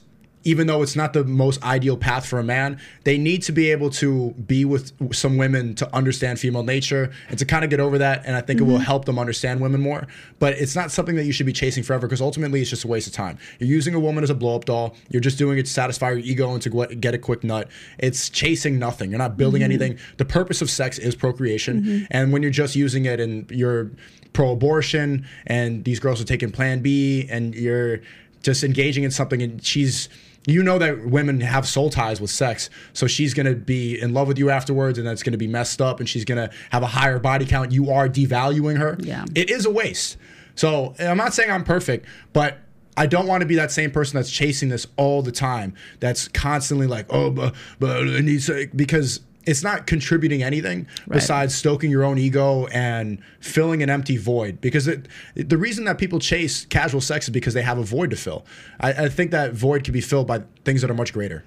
even 0.50 0.66
though 0.66 0.82
it's 0.82 0.96
not 0.96 1.14
the 1.14 1.24
most 1.24 1.64
ideal 1.64 1.96
path 1.96 2.26
for 2.26 2.40
a 2.40 2.44
man, 2.44 2.80
they 3.04 3.20
need 3.20 3.44
to 3.44 3.52
be 3.52 3.70
able 3.70 3.92
to 3.92 4.32
be 4.48 4.66
with 4.66 4.92
some 5.14 5.38
women 5.38 5.76
to 5.76 5.96
understand 5.96 6.40
female 6.40 6.64
nature 6.64 7.12
and 7.30 7.38
to 7.38 7.46
kind 7.46 7.64
of 7.64 7.70
get 7.70 7.80
over 7.80 8.00
that. 8.00 8.24
And 8.26 8.36
I 8.36 8.42
think 8.42 8.60
it 8.60 8.64
will 8.64 8.74
mm-hmm. 8.74 8.84
help 8.84 9.06
them 9.06 9.20
understand 9.20 9.62
women 9.62 9.80
more. 9.80 10.08
But 10.40 10.54
it's 10.54 10.76
not 10.76 10.90
something 10.90 11.16
that 11.18 11.26
you 11.26 11.32
should 11.32 11.46
be 11.46 11.54
chasing 11.54 11.84
forever 11.84 12.08
because 12.08 12.20
ultimately 12.20 12.62
it's 12.62 12.72
just 12.72 12.84
a 12.84 12.88
waste 12.88 13.06
of 13.06 13.14
time. 13.14 13.38
You're 13.60 13.70
using 13.70 13.94
a 13.94 14.00
woman 14.00 14.24
as 14.24 14.32
a 14.32 14.36
blow 14.36 14.56
up 14.56 14.66
doll. 14.66 14.96
You're 15.10 15.22
just 15.22 15.38
doing 15.38 15.60
it 15.60 15.68
to 15.68 15.72
satisfy 15.72 16.10
your 16.10 16.20
ego 16.20 16.52
and 16.52 16.62
to 16.64 16.88
get 16.96 17.14
a 17.14 17.20
quick 17.20 17.44
nut. 17.44 17.70
It's 18.00 18.32
chasing 18.32 18.80
nothing. 18.80 19.12
You're 19.12 19.20
not 19.20 19.38
building 19.38 19.62
mm-hmm. 19.62 19.72
anything. 19.72 20.00
The 20.18 20.26
purpose 20.26 20.64
of 20.64 20.72
sex 20.72 20.98
is 20.98 21.14
procreation. 21.14 21.84
Mm-hmm. 21.84 22.06
And 22.10 22.34
when 22.34 22.42
you're 22.42 22.50
just 22.50 22.76
using 22.76 23.06
it 23.06 23.20
and 23.20 23.50
you're 23.52 23.92
pro 24.34 24.52
abortion 24.52 25.28
and 25.46 25.84
these 25.84 26.00
girls 26.00 26.20
are 26.20 26.26
taking 26.26 26.50
plan 26.50 26.82
B 26.82 27.28
and 27.30 27.54
you're 27.54 28.00
just 28.42 28.64
engaging 28.64 29.04
in 29.04 29.12
something 29.12 29.42
and 29.42 29.64
she's 29.64 30.10
you 30.48 30.64
know 30.64 30.78
that 30.80 31.06
women 31.06 31.42
have 31.42 31.68
soul 31.68 31.90
ties 31.90 32.20
with 32.22 32.30
sex 32.30 32.70
so 32.94 33.08
she's 33.08 33.34
going 33.34 33.46
to 33.46 33.56
be 33.56 34.00
in 34.00 34.14
love 34.14 34.28
with 34.28 34.40
you 34.40 34.50
afterwards 34.50 34.98
and 34.98 35.06
that's 35.08 35.22
going 35.24 35.32
to 35.34 35.38
be 35.38 35.48
messed 35.48 35.82
up 35.82 36.00
and 36.00 36.08
she's 36.08 36.26
going 36.26 36.38
to 36.38 36.54
have 36.72 36.82
a 36.82 36.88
higher 36.88 37.20
body 37.20 37.46
count 37.46 37.72
you 37.72 37.92
are 37.92 38.08
devaluing 38.08 38.78
her 38.78 38.98
Yeah. 39.02 39.26
it 39.36 39.50
is 39.50 39.66
a 39.66 39.70
waste 39.70 40.18
so 40.56 40.96
i'm 41.00 41.18
not 41.18 41.34
saying 41.34 41.52
i'm 41.52 41.64
perfect 41.64 42.06
but 42.34 42.60
I 42.98 43.06
don't 43.06 43.28
want 43.28 43.42
to 43.42 43.46
be 43.48 43.56
that 43.56 43.72
same 43.72 43.92
person 43.92 44.18
that's 44.18 44.30
chasing 44.30 44.68
this 44.68 44.86
all 44.98 45.22
the 45.22 45.32
time. 45.32 45.74
That's 46.02 46.28
constantly 46.28 46.86
like, 46.86 47.06
oh, 47.10 47.32
but, 47.32 47.56
but 47.80 48.06
it 48.06 48.26
needs 48.26 48.48
to, 48.48 48.68
because 48.76 49.22
it's 49.46 49.64
not 49.64 49.88
contributing 49.88 50.44
anything 50.44 50.88
besides 51.08 51.56
stoking 51.56 51.90
your 51.90 52.04
own 52.04 52.18
ego 52.18 52.68
and 52.68 53.20
filling 53.40 53.82
an 53.82 53.90
empty 53.90 54.18
void. 54.18 54.60
Because 54.62 54.88
it, 54.88 55.08
the 55.36 55.58
reason 55.58 55.86
that 55.86 55.98
people 55.98 56.20
chase 56.20 56.66
casual 56.66 57.02
sex 57.02 57.26
is 57.26 57.30
because 57.32 57.54
they 57.54 57.62
have 57.62 57.78
a 57.78 57.84
void 57.84 58.10
to 58.10 58.16
fill. 58.16 58.46
I, 58.80 59.06
I 59.06 59.10
think 59.10 59.32
that 59.32 59.54
void 59.54 59.84
can 59.84 59.94
be 59.94 60.02
filled 60.02 60.28
by 60.28 60.44
things 60.66 60.82
that 60.82 60.92
are 60.92 60.96
much 60.96 61.14
greater. 61.14 61.44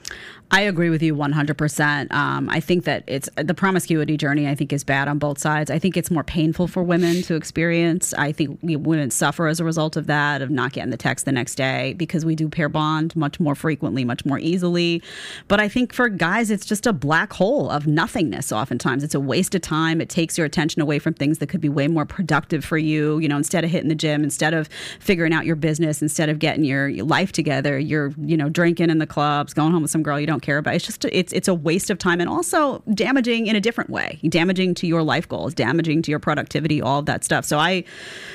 I 0.50 0.60
agree 0.62 0.90
with 0.90 1.02
you 1.02 1.14
100%. 1.14 2.12
Um, 2.12 2.48
I 2.50 2.60
think 2.60 2.84
that 2.84 3.04
it's 3.06 3.28
the 3.36 3.54
promiscuity 3.54 4.18
journey, 4.18 4.46
I 4.46 4.54
think, 4.54 4.70
is 4.72 4.84
bad 4.84 5.08
on 5.08 5.18
both 5.18 5.38
sides. 5.38 5.70
I 5.70 5.78
think 5.78 5.96
it's 5.96 6.10
more 6.10 6.24
painful 6.24 6.66
for 6.66 6.82
women 6.82 7.22
to 7.22 7.36
experience. 7.36 8.12
I 8.14 8.32
think 8.32 8.58
we- 8.62 8.76
women 8.76 9.10
suffer 9.10 9.46
as 9.46 9.60
a 9.60 9.64
result 9.64 9.96
of 9.96 10.06
that, 10.08 10.42
of 10.42 10.50
not 10.50 10.72
getting 10.72 10.90
the 10.90 10.98
text 10.98 11.24
the 11.24 11.32
next 11.32 11.54
day 11.54 11.94
because 11.96 12.26
we 12.26 12.34
do 12.34 12.48
pair 12.50 12.68
bond 12.68 13.16
much 13.16 13.40
more 13.40 13.54
frequently, 13.54 14.04
much 14.04 14.26
more 14.26 14.38
easily. 14.38 15.02
But 15.48 15.58
I 15.58 15.68
think 15.68 15.94
for 15.94 16.08
guys, 16.10 16.50
it's 16.50 16.66
just 16.66 16.86
a 16.86 16.92
black 16.92 17.32
hole 17.32 17.70
of 17.70 17.86
nothingness 17.86 18.52
oftentimes. 18.52 19.04
It's 19.04 19.14
a 19.14 19.20
waste 19.20 19.54
of 19.54 19.62
time. 19.62 20.00
It 20.00 20.10
takes 20.10 20.36
your 20.36 20.46
attention 20.46 20.82
away 20.82 20.98
from 20.98 21.14
things 21.14 21.38
that 21.38 21.48
could 21.48 21.62
be 21.62 21.70
way 21.70 21.88
more 21.88 22.04
productive 22.04 22.64
for 22.64 22.76
you. 22.76 23.18
You 23.20 23.28
know, 23.28 23.38
instead 23.38 23.64
of 23.64 23.70
hitting 23.70 23.88
the 23.88 23.94
gym, 23.94 24.22
instead 24.22 24.52
of 24.52 24.68
figuring 25.00 25.32
out 25.32 25.46
your 25.46 25.56
business, 25.56 26.02
instead 26.02 26.28
of 26.28 26.38
getting 26.38 26.64
your, 26.64 26.88
your 26.88 27.06
life 27.06 27.32
together, 27.32 27.78
you're, 27.78 28.12
you 28.18 28.36
know, 28.36 28.50
drinking 28.50 28.90
in 28.90 28.98
the 29.03 29.07
clubs, 29.07 29.53
going 29.53 29.72
home 29.72 29.82
with 29.82 29.90
some 29.90 30.03
girl 30.03 30.18
you 30.18 30.26
don't 30.26 30.40
care 30.40 30.57
about. 30.57 30.74
It's 30.74 30.86
just, 30.86 31.05
it's, 31.05 31.32
it's 31.32 31.48
a 31.48 31.55
waste 31.55 31.90
of 31.90 31.98
time 31.98 32.20
and 32.20 32.30
also 32.30 32.82
damaging 32.94 33.46
in 33.46 33.55
a 33.57 33.61
different 33.61 33.90
way, 33.90 34.18
damaging 34.28 34.74
to 34.76 34.86
your 34.86 35.03
life 35.03 35.28
goals, 35.28 35.53
damaging 35.53 36.00
to 36.03 36.11
your 36.11 36.18
productivity, 36.20 36.80
all 36.80 37.00
of 37.00 37.07
that 37.07 37.24
stuff. 37.24 37.44
So 37.44 37.59
I, 37.59 37.84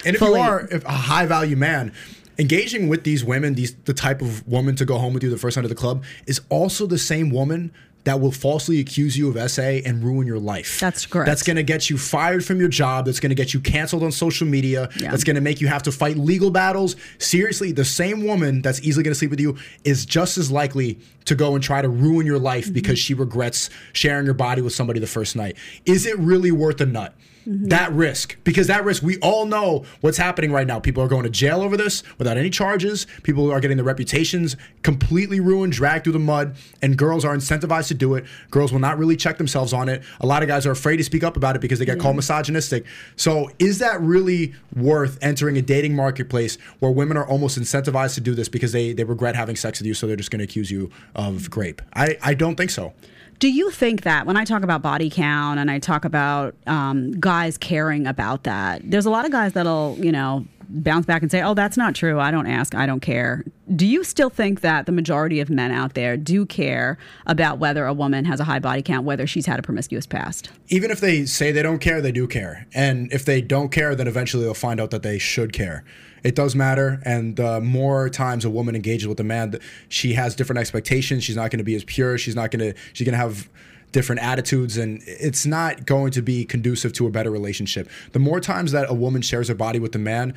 And 0.05 0.15
if 0.15 0.20
fully- 0.20 0.39
you 0.39 0.45
are 0.45 0.68
if 0.70 0.86
a 0.86 0.91
high 0.91 1.26
value 1.26 1.55
man, 1.55 1.91
engaging 2.39 2.88
with 2.88 3.03
these 3.03 3.26
women, 3.26 3.55
these 3.55 3.74
the 3.86 3.93
type 3.95 4.22
of 4.22 4.47
woman 4.47 4.76
to 4.76 4.86
go 4.86 4.99
home 4.99 5.13
with 5.15 5.24
you 5.24 5.30
the 5.32 5.38
first 5.39 5.57
night 5.57 5.65
of 5.65 5.70
the 5.70 5.76
club, 5.76 6.03
is 6.28 6.39
also 6.49 6.86
the 6.86 6.99
same 6.99 7.32
woman 7.32 7.72
that 8.08 8.22
will 8.22 8.32
falsely 8.32 8.80
accuse 8.80 9.18
you 9.18 9.30
of 9.30 9.51
SA 9.51 9.62
and 9.62 10.01
ruin 10.03 10.26
your 10.26 10.39
life. 10.39 10.80
That's 10.80 11.05
correct. 11.05 11.28
That's 11.28 11.43
going 11.43 11.58
to 11.58 11.64
get 11.64 11.89
you 11.89 11.97
fired 11.97 12.43
from 12.45 12.58
your 12.60 12.70
job. 12.70 13.05
That's 13.05 13.20
going 13.20 13.32
to 13.32 13.36
get 13.36 13.53
you 13.53 13.60
canceled 13.60 14.01
on 14.01 14.12
social 14.14 14.47
media. 14.47 14.89
Yeah. 14.97 15.12
That's 15.12 15.26
going 15.26 15.36
to 15.36 15.41
make 15.41 15.60
you 15.60 15.68
have 15.68 15.84
to 15.84 15.91
fight 15.91 16.18
legal 16.18 16.49
battles. 16.49 16.95
Seriously, 17.20 17.74
the 17.74 17.84
same 17.86 18.24
woman 18.24 18.62
that's 18.62 18.80
easily 18.82 19.03
going 19.03 19.12
to 19.14 19.18
sleep 19.20 19.32
with 19.32 19.41
you 19.41 19.58
is 19.84 20.05
just 20.05 20.38
as 20.38 20.49
likely 20.49 20.99
to 21.26 21.36
go 21.36 21.53
and 21.53 21.64
try 21.64 21.82
to 21.82 21.89
ruin 21.89 22.26
your 22.26 22.39
life 22.39 22.66
Mm-hmm. 22.66 22.74
because 22.74 22.97
she 22.97 23.14
regrets 23.14 23.70
sharing 23.93 24.26
your 24.26 24.34
body 24.34 24.62
with 24.62 24.74
somebody 24.74 24.99
the 24.99 25.05
first 25.08 25.36
night. 25.36 25.58
Is 25.86 26.05
it 26.05 26.18
really 26.18 26.51
worth 26.51 26.80
a 26.82 26.86
nut? 26.86 27.14
Mm-hmm. 27.47 27.67
That 27.67 27.93
risk, 27.93 28.35
because 28.43 28.67
that 28.67 28.83
risk, 28.83 29.01
we 29.01 29.17
all 29.19 29.45
know 29.45 29.85
what's 30.01 30.17
happening 30.17 30.51
right 30.51 30.67
now. 30.67 30.81
People 30.81 31.01
are 31.01 31.07
going 31.07 31.23
to 31.23 31.29
jail 31.29 31.61
over 31.61 31.77
this 31.77 32.03
without 32.17 32.35
any 32.35 32.49
charges. 32.49 33.07
People 33.23 33.49
are 33.49 33.61
getting 33.61 33.77
their 33.77 33.85
reputations 33.85 34.57
completely 34.83 35.39
ruined, 35.39 35.71
dragged 35.71 36.03
through 36.03 36.13
the 36.13 36.19
mud, 36.19 36.57
and 36.81 36.97
girls 36.97 37.23
are 37.23 37.33
incentivized 37.33 37.87
to 37.87 37.93
do 37.93 38.15
it. 38.15 38.25
Girls 38.51 38.73
will 38.73 38.79
not 38.79 38.97
really 38.97 39.15
check 39.15 39.37
themselves 39.37 39.71
on 39.71 39.87
it. 39.87 40.03
A 40.19 40.25
lot 40.25 40.41
of 40.41 40.49
guys 40.49 40.65
are 40.65 40.71
afraid 40.71 40.97
to 40.97 41.05
speak 41.05 41.23
up 41.23 41.37
about 41.37 41.55
it 41.55 41.59
because 41.59 41.79
they 41.79 41.85
get 41.85 41.99
called 41.99 42.17
misogynistic. 42.17 42.85
So, 43.15 43.49
is 43.59 43.79
that 43.79 44.01
really 44.01 44.53
worth 44.75 45.17
entering 45.21 45.57
a 45.57 45.61
dating 45.61 45.95
marketplace 45.95 46.57
where 46.79 46.91
women 46.91 47.15
are 47.15 47.25
almost 47.25 47.57
incentivized 47.57 48.15
to 48.15 48.21
do 48.21 48.35
this 48.35 48.49
because 48.49 48.73
they, 48.73 48.91
they 48.91 49.05
regret 49.05 49.37
having 49.37 49.55
sex 49.55 49.79
with 49.79 49.87
you, 49.87 49.93
so 49.93 50.05
they're 50.05 50.17
just 50.17 50.31
going 50.31 50.39
to 50.39 50.45
accuse 50.45 50.69
you 50.69 50.91
of 51.15 51.49
grape? 51.49 51.81
I, 51.93 52.17
I 52.21 52.33
don't 52.33 52.55
think 52.55 52.71
so. 52.71 52.93
Do 53.39 53.51
you 53.51 53.69
think 53.69 54.01
that 54.01 54.25
when 54.25 54.35
I 54.35 54.45
talk 54.45 54.63
about 54.63 54.81
body 54.81 55.09
count 55.09 55.59
and 55.59 55.69
I 55.69 55.77
talk 55.77 56.05
about 56.05 56.55
um, 56.65 57.11
guys 57.11 57.57
caring 57.57 58.07
about 58.07 58.43
that, 58.43 58.81
there's 58.83 59.05
a 59.05 59.11
lot 59.11 59.25
of 59.25 59.31
guys 59.31 59.53
that'll, 59.53 59.95
you 59.99 60.11
know, 60.11 60.45
bounce 60.70 61.05
back 61.05 61.22
and 61.22 61.32
say, 61.32 61.41
oh, 61.41 61.53
that's 61.53 61.78
not 61.78 61.95
true. 61.95 62.20
I 62.20 62.32
don't 62.32 62.47
ask. 62.47 62.76
I 62.76 62.86
don't 62.86 62.99
care. 62.99 63.43
Do 63.76 63.86
you 63.86 64.03
still 64.03 64.30
think 64.30 64.61
that 64.61 64.86
the 64.86 64.91
majority 64.91 65.39
of 65.39 65.49
men 65.49 65.72
out 65.72 65.93
there 65.93 66.18
do 66.18 66.45
care 66.45 66.97
about 67.26 67.59
whether 67.59 67.86
a 67.86 67.93
woman 67.93 68.26
has 68.26 68.39
a 68.39 68.43
high 68.43 68.59
body 68.59 68.82
count, 68.82 69.05
whether 69.05 69.28
she's 69.28 69.45
had 69.45 69.59
a 69.59 69.61
promiscuous 69.61 70.05
past? 70.05 70.49
even 70.70 70.91
if 70.91 70.99
they 70.99 71.26
say 71.26 71.51
they 71.51 71.61
don't 71.61 71.80
care, 71.80 72.01
they 72.01 72.11
do 72.11 72.28
care. 72.28 72.68
And 72.74 73.11
if 73.11 73.26
they 73.26 73.41
don't 73.41 73.70
care, 73.72 73.95
then 73.95 74.07
eventually 74.07 74.43
they'll 74.43 74.53
find 74.53 74.80
out 74.80 74.91
that 74.91 75.03
they 75.03 75.18
should 75.18 75.53
care. 75.53 75.84
It 76.24 76.36
does 76.36 76.55
matter. 76.55 76.99
And 77.03 77.39
more 77.63 78.09
times 78.09 78.43
a 78.43 78.49
woman 78.49 78.76
engages 78.76 79.07
with 79.07 79.20
a 79.20 79.24
man, 79.24 79.57
she 79.88 80.13
has 80.13 80.36
different 80.36 80.59
expectations. 80.59 81.24
She's 81.24 81.36
not 81.36 81.51
going 81.51 81.59
to 81.59 81.63
be 81.63 81.76
as 81.76 81.84
pure. 81.84 82.18
She's 82.18 82.36
not 82.36 82.51
going 82.51 82.74
to, 82.74 82.80
she's 82.93 83.05
going 83.05 83.13
to 83.13 83.20
have 83.20 83.49
different 83.97 84.21
attitudes 84.21 84.77
and 84.77 85.01
it's 85.07 85.43
not 85.47 85.87
going 85.87 86.11
to 86.11 86.21
be 86.21 86.45
conducive 86.45 86.93
to 86.93 87.07
a 87.07 87.09
better 87.09 87.31
relationship. 87.31 87.89
The 88.11 88.19
more 88.19 88.39
times 88.39 88.71
that 88.71 88.87
a 88.91 88.93
woman 88.93 89.23
shares 89.23 89.47
her 89.47 89.55
body 89.55 89.79
with 89.79 89.95
a 89.95 89.99
man, 89.99 90.35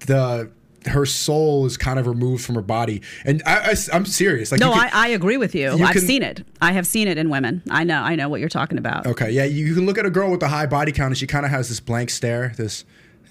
the 0.00 0.50
her 0.86 1.06
soul 1.06 1.66
is 1.66 1.76
kind 1.76 1.98
of 2.00 2.06
removed 2.06 2.44
from 2.44 2.54
her 2.56 2.62
body. 2.62 3.02
And 3.24 3.42
I, 3.46 3.74
I, 3.92 3.96
am 3.96 4.06
serious. 4.06 4.50
Like 4.50 4.60
No, 4.60 4.72
can- 4.72 4.90
I, 4.92 5.06
I 5.06 5.08
agree 5.08 5.36
with 5.36 5.54
you. 5.54 5.76
you 5.76 5.84
I've 5.84 5.92
can- 5.92 6.02
seen 6.02 6.22
it. 6.22 6.44
I 6.60 6.72
have 6.72 6.86
seen 6.86 7.06
it 7.06 7.16
in 7.16 7.30
women. 7.30 7.62
I 7.70 7.84
know. 7.84 8.00
I 8.02 8.16
know 8.16 8.28
what 8.28 8.40
you're 8.40 8.48
talking 8.48 8.78
about. 8.78 9.06
Okay, 9.06 9.30
yeah, 9.30 9.44
you 9.44 9.74
can 9.74 9.86
look 9.86 9.98
at 9.98 10.06
a 10.06 10.10
girl 10.10 10.30
with 10.30 10.42
a 10.42 10.48
high 10.48 10.66
body 10.66 10.90
count 10.92 11.08
and 11.08 11.18
she 11.18 11.26
kind 11.28 11.44
of 11.44 11.50
has 11.52 11.68
this 11.68 11.78
blank 11.80 12.10
stare, 12.10 12.52
this 12.56 12.84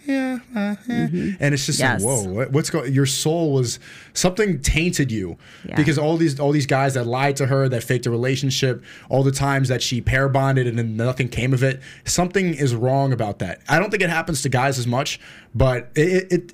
yeah, 0.06 0.40
uh, 0.56 0.76
eh. 0.90 1.36
and 1.40 1.54
it's 1.54 1.66
just 1.66 1.80
Yes. 1.80 2.02
like, 2.02 2.26
whoa, 2.26 2.32
what, 2.32 2.52
what's 2.52 2.70
going? 2.70 2.94
Your 2.94 3.06
soul 3.06 3.54
was 3.54 3.80
something 4.14 4.60
tainted 4.62 5.12
you 5.12 5.38
Yeah. 5.68 5.76
because 5.76 5.98
all 5.98 6.18
these 6.18 6.40
all 6.40 6.52
these 6.52 6.66
guys 6.68 6.94
that 6.94 7.06
lied 7.06 7.36
to 7.38 7.48
her, 7.48 7.68
that 7.70 7.84
faked 7.84 8.06
a 8.06 8.12
relationship, 8.12 8.84
all 9.10 9.24
the 9.24 9.32
times 9.32 9.70
that 9.70 9.82
she 9.82 10.02
pair 10.02 10.30
bonded 10.30 10.68
and 10.68 10.78
then 10.78 10.96
nothing 10.96 11.28
came 11.30 11.54
of 11.54 11.64
it, 11.64 11.82
something 12.06 12.54
is 12.54 12.76
wrong 12.76 13.14
about 13.14 13.40
that. 13.40 13.62
I 13.68 13.80
don't 13.80 13.90
think 13.90 14.04
it 14.04 14.10
happens 14.10 14.42
to 14.44 14.50
guys 14.50 14.78
as 14.80 14.88
much, 14.88 15.20
but 15.54 15.90
it. 15.96 16.32
it 16.32 16.54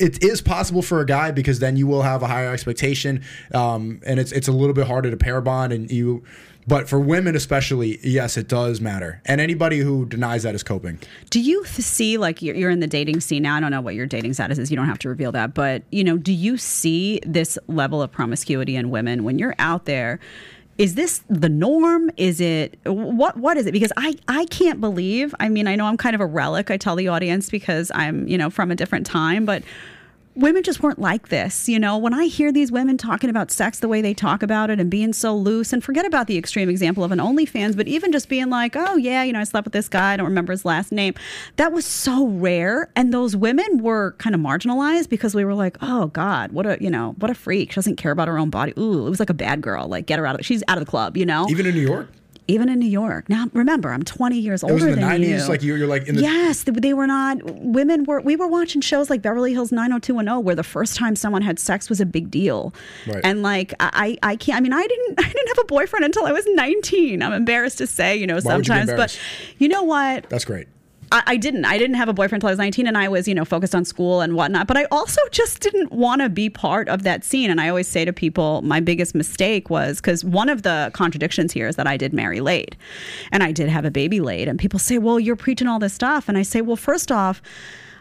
it 0.00 0.22
is 0.22 0.40
possible 0.40 0.80
for 0.80 1.00
a 1.00 1.04
guy 1.04 1.32
because 1.32 1.58
then 1.58 1.76
you 1.76 1.84
will 1.88 2.02
have 2.02 2.22
a 2.22 2.28
higher 2.28 2.52
expectation, 2.52 3.24
um, 3.52 4.00
and 4.06 4.20
it's 4.20 4.30
it's 4.30 4.46
a 4.46 4.52
little 4.52 4.72
bit 4.72 4.86
harder 4.86 5.10
to 5.10 5.16
pair 5.16 5.40
bond, 5.40 5.72
and 5.72 5.90
you. 5.90 6.22
But 6.68 6.86
for 6.86 7.00
women 7.00 7.34
especially, 7.34 7.98
yes, 8.02 8.36
it 8.36 8.46
does 8.46 8.78
matter, 8.78 9.22
and 9.24 9.40
anybody 9.40 9.78
who 9.78 10.04
denies 10.04 10.42
that 10.42 10.54
is 10.54 10.62
coping. 10.62 10.98
Do 11.30 11.40
you 11.40 11.64
see 11.64 12.18
like 12.18 12.42
you're, 12.42 12.54
you're 12.54 12.70
in 12.70 12.80
the 12.80 12.86
dating 12.86 13.20
scene 13.20 13.44
now? 13.44 13.56
I 13.56 13.60
don't 13.60 13.70
know 13.70 13.80
what 13.80 13.94
your 13.94 14.04
dating 14.04 14.34
status 14.34 14.58
is. 14.58 14.70
You 14.70 14.76
don't 14.76 14.86
have 14.86 14.98
to 14.98 15.08
reveal 15.08 15.32
that, 15.32 15.54
but 15.54 15.82
you 15.90 16.04
know, 16.04 16.18
do 16.18 16.32
you 16.32 16.58
see 16.58 17.20
this 17.24 17.58
level 17.68 18.02
of 18.02 18.12
promiscuity 18.12 18.76
in 18.76 18.90
women 18.90 19.24
when 19.24 19.38
you're 19.38 19.54
out 19.58 19.86
there? 19.86 20.20
Is 20.76 20.94
this 20.94 21.24
the 21.30 21.48
norm? 21.48 22.10
Is 22.18 22.38
it 22.38 22.78
what? 22.84 23.38
What 23.38 23.56
is 23.56 23.64
it? 23.64 23.72
Because 23.72 23.92
I 23.96 24.14
I 24.28 24.44
can't 24.46 24.78
believe. 24.78 25.34
I 25.40 25.48
mean, 25.48 25.66
I 25.66 25.74
know 25.74 25.86
I'm 25.86 25.96
kind 25.96 26.14
of 26.14 26.20
a 26.20 26.26
relic. 26.26 26.70
I 26.70 26.76
tell 26.76 26.96
the 26.96 27.08
audience 27.08 27.48
because 27.48 27.90
I'm 27.94 28.28
you 28.28 28.36
know 28.36 28.50
from 28.50 28.70
a 28.70 28.76
different 28.76 29.06
time, 29.06 29.46
but 29.46 29.62
women 30.38 30.62
just 30.62 30.82
weren't 30.82 30.98
like 30.98 31.28
this. 31.28 31.68
You 31.68 31.78
know, 31.78 31.98
when 31.98 32.14
I 32.14 32.26
hear 32.26 32.52
these 32.52 32.72
women 32.72 32.96
talking 32.96 33.28
about 33.28 33.50
sex 33.50 33.80
the 33.80 33.88
way 33.88 34.00
they 34.00 34.14
talk 34.14 34.42
about 34.42 34.70
it 34.70 34.80
and 34.80 34.90
being 34.90 35.12
so 35.12 35.36
loose, 35.36 35.72
and 35.72 35.82
forget 35.82 36.06
about 36.06 36.26
the 36.28 36.38
extreme 36.38 36.68
example 36.68 37.04
of 37.04 37.12
an 37.12 37.18
OnlyFans, 37.18 37.76
but 37.76 37.88
even 37.88 38.12
just 38.12 38.28
being 38.28 38.48
like, 38.48 38.76
oh, 38.76 38.96
yeah, 38.96 39.22
you 39.24 39.32
know, 39.32 39.40
I 39.40 39.44
slept 39.44 39.66
with 39.66 39.72
this 39.72 39.88
guy, 39.88 40.12
I 40.12 40.16
don't 40.16 40.26
remember 40.26 40.52
his 40.52 40.64
last 40.64 40.92
name. 40.92 41.14
That 41.56 41.72
was 41.72 41.84
so 41.84 42.26
rare. 42.26 42.90
And 42.96 43.12
those 43.12 43.36
women 43.36 43.82
were 43.82 44.12
kind 44.18 44.34
of 44.34 44.40
marginalized 44.40 45.08
because 45.08 45.34
we 45.34 45.44
were 45.44 45.54
like, 45.54 45.76
oh, 45.82 46.06
God, 46.06 46.52
what 46.52 46.66
a, 46.66 46.78
you 46.80 46.90
know, 46.90 47.14
what 47.18 47.30
a 47.30 47.34
freak. 47.34 47.72
She 47.72 47.74
doesn't 47.74 47.96
care 47.96 48.12
about 48.12 48.28
her 48.28 48.38
own 48.38 48.50
body. 48.50 48.72
Ooh, 48.78 49.06
it 49.06 49.10
was 49.10 49.20
like 49.20 49.30
a 49.30 49.34
bad 49.34 49.60
girl. 49.60 49.88
Like, 49.88 50.06
get 50.06 50.18
her 50.18 50.26
out 50.26 50.38
of, 50.38 50.46
she's 50.46 50.62
out 50.68 50.78
of 50.78 50.84
the 50.84 50.90
club, 50.90 51.16
you 51.16 51.26
know? 51.26 51.46
Even 51.50 51.66
in 51.66 51.74
New 51.74 51.86
York, 51.86 52.08
Even 52.50 52.68
in 52.70 52.78
New 52.78 52.88
York. 52.88 53.28
Now, 53.28 53.50
remember, 53.52 53.92
I'm 53.92 54.02
20 54.02 54.38
years 54.38 54.62
older 54.62 54.72
it 54.72 54.74
was 54.76 54.84
in 54.84 54.90
the 54.90 54.96
than 54.96 55.04
nineties. 55.08 55.42
you. 55.42 55.48
Like 55.48 55.62
you, 55.62 55.74
you're 55.74 55.86
like 55.86 56.08
in 56.08 56.16
the 56.16 56.22
Yes, 56.22 56.62
they, 56.62 56.72
they 56.72 56.94
were 56.94 57.06
not. 57.06 57.38
Women 57.44 58.04
were. 58.04 58.20
We 58.22 58.36
were 58.36 58.46
watching 58.46 58.80
shows 58.80 59.10
like 59.10 59.20
Beverly 59.20 59.52
Hills 59.52 59.70
90210, 59.70 60.44
where 60.44 60.54
the 60.54 60.64
first 60.64 60.96
time 60.96 61.14
someone 61.14 61.42
had 61.42 61.58
sex 61.58 61.88
was 61.90 62.00
a 62.00 62.06
big 62.06 62.30
deal. 62.30 62.72
Right. 63.06 63.20
And 63.22 63.42
like 63.42 63.74
I, 63.80 64.16
I 64.22 64.36
can't. 64.36 64.56
I 64.56 64.60
mean, 64.60 64.72
I 64.72 64.86
didn't. 64.86 65.20
I 65.24 65.28
didn't 65.30 65.48
have 65.48 65.58
a 65.58 65.64
boyfriend 65.66 66.04
until 66.06 66.24
I 66.24 66.32
was 66.32 66.44
19. 66.46 67.22
I'm 67.22 67.32
embarrassed 67.32 67.78
to 67.78 67.86
say, 67.86 68.16
you 68.16 68.26
know, 68.26 68.38
Why 68.40 68.56
would 68.56 68.66
you 68.66 68.72
be 68.72 68.78
sometimes, 68.78 68.96
but 68.96 69.20
you 69.58 69.68
know 69.68 69.82
what? 69.82 70.28
That's 70.30 70.44
great. 70.44 70.68
I, 71.10 71.36
didn't. 71.36 71.64
I 71.64 71.78
didn't 71.78 71.96
have 71.96 72.08
a 72.08 72.12
boyfriend 72.12 72.42
until 72.42 72.48
I 72.48 72.52
was 72.52 72.58
19, 72.58 72.86
and 72.86 72.98
I 72.98 73.08
was, 73.08 73.26
you 73.26 73.34
know, 73.34 73.44
focused 73.44 73.74
on 73.74 73.84
school 73.84 74.20
and 74.20 74.34
whatnot. 74.34 74.66
But 74.66 74.76
I 74.76 74.84
also 74.90 75.20
just 75.30 75.60
didn't 75.60 75.92
want 75.92 76.22
to 76.22 76.28
be 76.28 76.50
part 76.50 76.88
of 76.88 77.02
that 77.04 77.24
scene. 77.24 77.50
And 77.50 77.60
I 77.60 77.68
always 77.68 77.88
say 77.88 78.04
to 78.04 78.12
people, 78.12 78.62
my 78.62 78.80
biggest 78.80 79.14
mistake 79.14 79.70
was 79.70 80.00
because 80.00 80.24
one 80.24 80.48
of 80.48 80.62
the 80.62 80.90
contradictions 80.94 81.52
here 81.52 81.68
is 81.68 81.76
that 81.76 81.86
I 81.86 81.96
did 81.96 82.12
marry 82.12 82.40
late, 82.40 82.76
and 83.32 83.42
I 83.42 83.52
did 83.52 83.68
have 83.68 83.84
a 83.84 83.90
baby 83.90 84.20
late. 84.20 84.48
And 84.48 84.58
people 84.58 84.78
say, 84.78 84.98
well, 84.98 85.18
you're 85.18 85.36
preaching 85.36 85.66
all 85.66 85.78
this 85.78 85.94
stuff, 85.94 86.28
and 86.28 86.36
I 86.36 86.42
say, 86.42 86.60
well, 86.60 86.76
first 86.76 87.10
off. 87.12 87.42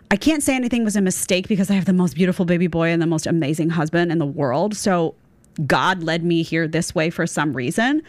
I 0.09 0.15
can't 0.15 0.41
say 0.41 0.55
anything 0.55 0.85
was 0.85 0.95
a 0.95 1.01
mistake 1.01 1.49
because 1.49 1.69
I 1.69 1.73
have 1.73 1.83
the 1.83 1.91
most 1.91 2.15
beautiful 2.15 2.45
baby 2.45 2.67
boy 2.67 2.91
and 2.91 3.01
the 3.01 3.05
most 3.07 3.27
amazing 3.27 3.71
husband 3.71 4.09
in 4.09 4.19
the 4.19 4.25
world. 4.25 4.73
So 4.73 5.15
God 5.65 6.03
led 6.03 6.23
me 6.23 6.43
here 6.43 6.65
this 6.65 6.95
way 6.95 7.09
for 7.09 7.25
some 7.27 7.53
reason. 7.53 8.03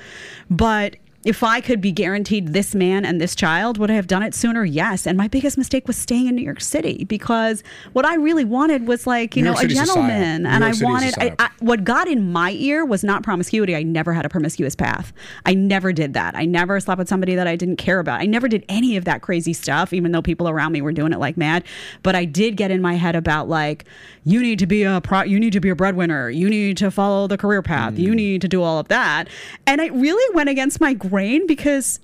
But 0.48 0.94
if 1.24 1.42
I 1.42 1.60
could 1.60 1.80
be 1.80 1.90
guaranteed 1.90 2.52
this 2.52 2.74
man 2.74 3.04
and 3.04 3.20
this 3.20 3.34
child, 3.34 3.76
would 3.78 3.90
I 3.90 3.94
have 3.94 4.06
done 4.06 4.22
it 4.22 4.34
sooner? 4.34 4.64
Yes. 4.64 5.06
And 5.06 5.18
my 5.18 5.26
biggest 5.26 5.58
mistake 5.58 5.88
was 5.88 5.96
staying 5.96 6.28
in 6.28 6.36
New 6.36 6.42
York 6.42 6.60
City 6.60 7.04
because 7.04 7.64
what 7.92 8.06
I 8.06 8.14
really 8.14 8.44
wanted 8.44 8.86
was 8.86 9.06
like, 9.06 9.34
you 9.34 9.42
New 9.42 9.50
know, 9.50 9.52
York 9.52 9.64
a 9.64 9.74
City's 9.74 9.78
gentleman. 9.78 10.44
New 10.44 10.48
and 10.48 10.64
I 10.64 10.68
York 10.68 10.76
City 10.76 11.06
is 11.06 11.16
a 11.16 11.20
wanted, 11.20 11.34
I. 11.40 11.44
I, 11.46 11.50
what 11.58 11.82
got 11.82 12.06
in 12.06 12.30
my 12.30 12.52
ear 12.52 12.84
was 12.84 13.02
not 13.02 13.24
promiscuity. 13.24 13.74
I 13.74 13.82
never 13.82 14.12
had 14.12 14.24
a 14.24 14.28
promiscuous 14.28 14.76
path. 14.76 15.12
I 15.44 15.54
never 15.54 15.92
did 15.92 16.14
that. 16.14 16.36
I 16.36 16.44
never 16.44 16.78
slept 16.78 17.00
with 17.00 17.08
somebody 17.08 17.34
that 17.34 17.48
I 17.48 17.56
didn't 17.56 17.76
care 17.76 17.98
about. 17.98 18.20
I 18.20 18.26
never 18.26 18.46
did 18.46 18.64
any 18.68 18.96
of 18.96 19.04
that 19.06 19.20
crazy 19.20 19.52
stuff, 19.52 19.92
even 19.92 20.12
though 20.12 20.22
people 20.22 20.48
around 20.48 20.72
me 20.72 20.82
were 20.82 20.92
doing 20.92 21.12
it 21.12 21.18
like 21.18 21.36
mad. 21.36 21.64
But 22.04 22.14
I 22.14 22.26
did 22.26 22.56
get 22.56 22.70
in 22.70 22.80
my 22.80 22.94
head 22.94 23.16
about 23.16 23.48
like, 23.48 23.84
you 24.24 24.40
need 24.40 24.58
to 24.60 24.66
be 24.66 24.84
a 24.84 25.00
pro, 25.00 25.22
you 25.22 25.40
need 25.40 25.52
to 25.54 25.60
be 25.60 25.70
a 25.70 25.74
breadwinner. 25.74 26.30
You 26.30 26.48
need 26.48 26.76
to 26.76 26.90
follow 26.90 27.26
the 27.26 27.38
career 27.38 27.62
path. 27.62 27.94
Mm. 27.94 27.98
You 27.98 28.14
need 28.14 28.40
to 28.42 28.48
do 28.48 28.62
all 28.62 28.78
of 28.78 28.88
that. 28.88 29.28
And 29.66 29.80
it 29.80 29.92
really 29.92 30.34
went 30.34 30.48
against 30.48 30.80
my 30.80 30.94
grain 31.08 31.46
because 31.46 32.00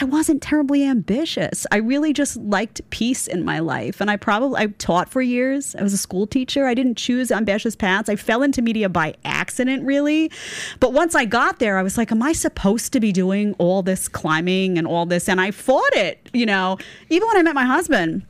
I 0.00 0.04
wasn't 0.04 0.42
terribly 0.42 0.84
ambitious. 0.84 1.66
I 1.72 1.78
really 1.78 2.12
just 2.12 2.36
liked 2.36 2.88
peace 2.90 3.26
in 3.26 3.44
my 3.44 3.58
life. 3.58 4.00
And 4.00 4.08
I 4.10 4.16
probably 4.16 4.62
I 4.62 4.66
taught 4.66 5.08
for 5.08 5.20
years. 5.20 5.74
I 5.74 5.82
was 5.82 5.92
a 5.92 5.98
school 5.98 6.26
teacher. 6.26 6.66
I 6.66 6.74
didn't 6.74 6.96
choose 6.96 7.32
ambitious 7.32 7.74
paths. 7.74 8.08
I 8.08 8.14
fell 8.14 8.44
into 8.44 8.62
media 8.62 8.88
by 8.88 9.14
accident 9.24 9.84
really. 9.84 10.30
But 10.78 10.92
once 10.92 11.16
I 11.16 11.24
got 11.24 11.58
there, 11.58 11.78
I 11.78 11.82
was 11.82 11.98
like, 11.98 12.12
am 12.12 12.22
I 12.22 12.32
supposed 12.32 12.92
to 12.92 13.00
be 13.00 13.10
doing 13.10 13.54
all 13.58 13.82
this 13.82 14.06
climbing 14.06 14.78
and 14.78 14.86
all 14.86 15.04
this? 15.04 15.28
And 15.28 15.40
I 15.40 15.50
fought 15.50 15.94
it, 15.94 16.30
you 16.32 16.46
know. 16.46 16.78
Even 17.10 17.26
when 17.26 17.36
I 17.36 17.42
met 17.42 17.56
my 17.56 17.64
husband, 17.64 18.24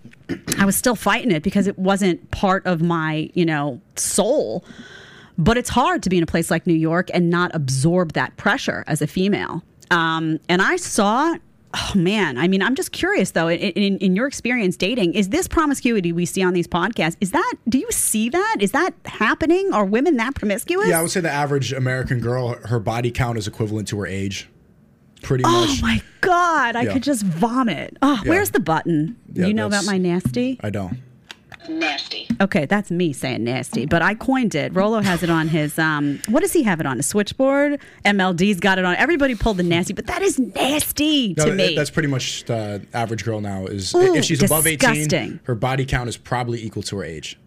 I 0.59 0.65
was 0.65 0.77
still 0.77 0.97
fighting 0.97 1.31
it 1.31 1.43
because 1.43 1.67
it 1.67 1.79
wasn't 1.79 2.31
part 2.31 2.65
of 2.67 2.81
my, 2.81 3.31
you 3.35 3.45
know, 3.45 3.79
soul. 3.97 4.65
But 5.37 5.59
it's 5.59 5.71
hard 5.71 6.03
to 6.03 6.09
be 6.09 6.17
in 6.17 6.23
a 6.23 6.27
place 6.27 6.51
like 6.51 6.67
New 6.67 6.75
York 6.75 7.11
and 7.13 7.29
not 7.29 7.51
absorb 7.55 8.15
that 8.15 8.37
pressure 8.39 8.85
as 8.87 9.03
a 9.03 9.07
female. 9.07 9.63
Um, 9.91 10.41
and 10.49 10.61
I 10.63 10.77
saw, 10.77 11.35
oh 11.75 11.93
man, 11.95 12.39
I 12.39 12.49
mean, 12.49 12.63
I'm 12.63 12.75
just 12.75 12.93
curious 12.93 13.33
though, 13.33 13.49
in, 13.49 13.59
in, 13.59 13.99
in 13.99 14.17
your 14.17 14.27
experience 14.27 14.77
dating, 14.77 15.15
is 15.15 15.29
this 15.31 15.49
promiscuity 15.49 16.13
we 16.13 16.25
see 16.27 16.43
on 16.43 16.53
these 16.55 16.67
podcasts, 16.69 17.17
is 17.21 17.31
that, 17.33 17.55
do 17.69 17.79
you 17.79 17.91
see 17.91 18.29
that? 18.29 18.57
Is 18.61 18.73
that 18.73 18.95
happening? 19.05 19.73
Are 19.73 19.85
women 19.85 20.17
that 20.17 20.35
promiscuous? 20.35 20.89
Yeah, 20.89 20.99
I 20.99 21.03
would 21.03 21.11
say 21.11 21.21
the 21.21 21.31
average 21.31 21.73
American 21.73 22.21
girl, 22.21 22.55
her 22.67 22.79
body 22.81 23.11
count 23.11 23.39
is 23.39 23.47
equivalent 23.47 23.89
to 23.89 23.99
her 24.01 24.07
age. 24.07 24.49
Pretty 25.23 25.45
Oh 25.45 25.51
much. 25.67 25.71
Oh 25.71 25.83
my 25.83 26.03
God, 26.21 26.77
I 26.77 26.83
Yeah. 26.83 26.93
could 26.93 27.03
just 27.03 27.23
vomit. 27.25 27.97
Oh, 28.03 28.21
Yeah. 28.25 28.31
where's 28.31 28.51
the 28.51 28.61
button? 28.61 29.17
Yeah, 29.33 29.47
you 29.47 29.55
know 29.55 29.67
about 29.67 29.85
my 29.85 29.99
nasty? 29.99 30.59
I 30.63 30.71
don't. 30.71 30.99
Nasty. 31.69 32.27
Okay, 32.41 32.67
that's 32.67 32.91
me 32.91 33.13
saying 33.13 33.45
nasty, 33.45 33.85
but 33.87 34.01
I 34.03 34.15
coined 34.15 34.55
it. 34.55 34.75
Rollo 34.75 35.01
has 35.01 35.23
it 35.23 35.31
on 35.31 35.49
his 35.49 35.79
um 35.79 36.21
what 36.29 36.41
does 36.41 36.53
he 36.53 36.63
have 36.63 36.81
it 36.81 36.87
on? 36.87 36.97
His 36.97 37.07
switchboard? 37.07 37.81
MLD's 38.05 38.61
got 38.61 38.79
it 38.79 38.85
on. 38.85 38.95
Everybody 38.97 39.35
pulled 39.35 39.57
the 39.59 39.63
nasty, 39.63 39.93
but 39.93 40.07
that 40.07 40.23
is 40.23 40.39
nasty 40.39 41.35
No, 41.37 41.45
to 41.45 41.51
that- 41.51 41.57
me. 41.57 41.75
that's 41.75 41.91
pretty 41.91 42.09
much 42.09 42.45
the 42.45 42.85
average 42.95 43.25
girl 43.25 43.41
now. 43.41 43.67
Is 43.67 43.95
Ooh, 43.95 44.15
if 44.15 44.25
she's 44.25 44.43
above 44.43 44.67
eighteen, 44.67 45.41
her 45.45 45.55
body 45.55 45.85
count 45.85 46.09
is 46.09 46.17
probably 46.17 46.63
equal 46.63 46.83
to 46.85 46.97
her 46.99 47.05
age. 47.05 47.39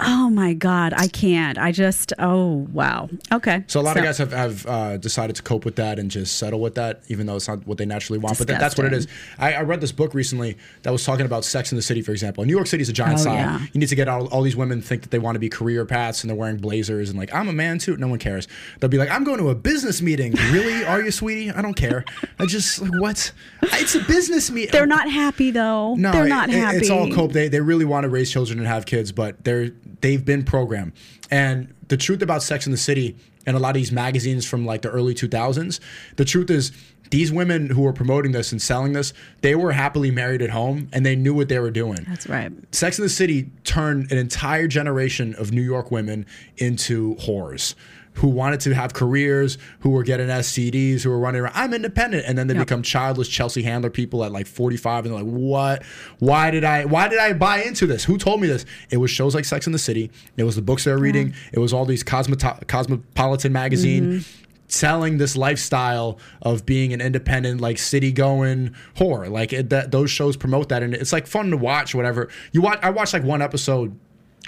Oh 0.00 0.30
my 0.30 0.52
god, 0.54 0.92
I 0.96 1.08
can't. 1.08 1.58
I 1.58 1.72
just 1.72 2.12
oh 2.18 2.66
wow. 2.72 3.08
Okay. 3.32 3.64
So 3.66 3.80
a 3.80 3.82
lot 3.82 3.96
of 3.96 4.04
guys 4.04 4.18
have, 4.18 4.32
have 4.32 4.66
uh, 4.66 4.96
decided 4.96 5.36
to 5.36 5.42
cope 5.42 5.64
with 5.64 5.76
that 5.76 5.98
and 5.98 6.10
just 6.10 6.36
settle 6.36 6.60
with 6.60 6.74
that, 6.76 7.02
even 7.08 7.26
though 7.26 7.36
it's 7.36 7.48
not 7.48 7.66
what 7.66 7.78
they 7.78 7.86
naturally 7.86 8.18
want. 8.18 8.38
But 8.38 8.48
that, 8.48 8.60
that's 8.60 8.76
what 8.76 8.86
it 8.86 8.92
is. 8.92 9.06
I, 9.38 9.54
I 9.54 9.62
read 9.62 9.80
this 9.80 9.92
book 9.92 10.14
recently 10.14 10.56
that 10.82 10.90
was 10.90 11.04
talking 11.04 11.26
about 11.26 11.44
Sex 11.44 11.72
in 11.72 11.76
the 11.76 11.82
City, 11.82 12.02
for 12.02 12.12
example. 12.12 12.44
New 12.44 12.54
York 12.54 12.66
City 12.66 12.82
is 12.82 12.88
a 12.88 12.92
giant 12.92 13.20
Oh, 13.20 13.24
sign. 13.24 13.34
yeah. 13.36 13.58
You 13.72 13.80
need 13.80 13.88
to 13.88 13.94
get 13.96 14.08
all, 14.08 14.26
all 14.28 14.42
these 14.42 14.56
women 14.56 14.80
think 14.82 15.02
that 15.02 15.10
they 15.10 15.18
want 15.18 15.34
to 15.36 15.40
be 15.40 15.48
career 15.48 15.84
paths 15.84 16.22
and 16.22 16.30
they're 16.30 16.36
wearing 16.36 16.56
blazers 16.58 17.10
and 17.10 17.18
like 17.18 17.32
I'm 17.34 17.48
a 17.48 17.52
man 17.52 17.78
too. 17.78 17.96
No 17.96 18.08
one 18.08 18.18
cares. 18.18 18.46
They'll 18.78 18.90
be 18.90 18.98
like 18.98 19.10
I'm 19.10 19.24
going 19.24 19.38
to 19.38 19.48
a 19.50 19.54
business 19.54 20.00
meeting. 20.02 20.32
really? 20.52 20.84
Are 20.84 21.02
you, 21.02 21.10
sweetie? 21.10 21.50
I 21.50 21.62
don't 21.62 21.74
care. 21.74 22.04
I 22.38 22.46
just 22.46 22.80
like 22.82 23.00
what? 23.00 23.32
It's 23.62 23.94
a 23.94 24.00
business 24.04 24.50
meeting. 24.50 24.70
They're 24.72 24.86
not 24.86 25.10
happy 25.10 25.50
though. 25.50 25.94
No, 25.94 26.12
They're 26.12 26.28
not 26.28 26.48
it- 26.50 26.54
happy. 26.56 26.76
It's 26.78 26.90
all 26.90 27.10
cope. 27.10 27.32
They 27.32 27.48
they 27.48 27.60
really 27.60 27.84
want 27.84 28.04
to 28.04 28.08
raise 28.08 28.30
children 28.30 28.58
and 28.58 28.66
have 28.68 28.86
kids, 28.86 29.12
but 29.12 29.42
they're 29.44 29.69
they've 30.00 30.24
been 30.24 30.44
programmed. 30.44 30.92
And 31.30 31.74
the 31.88 31.96
truth 31.96 32.22
about 32.22 32.42
Sex 32.42 32.66
in 32.66 32.72
the 32.72 32.78
City 32.78 33.16
and 33.46 33.56
a 33.56 33.60
lot 33.60 33.70
of 33.70 33.74
these 33.74 33.92
magazines 33.92 34.46
from 34.46 34.66
like 34.66 34.82
the 34.82 34.90
early 34.90 35.14
2000s, 35.14 35.80
the 36.16 36.24
truth 36.24 36.50
is 36.50 36.72
these 37.10 37.32
women 37.32 37.70
who 37.70 37.82
were 37.82 37.92
promoting 37.92 38.32
this 38.32 38.52
and 38.52 38.62
selling 38.62 38.92
this, 38.92 39.12
they 39.40 39.54
were 39.54 39.72
happily 39.72 40.10
married 40.10 40.42
at 40.42 40.50
home 40.50 40.88
and 40.92 41.04
they 41.04 41.16
knew 41.16 41.34
what 41.34 41.48
they 41.48 41.58
were 41.58 41.70
doing. 41.70 42.04
That's 42.08 42.28
right. 42.28 42.52
Sex 42.72 42.98
in 42.98 43.02
the 43.02 43.08
City 43.08 43.50
turned 43.64 44.10
an 44.12 44.18
entire 44.18 44.68
generation 44.68 45.34
of 45.34 45.52
New 45.52 45.62
York 45.62 45.90
women 45.90 46.26
into 46.56 47.16
whores 47.16 47.74
who 48.20 48.28
wanted 48.28 48.60
to 48.60 48.74
have 48.74 48.92
careers, 48.92 49.56
who 49.78 49.88
were 49.88 50.02
getting 50.02 50.26
STDs, 50.26 51.00
who 51.02 51.08
were 51.08 51.18
running 51.18 51.40
around. 51.40 51.54
I'm 51.54 51.72
independent, 51.72 52.26
and 52.26 52.36
then 52.36 52.48
they 52.48 52.54
become 52.54 52.82
childless 52.82 53.28
Chelsea 53.28 53.62
Handler 53.62 53.88
people 53.88 54.22
at 54.24 54.30
like 54.30 54.46
45, 54.46 55.06
and 55.06 55.14
they're 55.14 55.22
like, 55.22 55.32
"What? 55.32 55.82
Why 56.18 56.50
did 56.50 56.62
I? 56.62 56.84
Why 56.84 57.08
did 57.08 57.18
I 57.18 57.32
buy 57.32 57.62
into 57.62 57.86
this? 57.86 58.04
Who 58.04 58.18
told 58.18 58.42
me 58.42 58.46
this?" 58.46 58.66
It 58.90 58.98
was 58.98 59.10
shows 59.10 59.34
like 59.34 59.46
Sex 59.46 59.66
in 59.66 59.72
the 59.72 59.78
City. 59.78 60.10
It 60.36 60.44
was 60.44 60.54
the 60.54 60.60
books 60.60 60.84
they 60.84 60.92
were 60.92 60.98
reading. 60.98 61.32
It 61.52 61.60
was 61.60 61.72
all 61.72 61.86
these 61.86 62.02
Cosmopolitan 62.02 63.52
magazine. 63.52 64.04
Mm-hmm. 64.04 64.36
Selling 64.68 65.18
this 65.18 65.34
lifestyle 65.34 66.20
of 66.42 66.64
being 66.64 66.92
an 66.92 67.00
independent, 67.00 67.60
like 67.60 67.76
city 67.76 68.12
going 68.12 68.72
whore, 68.96 69.28
like 69.28 69.52
it, 69.52 69.70
that 69.70 69.90
those 69.90 70.12
shows 70.12 70.36
promote 70.36 70.68
that, 70.68 70.84
and 70.84 70.94
it's 70.94 71.12
like 71.12 71.26
fun 71.26 71.50
to 71.50 71.56
watch. 71.56 71.92
Whatever 71.92 72.28
you 72.52 72.60
watch, 72.60 72.78
I 72.80 72.90
watched 72.90 73.12
like 73.12 73.24
one 73.24 73.42
episode 73.42 73.98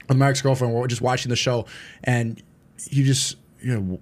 with 0.08 0.16
my 0.16 0.28
ex 0.28 0.40
girlfriend. 0.40 0.74
We're 0.74 0.86
just 0.86 1.02
watching 1.02 1.30
the 1.30 1.34
show, 1.34 1.66
and 2.04 2.40
you 2.88 3.04
just 3.04 3.36
you 3.62 3.78
know, 3.78 4.00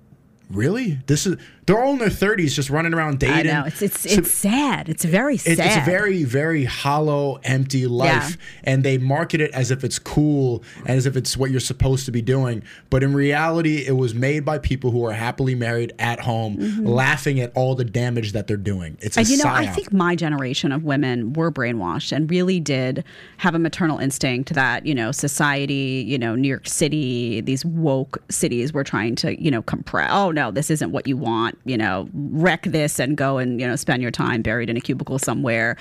really, 0.50 0.98
this 1.06 1.26
is 1.26 1.36
they're 1.70 1.82
all 1.82 1.92
in 1.92 1.98
their 1.98 2.10
thirties, 2.10 2.54
just 2.54 2.68
running 2.68 2.92
around 2.92 3.22
I 3.22 3.28
dating. 3.28 3.52
know. 3.52 3.64
It's 3.64 3.80
it's 3.80 4.00
So- 4.00 4.18
it's 4.18 4.30
sad. 4.30 4.88
It's 4.88 5.04
very 5.04 5.36
sad. 5.36 5.58
it's 5.60 5.76
a 5.76 5.80
very, 5.88 6.24
very 6.24 6.64
hollow, 6.64 7.38
empty 7.44 7.86
life, 7.86 8.36
and 8.64 8.82
they 8.82 8.98
market 8.98 9.40
it 9.40 9.52
as 9.52 9.70
if 9.70 9.84
it's 9.84 9.98
cool 9.98 10.64
and 10.80 10.90
as 10.90 11.06
if 11.06 11.16
it's 11.16 11.36
what 11.36 11.50
you're 11.50 11.60
supposed 11.60 12.06
to 12.06 12.10
be 12.10 12.22
doing. 12.22 12.62
But 12.90 13.04
in 13.04 13.14
reality, 13.14 13.84
it 13.86 13.96
was 13.96 14.14
made 14.14 14.44
by 14.44 14.58
people 14.58 14.90
who 14.90 15.04
are 15.06 15.12
happily 15.12 15.54
married 15.54 15.92
at 15.98 16.20
home, 16.20 16.56
mm-hmm. 16.56 16.86
laughing 16.86 17.38
at 17.40 17.52
all 17.54 17.76
the 17.76 17.84
damage 17.84 18.32
that 18.32 18.48
they're 18.48 18.56
doing. 18.56 18.96
It's 19.00 19.16
a 19.16 19.20
And 19.20 19.28
you 19.28 19.36
know, 19.36 19.44
I 19.46 19.66
think 19.66 19.92
my 19.92 20.16
generation 20.16 20.72
of 20.72 20.82
women 20.82 21.34
were 21.34 21.52
brainwashed 21.52 22.10
and 22.10 22.28
really 22.28 22.58
did 22.58 23.04
have 23.36 23.54
a 23.54 23.58
maternal 23.58 23.98
instinct 23.98 24.54
that, 24.54 24.86
you 24.86 24.94
know, 24.94 25.12
society, 25.12 26.04
you 26.06 26.18
know, 26.18 26.34
New 26.34 26.48
York 26.48 26.66
City, 26.66 27.40
these 27.40 27.64
woke 27.64 28.22
cities 28.28 28.72
were 28.72 28.84
trying 28.84 29.14
to, 29.16 29.40
you 29.40 29.50
know, 29.50 29.62
compress. 29.62 30.10
Oh, 30.12 30.32
no, 30.32 30.50
this 30.50 30.70
isn't 30.70 30.90
what 30.90 31.06
you 31.06 31.16
want, 31.16 31.58
you 31.64 31.76
know, 31.76 32.08
wreck 32.12 32.62
this 32.64 32.98
and 32.98 33.16
go 33.16 33.38
and, 33.38 33.60
you 33.60 33.66
know, 33.66 33.76
spend 33.76 34.02
your 34.02 34.10
time 34.10 34.42
buried 34.42 34.70
in 34.70 34.76
a 34.76 34.80
cubicle 34.80 35.18
somewhere. 35.18 35.76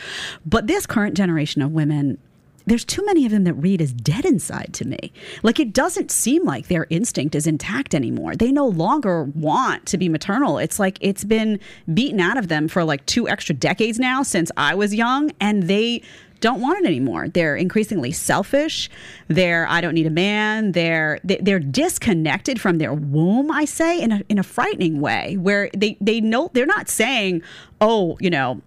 But 0.45 0.67
this 0.67 0.85
current 0.85 1.15
generation 1.15 1.61
of 1.61 1.71
women, 1.71 2.17
there's 2.65 2.85
too 2.85 3.03
many 3.05 3.25
of 3.25 3.31
them 3.31 3.45
that 3.45 3.53
read 3.53 3.81
as 3.81 3.91
dead 3.91 4.25
inside 4.25 4.73
to 4.73 4.85
me. 4.85 5.11
Like 5.41 5.59
it 5.59 5.73
doesn't 5.73 6.11
seem 6.11 6.45
like 6.45 6.67
their 6.67 6.85
instinct 6.89 7.35
is 7.35 7.47
intact 7.47 7.95
anymore. 7.95 8.35
They 8.35 8.51
no 8.51 8.67
longer 8.67 9.23
want 9.23 9.85
to 9.87 9.97
be 9.97 10.07
maternal. 10.07 10.57
It's 10.59 10.79
like 10.79 10.97
it's 11.01 11.23
been 11.23 11.59
beaten 11.93 12.19
out 12.19 12.37
of 12.37 12.47
them 12.47 12.67
for 12.67 12.83
like 12.83 13.05
two 13.05 13.27
extra 13.27 13.55
decades 13.55 13.99
now 13.99 14.21
since 14.21 14.51
I 14.55 14.75
was 14.75 14.93
young 14.93 15.31
and 15.39 15.63
they 15.63 16.03
don't 16.41 16.61
want 16.61 16.79
it 16.79 16.87
anymore. 16.87 17.27
They're 17.27 17.55
increasingly 17.55 18.11
selfish. 18.11 18.89
They're 19.27 19.67
I 19.67 19.81
don't 19.81 19.93
need 19.93 20.07
a 20.07 20.11
man. 20.11 20.71
They're 20.73 21.19
they- 21.23 21.39
they're 21.41 21.59
disconnected 21.59 22.59
from 22.61 22.77
their 22.77 22.93
womb, 22.93 23.51
I 23.51 23.65
say 23.65 24.01
in 24.01 24.11
a 24.11 24.21
in 24.29 24.39
a 24.39 24.43
frightening 24.43 25.01
way 25.01 25.37
where 25.37 25.69
they 25.75 25.97
they 25.99 26.21
know 26.21 26.49
they're 26.53 26.65
not 26.65 26.89
saying, 26.89 27.41
"Oh, 27.81 28.17
you 28.19 28.29
know, 28.29 28.61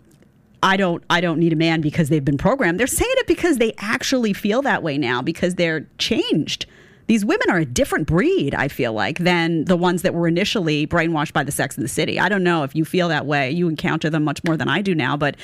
I 0.63 0.77
don't 0.77 1.03
I 1.11 1.21
don't 1.21 1.39
need 1.39 1.53
a 1.53 1.57
man 1.57 1.81
because 1.81 2.09
they've 2.09 2.25
been 2.25 2.39
programmed. 2.39 2.79
They're 2.79 2.87
saying 2.87 3.11
it 3.17 3.27
because 3.27 3.59
they 3.59 3.73
actually 3.79 4.33
feel 4.33 4.63
that 4.63 4.83
way 4.83 4.99
now 4.99 5.23
because 5.23 5.57
they're 5.57 5.87
changed. 5.99 6.67
These 7.13 7.27
women 7.27 7.51
are 7.51 7.59
a 7.59 7.67
different 7.67 8.07
breed, 8.07 8.55
I 8.55 8.69
feel 8.69 8.95
like, 8.95 9.19
than 9.19 9.67
the 9.67 9.77
ones 9.77 10.01
that 10.01 10.15
were 10.15 10.27
initially 10.27 10.87
brainwashed 10.87 11.35
by 11.35 11.45
the 11.45 11.53
sex 11.53 11.77
in 11.77 11.83
the 11.83 11.89
city. 11.91 12.19
I 12.19 12.31
don't 12.31 12.43
know 12.43 12.63
if 12.63 12.75
you 12.75 12.87
feel 12.87 13.09
that 13.09 13.27
way. 13.27 13.51
You 13.51 13.69
encounter 13.69 14.09
them 14.09 14.25
much 14.25 14.43
more 14.45 14.57
than 14.57 14.67
I 14.67 14.81
do 14.81 14.95
now, 14.95 15.19
but 15.19 15.37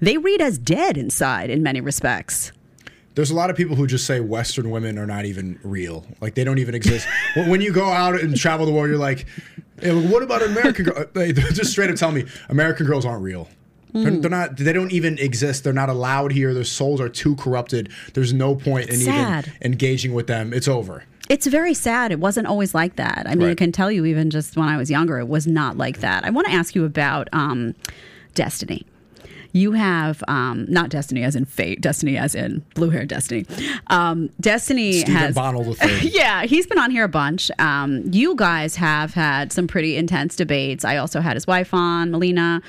they 0.00 0.18
read 0.18 0.40
as 0.40 0.58
dead 0.58 0.96
inside 0.96 1.48
in 1.48 1.62
many 1.62 1.80
respects. 1.80 2.50
There's 3.14 3.30
a 3.30 3.36
lot 3.36 3.50
of 3.50 3.56
people 3.56 3.76
who 3.76 3.86
just 3.86 4.04
say 4.04 4.18
Western 4.18 4.72
women 4.72 4.98
are 4.98 5.06
not 5.06 5.24
even 5.24 5.60
real. 5.62 6.04
Like 6.20 6.34
they 6.34 6.42
don't 6.42 6.58
even 6.58 6.74
exist. 6.74 7.06
when, 7.36 7.48
when 7.50 7.60
you 7.60 7.72
go 7.72 7.86
out 7.86 8.20
and 8.20 8.36
travel 8.36 8.66
the 8.66 8.72
world, 8.72 8.88
you're 8.88 8.98
like, 8.98 9.24
"Hey, 9.80 9.94
what 9.94 10.24
about 10.24 10.42
American 10.42 10.86
girl? 10.86 11.04
They 11.12 11.32
just 11.32 11.70
straight 11.70 11.88
up 11.88 11.94
tell 11.94 12.10
me 12.10 12.24
American 12.48 12.84
girls 12.84 13.06
aren't 13.06 13.22
real. 13.22 13.48
They're, 13.92 14.10
they're 14.10 14.30
not. 14.30 14.56
They 14.56 14.72
don't 14.72 14.92
even 14.92 15.18
exist. 15.18 15.64
They're 15.64 15.72
not 15.72 15.88
allowed 15.88 16.32
here. 16.32 16.54
Their 16.54 16.64
souls 16.64 17.00
are 17.00 17.08
too 17.08 17.36
corrupted. 17.36 17.90
There's 18.14 18.32
no 18.32 18.54
point 18.54 18.88
in 18.88 18.96
Sad. 18.96 19.46
even 19.46 19.72
engaging 19.72 20.14
with 20.14 20.26
them. 20.26 20.52
It's 20.52 20.68
over. 20.68 21.04
It's 21.28 21.46
very 21.46 21.74
sad. 21.74 22.10
It 22.12 22.18
wasn't 22.18 22.46
always 22.46 22.74
like 22.74 22.96
that. 22.96 23.24
I 23.26 23.34
mean, 23.34 23.48
I 23.48 23.54
can 23.54 23.72
tell 23.72 23.90
you, 23.90 24.04
even 24.04 24.28
just 24.30 24.56
when 24.56 24.68
I 24.68 24.76
was 24.76 24.90
younger, 24.90 25.18
it 25.18 25.28
was 25.28 25.46
not 25.46 25.76
like 25.76 26.00
that. 26.00 26.24
I 26.24 26.30
want 26.30 26.46
to 26.48 26.52
ask 26.52 26.74
you 26.74 26.84
about 26.84 27.28
um, 27.32 27.74
Destiny. 28.34 28.84
You 29.52 29.72
have 29.72 30.24
um, 30.28 30.66
not 30.68 30.88
Destiny 30.88 31.22
as 31.22 31.36
in 31.36 31.44
fate, 31.44 31.80
Destiny 31.80 32.16
as 32.16 32.34
in 32.34 32.64
blue 32.74 32.90
hair 32.90 33.04
Destiny. 33.04 33.46
Um, 33.88 34.30
Destiny 34.40 34.92
Steven 34.92 35.14
has. 35.14 35.34
Bonnell 35.34 35.76
yeah, 36.00 36.44
he's 36.44 36.66
been 36.66 36.78
on 36.78 36.90
here 36.90 37.04
a 37.04 37.08
bunch. 37.08 37.50
Um, 37.58 38.02
you 38.10 38.34
guys 38.34 38.76
have 38.76 39.14
had 39.14 39.52
some 39.52 39.66
pretty 39.66 39.96
intense 39.96 40.36
debates. 40.36 40.84
I 40.84 40.96
also 40.96 41.20
had 41.20 41.36
his 41.36 41.46
wife 41.46 41.74
on, 41.74 42.10
Melina. 42.10 42.62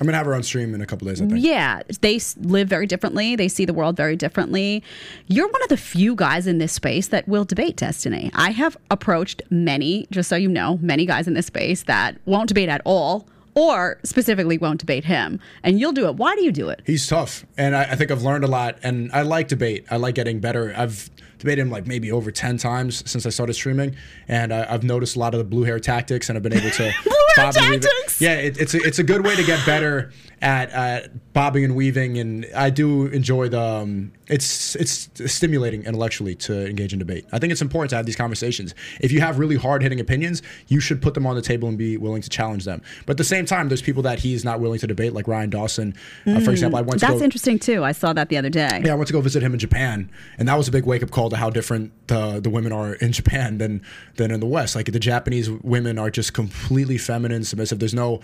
I'm 0.00 0.06
gonna 0.06 0.16
have 0.18 0.26
her 0.26 0.34
on 0.34 0.42
stream 0.42 0.74
in 0.74 0.82
a 0.82 0.86
couple 0.86 1.08
days. 1.08 1.22
I 1.22 1.26
think. 1.26 1.42
yeah, 1.42 1.82
they 2.02 2.20
live 2.40 2.68
very 2.68 2.86
differently. 2.86 3.34
They 3.34 3.48
see 3.48 3.64
the 3.64 3.72
world 3.72 3.96
very 3.96 4.14
differently. 4.14 4.82
You're 5.26 5.48
one 5.48 5.62
of 5.62 5.68
the 5.68 5.76
few 5.78 6.14
guys 6.14 6.46
in 6.46 6.58
this 6.58 6.72
space 6.72 7.08
that 7.08 7.26
will 7.26 7.44
debate 7.44 7.76
Destiny. 7.76 8.30
I 8.34 8.50
have 8.50 8.76
approached 8.90 9.40
many, 9.48 10.06
just 10.10 10.28
so 10.28 10.36
you 10.36 10.48
know, 10.48 10.78
many 10.82 11.06
guys 11.06 11.26
in 11.26 11.34
this 11.34 11.46
space 11.46 11.84
that 11.84 12.18
won't 12.26 12.48
debate 12.48 12.68
at 12.68 12.82
all 12.84 13.26
or 13.54 13.98
specifically 14.02 14.58
won't 14.58 14.80
debate 14.80 15.06
him. 15.06 15.40
And 15.62 15.80
you'll 15.80 15.92
do 15.92 16.06
it. 16.06 16.16
Why 16.16 16.36
do 16.36 16.44
you 16.44 16.52
do 16.52 16.68
it? 16.68 16.82
He's 16.84 17.06
tough, 17.06 17.46
and 17.56 17.74
I, 17.74 17.84
I 17.84 17.96
think 17.96 18.10
I've 18.10 18.22
learned 18.22 18.44
a 18.44 18.48
lot. 18.48 18.78
And 18.82 19.10
I 19.12 19.22
like 19.22 19.48
debate. 19.48 19.86
I 19.90 19.96
like 19.96 20.14
getting 20.14 20.40
better. 20.40 20.74
I've 20.76 21.10
debated 21.38 21.62
him 21.62 21.70
like 21.70 21.86
maybe 21.86 22.10
over 22.12 22.30
ten 22.30 22.56
times 22.56 23.08
since 23.10 23.26
I 23.26 23.30
started 23.30 23.54
streaming, 23.54 23.96
and 24.28 24.52
I, 24.52 24.72
I've 24.72 24.84
noticed 24.84 25.16
a 25.16 25.18
lot 25.18 25.34
of 25.34 25.38
the 25.38 25.44
blue 25.44 25.64
hair 25.64 25.78
tactics, 25.78 26.28
and 26.28 26.36
I've 26.36 26.42
been 26.42 26.52
able 26.52 26.70
to 26.70 26.92
Blue 27.04 27.14
hair 27.36 27.46
bob 27.46 27.56
and 27.56 27.70
weave 27.70 27.80
tactics? 27.80 28.20
Yeah, 28.20 28.34
it, 28.34 28.58
it's 28.58 28.74
a, 28.74 28.78
it's 28.78 28.98
a 28.98 29.04
good 29.04 29.24
way 29.24 29.36
to 29.36 29.44
get 29.44 29.64
better 29.66 30.12
at 30.42 30.72
uh, 30.74 31.08
bobbing 31.32 31.64
and 31.64 31.74
weaving, 31.74 32.18
and 32.18 32.46
I 32.54 32.70
do 32.70 33.06
enjoy 33.06 33.48
the. 33.48 33.60
Um, 33.60 34.12
it's 34.28 34.74
it's 34.76 35.08
stimulating 35.26 35.84
intellectually 35.84 36.34
to 36.34 36.68
engage 36.68 36.92
in 36.92 36.98
debate. 36.98 37.26
I 37.32 37.38
think 37.38 37.52
it's 37.52 37.62
important 37.62 37.90
to 37.90 37.96
have 37.96 38.06
these 38.06 38.16
conversations. 38.16 38.74
If 39.00 39.12
you 39.12 39.20
have 39.20 39.38
really 39.38 39.56
hard 39.56 39.82
hitting 39.82 40.00
opinions, 40.00 40.42
you 40.68 40.80
should 40.80 41.00
put 41.00 41.14
them 41.14 41.26
on 41.26 41.36
the 41.36 41.42
table 41.42 41.68
and 41.68 41.78
be 41.78 41.96
willing 41.96 42.22
to 42.22 42.28
challenge 42.28 42.64
them. 42.64 42.82
But 43.06 43.12
at 43.12 43.18
the 43.18 43.24
same 43.24 43.46
time, 43.46 43.68
there's 43.68 43.82
people 43.82 44.02
that 44.02 44.18
he's 44.18 44.44
not 44.44 44.60
willing 44.60 44.78
to 44.80 44.86
debate, 44.86 45.12
like 45.12 45.28
Ryan 45.28 45.50
Dawson, 45.50 45.94
uh, 46.26 46.40
for 46.40 46.50
example. 46.50 46.78
I 46.78 46.82
went 46.82 47.00
to 47.00 47.06
That's 47.06 47.18
go, 47.18 47.24
interesting 47.24 47.58
too. 47.58 47.84
I 47.84 47.92
saw 47.92 48.12
that 48.12 48.28
the 48.28 48.36
other 48.36 48.50
day. 48.50 48.82
yeah, 48.84 48.92
I 48.92 48.94
went 48.94 49.06
to 49.06 49.12
go 49.12 49.20
visit 49.20 49.42
him 49.42 49.52
in 49.52 49.58
Japan, 49.58 50.10
and 50.38 50.48
that 50.48 50.56
was 50.56 50.68
a 50.68 50.72
big 50.72 50.84
wake 50.84 51.02
up 51.02 51.10
call 51.10 51.25
to 51.30 51.36
how 51.36 51.50
different 51.50 51.92
the 52.08 52.40
the 52.40 52.50
women 52.50 52.72
are 52.72 52.94
in 52.94 53.12
Japan 53.12 53.58
than 53.58 53.82
than 54.16 54.30
in 54.30 54.40
the 54.40 54.46
West. 54.46 54.74
Like 54.76 54.90
the 54.90 55.00
Japanese 55.00 55.50
women 55.50 55.98
are 55.98 56.10
just 56.10 56.34
completely 56.34 56.98
feminine, 56.98 57.44
submissive. 57.44 57.78
There's 57.78 57.94
no 57.94 58.20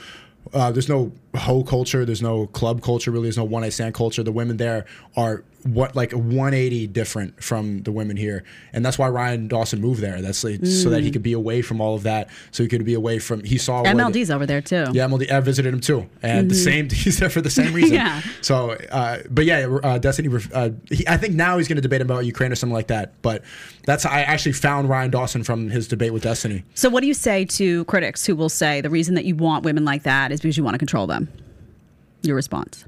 uh, 0.53 0.73
there's 0.73 0.89
no 0.89 1.13
hoe 1.37 1.65
culture. 1.65 2.05
There's 2.05 2.23
no 2.23 2.47
club 2.49 2.83
culture. 2.83 3.11
Really, 3.11 3.25
there's 3.25 3.39
no 3.39 3.45
one 3.45 3.63
night 3.63 3.73
stand 3.73 3.95
culture. 3.95 4.23
The 4.23 4.33
women 4.33 4.57
there 4.57 4.87
are 5.17 5.45
what 5.65 5.95
like 5.95 6.13
180 6.13 6.87
different 6.89 7.43
from 7.43 7.83
the 7.83 7.93
women 7.93 8.17
here, 8.17 8.45
and 8.73 8.85
that's 8.85 8.99
why 8.99 9.09
Ryan 9.09 9.49
Dawson 9.49 9.81
moved 9.81 10.01
there. 10.01 10.21
That's 10.21 10.43
like, 10.45 10.65
so 10.67 10.91
that 10.91 11.03
he 11.03 11.11
could 11.11 11.23
be 11.23 11.33
away 11.33 11.63
from 11.63 11.81
all 11.81 11.95
of 11.95 12.03
that. 12.03 12.29
So 12.51 12.63
he 12.63 12.69
could 12.69 12.85
be 12.85 12.95
away 12.95 13.19
from. 13.19 13.45
He 13.45 13.59
saw 13.59 13.83
the- 13.83 13.91
MLD's 13.91 14.31
over 14.31 14.47
there 14.47 14.61
too. 14.61 14.87
yeah, 14.93 15.07
MLD. 15.07 15.31
I 15.31 15.41
visited 15.41 15.73
him 15.73 15.81
too, 15.81 16.09
and 16.23 16.51
the 16.51 16.55
same. 16.55 16.89
He's 17.03 17.19
there 17.19 17.31
for 17.31 17.41
the 17.41 17.51
same 17.51 17.73
reason. 17.73 17.95
Yeah. 17.95 18.23
So, 18.41 18.73
uh, 18.91 19.23
but 19.31 19.45
yeah, 19.45 19.67
uh, 19.83 19.99
Destiny. 19.99 20.29
Uh, 20.53 20.71
he, 20.91 21.07
I 21.09 21.17
think 21.17 21.35
now 21.35 21.59
he's 21.59 21.69
going 21.69 21.77
to 21.77 21.83
debate 21.83 22.01
about 22.01 22.25
Ukraine 22.27 22.53
or 22.53 22.55
something 22.57 22.75
like 22.75 22.89
that. 22.89 23.21
But 23.23 23.43
that's 23.85 24.05
I 24.05 24.21
actually 24.23 24.53
found 24.53 24.89
Ryan 24.89 25.11
Dawson 25.11 25.45
from 25.45 25.71
his 25.71 25.89
debate 25.89 26.13
with 26.13 26.23
Destiny. 26.23 26.65
So, 26.75 26.89
what 26.91 27.01
do 27.01 27.07
you 27.07 27.15
say 27.15 27.45
to 27.47 27.85
critics 27.87 28.27
who 28.27 28.37
will 28.37 28.49
say 28.49 28.81
the 28.81 28.91
reason 28.91 29.15
that 29.15 29.25
you 29.25 29.37
want 29.37 29.65
women 29.65 29.85
like 29.85 30.03
that 30.05 30.33
is 30.33 30.41
because 30.41 30.57
you 30.57 30.65
want 30.65 30.75
to 30.75 30.79
control 30.79 31.07
them? 31.07 31.29
Your 32.23 32.37
response. 32.37 32.85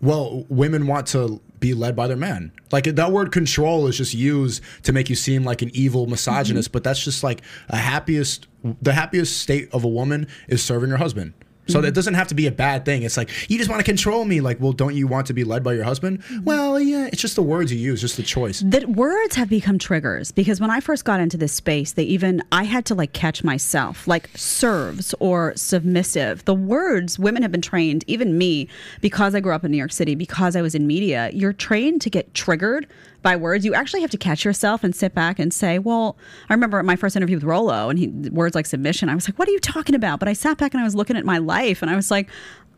Well, 0.00 0.44
women 0.48 0.86
want 0.86 1.08
to 1.08 1.40
be 1.60 1.74
led 1.74 1.96
by 1.96 2.06
their 2.06 2.16
man. 2.16 2.52
Like 2.70 2.84
that 2.84 3.12
word 3.12 3.32
control 3.32 3.86
is 3.86 3.96
just 3.96 4.14
used 4.14 4.62
to 4.82 4.92
make 4.92 5.08
you 5.10 5.16
seem 5.16 5.44
like 5.44 5.62
an 5.62 5.70
evil 5.74 6.06
misogynist, 6.06 6.68
mm-hmm. 6.68 6.72
but 6.72 6.84
that's 6.84 7.02
just 7.02 7.22
like 7.22 7.42
a 7.68 7.76
happiest 7.76 8.46
the 8.82 8.92
happiest 8.92 9.38
state 9.38 9.68
of 9.72 9.84
a 9.84 9.88
woman 9.88 10.26
is 10.48 10.62
serving 10.62 10.90
her 10.90 10.96
husband. 10.96 11.32
So 11.68 11.80
that 11.80 11.88
mm-hmm. 11.88 11.94
doesn't 11.94 12.14
have 12.14 12.28
to 12.28 12.34
be 12.34 12.46
a 12.46 12.52
bad 12.52 12.84
thing. 12.84 13.02
It's 13.02 13.16
like 13.16 13.30
you 13.50 13.58
just 13.58 13.68
want 13.68 13.80
to 13.80 13.84
control 13.84 14.24
me. 14.24 14.40
Like, 14.40 14.60
well, 14.60 14.72
don't 14.72 14.94
you 14.94 15.06
want 15.06 15.26
to 15.28 15.34
be 15.34 15.44
led 15.44 15.62
by 15.62 15.74
your 15.74 15.84
husband? 15.84 16.22
Mm-hmm. 16.22 16.44
Well, 16.44 16.80
yeah. 16.80 17.08
It's 17.12 17.20
just 17.20 17.36
the 17.36 17.42
words 17.42 17.72
you 17.72 17.78
use, 17.78 18.00
just 18.00 18.16
the 18.16 18.22
choice. 18.22 18.60
that 18.66 18.88
words 18.88 19.36
have 19.36 19.48
become 19.48 19.78
triggers 19.78 20.32
because 20.32 20.60
when 20.60 20.70
I 20.70 20.80
first 20.80 21.04
got 21.04 21.20
into 21.20 21.36
this 21.36 21.52
space, 21.52 21.92
they 21.92 22.04
even 22.04 22.42
I 22.52 22.64
had 22.64 22.84
to 22.86 22.94
like 22.94 23.12
catch 23.12 23.44
myself, 23.44 24.08
like 24.08 24.30
serves 24.34 25.14
or 25.20 25.52
submissive. 25.56 26.44
The 26.44 26.54
words 26.54 27.18
women 27.18 27.42
have 27.42 27.52
been 27.52 27.62
trained, 27.62 28.04
even 28.06 28.38
me, 28.38 28.68
because 29.00 29.34
I 29.34 29.40
grew 29.40 29.52
up 29.52 29.64
in 29.64 29.70
New 29.70 29.78
York 29.78 29.92
City, 29.92 30.14
because 30.14 30.56
I 30.56 30.62
was 30.62 30.74
in 30.74 30.86
media. 30.86 31.30
You're 31.32 31.52
trained 31.52 32.00
to 32.02 32.10
get 32.10 32.34
triggered 32.34 32.86
by 33.22 33.36
words. 33.36 33.64
You 33.64 33.74
actually 33.74 34.00
have 34.02 34.10
to 34.10 34.18
catch 34.18 34.44
yourself 34.44 34.84
and 34.84 34.94
sit 34.94 35.14
back 35.14 35.38
and 35.38 35.52
say, 35.52 35.78
"Well," 35.78 36.16
I 36.48 36.54
remember 36.54 36.82
my 36.82 36.96
first 36.96 37.16
interview 37.16 37.36
with 37.36 37.44
Rollo, 37.44 37.90
and 37.90 37.98
he 37.98 38.08
words 38.08 38.54
like 38.54 38.66
submission. 38.66 39.08
I 39.08 39.14
was 39.14 39.28
like, 39.28 39.38
"What 39.38 39.48
are 39.48 39.52
you 39.52 39.60
talking 39.60 39.94
about?" 39.94 40.18
But 40.20 40.28
I 40.28 40.32
sat 40.32 40.58
back 40.58 40.74
and 40.74 40.80
I 40.80 40.84
was 40.84 40.94
looking 40.94 41.16
at 41.16 41.24
my 41.24 41.38
life, 41.38 41.82
and 41.82 41.90
I 41.90 41.96
was 41.96 42.10
like. 42.10 42.28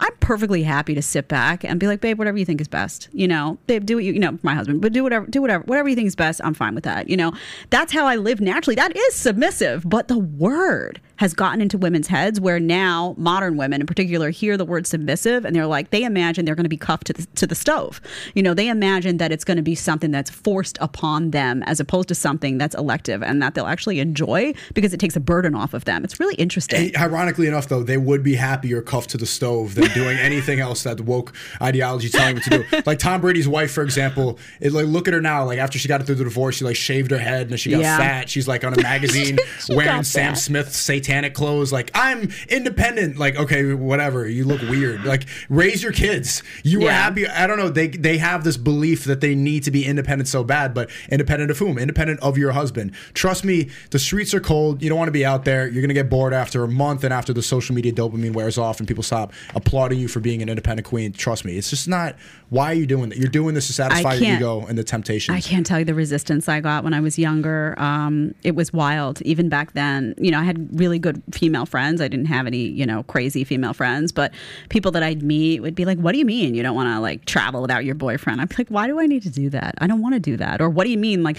I'm 0.03 0.17
perfectly 0.21 0.63
happy 0.63 0.95
to 0.95 1.03
sit 1.03 1.29
back 1.29 1.63
and 1.63 1.79
be 1.79 1.87
like, 1.87 2.01
babe, 2.01 2.19
whatever 2.19 2.39
you 2.39 2.47
think 2.47 2.61
is 2.63 2.69
best. 2.69 3.11
You 3.13 3.29
know, 3.29 3.59
babe, 3.67 3.85
do 3.85 3.97
what 3.97 4.05
you, 4.05 4.15
you 4.15 4.19
know, 4.19 4.39
my 4.43 4.55
husband, 4.55 4.81
but 4.81 4.95
do 4.95 5.03
whatever, 5.03 5.27
do 5.27 5.43
whatever, 5.43 5.63
whatever 5.65 5.91
you 5.91 5.95
think 5.95 6.07
is 6.07 6.17
best. 6.17 6.41
I'm 6.43 6.55
fine 6.55 6.75
with 6.75 6.85
that. 6.85 7.11
You 7.11 7.19
know, 7.19 7.35
that's 7.69 7.93
how 7.93 8.07
I 8.07 8.17
live 8.17 8.41
naturally. 8.41 8.77
That 8.77 8.97
is 8.97 9.15
submissive. 9.15 9.83
But 9.87 10.09
the 10.09 10.19
word 10.19 11.03
has 11.21 11.35
gotten 11.35 11.61
into 11.61 11.77
women's 11.77 12.07
heads 12.09 12.41
where 12.41 12.59
now 12.59 13.15
modern 13.19 13.59
women 13.59 13.83
in 13.83 13.87
particular 13.87 14.31
hear 14.31 14.57
the 14.57 14.65
word 14.65 14.87
submissive 14.87 15.45
and 15.45 15.55
they're 15.55 15.67
like, 15.67 15.91
they 15.91 16.03
imagine 16.03 16.47
they're 16.47 16.55
going 16.55 16.65
to 16.65 16.69
be 16.71 16.79
cuffed 16.79 17.07
to 17.09 17.13
the, 17.13 17.27
to 17.35 17.47
the 17.47 17.55
stove. 17.55 18.01
You 18.35 18.43
know, 18.43 18.55
they 18.55 18.69
imagine 18.69 19.19
that 19.19 19.31
it's 19.31 19.45
going 19.45 19.59
to 19.59 19.63
be 19.63 19.75
something 19.75 20.11
that's 20.11 20.31
forced 20.31 20.79
upon 20.81 21.33
them 21.33 21.63
as 21.65 21.79
opposed 21.79 22.09
to 22.09 22.15
something 22.15 22.57
that's 22.57 22.75
elective 22.75 23.23
and 23.23 23.43
that 23.43 23.55
they'll 23.55 23.67
actually 23.67 24.01
enjoy 24.01 24.55
because 24.73 24.95
it 24.95 24.99
takes 24.99 25.15
a 25.15 25.21
burden 25.21 25.55
off 25.55 25.75
of 25.75 25.85
them. 25.85 26.05
It's 26.05 26.19
really 26.19 26.37
interesting. 26.37 26.97
Ironically 26.97 27.47
enough, 27.47 27.69
though, 27.69 27.83
they 27.83 27.99
would 27.99 28.23
be 28.23 28.37
happier 28.37 28.81
cuffed 28.81 29.11
to 29.11 29.19
the 29.19 29.27
stove 29.27 29.75
than 29.75 29.91
doing 29.93 30.17
anything 30.21 30.59
else 30.59 30.85
that 30.85 30.97
the 30.97 31.03
woke 31.03 31.35
ideology 31.61 32.09
telling 32.09 32.37
them 32.37 32.45
to 32.45 32.51
do. 32.51 32.83
Like 32.87 32.99
Tom 32.99 33.21
Brady's 33.21 33.47
wife, 33.47 33.71
for 33.73 33.83
example, 33.83 34.39
it, 34.59 34.73
like 34.73 34.87
look 34.87 35.07
at 35.07 35.13
her 35.13 35.21
now. 35.21 35.45
Like 35.45 35.59
after 35.59 35.79
she 35.79 35.87
got 35.87 36.03
through 36.07 36.15
the 36.15 36.25
divorce, 36.25 36.57
she 36.57 36.65
like 36.65 36.77
shaved 36.77 37.11
her 37.11 37.19
head 37.19 37.51
and 37.51 37.61
she 37.61 37.71
got 37.73 37.81
Yeah. 37.83 37.99
fat. 37.99 38.31
She's 38.31 38.49
like 38.49 38.65
on 38.65 38.73
a 38.73 38.83
magazine 38.83 39.39
wearing 39.69 40.03
Sam 40.03 40.31
fat. 40.31 40.39
Smith 40.39 40.75
satanic 41.11 41.35
clothes. 41.35 41.73
Like 41.73 41.91
I'm 41.95 42.31
independent. 42.49 43.19
Like 43.19 43.37
okay, 43.37 43.75
whatever. 43.75 44.29
You 44.29 44.45
look 44.45 44.61
weird. 44.63 45.05
Like 45.05 45.27
raise 45.49 45.83
your 45.83 45.93
kids. 45.93 46.43
You 46.63 46.81
were 46.81 46.91
happy. 46.91 47.27
I 47.27 47.47
don't 47.47 47.59
know. 47.59 47.69
They 47.69 47.89
they 47.89 48.19
have 48.19 48.45
this 48.45 48.57
belief 48.57 49.05
that 49.05 49.21
they 49.21 49.35
need 49.35 49.65
to 49.65 49.71
be 49.71 49.85
independent 49.85 50.29
so 50.29 50.45
bad, 50.45 50.73
but 50.73 50.91
independent 51.11 51.51
of 51.51 51.59
whom? 51.59 51.79
Independent 51.79 52.21
of 52.21 52.39
your 52.39 52.53
husband. 52.53 52.93
Trust 53.15 53.45
me, 53.45 53.71
the 53.91 53.99
streets 53.99 54.33
are 54.35 54.41
cold. 54.41 54.83
You 54.83 54.89
don't 54.89 54.99
want 54.99 55.09
to 55.09 55.13
be 55.13 55.25
out 55.25 55.45
there. 55.45 55.69
You're 55.69 55.83
gonna 55.83 55.95
get 55.95 56.09
bored 56.09 56.33
after 56.33 56.63
a 56.63 56.69
month 56.69 57.03
and 57.05 57.13
after 57.13 57.33
the 57.33 57.43
social 57.43 57.75
media 57.75 57.93
dopamine 57.93 58.33
wears 58.33 58.59
off 58.59 58.79
and 58.79 58.87
people 58.87 59.03
stop 59.03 59.33
applauding 59.55 59.99
you 59.99 60.09
for 60.09 60.21
being 60.21 60.43
an 60.43 60.49
independent 60.49 60.87
queen. 60.87 61.13
Trust 61.13 61.45
me, 61.45 61.57
it's 61.57 61.71
just 61.71 61.89
not. 61.89 62.17
Why 62.51 62.73
are 62.73 62.75
you 62.75 62.87
doing 62.87 63.11
that? 63.11 63.19
You're 63.19 63.29
doing 63.29 63.55
this 63.55 63.69
to 63.69 63.73
satisfy 63.73 64.15
your 64.15 64.37
ego 64.37 64.67
and 64.69 64.77
the 64.77 64.83
temptations. 64.83 65.37
I 65.37 65.41
can't 65.41 65.65
tell 65.65 65.79
you 65.79 65.85
the 65.85 65.95
resistance 65.95 66.49
I 66.49 66.61
got 66.61 66.83
when 66.83 66.93
I 66.93 67.01
was 67.01 67.17
younger. 67.17 67.77
Um, 67.79 68.35
it 68.43 68.57
was 68.57 68.73
wild. 68.73 69.23
Even 69.23 69.49
back 69.49 69.73
then, 69.75 70.15
you 70.19 70.33
know, 70.33 70.41
I 70.41 70.43
had 70.43 70.69
really 70.79 70.99
good 70.99 71.23
female 71.31 71.65
friends. 71.65 72.01
I 72.01 72.09
didn't 72.09 72.27
have 72.27 72.49
any, 72.49 72.67
you 72.67 72.85
know, 72.85 73.05
crazy 73.05 73.45
female 73.45 73.73
friends, 73.73 74.11
but 74.11 74.33
people 74.69 74.91
that 74.93 75.03
I'd 75.05 75.23
meet 75.23 75.61
would 75.61 75.77
be 75.77 75.85
like, 75.85 75.99
"What 75.99 76.11
do 76.11 76.19
you 76.19 76.25
mean 76.25 76.55
you 76.57 76.65
don't 76.65 76.75
want 76.75 76.89
to 76.89 76.99
like 76.99 77.25
travel 77.25 77.63
without 77.63 77.85
your 77.85 77.95
boyfriend?" 77.95 78.41
I'd 78.41 78.49
be 78.49 78.57
like, 78.59 78.69
"Why 78.69 78.89
do 78.89 78.99
I 78.99 79.07
need 79.07 79.23
to 79.23 79.31
do 79.31 79.49
that? 79.51 79.77
I 79.79 79.87
don't 79.87 80.03
want 80.03 80.15
to 80.15 80.21
do 80.21 80.37
that." 80.39 80.61
Or, 80.61 80.69
"What 80.69 80.85
do 80.85 80.91
you 80.91 80.99
mean 80.99 81.23
like?" 81.23 81.39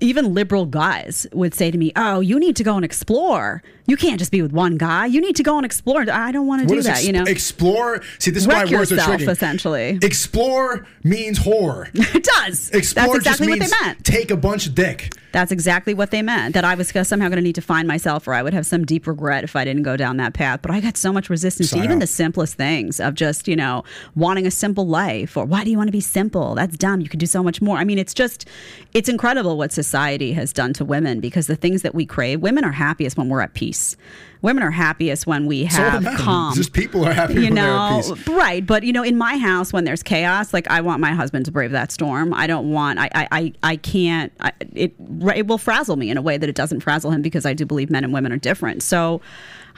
Even 0.00 0.34
liberal 0.34 0.66
guys 0.66 1.26
would 1.32 1.54
say 1.54 1.70
to 1.70 1.78
me, 1.78 1.92
"Oh, 1.96 2.20
you 2.20 2.38
need 2.38 2.56
to 2.56 2.64
go 2.64 2.76
and 2.76 2.84
explore. 2.84 3.62
You 3.86 3.96
can't 3.96 4.18
just 4.18 4.32
be 4.32 4.42
with 4.42 4.52
one 4.52 4.76
guy. 4.76 5.06
You 5.06 5.20
need 5.20 5.36
to 5.36 5.42
go 5.42 5.56
and 5.56 5.64
explore." 5.64 6.04
I 6.10 6.32
don't 6.32 6.46
want 6.46 6.68
to 6.68 6.74
do 6.74 6.82
that. 6.82 6.96
ex- 6.96 7.06
you 7.06 7.12
know, 7.12 7.24
explore? 7.24 8.02
See, 8.18 8.30
this 8.30 8.42
is 8.42 8.48
Wreck 8.48 8.70
why 8.70 8.76
words 8.78 8.92
are 8.92 8.98
tricky. 8.98 9.24
essentially. 9.24 9.98
Explore 10.02 10.86
means 11.02 11.38
horror. 11.38 11.88
it 11.94 12.24
does. 12.24 12.70
Explore 12.70 13.06
That's 13.06 13.16
exactly 13.16 13.20
just 13.20 13.40
what 13.40 13.48
means 13.48 13.70
they 13.70 13.86
meant. 13.86 14.04
take 14.04 14.30
a 14.30 14.36
bunch 14.36 14.66
of 14.66 14.74
dick. 14.74 15.14
That's 15.32 15.52
exactly 15.52 15.92
what 15.92 16.10
they 16.10 16.22
meant. 16.22 16.54
That 16.54 16.64
I 16.64 16.74
was 16.74 16.88
somehow 16.88 17.28
going 17.28 17.36
to 17.36 17.42
need 17.42 17.56
to 17.56 17.60
find 17.60 17.86
myself, 17.86 18.26
or 18.26 18.32
I 18.32 18.42
would 18.42 18.54
have 18.54 18.64
some 18.64 18.84
deep 18.86 19.06
regret 19.06 19.44
if 19.44 19.54
I 19.54 19.64
didn't 19.64 19.82
go 19.82 19.96
down 19.96 20.16
that 20.16 20.32
path. 20.34 20.60
But 20.62 20.70
I 20.70 20.80
got 20.80 20.96
so 20.96 21.12
much 21.12 21.28
resistance 21.28 21.70
to 21.70 21.78
even 21.78 21.92
up. 21.92 22.00
the 22.00 22.06
simplest 22.06 22.54
things 22.54 23.00
of 23.00 23.14
just 23.14 23.46
you 23.48 23.56
know 23.56 23.84
wanting 24.14 24.46
a 24.46 24.50
simple 24.50 24.86
life, 24.86 25.36
or 25.36 25.44
why 25.44 25.64
do 25.64 25.70
you 25.70 25.76
want 25.76 25.88
to 25.88 25.92
be 25.92 26.00
simple? 26.00 26.54
That's 26.54 26.76
dumb. 26.76 27.00
You 27.00 27.08
could 27.08 27.20
do 27.20 27.26
so 27.26 27.42
much 27.42 27.60
more. 27.62 27.76
I 27.76 27.84
mean, 27.84 27.98
it's 27.98 28.14
just 28.14 28.46
it's 28.94 29.08
incredible 29.08 29.56
what 29.58 29.72
society 29.72 29.85
has 29.92 30.52
done 30.52 30.72
to 30.74 30.84
women 30.84 31.20
because 31.20 31.46
the 31.46 31.56
things 31.56 31.82
that 31.82 31.94
we 31.94 32.06
crave, 32.06 32.40
women 32.40 32.64
are 32.64 32.72
happiest 32.72 33.16
when 33.16 33.28
we're 33.28 33.40
at 33.40 33.54
peace. 33.54 33.96
Women 34.42 34.62
are 34.62 34.70
happiest 34.70 35.26
when 35.26 35.46
we 35.46 35.64
have 35.64 36.02
men. 36.02 36.16
calm. 36.16 36.54
Just 36.54 36.72
people 36.72 37.04
are 37.04 37.12
happy 37.12 37.34
you 37.34 37.40
when 37.42 37.54
they're 37.54 37.64
at 37.64 37.90
know, 37.90 38.14
peace. 38.14 38.28
right? 38.28 38.64
But 38.64 38.84
you 38.84 38.92
know, 38.92 39.02
in 39.02 39.16
my 39.16 39.38
house, 39.38 39.72
when 39.72 39.84
there's 39.84 40.02
chaos, 40.02 40.52
like 40.52 40.68
I 40.70 40.80
want 40.82 41.00
my 41.00 41.12
husband 41.12 41.46
to 41.46 41.50
brave 41.50 41.72
that 41.72 41.90
storm. 41.90 42.34
I 42.34 42.46
don't 42.46 42.70
want. 42.70 42.98
I. 42.98 43.10
I. 43.14 43.28
I, 43.32 43.52
I 43.62 43.76
can't. 43.76 44.32
I, 44.40 44.52
it. 44.74 44.94
It 45.34 45.46
will 45.46 45.58
frazzle 45.58 45.96
me 45.96 46.10
in 46.10 46.16
a 46.16 46.22
way 46.22 46.38
that 46.38 46.48
it 46.48 46.54
doesn't 46.54 46.80
frazzle 46.80 47.10
him 47.10 47.22
because 47.22 47.44
I 47.44 47.54
do 47.54 47.66
believe 47.66 47.90
men 47.90 48.04
and 48.04 48.12
women 48.12 48.32
are 48.32 48.38
different. 48.38 48.82
So. 48.82 49.20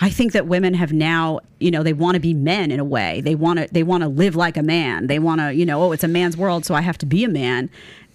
I 0.00 0.11
think 0.11 0.30
that 0.32 0.46
women 0.46 0.74
have 0.74 0.92
now, 0.92 1.40
you 1.59 1.72
know, 1.72 1.82
they 1.82 1.92
want 1.92 2.14
to 2.14 2.20
be 2.20 2.32
men 2.32 2.70
in 2.70 2.78
a 2.78 2.84
way. 2.84 3.20
They 3.20 3.34
want 3.34 3.59
to 3.59 3.68
they 3.72 3.82
want 3.82 4.04
to 4.04 4.09
live 4.09 4.36
like 4.36 4.56
a 4.56 4.62
man. 4.62 5.09
They 5.09 5.18
want 5.18 5.40
to, 5.40 5.52
you 5.52 5.66
know, 5.66 5.82
oh, 5.82 5.90
it's 5.90 6.04
a 6.04 6.09
man's 6.09 6.36
world, 6.36 6.64
so 6.64 6.74
I 6.76 6.82
have 6.82 6.98
to 6.98 7.06
be 7.06 7.24
a 7.24 7.28
man. 7.28 7.68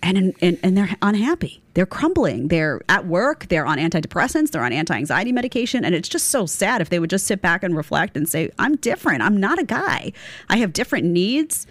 And 0.04 0.36
and, 0.42 0.60
and 0.62 0.78
they're 0.78 0.96
unhappy. 1.02 1.64
They're 1.74 1.86
crumbling. 1.86 2.50
They're 2.50 2.82
at 2.90 3.08
work. 3.08 3.48
They're 3.48 3.66
on 3.66 3.78
antidepressants. 3.78 4.52
They're 4.52 4.64
on 4.64 4.74
anti-anxiety 4.74 5.32
medication, 5.32 5.84
and 5.86 5.96
it's 5.96 6.10
just 6.10 6.28
so 6.28 6.46
sad 6.46 6.82
if 6.82 6.90
they 6.90 7.00
would 7.00 7.10
just 7.10 7.26
sit 7.26 7.42
back 7.42 7.64
and 7.64 7.76
reflect 7.76 8.16
and 8.18 8.28
say, 8.28 8.52
"I'm 8.60 8.76
different. 8.76 9.24
I'm 9.24 9.38
not 9.38 9.60
a 9.60 9.64
guy. 9.64 10.12
I 10.50 10.58
have 10.58 10.74
different 10.74 11.06
needs." 11.06 11.66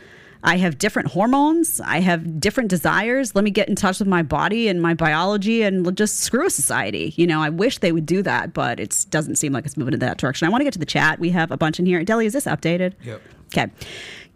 I 0.45 0.57
have 0.57 0.77
different 0.77 1.11
hormones. 1.13 1.81
I 1.81 2.01
have 2.01 2.41
different 2.41 2.69
desires. 2.69 3.37
Let 3.37 3.45
me 3.45 3.51
get 3.51 3.69
in 3.69 3.77
touch 3.77 4.01
with 4.01 4.09
my 4.09 4.23
body 4.23 4.67
and 4.67 4.83
my 4.83 4.93
biology 4.93 5.63
and 5.63 5.97
just 5.97 6.19
screw 6.19 6.47
a 6.47 6.51
society. 6.51 7.15
You 7.17 7.29
know, 7.29 7.41
I 7.41 7.49
wish 7.49 7.79
they 7.79 7.93
would 7.93 8.07
do 8.07 8.23
that, 8.23 8.53
but 8.53 8.81
it 8.81 9.07
doesn't 9.11 9.37
seem 9.37 9.53
like 9.53 9.67
it's 9.67 9.77
moving 9.77 9.95
in 9.95 10.01
that 10.01 10.19
direction. 10.19 10.47
I 10.47 10.51
want 10.51 10.63
to 10.63 10.65
get 10.65 10.73
to 10.73 10.81
the 10.81 10.85
chat. 10.85 11.21
We 11.21 11.31
have 11.31 11.53
a 11.53 11.57
bunch 11.57 11.79
in 11.79 11.87
here. 11.87 12.03
Deli, 12.03 12.27
is 12.27 12.33
this 12.33 12.47
updated? 12.47 12.95
Yep. 13.05 13.23
Okay. 13.55 13.71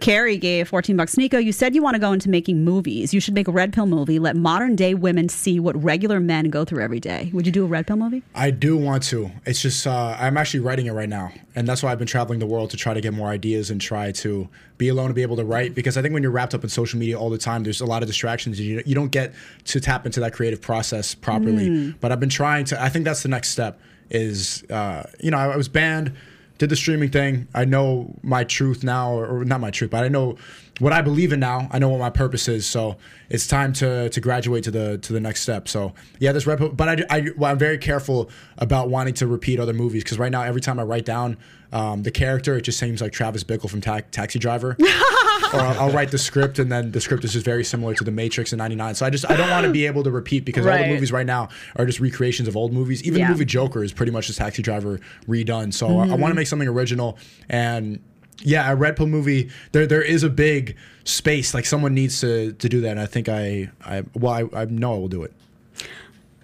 Carrie 0.00 0.36
gave 0.36 0.68
14 0.68 0.94
bucks. 0.96 1.16
Nico, 1.16 1.38
you 1.38 1.52
said 1.52 1.74
you 1.74 1.82
want 1.82 1.94
to 1.94 1.98
go 1.98 2.12
into 2.12 2.28
making 2.28 2.62
movies. 2.62 3.14
You 3.14 3.20
should 3.20 3.34
make 3.34 3.48
a 3.48 3.52
red 3.52 3.72
pill 3.72 3.86
movie. 3.86 4.18
Let 4.18 4.36
modern 4.36 4.76
day 4.76 4.92
women 4.92 5.28
see 5.30 5.58
what 5.58 5.82
regular 5.82 6.20
men 6.20 6.50
go 6.50 6.66
through 6.66 6.82
every 6.82 7.00
day. 7.00 7.30
Would 7.32 7.46
you 7.46 7.52
do 7.52 7.64
a 7.64 7.66
red 7.66 7.86
pill 7.86 7.96
movie? 7.96 8.22
I 8.34 8.50
do 8.50 8.76
want 8.76 9.02
to. 9.04 9.30
It's 9.46 9.62
just 9.62 9.86
uh, 9.86 10.16
I'm 10.18 10.36
actually 10.36 10.60
writing 10.60 10.86
it 10.86 10.92
right 10.92 11.08
now, 11.08 11.32
and 11.54 11.66
that's 11.66 11.82
why 11.82 11.92
I've 11.92 11.98
been 11.98 12.06
traveling 12.06 12.40
the 12.40 12.46
world 12.46 12.70
to 12.70 12.76
try 12.76 12.92
to 12.92 13.00
get 13.00 13.14
more 13.14 13.28
ideas 13.28 13.70
and 13.70 13.80
try 13.80 14.12
to 14.12 14.48
be 14.76 14.88
alone 14.88 15.06
and 15.06 15.14
be 15.14 15.22
able 15.22 15.36
to 15.36 15.44
write. 15.44 15.74
Because 15.74 15.96
I 15.96 16.02
think 16.02 16.12
when 16.12 16.22
you're 16.22 16.32
wrapped 16.32 16.54
up 16.54 16.62
in 16.62 16.68
social 16.68 16.98
media 16.98 17.18
all 17.18 17.30
the 17.30 17.38
time, 17.38 17.64
there's 17.64 17.80
a 17.80 17.86
lot 17.86 18.02
of 18.02 18.06
distractions. 18.06 18.58
and 18.58 18.68
You 18.68 18.82
you 18.84 18.94
don't 18.94 19.10
get 19.10 19.34
to 19.64 19.80
tap 19.80 20.04
into 20.04 20.20
that 20.20 20.34
creative 20.34 20.60
process 20.60 21.14
properly. 21.14 21.94
But 22.00 22.12
I've 22.12 22.20
been 22.20 22.28
trying 22.28 22.66
to. 22.66 22.82
I 22.82 22.90
think 22.90 23.06
that's 23.06 23.22
the 23.22 23.30
next 23.30 23.48
step. 23.48 23.80
Is 24.10 24.62
uh, 24.70 25.04
you 25.20 25.30
know 25.30 25.38
I, 25.38 25.46
I 25.46 25.56
was 25.56 25.68
banned, 25.68 26.12
did 26.58 26.70
the 26.70 26.76
streaming 26.76 27.10
thing. 27.10 27.48
I 27.54 27.64
know 27.64 28.14
my 28.22 28.44
truth 28.44 28.82
now, 28.82 29.12
or, 29.12 29.44
not 29.44 29.60
my 29.60 29.70
truth, 29.70 29.90
but 29.90 30.04
I 30.04 30.08
know 30.08 30.36
what 30.78 30.92
I 30.92 31.02
believe 31.02 31.32
in 31.32 31.40
now. 31.40 31.68
I 31.70 31.78
know 31.78 31.88
what 31.88 32.00
my 32.00 32.10
purpose 32.10 32.48
is. 32.48 32.66
So 32.66 32.96
it's 33.28 33.46
time 33.46 33.72
to 33.74 34.08
to 34.10 34.20
graduate 34.20 34.64
to 34.64 34.70
the 34.70 34.98
to 34.98 35.12
the 35.12 35.20
next 35.20 35.42
step. 35.42 35.68
So 35.68 35.94
yeah, 36.18 36.32
this 36.32 36.46
rep. 36.46 36.60
But 36.72 36.88
I, 36.88 37.04
I 37.10 37.28
well, 37.36 37.50
I'm 37.50 37.58
very 37.58 37.78
careful 37.78 38.30
about 38.58 38.88
wanting 38.88 39.14
to 39.14 39.26
repeat 39.26 39.60
other 39.60 39.72
movies 39.72 40.02
because 40.02 40.18
right 40.18 40.32
now 40.32 40.42
every 40.42 40.60
time 40.60 40.78
I 40.78 40.82
write 40.82 41.04
down 41.04 41.36
um, 41.72 42.02
the 42.02 42.10
character, 42.10 42.56
it 42.56 42.62
just 42.62 42.78
seems 42.78 43.00
like 43.00 43.12
Travis 43.12 43.44
Bickle 43.44 43.68
from 43.68 43.80
Ta- 43.80 44.00
Taxi 44.10 44.38
Driver. 44.38 44.76
or 45.52 45.60
I'll, 45.60 45.80
I'll 45.80 45.90
write 45.90 46.10
the 46.10 46.18
script 46.18 46.58
and 46.58 46.70
then 46.70 46.92
the 46.92 47.00
script 47.00 47.24
is 47.24 47.32
just 47.32 47.44
very 47.44 47.64
similar 47.64 47.94
to 47.94 48.04
The 48.04 48.10
Matrix 48.10 48.52
in 48.52 48.58
'99. 48.58 48.94
So 48.94 49.06
I 49.06 49.10
just 49.10 49.28
I 49.30 49.36
don't 49.36 49.50
want 49.50 49.66
to 49.66 49.72
be 49.72 49.86
able 49.86 50.02
to 50.04 50.10
repeat 50.10 50.44
because 50.44 50.66
all 50.66 50.76
the 50.76 50.88
movies 50.88 51.12
right 51.12 51.26
now 51.26 51.48
are 51.76 51.86
just 51.86 52.00
recreations 52.00 52.48
of 52.48 52.56
old 52.56 52.72
movies. 52.72 53.02
Even 53.02 53.20
Yeah. 53.20 53.26
the 53.28 53.32
movie 53.32 53.44
Joker 53.44 53.82
is 53.82 53.92
pretty 53.92 54.12
much 54.12 54.26
just 54.26 54.38
Taxi 54.38 54.62
Driver 54.62 55.00
redone. 55.28 55.72
So 55.72 55.86
I, 55.86 55.90
I 55.90 55.92
want 55.92 56.10
to 56.10 56.16
mm-hmm. 56.16 56.36
make 56.36 56.46
something 56.46 56.68
original 56.68 57.18
and. 57.48 58.00
Yeah, 58.42 58.70
a 58.70 58.76
red 58.76 58.96
pill 58.96 59.06
movie. 59.06 59.48
There, 59.72 59.86
there 59.86 60.02
is 60.02 60.22
a 60.22 60.28
big 60.28 60.76
space. 61.04 61.54
Like 61.54 61.64
someone 61.64 61.94
needs 61.94 62.20
to, 62.20 62.52
to 62.52 62.68
do 62.68 62.82
that. 62.82 62.90
And 62.90 63.00
I 63.00 63.06
think 63.06 63.30
I, 63.30 63.70
I, 63.82 64.04
well, 64.12 64.50
I, 64.54 64.60
I 64.60 64.64
know 64.66 64.92
I 64.92 64.98
will 64.98 65.08
do 65.08 65.22
it. 65.22 65.32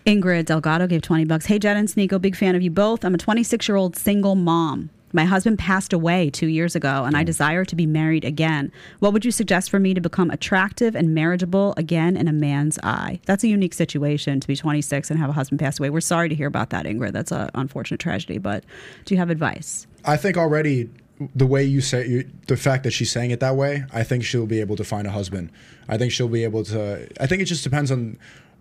Ingrid 0.06 0.46
Delgado 0.46 0.86
gave 0.86 1.02
20 1.02 1.26
bucks. 1.26 1.46
Hey, 1.46 1.58
Jed 1.58 1.76
and 1.76 1.88
Sneako, 1.88 2.20
big 2.20 2.34
fan 2.34 2.54
of 2.54 2.62
you 2.62 2.70
both. 2.70 3.04
I'm 3.04 3.14
a 3.14 3.18
26 3.18 3.68
year 3.68 3.76
old 3.76 3.96
single 3.96 4.34
mom. 4.34 4.90
My 5.12 5.24
husband 5.24 5.58
passed 5.58 5.92
away 5.92 6.30
two 6.30 6.46
years 6.46 6.74
ago, 6.74 7.04
and 7.04 7.16
I 7.16 7.22
mm. 7.22 7.26
desire 7.26 7.64
to 7.64 7.76
be 7.76 7.86
married 7.86 8.24
again. 8.24 8.72
What 9.00 9.12
would 9.12 9.24
you 9.24 9.30
suggest 9.30 9.70
for 9.70 9.78
me 9.78 9.94
to 9.94 10.00
become 10.00 10.30
attractive 10.30 10.94
and 10.94 11.14
marriageable 11.14 11.74
again 11.76 12.16
in 12.16 12.28
a 12.28 12.32
man's 12.32 12.78
eye? 12.82 13.20
That's 13.26 13.44
a 13.44 13.48
unique 13.48 13.74
situation 13.74 14.40
to 14.40 14.48
be 14.48 14.56
26 14.56 15.10
and 15.10 15.18
have 15.18 15.30
a 15.30 15.34
husband 15.34 15.60
pass 15.60 15.78
away. 15.78 15.90
We're 15.90 16.00
sorry 16.00 16.28
to 16.28 16.34
hear 16.34 16.46
about 16.46 16.70
that, 16.70 16.86
Ingrid. 16.86 17.12
That's 17.12 17.32
an 17.32 17.50
unfortunate 17.54 18.00
tragedy, 18.00 18.38
but 18.38 18.64
do 19.04 19.14
you 19.14 19.18
have 19.18 19.30
advice? 19.30 19.86
I 20.04 20.16
think 20.16 20.36
already 20.36 20.90
the 21.34 21.46
way 21.46 21.62
you 21.64 21.80
say 21.80 22.06
you, 22.06 22.30
the 22.48 22.56
fact 22.56 22.84
that 22.84 22.90
she's 22.90 23.10
saying 23.10 23.30
it 23.30 23.40
that 23.40 23.56
way, 23.56 23.84
I 23.92 24.02
think 24.02 24.24
she'll 24.24 24.46
be 24.46 24.60
able 24.60 24.76
to 24.76 24.84
find 24.84 25.06
a 25.06 25.10
husband. 25.10 25.50
I 25.88 25.98
think 25.98 26.12
she'll 26.12 26.28
be 26.28 26.44
able 26.44 26.64
to. 26.64 27.08
I 27.20 27.26
think 27.26 27.42
it 27.42 27.44
just 27.46 27.64
depends 27.64 27.90
on 27.90 28.18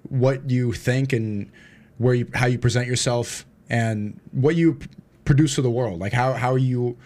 what 0.09 0.49
you 0.49 0.73
think 0.73 1.13
and 1.13 1.51
where 1.97 2.13
you 2.13 2.27
how 2.33 2.47
you 2.47 2.59
present 2.59 2.87
yourself 2.87 3.45
and 3.69 4.19
what 4.31 4.55
you 4.55 4.79
p- 5.25 5.25
produce 5.25 5.55
to 5.55 5.61
the 5.61 5.69
world. 5.69 5.99
Like 5.99 6.13
how 6.13 6.33
how 6.33 6.51
are 6.51 6.57
you. 6.57 6.97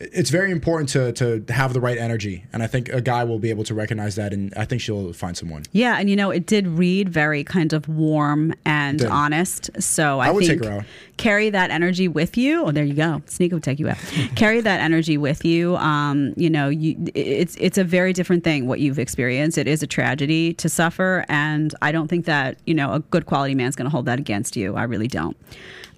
It's 0.00 0.30
very 0.30 0.52
important 0.52 0.88
to 0.90 1.12
to 1.12 1.52
have 1.52 1.72
the 1.72 1.80
right 1.80 1.98
energy, 1.98 2.44
and 2.52 2.62
I 2.62 2.68
think 2.68 2.88
a 2.88 3.00
guy 3.00 3.24
will 3.24 3.40
be 3.40 3.50
able 3.50 3.64
to 3.64 3.74
recognize 3.74 4.14
that, 4.14 4.32
and 4.32 4.54
I 4.56 4.64
think 4.64 4.80
she'll 4.80 5.12
find 5.12 5.36
someone. 5.36 5.64
Yeah, 5.72 5.98
and 5.98 6.08
you 6.08 6.14
know, 6.14 6.30
it 6.30 6.46
did 6.46 6.68
read 6.68 7.08
very 7.08 7.42
kind 7.42 7.72
of 7.72 7.88
warm 7.88 8.54
and 8.64 9.02
honest. 9.04 9.70
So 9.80 10.20
I, 10.20 10.28
I 10.28 10.30
would 10.30 10.46
think 10.46 10.62
take 10.62 10.70
her 10.70 10.78
out. 10.78 10.84
carry 11.16 11.50
that 11.50 11.70
energy 11.70 12.06
with 12.06 12.36
you. 12.36 12.64
Oh, 12.64 12.70
there 12.70 12.84
you 12.84 12.94
go. 12.94 13.22
Sneak 13.26 13.50
will 13.50 13.60
take 13.60 13.80
you 13.80 13.88
out. 13.88 13.98
carry 14.36 14.60
that 14.60 14.80
energy 14.80 15.18
with 15.18 15.44
you. 15.44 15.76
Um, 15.76 16.32
you 16.36 16.48
know, 16.48 16.68
you, 16.68 16.96
it's 17.14 17.56
it's 17.56 17.78
a 17.78 17.84
very 17.84 18.12
different 18.12 18.44
thing 18.44 18.68
what 18.68 18.78
you've 18.78 19.00
experienced. 19.00 19.58
It 19.58 19.66
is 19.66 19.82
a 19.82 19.86
tragedy 19.88 20.54
to 20.54 20.68
suffer, 20.68 21.24
and 21.28 21.74
I 21.82 21.90
don't 21.90 22.06
think 22.06 22.24
that 22.26 22.58
you 22.66 22.74
know 22.74 22.92
a 22.92 23.00
good 23.00 23.26
quality 23.26 23.56
man's 23.56 23.74
going 23.74 23.86
to 23.86 23.90
hold 23.90 24.06
that 24.06 24.20
against 24.20 24.56
you. 24.56 24.76
I 24.76 24.84
really 24.84 25.08
don't. 25.08 25.36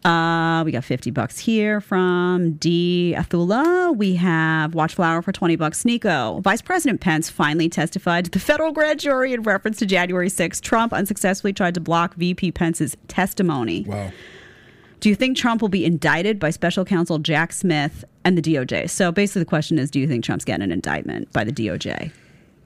Uh, 0.05 0.62
we 0.64 0.72
got 0.72 0.85
50 0.85 1.10
bucks 1.10 1.39
here 1.39 1.81
from 1.81 2.52
D. 2.52 3.14
Athula. 3.16 3.89
We 3.92 4.16
have 4.16 4.74
Watchflower 4.74 5.22
for 5.22 5.32
20 5.32 5.56
bucks. 5.56 5.84
Nico, 5.84 6.40
Vice 6.40 6.62
President 6.62 7.00
Pence 7.00 7.30
finally 7.30 7.68
testified 7.68 8.26
to 8.26 8.30
the 8.30 8.38
federal 8.38 8.72
grand 8.72 9.00
jury 9.00 9.32
in 9.32 9.42
reference 9.42 9.78
to 9.78 9.86
January 9.86 10.28
6th. 10.28 10.60
Trump 10.60 10.92
unsuccessfully 10.92 11.52
tried 11.52 11.74
to 11.74 11.80
block 11.80 12.14
VP 12.14 12.52
Pence's 12.52 12.96
testimony. 13.08 13.84
Wow. 13.86 14.12
Do 15.00 15.08
you 15.08 15.14
think 15.14 15.36
Trump 15.36 15.62
will 15.62 15.70
be 15.70 15.84
indicted 15.84 16.38
by 16.38 16.50
special 16.50 16.84
counsel 16.84 17.18
Jack 17.18 17.52
Smith 17.52 18.04
and 18.24 18.36
the 18.36 18.42
DOJ? 18.42 18.90
So 18.90 19.10
basically, 19.10 19.40
the 19.40 19.46
question 19.46 19.78
is 19.78 19.90
do 19.90 19.98
you 19.98 20.06
think 20.06 20.24
Trump's 20.24 20.44
getting 20.44 20.62
an 20.62 20.72
indictment 20.72 21.32
by 21.32 21.42
the 21.42 21.52
DOJ? 21.52 22.12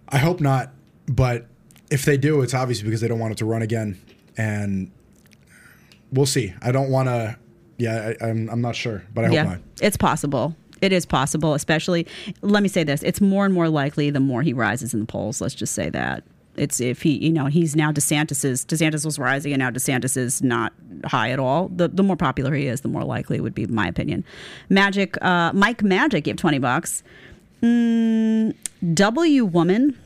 I 0.09 0.19
hope 0.19 0.41
not, 0.41 0.73
but 1.07 1.47
if 1.91 2.05
they 2.05 2.17
do, 2.17 2.43
it's 2.43 2.55
obviously 2.55 2.85
because 2.85 3.01
they 3.01 3.09
don't 3.09 3.21
want 3.21 3.33
it 3.33 3.39
to 3.39 3.45
run 3.45 3.63
again, 3.63 4.01
and 4.37 4.91
we'll 6.13 6.27
see. 6.27 6.53
I 6.61 6.73
don't 6.73 6.91
want 6.91 7.09
to. 7.09 7.39
Yeah, 7.79 8.15
I, 8.21 8.27
I'm. 8.27 8.49
I'm 8.51 8.61
not 8.61 8.77
sure, 8.77 9.05
but 9.15 9.25
I 9.25 9.29
hope 9.29 9.47
not. 9.47 9.61
It's 9.81 9.97
possible. 9.97 10.57
It 10.85 10.93
is 10.93 11.07
possible, 11.07 11.55
especially. 11.55 12.07
Let 12.43 12.63
me 12.63 12.69
say 12.69 12.85
this: 12.85 13.03
it's 13.03 13.21
more 13.21 13.45
and 13.47 13.55
more 13.55 13.69
likely 13.69 14.11
the 14.11 14.21
more 14.21 14.43
he 14.43 14.53
rises 14.53 14.93
in 14.95 15.01
the 15.01 15.07
polls. 15.07 15.41
Let's 15.41 15.55
just 15.55 15.75
say 15.75 15.89
that 15.91 16.25
it's 16.57 16.81
if 16.81 17.03
he, 17.03 17.13
you 17.17 17.33
know, 17.33 17.47
he's 17.47 17.75
now 17.75 17.91
DeSantis's. 17.91 18.65
DeSantis 18.67 19.05
was 19.05 19.19
rising, 19.19 19.53
and 19.53 19.61
now 19.61 19.71
DeSantis 19.71 20.17
is 20.17 20.43
not 20.43 20.73
high 21.07 21.31
at 21.31 21.39
all. 21.39 21.69
The 21.69 21.89
the 21.89 22.03
more 22.03 22.17
popular 22.17 22.55
he 22.55 22.67
is, 22.67 22.83
the 22.83 22.89
more 22.89 23.05
likely 23.05 23.37
it 23.39 23.41
would 23.41 23.55
be, 23.55 23.67
my 23.67 23.87
opinion. 23.89 24.25
Magic, 24.69 25.17
uh, 25.23 25.53
Mike 25.55 25.83
Magic 25.83 26.25
gave 26.25 26.37
twenty 26.37 26.59
bucks. 26.59 27.03
Mm, 27.63 28.55
w 28.95 29.45
woman, 29.47 29.99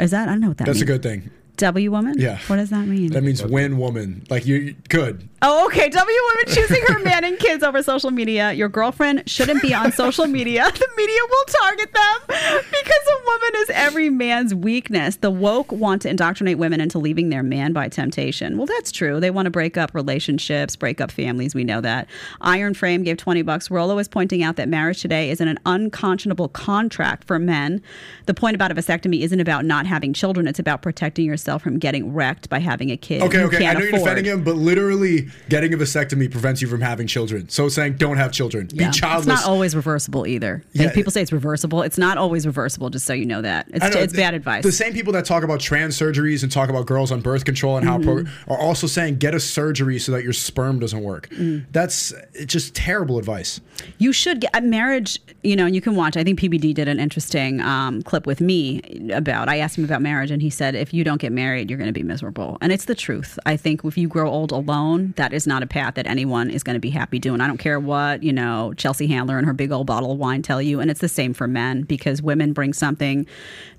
is 0.00 0.10
that? 0.10 0.28
I 0.28 0.32
don't 0.32 0.40
know 0.40 0.48
what 0.48 0.58
that 0.58 0.66
That's 0.66 0.80
means. 0.80 0.90
a 0.90 0.92
good 0.92 1.02
thing. 1.02 1.30
W 1.56 1.90
woman. 1.90 2.14
Yeah. 2.18 2.38
What 2.48 2.56
does 2.56 2.70
that 2.70 2.86
mean? 2.86 3.12
That 3.12 3.22
means 3.22 3.42
win 3.44 3.78
woman. 3.78 4.26
Like 4.28 4.44
you, 4.44 4.74
good. 4.88 5.28
Oh, 5.40 5.66
okay. 5.66 5.88
W 5.88 6.18
women 6.28 6.54
choosing 6.54 6.82
her 6.88 6.98
man 7.00 7.22
and 7.22 7.38
kids 7.38 7.62
over 7.62 7.82
social 7.82 8.10
media. 8.10 8.52
Your 8.52 8.68
girlfriend 8.68 9.28
shouldn't 9.30 9.62
be 9.62 9.72
on 9.72 9.92
social 9.92 10.26
media. 10.26 10.64
The 10.84 10.88
media 10.96 11.20
will 11.30 11.44
target 11.62 11.92
them 11.92 12.16
because 12.26 13.06
a 13.08 13.24
woman 13.24 13.50
is 13.56 13.70
every 13.70 14.10
man's 14.10 14.54
weakness. 14.54 15.16
The 15.16 15.30
woke 15.30 15.72
want 15.72 16.02
to 16.02 16.10
indoctrinate 16.10 16.58
women 16.58 16.80
into 16.80 16.98
leaving 16.98 17.30
their 17.30 17.42
man 17.42 17.72
by 17.72 17.88
temptation. 17.88 18.56
Well, 18.56 18.66
that's 18.66 18.92
true. 18.92 19.18
They 19.20 19.30
want 19.30 19.46
to 19.46 19.50
break 19.50 19.76
up 19.76 19.94
relationships, 19.94 20.76
break 20.76 21.00
up 21.00 21.10
families. 21.10 21.54
We 21.54 21.64
know 21.64 21.80
that. 21.80 22.08
Iron 22.40 22.74
Frame 22.74 23.02
gave 23.02 23.16
20 23.16 23.42
bucks. 23.42 23.70
Rollo 23.70 23.98
is 23.98 24.08
pointing 24.08 24.42
out 24.42 24.56
that 24.56 24.68
marriage 24.68 25.00
today 25.00 25.30
isn't 25.30 25.46
an 25.46 25.58
unconscionable 25.64 26.48
contract 26.48 27.24
for 27.24 27.38
men. 27.38 27.82
The 28.26 28.34
point 28.34 28.54
about 28.54 28.70
a 28.70 28.74
vasectomy 28.74 29.22
isn't 29.22 29.40
about 29.40 29.64
not 29.64 29.86
having 29.86 30.12
children, 30.12 30.46
it's 30.46 30.58
about 30.58 30.82
protecting 30.82 31.24
yourself 31.24 31.43
from 31.58 31.78
getting 31.78 32.12
wrecked 32.12 32.48
by 32.48 32.58
having 32.58 32.90
a 32.90 32.96
kid. 32.96 33.22
Okay, 33.22 33.40
okay. 33.44 33.66
I 33.66 33.74
know 33.74 33.80
you're 33.80 33.92
defending 33.92 34.24
him, 34.24 34.42
but 34.44 34.56
literally 34.56 35.28
getting 35.48 35.72
a 35.74 35.76
vasectomy 35.76 36.30
prevents 36.30 36.60
you 36.62 36.68
from 36.68 36.80
having 36.80 37.06
children. 37.06 37.48
So 37.48 37.68
saying 37.68 37.96
don't 37.96 38.16
have 38.16 38.32
children, 38.32 38.68
Yeah. 38.72 38.88
be 38.88 38.92
childless. 38.92 39.38
It's 39.38 39.44
not 39.46 39.50
always 39.50 39.76
reversible 39.76 40.26
either. 40.26 40.62
Yeah. 40.72 40.84
Like, 40.86 40.94
people 40.94 41.12
say 41.12 41.22
it's 41.22 41.32
reversible. 41.32 41.82
It's 41.82 41.98
not 41.98 42.18
always 42.18 42.46
reversible. 42.46 42.90
Just 42.90 43.06
so 43.06 43.12
you 43.12 43.26
know 43.26 43.42
that 43.42 43.66
it's, 43.72 43.94
know, 43.94 44.00
it's 44.00 44.12
bad 44.14 44.34
advice. 44.34 44.62
The 44.64 44.72
same 44.72 44.92
people 44.92 45.12
that 45.14 45.24
talk 45.24 45.42
about 45.44 45.60
trans 45.60 45.98
surgeries 45.98 46.42
and 46.42 46.50
talk 46.50 46.68
about 46.68 46.86
girls 46.86 47.12
on 47.12 47.20
birth 47.20 47.44
control 47.44 47.76
and 47.76 47.86
how 47.86 47.98
Mm-hmm. 47.98 48.26
pro- 48.46 48.54
are 48.56 48.58
also 48.58 48.86
saying 48.86 49.16
get 49.16 49.34
a 49.34 49.40
surgery 49.40 49.98
so 49.98 50.10
that 50.12 50.24
your 50.24 50.32
sperm 50.32 50.78
doesn't 50.80 51.02
work. 51.02 51.28
Mm. 51.30 51.64
That's 51.72 52.12
it's 52.32 52.52
just 52.52 52.74
terrible 52.74 53.18
advice. 53.18 53.60
You 53.98 54.12
should 54.12 54.40
get 54.40 54.50
a 54.56 54.60
marriage. 54.60 55.20
You 55.42 55.56
know, 55.56 55.66
and 55.66 55.74
you 55.74 55.80
can 55.82 55.94
watch. 55.94 56.16
I 56.16 56.24
think 56.24 56.40
PBD 56.40 56.72
did 56.74 56.88
an 56.88 56.98
interesting 56.98 57.60
um, 57.60 58.00
clip 58.02 58.26
with 58.26 58.40
me 58.40 58.80
about. 59.12 59.48
I 59.50 59.58
asked 59.58 59.76
him 59.76 59.84
about 59.84 60.00
marriage, 60.00 60.30
and 60.30 60.40
he 60.40 60.48
said, 60.48 60.74
if 60.74 60.94
you 60.94 61.04
don't 61.04 61.20
get 61.20 61.32
married, 61.34 61.68
you're 61.70 61.78
going 61.78 61.88
to 61.88 61.92
be 61.92 62.02
miserable. 62.02 62.58
And 62.60 62.72
it's 62.72 62.84
the 62.86 62.94
truth. 62.94 63.38
I 63.46 63.56
think 63.56 63.84
if 63.84 63.98
you 63.98 64.08
grow 64.08 64.30
old 64.30 64.52
alone, 64.52 65.14
that 65.16 65.32
is 65.32 65.46
not 65.46 65.62
a 65.62 65.66
path 65.66 65.94
that 65.94 66.06
anyone 66.06 66.50
is 66.50 66.62
going 66.62 66.74
to 66.74 66.80
be 66.80 66.90
happy 66.90 67.18
doing. 67.18 67.40
I 67.40 67.46
don't 67.46 67.58
care 67.58 67.78
what, 67.80 68.22
you 68.22 68.32
know, 68.32 68.72
Chelsea 68.76 69.06
Handler 69.06 69.36
and 69.38 69.46
her 69.46 69.52
big 69.52 69.72
old 69.72 69.86
bottle 69.86 70.12
of 70.12 70.18
wine 70.18 70.42
tell 70.42 70.62
you. 70.62 70.80
And 70.80 70.90
it's 70.90 71.00
the 71.00 71.08
same 71.08 71.34
for 71.34 71.46
men 71.46 71.82
because 71.82 72.22
women 72.22 72.52
bring 72.52 72.72
something 72.72 73.26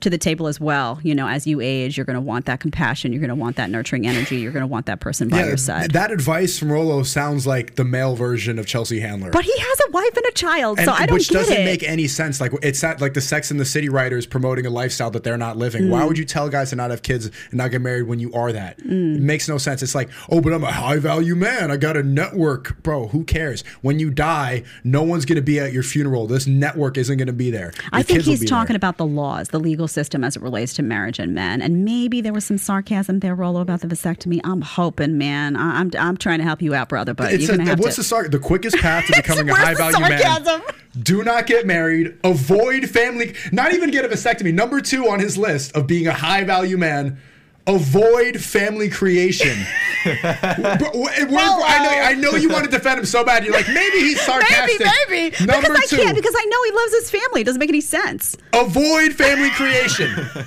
to 0.02 0.10
the 0.10 0.18
table 0.18 0.48
as 0.48 0.60
well. 0.60 1.00
You 1.04 1.16
know, 1.16 1.28
as 1.28 1.48
you 1.48 1.62
age, 1.62 1.98
you're 1.98 2.06
going 2.06 2.16
to 2.16 2.22
want 2.22 2.46
that 2.46 2.60
compassion. 2.60 3.12
You're 3.14 3.22
going 3.22 3.30
to 3.30 3.36
want 3.36 3.56
that 3.56 3.70
nurturing 3.70 4.06
energy. 4.08 4.38
You're 4.38 4.52
going 4.52 4.62
to 4.62 4.68
want 4.68 4.86
that 4.88 5.00
person 5.00 5.30
by 5.30 5.46
your 5.46 5.58
side. 5.58 5.92
that 5.92 6.12
advice 6.12 6.60
from 6.60 6.72
Rollo 6.72 7.04
sounds 7.04 7.48
like 7.48 7.76
the 7.76 7.86
male 7.86 8.16
version 8.16 8.60
of 8.60 8.66
Chelsea 8.66 9.00
Handler. 9.00 9.32
but 9.32 9.46
he 9.46 9.58
has 9.58 9.80
a 9.88 9.92
wife 9.92 10.16
and 10.16 10.26
a 10.26 10.32
child, 10.32 10.78
And- 10.80 10.86
so 10.86 10.92
I 10.94 11.06
don't 11.06 11.16
which 11.16 11.30
doesn't 11.30 11.56
it. 11.62 11.66
make 11.66 11.84
any 11.84 12.08
sense. 12.08 12.42
Like 12.42 12.52
it's 12.62 12.84
not 12.84 13.00
like 13.02 13.14
the 13.14 13.22
Sex 13.22 13.52
and 13.52 13.60
the 13.60 13.66
City 13.66 13.90
writers 13.90 14.26
promoting 14.26 14.66
a 14.66 14.70
lifestyle 14.70 15.12
that 15.12 15.24
they're 15.24 15.38
not 15.38 15.58
living. 15.58 15.84
Mm. 15.84 15.90
Why 15.90 16.04
would 16.06 16.18
you 16.18 16.26
tell 16.26 16.50
guys 16.50 16.72
to 16.72 16.76
not 16.76 16.90
have 16.92 17.02
kids 17.02 17.30
and 17.52 17.56
not 17.58 17.72
get 17.72 17.82
married 17.82 18.04
when 18.04 18.20
you 18.20 18.32
are 18.34 18.52
that? 18.52 18.80
Mm. 18.80 19.16
It 19.16 19.22
makes 19.22 19.48
no 19.48 19.58
sense. 19.58 19.82
It's 19.84 19.96
like, 19.96 20.10
oh, 20.30 20.42
but 20.42 20.54
I'm 20.54 20.64
a 20.64 20.72
high 20.72 20.98
value 20.98 21.36
man. 21.36 21.72
I 21.72 21.78
got 21.78 21.98
a 21.98 22.04
network, 22.04 22.82
bro. 22.84 23.08
Who 23.08 23.24
cares? 23.24 23.64
When 23.82 24.00
you 24.00 24.10
die, 24.10 24.64
no 24.84 25.04
one's 25.04 25.26
gonna 25.26 25.42
be 25.42 25.60
at 25.60 25.74
your 25.74 25.84
funeral. 25.84 26.28
This 26.28 26.48
network 26.48 26.98
isn't 26.98 27.18
gonna 27.18 27.34
be 27.34 27.52
there. 27.52 27.74
I 27.92 28.04
think 28.04 28.22
he's 28.24 28.44
talking 28.46 28.74
there. 28.74 28.78
about 28.78 28.98
the 28.98 29.06
laws, 29.06 29.50
the 29.50 29.60
legal 29.60 29.88
system 29.88 30.24
as 30.24 30.36
it 30.36 30.42
relates 30.42 30.74
to 30.76 30.84
marriage 30.84 31.20
and 31.20 31.34
men, 31.34 31.62
and 31.62 31.86
maybe 31.86 32.22
there 32.22 32.34
was 32.34 32.46
some 32.46 32.58
sarcasm 32.58 33.20
there, 33.20 33.36
Rollo, 33.36 33.62
about 33.62 33.82
the 33.82 33.88
vasectomy. 33.88 34.40
I'm 34.44 34.62
hoping, 34.62 35.18
man. 35.18 35.56
I- 35.56 35.80
I'm 35.80 35.92
I'm 35.98 36.18
trying 36.18 36.40
to 36.40 36.44
help 36.46 36.62
you 36.62 36.74
out, 36.74 36.90
brother, 36.90 37.14
but 37.14 37.34
It's 37.34 37.48
you're 37.48 37.62
have 37.62 37.80
what's 37.80 37.96
to. 37.96 38.02
the 38.02 38.06
sar- 38.06 38.28
the 38.30 38.40
quickest 38.40 38.78
path 38.78 39.06
to 39.08 39.14
becoming 39.16 39.50
a 39.50 39.56
high 39.56 39.74
value 39.74 40.00
man? 40.00 40.62
Do 41.02 41.24
not 41.24 41.46
get 41.46 41.66
married. 41.66 42.18
Avoid 42.24 42.90
family. 42.90 43.36
Not 43.52 43.74
even 43.74 43.92
get 43.92 44.06
a 44.06 44.08
vasectomy. 44.08 44.54
Number 44.54 44.80
two 44.82 45.10
on 45.10 45.20
his 45.20 45.38
list 45.38 45.76
of 45.76 45.88
being 45.88 46.08
a 46.08 46.14
high 46.14 46.44
value 46.44 46.78
man. 46.78 47.20
Avoid 47.68 48.40
family 48.42 48.90
creation. 48.90 49.58
But 50.04 50.82
wh- 50.94 50.94
what- 50.94 51.64
I 51.66 51.84
know. 51.84 51.90
I 51.90 52.14
know 52.14 52.32
you 52.36 52.50
want 52.50 52.66
to 52.66 52.70
defend 52.72 53.00
him 53.00 53.06
so 53.06 53.24
bad. 53.24 53.44
You're 53.44 53.54
like 53.56 53.68
maybe 53.68 53.98
he's 54.00 54.22
sarcastic. 54.26 54.80
Maybe, 54.80 55.32
maybe. 55.32 55.46
Number 55.46 55.70
because 55.74 55.90
two. 55.90 55.98
I 55.98 56.04
can't, 56.04 56.16
because 56.16 56.36
I 56.38 56.46
know 56.46 56.64
he 56.64 56.72
loves 56.72 56.94
his 56.94 57.10
family. 57.10 57.42
It 57.42 57.46
doesn't 57.46 57.60
make 57.60 57.70
any 57.70 57.82
sense. 57.82 58.38
avoid 58.54 59.14
family 59.14 59.50
creation. 59.52 60.14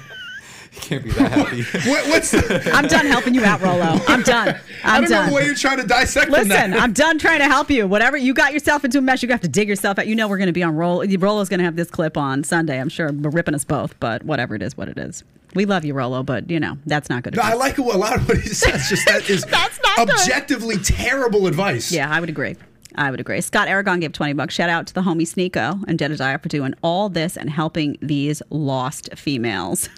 Can't 0.89 1.05
be 1.05 1.11
that 1.11 1.33
happy. 1.33 1.63
what, 1.91 2.09
what's? 2.09 2.31
The, 2.31 2.71
I'm 2.75 2.87
done 2.87 3.05
helping 3.05 3.35
you 3.35 3.45
out, 3.45 3.61
Rollo. 3.61 4.01
I'm 4.09 4.23
done. 4.23 4.49
I 4.85 4.97
I'm 4.97 5.03
don't 5.03 5.11
know 5.11 5.17
done. 5.17 5.29
the 5.29 5.35
way 5.35 5.45
you're 5.45 5.55
trying 5.55 5.77
to 5.77 5.87
dissect 5.87 6.27
from 6.27 6.33
Listen, 6.49 6.71
that. 6.71 6.81
I'm 6.81 6.95
done 6.95 7.19
trying 7.19 7.41
to 7.41 7.45
help 7.45 7.71
you. 7.71 7.87
Whatever 7.87 8.17
you 8.17 8.33
got 8.33 8.55
yourself 8.55 8.87
into 8.87 8.97
a 8.97 9.03
mess, 9.03 9.23
you 9.23 9.29
have 9.29 9.43
to 9.43 9.49
dig 9.49 9.69
yourself 9.69 9.99
out. 9.99 10.07
You 10.07 10.15
know 10.15 10.29
we're 10.29 10.39
going 10.39 10.47
to 10.47 10.53
be 10.55 10.63
on 10.63 10.75
roll. 10.77 11.05
Rollo's 11.19 11.51
going 11.51 11.59
to 11.59 11.65
have 11.65 11.77
this 11.77 11.91
clip 11.91 12.17
on 12.17 12.43
Sunday. 12.43 12.81
I'm 12.81 12.89
sure, 12.89 13.13
we're 13.13 13.29
ripping 13.29 13.55
us 13.55 13.65
both. 13.65 14.01
But 14.01 14.23
whatever 14.23 14.55
it 14.55 14.63
is, 14.63 14.77
what 14.79 14.89
it 14.89 14.97
is. 14.97 15.25
We 15.55 15.67
love 15.67 15.85
you, 15.85 15.93
Rollo, 15.93 16.23
but 16.23 16.49
you 16.51 16.59
know 16.59 16.79
that's 16.87 17.11
not 17.11 17.23
good. 17.23 17.37
No, 17.37 17.43
I 17.43 17.53
like 17.53 17.77
a 17.77 17.83
lot 17.83 18.17
of 18.17 18.27
what 18.29 18.39
he 18.39 18.49
says. 18.49 18.89
Just 18.89 19.07
that 19.07 19.29
is 19.29 19.45
That's 19.45 19.79
not 19.83 20.07
good. 20.07 20.11
objectively 20.11 20.79
terrible 20.79 21.47
advice. 21.47 21.93
Yeah, 21.93 22.11
I 22.11 22.21
would 22.21 22.29
agree. 22.31 22.57
I 22.95 23.11
would 23.11 23.21
agree. 23.21 23.41
Scott 23.41 23.69
Aragon 23.69 24.01
gave 24.01 24.13
20 24.13 24.33
bucks. 24.33 24.55
Shout 24.55 24.71
out 24.71 24.87
to 24.89 24.95
the 24.95 25.03
homie 25.03 25.23
Sneako 25.23 25.85
and 25.87 25.99
Jedediah 25.99 26.39
for 26.39 26.49
doing 26.49 26.75
all 26.83 27.09
this 27.09 27.37
and 27.37 27.49
helping 27.51 27.97
these 28.03 28.43
lost 28.51 29.11
females 29.17 29.89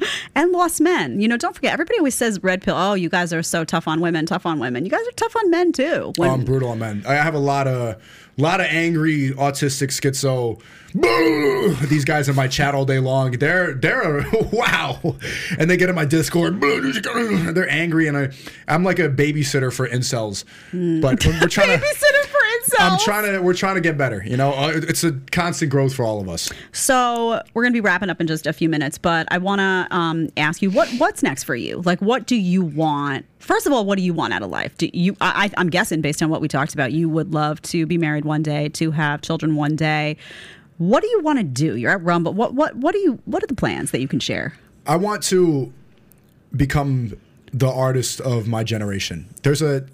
and 0.34 0.52
lost 0.52 0.80
men. 0.80 1.20
You 1.20 1.28
know, 1.28 1.36
don't 1.36 1.54
forget, 1.54 1.72
everybody 1.72 1.98
always 1.98 2.14
says 2.14 2.42
red 2.42 2.62
pill, 2.62 2.76
oh, 2.76 2.94
you 2.94 3.08
guys 3.08 3.32
are 3.32 3.42
so 3.42 3.64
tough 3.64 3.86
on 3.88 4.00
women, 4.00 4.26
tough 4.26 4.46
on 4.46 4.58
women. 4.58 4.84
You 4.84 4.90
guys 4.90 5.06
are 5.06 5.12
tough 5.16 5.34
on 5.36 5.50
men 5.50 5.72
too. 5.72 6.12
When- 6.16 6.30
Oh, 6.30 6.34
I'm 6.34 6.44
brutal 6.44 6.68
on 6.70 6.78
men. 6.78 7.02
I 7.08 7.14
have 7.14 7.34
a 7.34 7.38
lot 7.38 7.66
of 7.66 7.96
lot 8.36 8.60
of 8.60 8.66
angry 8.66 9.30
autistic 9.32 9.88
schizo. 9.90 10.60
These 11.88 12.04
guys 12.04 12.28
in 12.28 12.34
my 12.34 12.48
chat 12.48 12.74
all 12.74 12.84
day 12.84 12.98
long. 12.98 13.32
They're 13.32 13.74
they're 13.74 14.24
wow, 14.52 15.16
and 15.58 15.70
they 15.70 15.76
get 15.76 15.88
in 15.88 15.94
my 15.94 16.04
Discord. 16.04 16.60
They're 16.60 17.70
angry, 17.70 18.08
and 18.08 18.16
I 18.16 18.30
I'm 18.66 18.82
like 18.82 18.98
a 18.98 19.08
babysitter 19.08 19.72
for 19.72 19.88
incels. 19.88 20.44
Hmm. 20.70 21.00
But 21.00 21.24
we're, 21.24 21.38
we're 21.40 21.48
trying 21.48 21.68
to. 21.78 21.84
Babysitter 21.84 22.24
for 22.26 22.39
I'm 22.78 22.98
trying 23.00 23.24
to. 23.32 23.40
We're 23.40 23.54
trying 23.54 23.76
to 23.76 23.80
get 23.80 23.96
better. 23.98 24.22
You 24.26 24.36
know, 24.36 24.52
Uh, 24.52 24.72
it's 24.74 25.04
a 25.04 25.12
constant 25.32 25.70
growth 25.70 25.94
for 25.94 26.04
all 26.04 26.20
of 26.20 26.28
us. 26.28 26.50
So 26.72 27.42
we're 27.54 27.62
going 27.62 27.72
to 27.72 27.76
be 27.76 27.80
wrapping 27.80 28.10
up 28.10 28.20
in 28.20 28.26
just 28.26 28.46
a 28.46 28.52
few 28.52 28.68
minutes, 28.68 28.98
but 28.98 29.26
I 29.30 29.38
want 29.38 29.60
to 29.60 29.94
um, 29.96 30.28
ask 30.36 30.62
you 30.62 30.70
what 30.70 30.88
what's 30.98 31.22
next 31.22 31.44
for 31.44 31.54
you? 31.56 31.82
Like, 31.84 32.00
what 32.00 32.26
do 32.26 32.36
you 32.36 32.62
want? 32.62 33.26
First 33.38 33.66
of 33.66 33.72
all, 33.72 33.84
what 33.84 33.96
do 33.98 34.04
you 34.04 34.12
want 34.14 34.32
out 34.34 34.42
of 34.42 34.50
life? 34.50 34.76
Do 34.76 34.88
you? 34.92 35.16
I, 35.20 35.46
I- 35.46 35.60
I'm 35.60 35.70
guessing 35.70 36.00
based 36.00 36.22
on 36.22 36.28
what 36.30 36.40
we 36.40 36.48
talked 36.48 36.74
about, 36.74 36.92
you 36.92 37.08
would 37.08 37.32
love 37.32 37.60
to 37.62 37.86
be 37.86 37.96
married 37.98 38.24
one 38.24 38.42
day, 38.42 38.68
to 38.70 38.90
have 38.90 39.22
children 39.22 39.56
one 39.56 39.76
day. 39.76 40.16
What 40.78 41.02
do 41.02 41.08
you 41.08 41.20
want 41.20 41.38
to 41.38 41.44
do? 41.44 41.76
You're 41.76 41.90
at 41.92 42.02
Rumble. 42.02 42.32
what 42.34 42.54
what 42.54 42.74
what 42.76 42.92
do 42.92 42.98
you? 42.98 43.20
What 43.24 43.42
are 43.42 43.46
the 43.46 43.54
plans 43.54 43.90
that 43.90 44.00
you 44.00 44.08
can 44.08 44.20
share? 44.20 44.54
I 44.86 44.96
want 44.96 45.22
to 45.24 45.72
become 46.56 47.16
the 47.52 47.68
artist 47.70 48.20
of 48.20 48.46
my 48.48 48.64
generation. 48.64 49.28
There's 49.42 49.62
a 49.62 49.84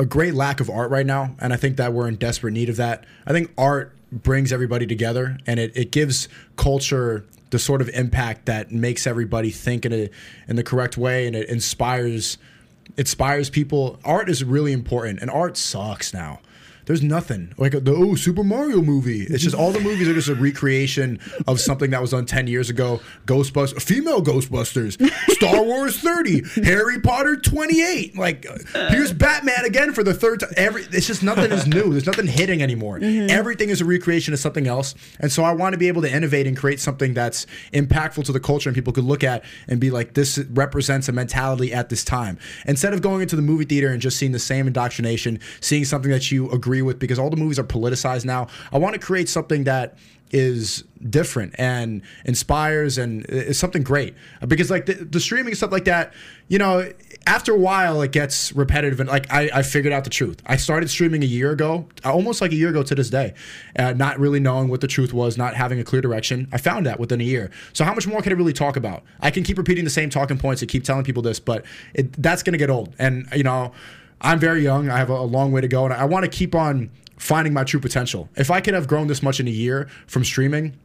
a 0.00 0.06
great 0.06 0.32
lack 0.32 0.60
of 0.60 0.70
art 0.70 0.90
right 0.90 1.04
now, 1.04 1.36
and 1.38 1.52
I 1.52 1.56
think 1.56 1.76
that 1.76 1.92
we're 1.92 2.08
in 2.08 2.16
desperate 2.16 2.52
need 2.52 2.70
of 2.70 2.76
that. 2.76 3.04
I 3.26 3.32
think 3.32 3.52
art 3.58 3.94
brings 4.10 4.50
everybody 4.50 4.86
together, 4.86 5.36
and 5.46 5.60
it, 5.60 5.76
it 5.76 5.92
gives 5.92 6.26
culture 6.56 7.26
the 7.50 7.58
sort 7.58 7.82
of 7.82 7.90
impact 7.90 8.46
that 8.46 8.72
makes 8.72 9.06
everybody 9.06 9.50
think 9.50 9.84
in 9.84 9.92
a 9.92 10.10
in 10.48 10.56
the 10.56 10.62
correct 10.62 10.96
way, 10.96 11.26
and 11.26 11.36
it 11.36 11.50
inspires 11.50 12.38
inspires 12.96 13.50
people. 13.50 14.00
Art 14.02 14.30
is 14.30 14.42
really 14.42 14.72
important, 14.72 15.20
and 15.20 15.30
art 15.30 15.58
sucks 15.58 16.14
now. 16.14 16.40
There's 16.90 17.04
nothing 17.04 17.54
like 17.56 17.70
the 17.70 17.94
oh 17.94 18.16
Super 18.16 18.42
Mario 18.42 18.82
movie. 18.82 19.22
It's 19.22 19.44
just 19.44 19.54
all 19.54 19.70
the 19.70 19.78
movies 19.78 20.08
are 20.08 20.12
just 20.12 20.28
a 20.28 20.34
recreation 20.34 21.20
of 21.46 21.60
something 21.60 21.90
that 21.90 22.00
was 22.00 22.10
done 22.10 22.26
ten 22.26 22.48
years 22.48 22.68
ago. 22.68 22.98
Ghostbusters, 23.26 23.80
female 23.80 24.20
Ghostbusters, 24.20 25.00
Star 25.30 25.62
Wars 25.62 26.00
thirty, 26.00 26.42
Harry 26.64 27.00
Potter 27.00 27.36
twenty 27.36 27.80
eight. 27.80 28.18
Like 28.18 28.44
here's 28.88 29.12
Batman 29.12 29.66
again 29.66 29.92
for 29.92 30.02
the 30.02 30.12
third 30.12 30.40
time. 30.40 30.50
Every 30.56 30.82
it's 30.82 31.06
just 31.06 31.22
nothing 31.22 31.52
is 31.52 31.64
new. 31.64 31.92
There's 31.92 32.06
nothing 32.06 32.26
hitting 32.26 32.60
anymore. 32.60 32.98
Mm-hmm. 32.98 33.30
Everything 33.30 33.68
is 33.68 33.80
a 33.80 33.84
recreation 33.84 34.34
of 34.34 34.40
something 34.40 34.66
else. 34.66 34.96
And 35.20 35.30
so 35.30 35.44
I 35.44 35.52
want 35.52 35.74
to 35.74 35.78
be 35.78 35.86
able 35.86 36.02
to 36.02 36.12
innovate 36.12 36.48
and 36.48 36.56
create 36.56 36.80
something 36.80 37.14
that's 37.14 37.46
impactful 37.72 38.24
to 38.24 38.32
the 38.32 38.40
culture 38.40 38.68
and 38.68 38.74
people 38.74 38.92
could 38.92 39.04
look 39.04 39.22
at 39.22 39.44
and 39.68 39.78
be 39.78 39.92
like, 39.92 40.14
this 40.14 40.38
represents 40.50 41.08
a 41.08 41.12
mentality 41.12 41.72
at 41.72 41.88
this 41.88 42.02
time. 42.02 42.36
Instead 42.66 42.94
of 42.94 43.00
going 43.00 43.22
into 43.22 43.36
the 43.36 43.42
movie 43.42 43.64
theater 43.64 43.92
and 43.92 44.02
just 44.02 44.16
seeing 44.16 44.32
the 44.32 44.40
same 44.40 44.66
indoctrination, 44.66 45.38
seeing 45.60 45.84
something 45.84 46.10
that 46.10 46.32
you 46.32 46.50
agree 46.50 46.79
with 46.82 46.98
because 46.98 47.18
all 47.18 47.30
the 47.30 47.36
movies 47.36 47.58
are 47.58 47.64
politicized 47.64 48.24
now. 48.24 48.48
I 48.72 48.78
want 48.78 48.94
to 48.94 49.00
create 49.00 49.28
something 49.28 49.64
that 49.64 49.96
is 50.32 50.84
different 51.08 51.54
and 51.58 52.02
inspires 52.24 52.98
and 52.98 53.24
is 53.26 53.58
something 53.58 53.82
great. 53.82 54.14
Because 54.46 54.70
like 54.70 54.86
the, 54.86 54.94
the 54.94 55.20
streaming 55.20 55.54
stuff 55.54 55.72
like 55.72 55.86
that 55.86 56.12
you 56.48 56.58
know 56.58 56.92
after 57.26 57.52
a 57.52 57.58
while 57.58 58.02
it 58.02 58.12
gets 58.12 58.52
repetitive 58.52 59.00
and 59.00 59.08
like 59.08 59.30
I, 59.32 59.50
I 59.52 59.62
figured 59.62 59.92
out 59.92 60.04
the 60.04 60.10
truth. 60.10 60.40
I 60.46 60.56
started 60.56 60.88
streaming 60.90 61.22
a 61.22 61.26
year 61.26 61.50
ago 61.50 61.88
almost 62.04 62.40
like 62.40 62.52
a 62.52 62.54
year 62.54 62.68
ago 62.68 62.82
to 62.82 62.94
this 62.94 63.10
day 63.10 63.34
uh, 63.78 63.92
not 63.92 64.18
really 64.18 64.40
knowing 64.40 64.68
what 64.68 64.80
the 64.80 64.86
truth 64.86 65.12
was 65.12 65.36
not 65.36 65.54
having 65.54 65.80
a 65.80 65.84
clear 65.84 66.02
direction. 66.02 66.48
I 66.52 66.58
found 66.58 66.86
that 66.86 67.00
within 67.00 67.20
a 67.20 67.24
year. 67.24 67.50
So 67.72 67.84
how 67.84 67.94
much 67.94 68.06
more 68.06 68.22
can 68.22 68.32
i 68.32 68.36
really 68.36 68.52
talk 68.52 68.76
about? 68.76 69.02
I 69.20 69.30
can 69.30 69.42
keep 69.42 69.58
repeating 69.58 69.84
the 69.84 69.90
same 69.90 70.10
talking 70.10 70.38
points 70.38 70.62
and 70.62 70.70
keep 70.70 70.84
telling 70.84 71.04
people 71.04 71.22
this 71.22 71.40
but 71.40 71.64
it, 71.94 72.12
that's 72.22 72.42
going 72.42 72.52
to 72.52 72.58
get 72.58 72.70
old. 72.70 72.94
And 72.98 73.26
you 73.34 73.42
know 73.42 73.72
i'm 74.20 74.38
very 74.38 74.62
young 74.62 74.88
i 74.88 74.98
have 74.98 75.10
a, 75.10 75.14
a 75.14 75.24
long 75.24 75.52
way 75.52 75.60
to 75.60 75.68
go 75.68 75.84
and 75.84 75.94
i 75.94 76.04
want 76.04 76.24
to 76.24 76.30
keep 76.30 76.54
on 76.54 76.90
finding 77.18 77.52
my 77.52 77.64
true 77.64 77.80
potential 77.80 78.28
if 78.36 78.50
i 78.50 78.60
could 78.60 78.74
have 78.74 78.86
grown 78.86 79.06
this 79.06 79.22
much 79.22 79.40
in 79.40 79.46
a 79.46 79.50
year 79.50 79.88
from 80.06 80.24
streaming 80.24 80.76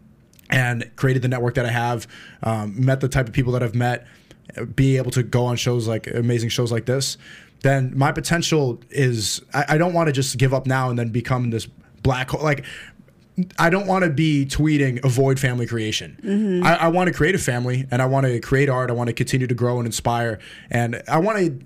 and 0.50 0.90
created 0.96 1.22
the 1.22 1.28
network 1.28 1.56
that 1.56 1.66
I 1.66 1.72
have, 1.72 2.08
um, 2.44 2.86
met 2.86 3.00
the 3.00 3.08
type 3.08 3.28
of 3.28 3.34
people 3.34 3.54
that 3.54 3.64
I've 3.64 3.76
met, 3.76 4.06
be 4.76 4.98
able 4.98 5.12
to 5.12 5.24
go 5.24 5.46
on 5.46 5.56
shows 5.56 5.88
like 5.88 6.08
amazing 6.08 6.50
shows 6.50 6.72
like 6.72 6.86
this, 6.86 7.18
then 7.62 7.98
my 7.98 8.12
potential 8.12 8.80
is 8.90 9.42
I, 9.54 9.66
I 9.70 9.78
don't 9.78 9.94
want 9.94 10.08
to 10.08 10.14
just 10.14 10.38
give 10.38 10.54
up 10.54 10.68
now 10.68 10.90
and 10.90 11.00
then 11.00 11.10
become 11.10 11.50
this 11.50 11.66
black 12.04 12.30
hole. 12.30 12.44
Like, 12.44 12.64
I 13.60 13.70
don't 13.70 13.88
want 13.88 14.06
to 14.06 14.10
be 14.10 14.46
tweeting 14.46 15.04
avoid 15.04 15.40
family 15.40 15.66
creation. 15.66 16.62
I, 16.64 16.76
I 16.76 16.88
want 16.88 17.08
to 17.08 17.14
create 17.14 17.36
a 17.36 17.40
family 17.40 17.86
and 17.92 18.02
I 18.02 18.06
want 18.06 18.26
to 18.28 18.40
create 18.40 18.70
art. 18.70 18.90
I 18.90 18.94
want 18.94 19.08
to 19.08 19.14
continue 19.14 19.48
to 19.48 19.56
grow 19.56 19.78
and 19.78 19.86
inspire. 19.86 20.40
And 20.70 21.02
I 21.08 21.18
want 21.18 21.40
to 21.40 21.66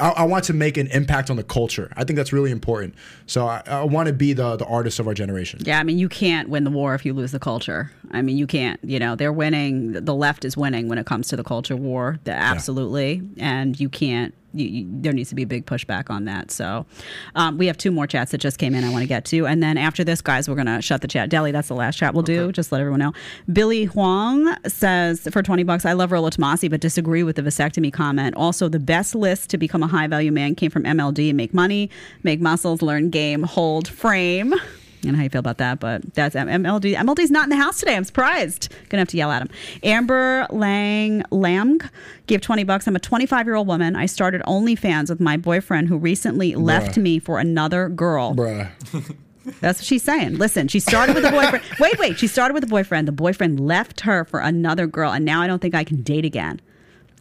I, 0.00 0.10
I 0.10 0.22
want 0.24 0.44
to 0.44 0.52
make 0.52 0.76
an 0.76 0.86
impact 0.88 1.30
on 1.30 1.36
the 1.36 1.44
culture. 1.44 1.92
I 1.96 2.04
think 2.04 2.16
that's 2.16 2.32
really 2.32 2.50
important. 2.50 2.94
So 3.26 3.46
I, 3.46 3.62
I 3.66 3.84
want 3.84 4.06
to 4.08 4.12
be 4.12 4.32
the 4.32 4.56
the 4.56 4.64
artist 4.66 4.98
of 4.98 5.06
our 5.06 5.14
generation. 5.14 5.60
Yeah, 5.64 5.78
I 5.78 5.82
mean, 5.84 5.98
you 5.98 6.08
can't 6.08 6.48
win 6.48 6.64
the 6.64 6.70
war 6.70 6.94
if 6.94 7.04
you 7.04 7.12
lose 7.12 7.32
the 7.32 7.38
culture. 7.38 7.92
I 8.10 8.22
mean, 8.22 8.36
you 8.36 8.46
can't. 8.46 8.80
You 8.82 8.98
know, 8.98 9.14
they're 9.16 9.32
winning. 9.32 9.92
The 9.92 10.14
left 10.14 10.44
is 10.44 10.56
winning 10.56 10.88
when 10.88 10.98
it 10.98 11.06
comes 11.06 11.28
to 11.28 11.36
the 11.36 11.44
culture 11.44 11.76
war. 11.76 12.18
The- 12.24 12.32
Absolutely, 12.32 13.22
and 13.38 13.78
you 13.78 13.88
can't. 13.88 14.34
You, 14.52 14.66
you, 14.66 14.86
there 14.88 15.12
needs 15.12 15.28
to 15.30 15.34
be 15.34 15.42
a 15.42 15.46
big 15.46 15.66
pushback 15.66 16.10
on 16.10 16.24
that. 16.24 16.50
So, 16.50 16.86
um, 17.34 17.58
we 17.58 17.66
have 17.66 17.76
two 17.76 17.90
more 17.90 18.06
chats 18.06 18.32
that 18.32 18.38
just 18.38 18.58
came 18.58 18.74
in. 18.74 18.84
I 18.84 18.90
want 18.90 19.02
to 19.02 19.08
get 19.08 19.24
to, 19.26 19.46
and 19.46 19.62
then 19.62 19.78
after 19.78 20.04
this, 20.04 20.20
guys, 20.20 20.48
we're 20.48 20.56
gonna 20.56 20.82
shut 20.82 21.02
the 21.02 21.08
chat. 21.08 21.30
Deli, 21.30 21.52
that's 21.52 21.68
the 21.68 21.74
last 21.74 21.96
chat 21.96 22.14
we'll 22.14 22.22
do. 22.22 22.52
Just 22.52 22.72
let 22.72 22.80
everyone 22.80 23.00
know. 23.00 23.12
Billy 23.52 23.84
Huang 23.84 24.54
says 24.66 25.28
for 25.30 25.42
twenty 25.42 25.62
bucks, 25.62 25.84
I 25.84 25.92
love 25.92 26.12
Rollo 26.12 26.30
Tomassi, 26.30 26.70
but 26.70 26.80
disagree 26.80 27.22
with 27.22 27.36
the 27.36 27.42
vasectomy 27.42 27.92
comment. 27.92 28.34
Also, 28.36 28.68
the 28.68 28.80
best 28.80 29.14
list 29.14 29.50
to 29.50 29.58
become 29.58 29.82
a 29.82 29.88
high 29.88 30.06
value 30.06 30.32
man 30.32 30.54
came 30.54 30.70
from 30.70 30.84
MLD: 30.84 31.34
make 31.34 31.54
money, 31.54 31.90
make 32.22 32.40
muscles, 32.40 32.82
learn 32.82 33.10
game, 33.10 33.42
hold 33.42 33.88
frame. 33.88 34.54
I 35.00 35.04
don't 35.04 35.12
know 35.12 35.18
how 35.18 35.24
you 35.24 35.30
feel 35.30 35.38
about 35.38 35.58
that, 35.58 35.80
but 35.80 36.12
that's 36.12 36.34
MLD. 36.34 36.94
MLD's 36.94 37.30
not 37.30 37.44
in 37.44 37.50
the 37.50 37.56
house 37.56 37.80
today. 37.80 37.96
I'm 37.96 38.04
surprised. 38.04 38.68
Gonna 38.90 39.00
have 39.00 39.08
to 39.08 39.16
yell 39.16 39.30
at 39.30 39.40
him. 39.40 39.48
Amber 39.82 40.46
Lang 40.50 41.22
Lamg 41.30 41.88
gave 42.26 42.42
20 42.42 42.64
bucks. 42.64 42.86
I'm 42.86 42.96
a 42.96 43.00
25 43.00 43.46
year 43.46 43.54
old 43.54 43.66
woman. 43.66 43.96
I 43.96 44.04
started 44.04 44.42
OnlyFans 44.42 45.08
with 45.08 45.18
my 45.18 45.38
boyfriend 45.38 45.88
who 45.88 45.96
recently 45.96 46.54
left 46.54 46.98
me 46.98 47.18
for 47.18 47.38
another 47.38 47.88
girl. 47.88 48.34
Bruh. 48.34 48.70
That's 49.60 49.80
what 49.80 49.86
she's 49.86 50.02
saying. 50.02 50.36
Listen, 50.36 50.68
she 50.68 50.80
started 50.80 51.14
with 51.14 51.24
a 51.24 51.30
boyfriend. 51.30 51.64
wait, 51.80 51.98
wait. 51.98 52.18
She 52.18 52.26
started 52.26 52.52
with 52.52 52.64
a 52.64 52.68
boyfriend. 52.68 53.08
The 53.08 53.12
boyfriend 53.12 53.58
left 53.58 54.02
her 54.02 54.24
for 54.26 54.40
another 54.40 54.86
girl, 54.86 55.12
and 55.12 55.24
now 55.24 55.40
I 55.40 55.46
don't 55.46 55.62
think 55.62 55.74
I 55.74 55.82
can 55.82 56.02
date 56.02 56.26
again. 56.26 56.60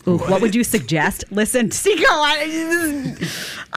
Ooh, 0.07 0.18
what? 0.18 0.41
would 0.41 0.56
you 0.56 0.64
suggest? 0.64 1.23
Listen, 1.30 1.69
Sneako, 1.69 2.06
I, 2.07 3.15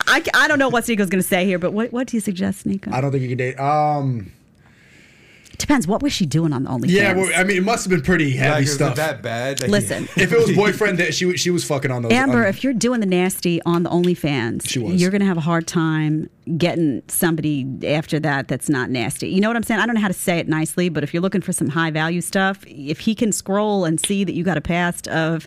I, 0.07 0.23
I 0.35 0.49
don't 0.49 0.59
know 0.59 0.69
what 0.69 0.85
Sneako's 0.85 1.09
going 1.11 1.23
to 1.23 1.29
say 1.29 1.45
here, 1.47 1.59
but 1.59 1.73
what, 1.73 1.93
what 1.93 2.07
do 2.09 2.17
you 2.17 2.21
suggest, 2.21 2.67
Sneako? 2.67 2.93
I 2.93 3.01
don't 3.01 3.11
think 3.13 3.23
you 3.23 3.29
can 3.29 3.39
date. 3.39 3.59
Um. 3.59 4.33
Depends. 5.59 5.87
What 5.87 6.03
was 6.03 6.13
she 6.13 6.27
doing 6.27 6.53
on 6.53 6.65
the 6.65 6.71
OnlyFans? 6.71 6.89
Yeah, 6.91 7.13
well, 7.13 7.31
I 7.37 7.45
mean, 7.45 7.59
it 7.59 7.63
must 7.63 7.85
have 7.85 7.91
been 7.91 8.01
pretty 8.03 8.33
heavy 8.33 8.61
Like, 8.65 8.69
stuff. 8.69 8.97
that 8.97 9.23
bad? 9.23 9.61
Like, 9.61 9.71
Listen, 9.71 10.05
if 10.17 10.33
it 10.33 10.37
was 10.39 10.51
boyfriend, 10.57 10.99
that 10.99 11.15
she 11.15 11.25
was- 11.27 11.39
she 11.41 11.51
was 11.51 11.63
fucking 11.65 11.91
on 11.91 12.03
those. 12.03 12.11
Amber, 12.13 12.43
on- 12.43 12.47
if 12.49 12.65
you're 12.65 12.73
doing 12.73 12.99
the 13.01 13.07
nasty 13.07 13.63
on 13.63 13.85
the 13.85 13.91
OnlyFans, 13.91 14.69
She 14.69 14.81
was. 14.81 15.01
you're 15.01 15.11
going 15.13 15.21
to 15.21 15.27
have 15.27 15.37
a 15.37 15.43
hard 15.43 15.69
time 15.69 16.29
getting 16.59 17.03
somebody 17.09 17.67
after 17.87 18.19
that 18.21 18.49
that's 18.49 18.69
not 18.69 18.91
nasty. 18.91 19.29
You 19.29 19.41
know 19.41 19.49
what 19.49 19.57
I'm 19.57 19.63
saying? 19.63 19.81
I 19.81 19.87
don't 19.87 19.95
know 19.95 20.01
how 20.01 20.09
to 20.09 20.15
say 20.15 20.39
it 20.39 20.49
nicely, 20.49 20.89
but 20.89 21.05
if 21.05 21.15
you're 21.15 21.23
looking 21.23 21.41
for 21.41 21.53
some 21.53 21.69
high 21.69 21.91
value 21.91 22.21
stuff, 22.21 22.65
if 22.67 23.01
he 23.01 23.15
can 23.15 23.33
scroll 23.33 23.85
and 23.85 24.01
see 24.01 24.25
that 24.25 24.35
you 24.35 24.43
got 24.43 24.57
a 24.57 24.61
past 24.61 25.07
of, 25.09 25.47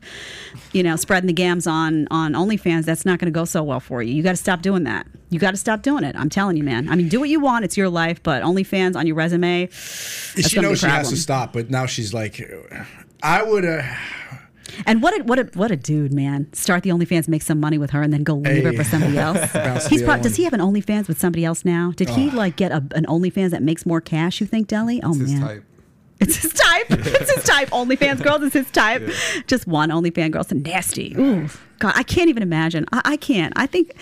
you 0.71 0.83
know, 0.83 0.95
spreading 0.95 1.27
the 1.27 1.33
gams 1.33 1.67
on 1.67 2.07
on 2.11 2.33
OnlyFans, 2.33 2.85
that's 2.85 3.05
not 3.05 3.19
going 3.19 3.31
to 3.31 3.37
go 3.37 3.45
so 3.45 3.61
well 3.63 3.79
for 3.79 4.01
you. 4.01 4.13
You 4.13 4.23
got 4.23 4.31
to 4.31 4.37
stop 4.37 4.61
doing 4.61 4.83
that. 4.83 5.05
You 5.29 5.39
got 5.39 5.51
to 5.51 5.57
stop 5.57 5.81
doing 5.81 6.03
it. 6.03 6.15
I'm 6.15 6.29
telling 6.29 6.55
you, 6.55 6.63
man. 6.63 6.87
I 6.89 6.95
mean, 6.95 7.09
do 7.09 7.19
what 7.19 7.29
you 7.29 7.39
want. 7.39 7.65
It's 7.65 7.75
your 7.75 7.89
life, 7.89 8.23
but 8.23 8.43
OnlyFans 8.43 8.95
on 8.95 9.05
your 9.05 9.15
resume. 9.15 9.65
that's 9.65 10.49
she 10.49 10.55
gonna 10.55 10.67
be 10.67 10.67
a 10.67 10.69
knows 10.71 10.79
she 10.79 10.87
has 10.87 11.09
to 11.09 11.17
stop, 11.17 11.51
but 11.51 11.69
now 11.69 11.85
she's 11.85 12.13
like, 12.13 12.41
I 13.21 13.43
would. 13.43 13.65
Uh, 13.65 13.83
And 14.85 15.01
what 15.01 15.19
a 15.19 15.23
what 15.23 15.39
a 15.39 15.43
what 15.53 15.71
a 15.71 15.75
dude, 15.75 16.13
man! 16.13 16.51
Start 16.53 16.83
the 16.83 16.89
OnlyFans, 16.89 17.27
make 17.27 17.41
some 17.41 17.59
money 17.59 17.77
with 17.77 17.91
her, 17.91 18.01
and 18.01 18.11
then 18.13 18.23
go 18.23 18.35
leave 18.35 18.63
her 18.63 18.73
for 18.73 18.83
somebody 18.83 19.17
else. 19.17 19.39
He's 19.89 20.01
does 20.01 20.35
he 20.35 20.43
have 20.43 20.53
an 20.53 20.59
OnlyFans 20.59 21.07
with 21.07 21.19
somebody 21.19 21.45
else 21.45 21.65
now? 21.65 21.93
Did 21.95 22.09
he 22.09 22.29
like 22.31 22.55
get 22.55 22.71
a, 22.71 22.77
an 22.95 23.05
OnlyFans 23.05 23.51
that 23.51 23.63
makes 23.63 23.85
more 23.85 24.01
cash? 24.01 24.39
You 24.41 24.47
think, 24.47 24.67
Deli? 24.67 25.01
Oh 25.03 25.09
It's 25.11 25.19
his 25.19 25.31
man, 25.33 25.41
type. 25.41 25.63
it's 26.19 26.35
his 26.37 26.53
type. 26.53 26.85
it's 26.89 27.33
his 27.35 27.43
type. 27.43 27.69
OnlyFans 27.69 28.23
girls 28.23 28.43
is 28.43 28.53
his 28.53 28.69
type. 28.71 29.09
Just 29.47 29.67
one 29.67 29.89
OnlyFans 29.89 30.31
girl. 30.31 30.43
So 30.43 30.55
nasty. 30.55 31.15
Ooh, 31.17 31.47
God, 31.79 31.93
I 31.95 32.03
can't 32.03 32.29
even 32.29 32.43
imagine. 32.43 32.85
I, 32.91 33.01
I 33.05 33.17
can't. 33.17 33.53
I 33.55 33.65
think. 33.67 33.95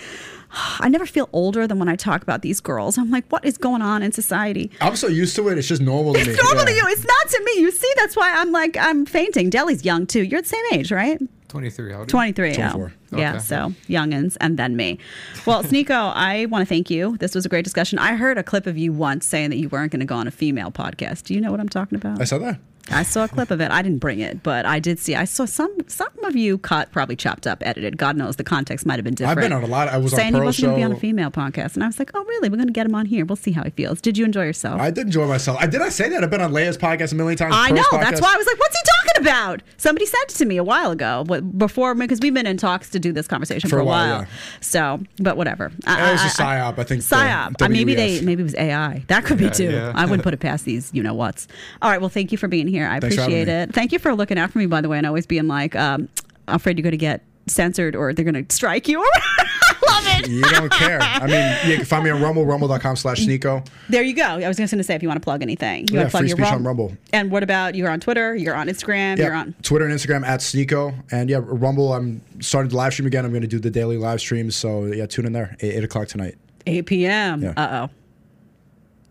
I 0.56 0.88
never 0.88 1.06
feel 1.06 1.28
older 1.32 1.66
than 1.66 1.78
when 1.78 1.88
I 1.88 1.96
talk 1.96 2.22
about 2.22 2.42
these 2.42 2.60
girls. 2.60 2.96
I'm 2.98 3.10
like, 3.10 3.24
what 3.30 3.44
is 3.44 3.58
going 3.58 3.82
on 3.82 4.02
in 4.02 4.12
society? 4.12 4.70
I'm 4.80 4.96
so 4.96 5.08
used 5.08 5.34
to 5.36 5.48
it. 5.48 5.58
It's 5.58 5.68
just 5.68 5.82
normal 5.82 6.14
to 6.14 6.24
me. 6.24 6.30
It's 6.32 6.42
normal 6.42 6.64
to 6.64 6.72
you. 6.72 6.82
It's 6.86 7.04
not 7.04 7.28
to 7.30 7.42
me. 7.44 7.60
You 7.60 7.70
see, 7.70 7.92
that's 7.96 8.16
why 8.16 8.32
I'm 8.34 8.52
like, 8.52 8.76
I'm 8.76 9.04
fainting. 9.06 9.50
Deli's 9.50 9.84
young 9.84 10.06
too. 10.06 10.22
You're 10.22 10.42
the 10.42 10.48
same 10.48 10.64
age, 10.72 10.92
right? 10.92 11.20
23. 11.48 11.92
How 11.92 11.98
old 12.00 12.08
23. 12.08 12.50
oh. 12.50 12.54
24. 12.54 12.92
Yeah, 13.16 13.30
Okay. 13.30 13.38
so 13.38 13.72
youngins 13.88 14.36
and 14.40 14.58
then 14.58 14.74
me. 14.76 14.98
Well, 15.46 15.62
Sneako, 15.62 16.12
I 16.16 16.46
want 16.46 16.62
to 16.62 16.66
thank 16.66 16.90
you. 16.90 17.16
This 17.18 17.34
was 17.34 17.46
a 17.46 17.48
great 17.48 17.62
discussion. 17.64 17.98
I 18.00 18.16
heard 18.16 18.38
a 18.38 18.42
clip 18.42 18.66
of 18.66 18.76
you 18.76 18.92
once 18.92 19.24
saying 19.24 19.50
that 19.50 19.56
you 19.56 19.68
weren't 19.68 19.92
going 19.92 20.00
to 20.00 20.06
go 20.06 20.16
on 20.16 20.26
a 20.26 20.32
female 20.32 20.72
podcast. 20.72 21.24
Do 21.24 21.34
you 21.34 21.40
know 21.40 21.52
what 21.52 21.60
I'm 21.60 21.68
talking 21.68 21.94
about? 21.96 22.20
I 22.20 22.24
saw 22.24 22.38
that. 22.38 22.58
I 22.90 23.02
saw 23.02 23.24
a 23.24 23.28
clip 23.28 23.50
of 23.50 23.60
it. 23.60 23.70
I 23.70 23.80
didn't 23.82 23.98
bring 23.98 24.20
it, 24.20 24.42
but 24.42 24.66
I 24.66 24.78
did 24.78 24.98
see. 24.98 25.14
I 25.14 25.24
saw 25.24 25.46
some 25.46 25.74
some 25.86 26.08
of 26.24 26.36
you 26.36 26.58
cut, 26.58 26.92
probably 26.92 27.16
chopped 27.16 27.46
up, 27.46 27.62
edited. 27.64 27.96
God 27.96 28.16
knows 28.16 28.36
the 28.36 28.44
context 28.44 28.84
might 28.84 28.96
have 28.96 29.04
been 29.04 29.14
different. 29.14 29.38
I've 29.38 29.42
been 29.42 29.52
on 29.52 29.62
a 29.62 29.66
lot. 29.66 29.88
I 29.88 29.96
was 29.96 30.12
on 30.12 30.18
saying 30.18 30.34
he 30.34 30.38
Pearl 30.38 30.46
wasn't 30.46 30.66
going 30.66 30.74
to 30.74 30.80
be 30.80 30.84
on 30.84 30.92
a 30.92 31.00
female 31.00 31.30
podcast, 31.30 31.74
and 31.74 31.82
I 31.82 31.86
was 31.86 31.98
like, 31.98 32.10
oh 32.14 32.24
really? 32.24 32.48
We're 32.50 32.56
going 32.56 32.66
to 32.66 32.72
get 32.72 32.86
him 32.86 32.94
on 32.94 33.06
here. 33.06 33.24
We'll 33.24 33.36
see 33.36 33.52
how 33.52 33.64
he 33.64 33.70
feels. 33.70 34.00
Did 34.00 34.18
you 34.18 34.24
enjoy 34.24 34.44
yourself? 34.44 34.80
I 34.80 34.90
did 34.90 35.06
enjoy 35.06 35.26
myself. 35.26 35.58
I 35.60 35.66
did. 35.66 35.80
I 35.80 35.88
say 35.88 36.08
that 36.10 36.22
I've 36.22 36.30
been 36.30 36.42
on 36.42 36.52
Leia's 36.52 36.76
podcast 36.76 37.12
a 37.12 37.14
million 37.14 37.38
times. 37.38 37.54
I 37.56 37.70
Pearl's 37.70 37.86
know. 37.92 37.98
That's 38.00 38.20
why 38.20 38.34
I 38.34 38.36
was 38.36 38.46
like, 38.46 38.58
"What's 38.58 38.76
he 38.76 38.82
talking 38.84 39.26
about?" 39.28 39.62
Somebody 39.78 40.04
said 40.06 40.18
it 40.24 40.28
to 40.30 40.44
me 40.44 40.58
a 40.58 40.64
while 40.64 40.90
ago, 40.90 41.24
before 41.56 41.94
because 41.94 42.20
we've 42.20 42.34
been 42.34 42.46
in 42.46 42.58
talks 42.58 42.90
to 42.90 42.98
do 42.98 43.12
this 43.12 43.26
conversation 43.26 43.70
for, 43.70 43.78
a 43.78 43.84
while. 43.84 44.20
yeah. 44.20 44.26
So, 44.60 45.00
but 45.18 45.36
whatever. 45.38 45.66
It 45.66 45.86
was 45.86 46.20
a 46.22 46.42
psyop. 46.42 46.78
I 46.78 46.84
think 46.84 47.02
the 47.02 47.16
Psyop. 47.16 47.62
Uh, 47.62 47.68
maybe 47.68 47.94
they 47.94 48.20
maybe 48.20 48.42
it 48.42 48.44
was 48.44 48.54
AI. 48.56 49.04
That 49.08 49.24
could 49.24 49.38
be 49.38 49.48
too. 49.48 49.70
yeah. 49.70 49.92
I 49.94 50.04
wouldn't 50.04 50.22
put 50.22 50.34
it 50.34 50.40
past 50.40 50.66
these. 50.66 50.90
You 50.92 51.02
know 51.02 51.14
what's. 51.14 51.48
All 51.80 51.90
right. 51.90 52.00
Well, 52.00 52.10
thank 52.10 52.30
you 52.30 52.36
for 52.38 52.48
being 52.48 52.66
here. 52.66 52.73
I 52.82 53.00
Thanks 53.00 53.16
appreciate 53.16 53.48
it. 53.48 53.72
Thank 53.74 53.92
you 53.92 53.98
for 53.98 54.14
looking 54.14 54.38
out 54.38 54.50
for 54.50 54.58
me, 54.58 54.66
by 54.66 54.80
the 54.80 54.88
way, 54.88 54.98
and 54.98 55.06
always 55.06 55.26
being 55.26 55.46
like, 55.48 55.74
um, 55.76 56.08
I'm 56.48 56.56
afraid 56.56 56.78
you're 56.78 56.82
going 56.82 56.92
to 56.92 56.96
get 56.96 57.22
censored 57.46 57.94
or 57.94 58.12
they're 58.14 58.24
going 58.24 58.46
to 58.46 58.54
strike 58.54 58.88
you. 58.88 59.00
I 59.36 59.74
love 59.88 60.04
it. 60.24 60.30
You 60.30 60.42
don't 60.42 60.72
care. 60.72 60.98
I 61.00 61.26
mean, 61.26 61.70
you 61.70 61.76
can 61.76 61.84
find 61.84 62.02
me 62.04 62.10
on 62.10 62.22
Rumble, 62.22 62.46
rumble.com 62.46 62.96
slash 62.96 63.20
Sneako. 63.20 63.66
There 63.90 64.02
you 64.02 64.14
go. 64.14 64.24
I 64.24 64.48
was 64.48 64.56
just 64.56 64.70
going 64.72 64.78
to 64.78 64.84
say 64.84 64.94
if 64.94 65.02
you 65.02 65.08
want 65.08 65.20
to 65.20 65.24
plug 65.24 65.42
anything, 65.42 65.80
you 65.88 65.94
Yeah, 65.94 66.00
want 66.00 66.06
to 66.08 66.10
plug 66.10 66.20
free 66.22 66.28
your 66.28 66.36
speech 66.38 66.44
Rum- 66.46 66.54
on 66.54 66.64
Rumble. 66.64 66.96
And 67.12 67.30
what 67.30 67.42
about 67.42 67.74
you're 67.74 67.90
on 67.90 68.00
Twitter? 68.00 68.34
You're 68.34 68.54
on 68.54 68.68
Instagram. 68.68 69.18
You're 69.18 69.34
on. 69.34 69.54
Twitter 69.62 69.84
and 69.86 69.94
Instagram 69.94 70.24
at 70.26 70.40
Sneako. 70.40 70.94
And 71.10 71.28
yeah, 71.28 71.40
Rumble, 71.42 71.92
I'm 71.92 72.22
starting 72.40 72.70
to 72.70 72.76
live 72.76 72.92
stream 72.94 73.06
again. 73.06 73.24
I'm 73.26 73.30
going 73.30 73.42
to 73.42 73.48
do 73.48 73.58
the 73.58 73.70
daily 73.70 73.98
live 73.98 74.20
streams. 74.20 74.56
So 74.56 74.84
yeah, 74.86 75.06
tune 75.06 75.26
in 75.26 75.32
there. 75.32 75.56
8, 75.60 75.74
8 75.76 75.84
o'clock 75.84 76.08
tonight. 76.08 76.36
8 76.66 76.86
p.m. 76.86 77.42
Yeah. 77.42 77.52
Uh 77.56 77.88
oh. 77.88 77.94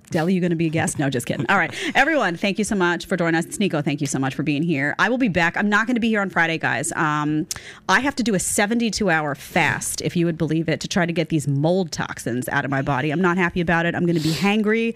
Deli, 0.10 0.34
you 0.34 0.40
going 0.40 0.52
to 0.52 0.56
be 0.56 0.68
a 0.68 0.70
guest? 0.70 1.00
No, 1.00 1.10
just 1.10 1.26
kidding. 1.26 1.46
All 1.50 1.58
right. 1.58 1.74
Everyone, 1.96 2.38
thank 2.38 2.60
you 2.60 2.64
so 2.64 2.76
much 2.76 3.06
for 3.06 3.18
joining 3.18 3.36
us. 3.36 3.46
Sneako, 3.46 3.84
thank 3.84 4.02
you 4.02 4.08
so 4.08 4.20
much 4.20 4.36
for 4.36 4.44
being 4.44 4.64
here. 4.64 4.96
I 5.00 5.10
will 5.10 5.18
be 5.18 5.28
back. 5.28 5.58
I'm 5.58 5.70
not 5.70 5.88
going 5.88 5.96
to 5.96 6.02
be 6.02 6.10
here 6.10 6.22
on 6.22 6.30
Friday, 6.30 6.58
guys. 6.58 6.92
Um, 6.94 7.48
I 7.90 8.00
have 8.00 8.16
to 8.18 8.24
do 8.24 8.36
a 8.36 8.40
72 8.40 9.10
hour 9.10 9.34
fast, 9.36 10.02
if 10.02 10.16
you 10.16 10.26
would 10.26 10.38
believe 10.38 10.70
it, 10.70 10.80
to 10.82 10.88
try 10.88 11.06
to 11.06 11.14
get 11.14 11.30
these 11.30 11.48
mold 11.48 11.92
toxins 11.92 12.48
out 12.50 12.66
of 12.66 12.72
my 12.72 12.82
body. 12.82 13.12
I'm 13.12 13.22
not 13.22 13.38
happy 13.38 13.62
about 13.62 13.86
it. 13.86 13.96
I'm 13.96 14.06
going 14.06 14.18
to 14.18 14.24
be 14.24 14.34
hangry. 14.34 14.96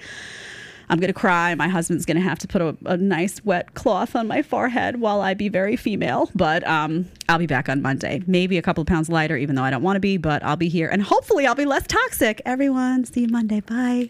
I'm 0.90 1.00
going 1.00 1.10
to 1.12 1.20
cry. 1.20 1.54
My 1.56 1.68
husband's 1.68 2.06
going 2.06 2.18
to 2.18 2.24
have 2.24 2.40
to 2.40 2.48
put 2.48 2.62
a, 2.62 2.78
a 2.86 2.98
nice 2.98 3.44
wet 3.44 3.74
cloth 3.74 4.16
on 4.16 4.28
my 4.28 4.42
forehead 4.42 5.02
while 5.02 5.22
I 5.22 5.34
be 5.34 5.50
very 5.50 5.76
female. 5.76 6.30
But 6.34 6.66
um, 6.66 7.10
I'll 7.28 7.40
be 7.40 7.48
back 7.48 7.68
on 7.68 7.82
Monday. 7.82 8.24
Maybe 8.26 8.58
a 8.58 8.62
couple 8.62 8.82
of 8.82 8.88
pounds 8.88 9.10
lighter, 9.10 9.36
even 9.36 9.56
though 9.56 9.64
I 9.64 9.70
don't 9.70 9.84
want 9.84 9.98
to 9.98 10.02
be, 10.02 10.18
but 10.18 10.44
I'll 10.44 10.56
be 10.56 10.70
here. 10.70 10.88
And 10.88 11.02
hopefully 11.02 11.46
I'll 11.46 11.56
be 11.56 11.66
less 11.66 11.86
toxic. 11.88 12.42
Everyone, 12.46 13.04
see 13.04 13.22
you 13.22 13.28
Monday. 13.28 13.60
Bye. 13.60 14.10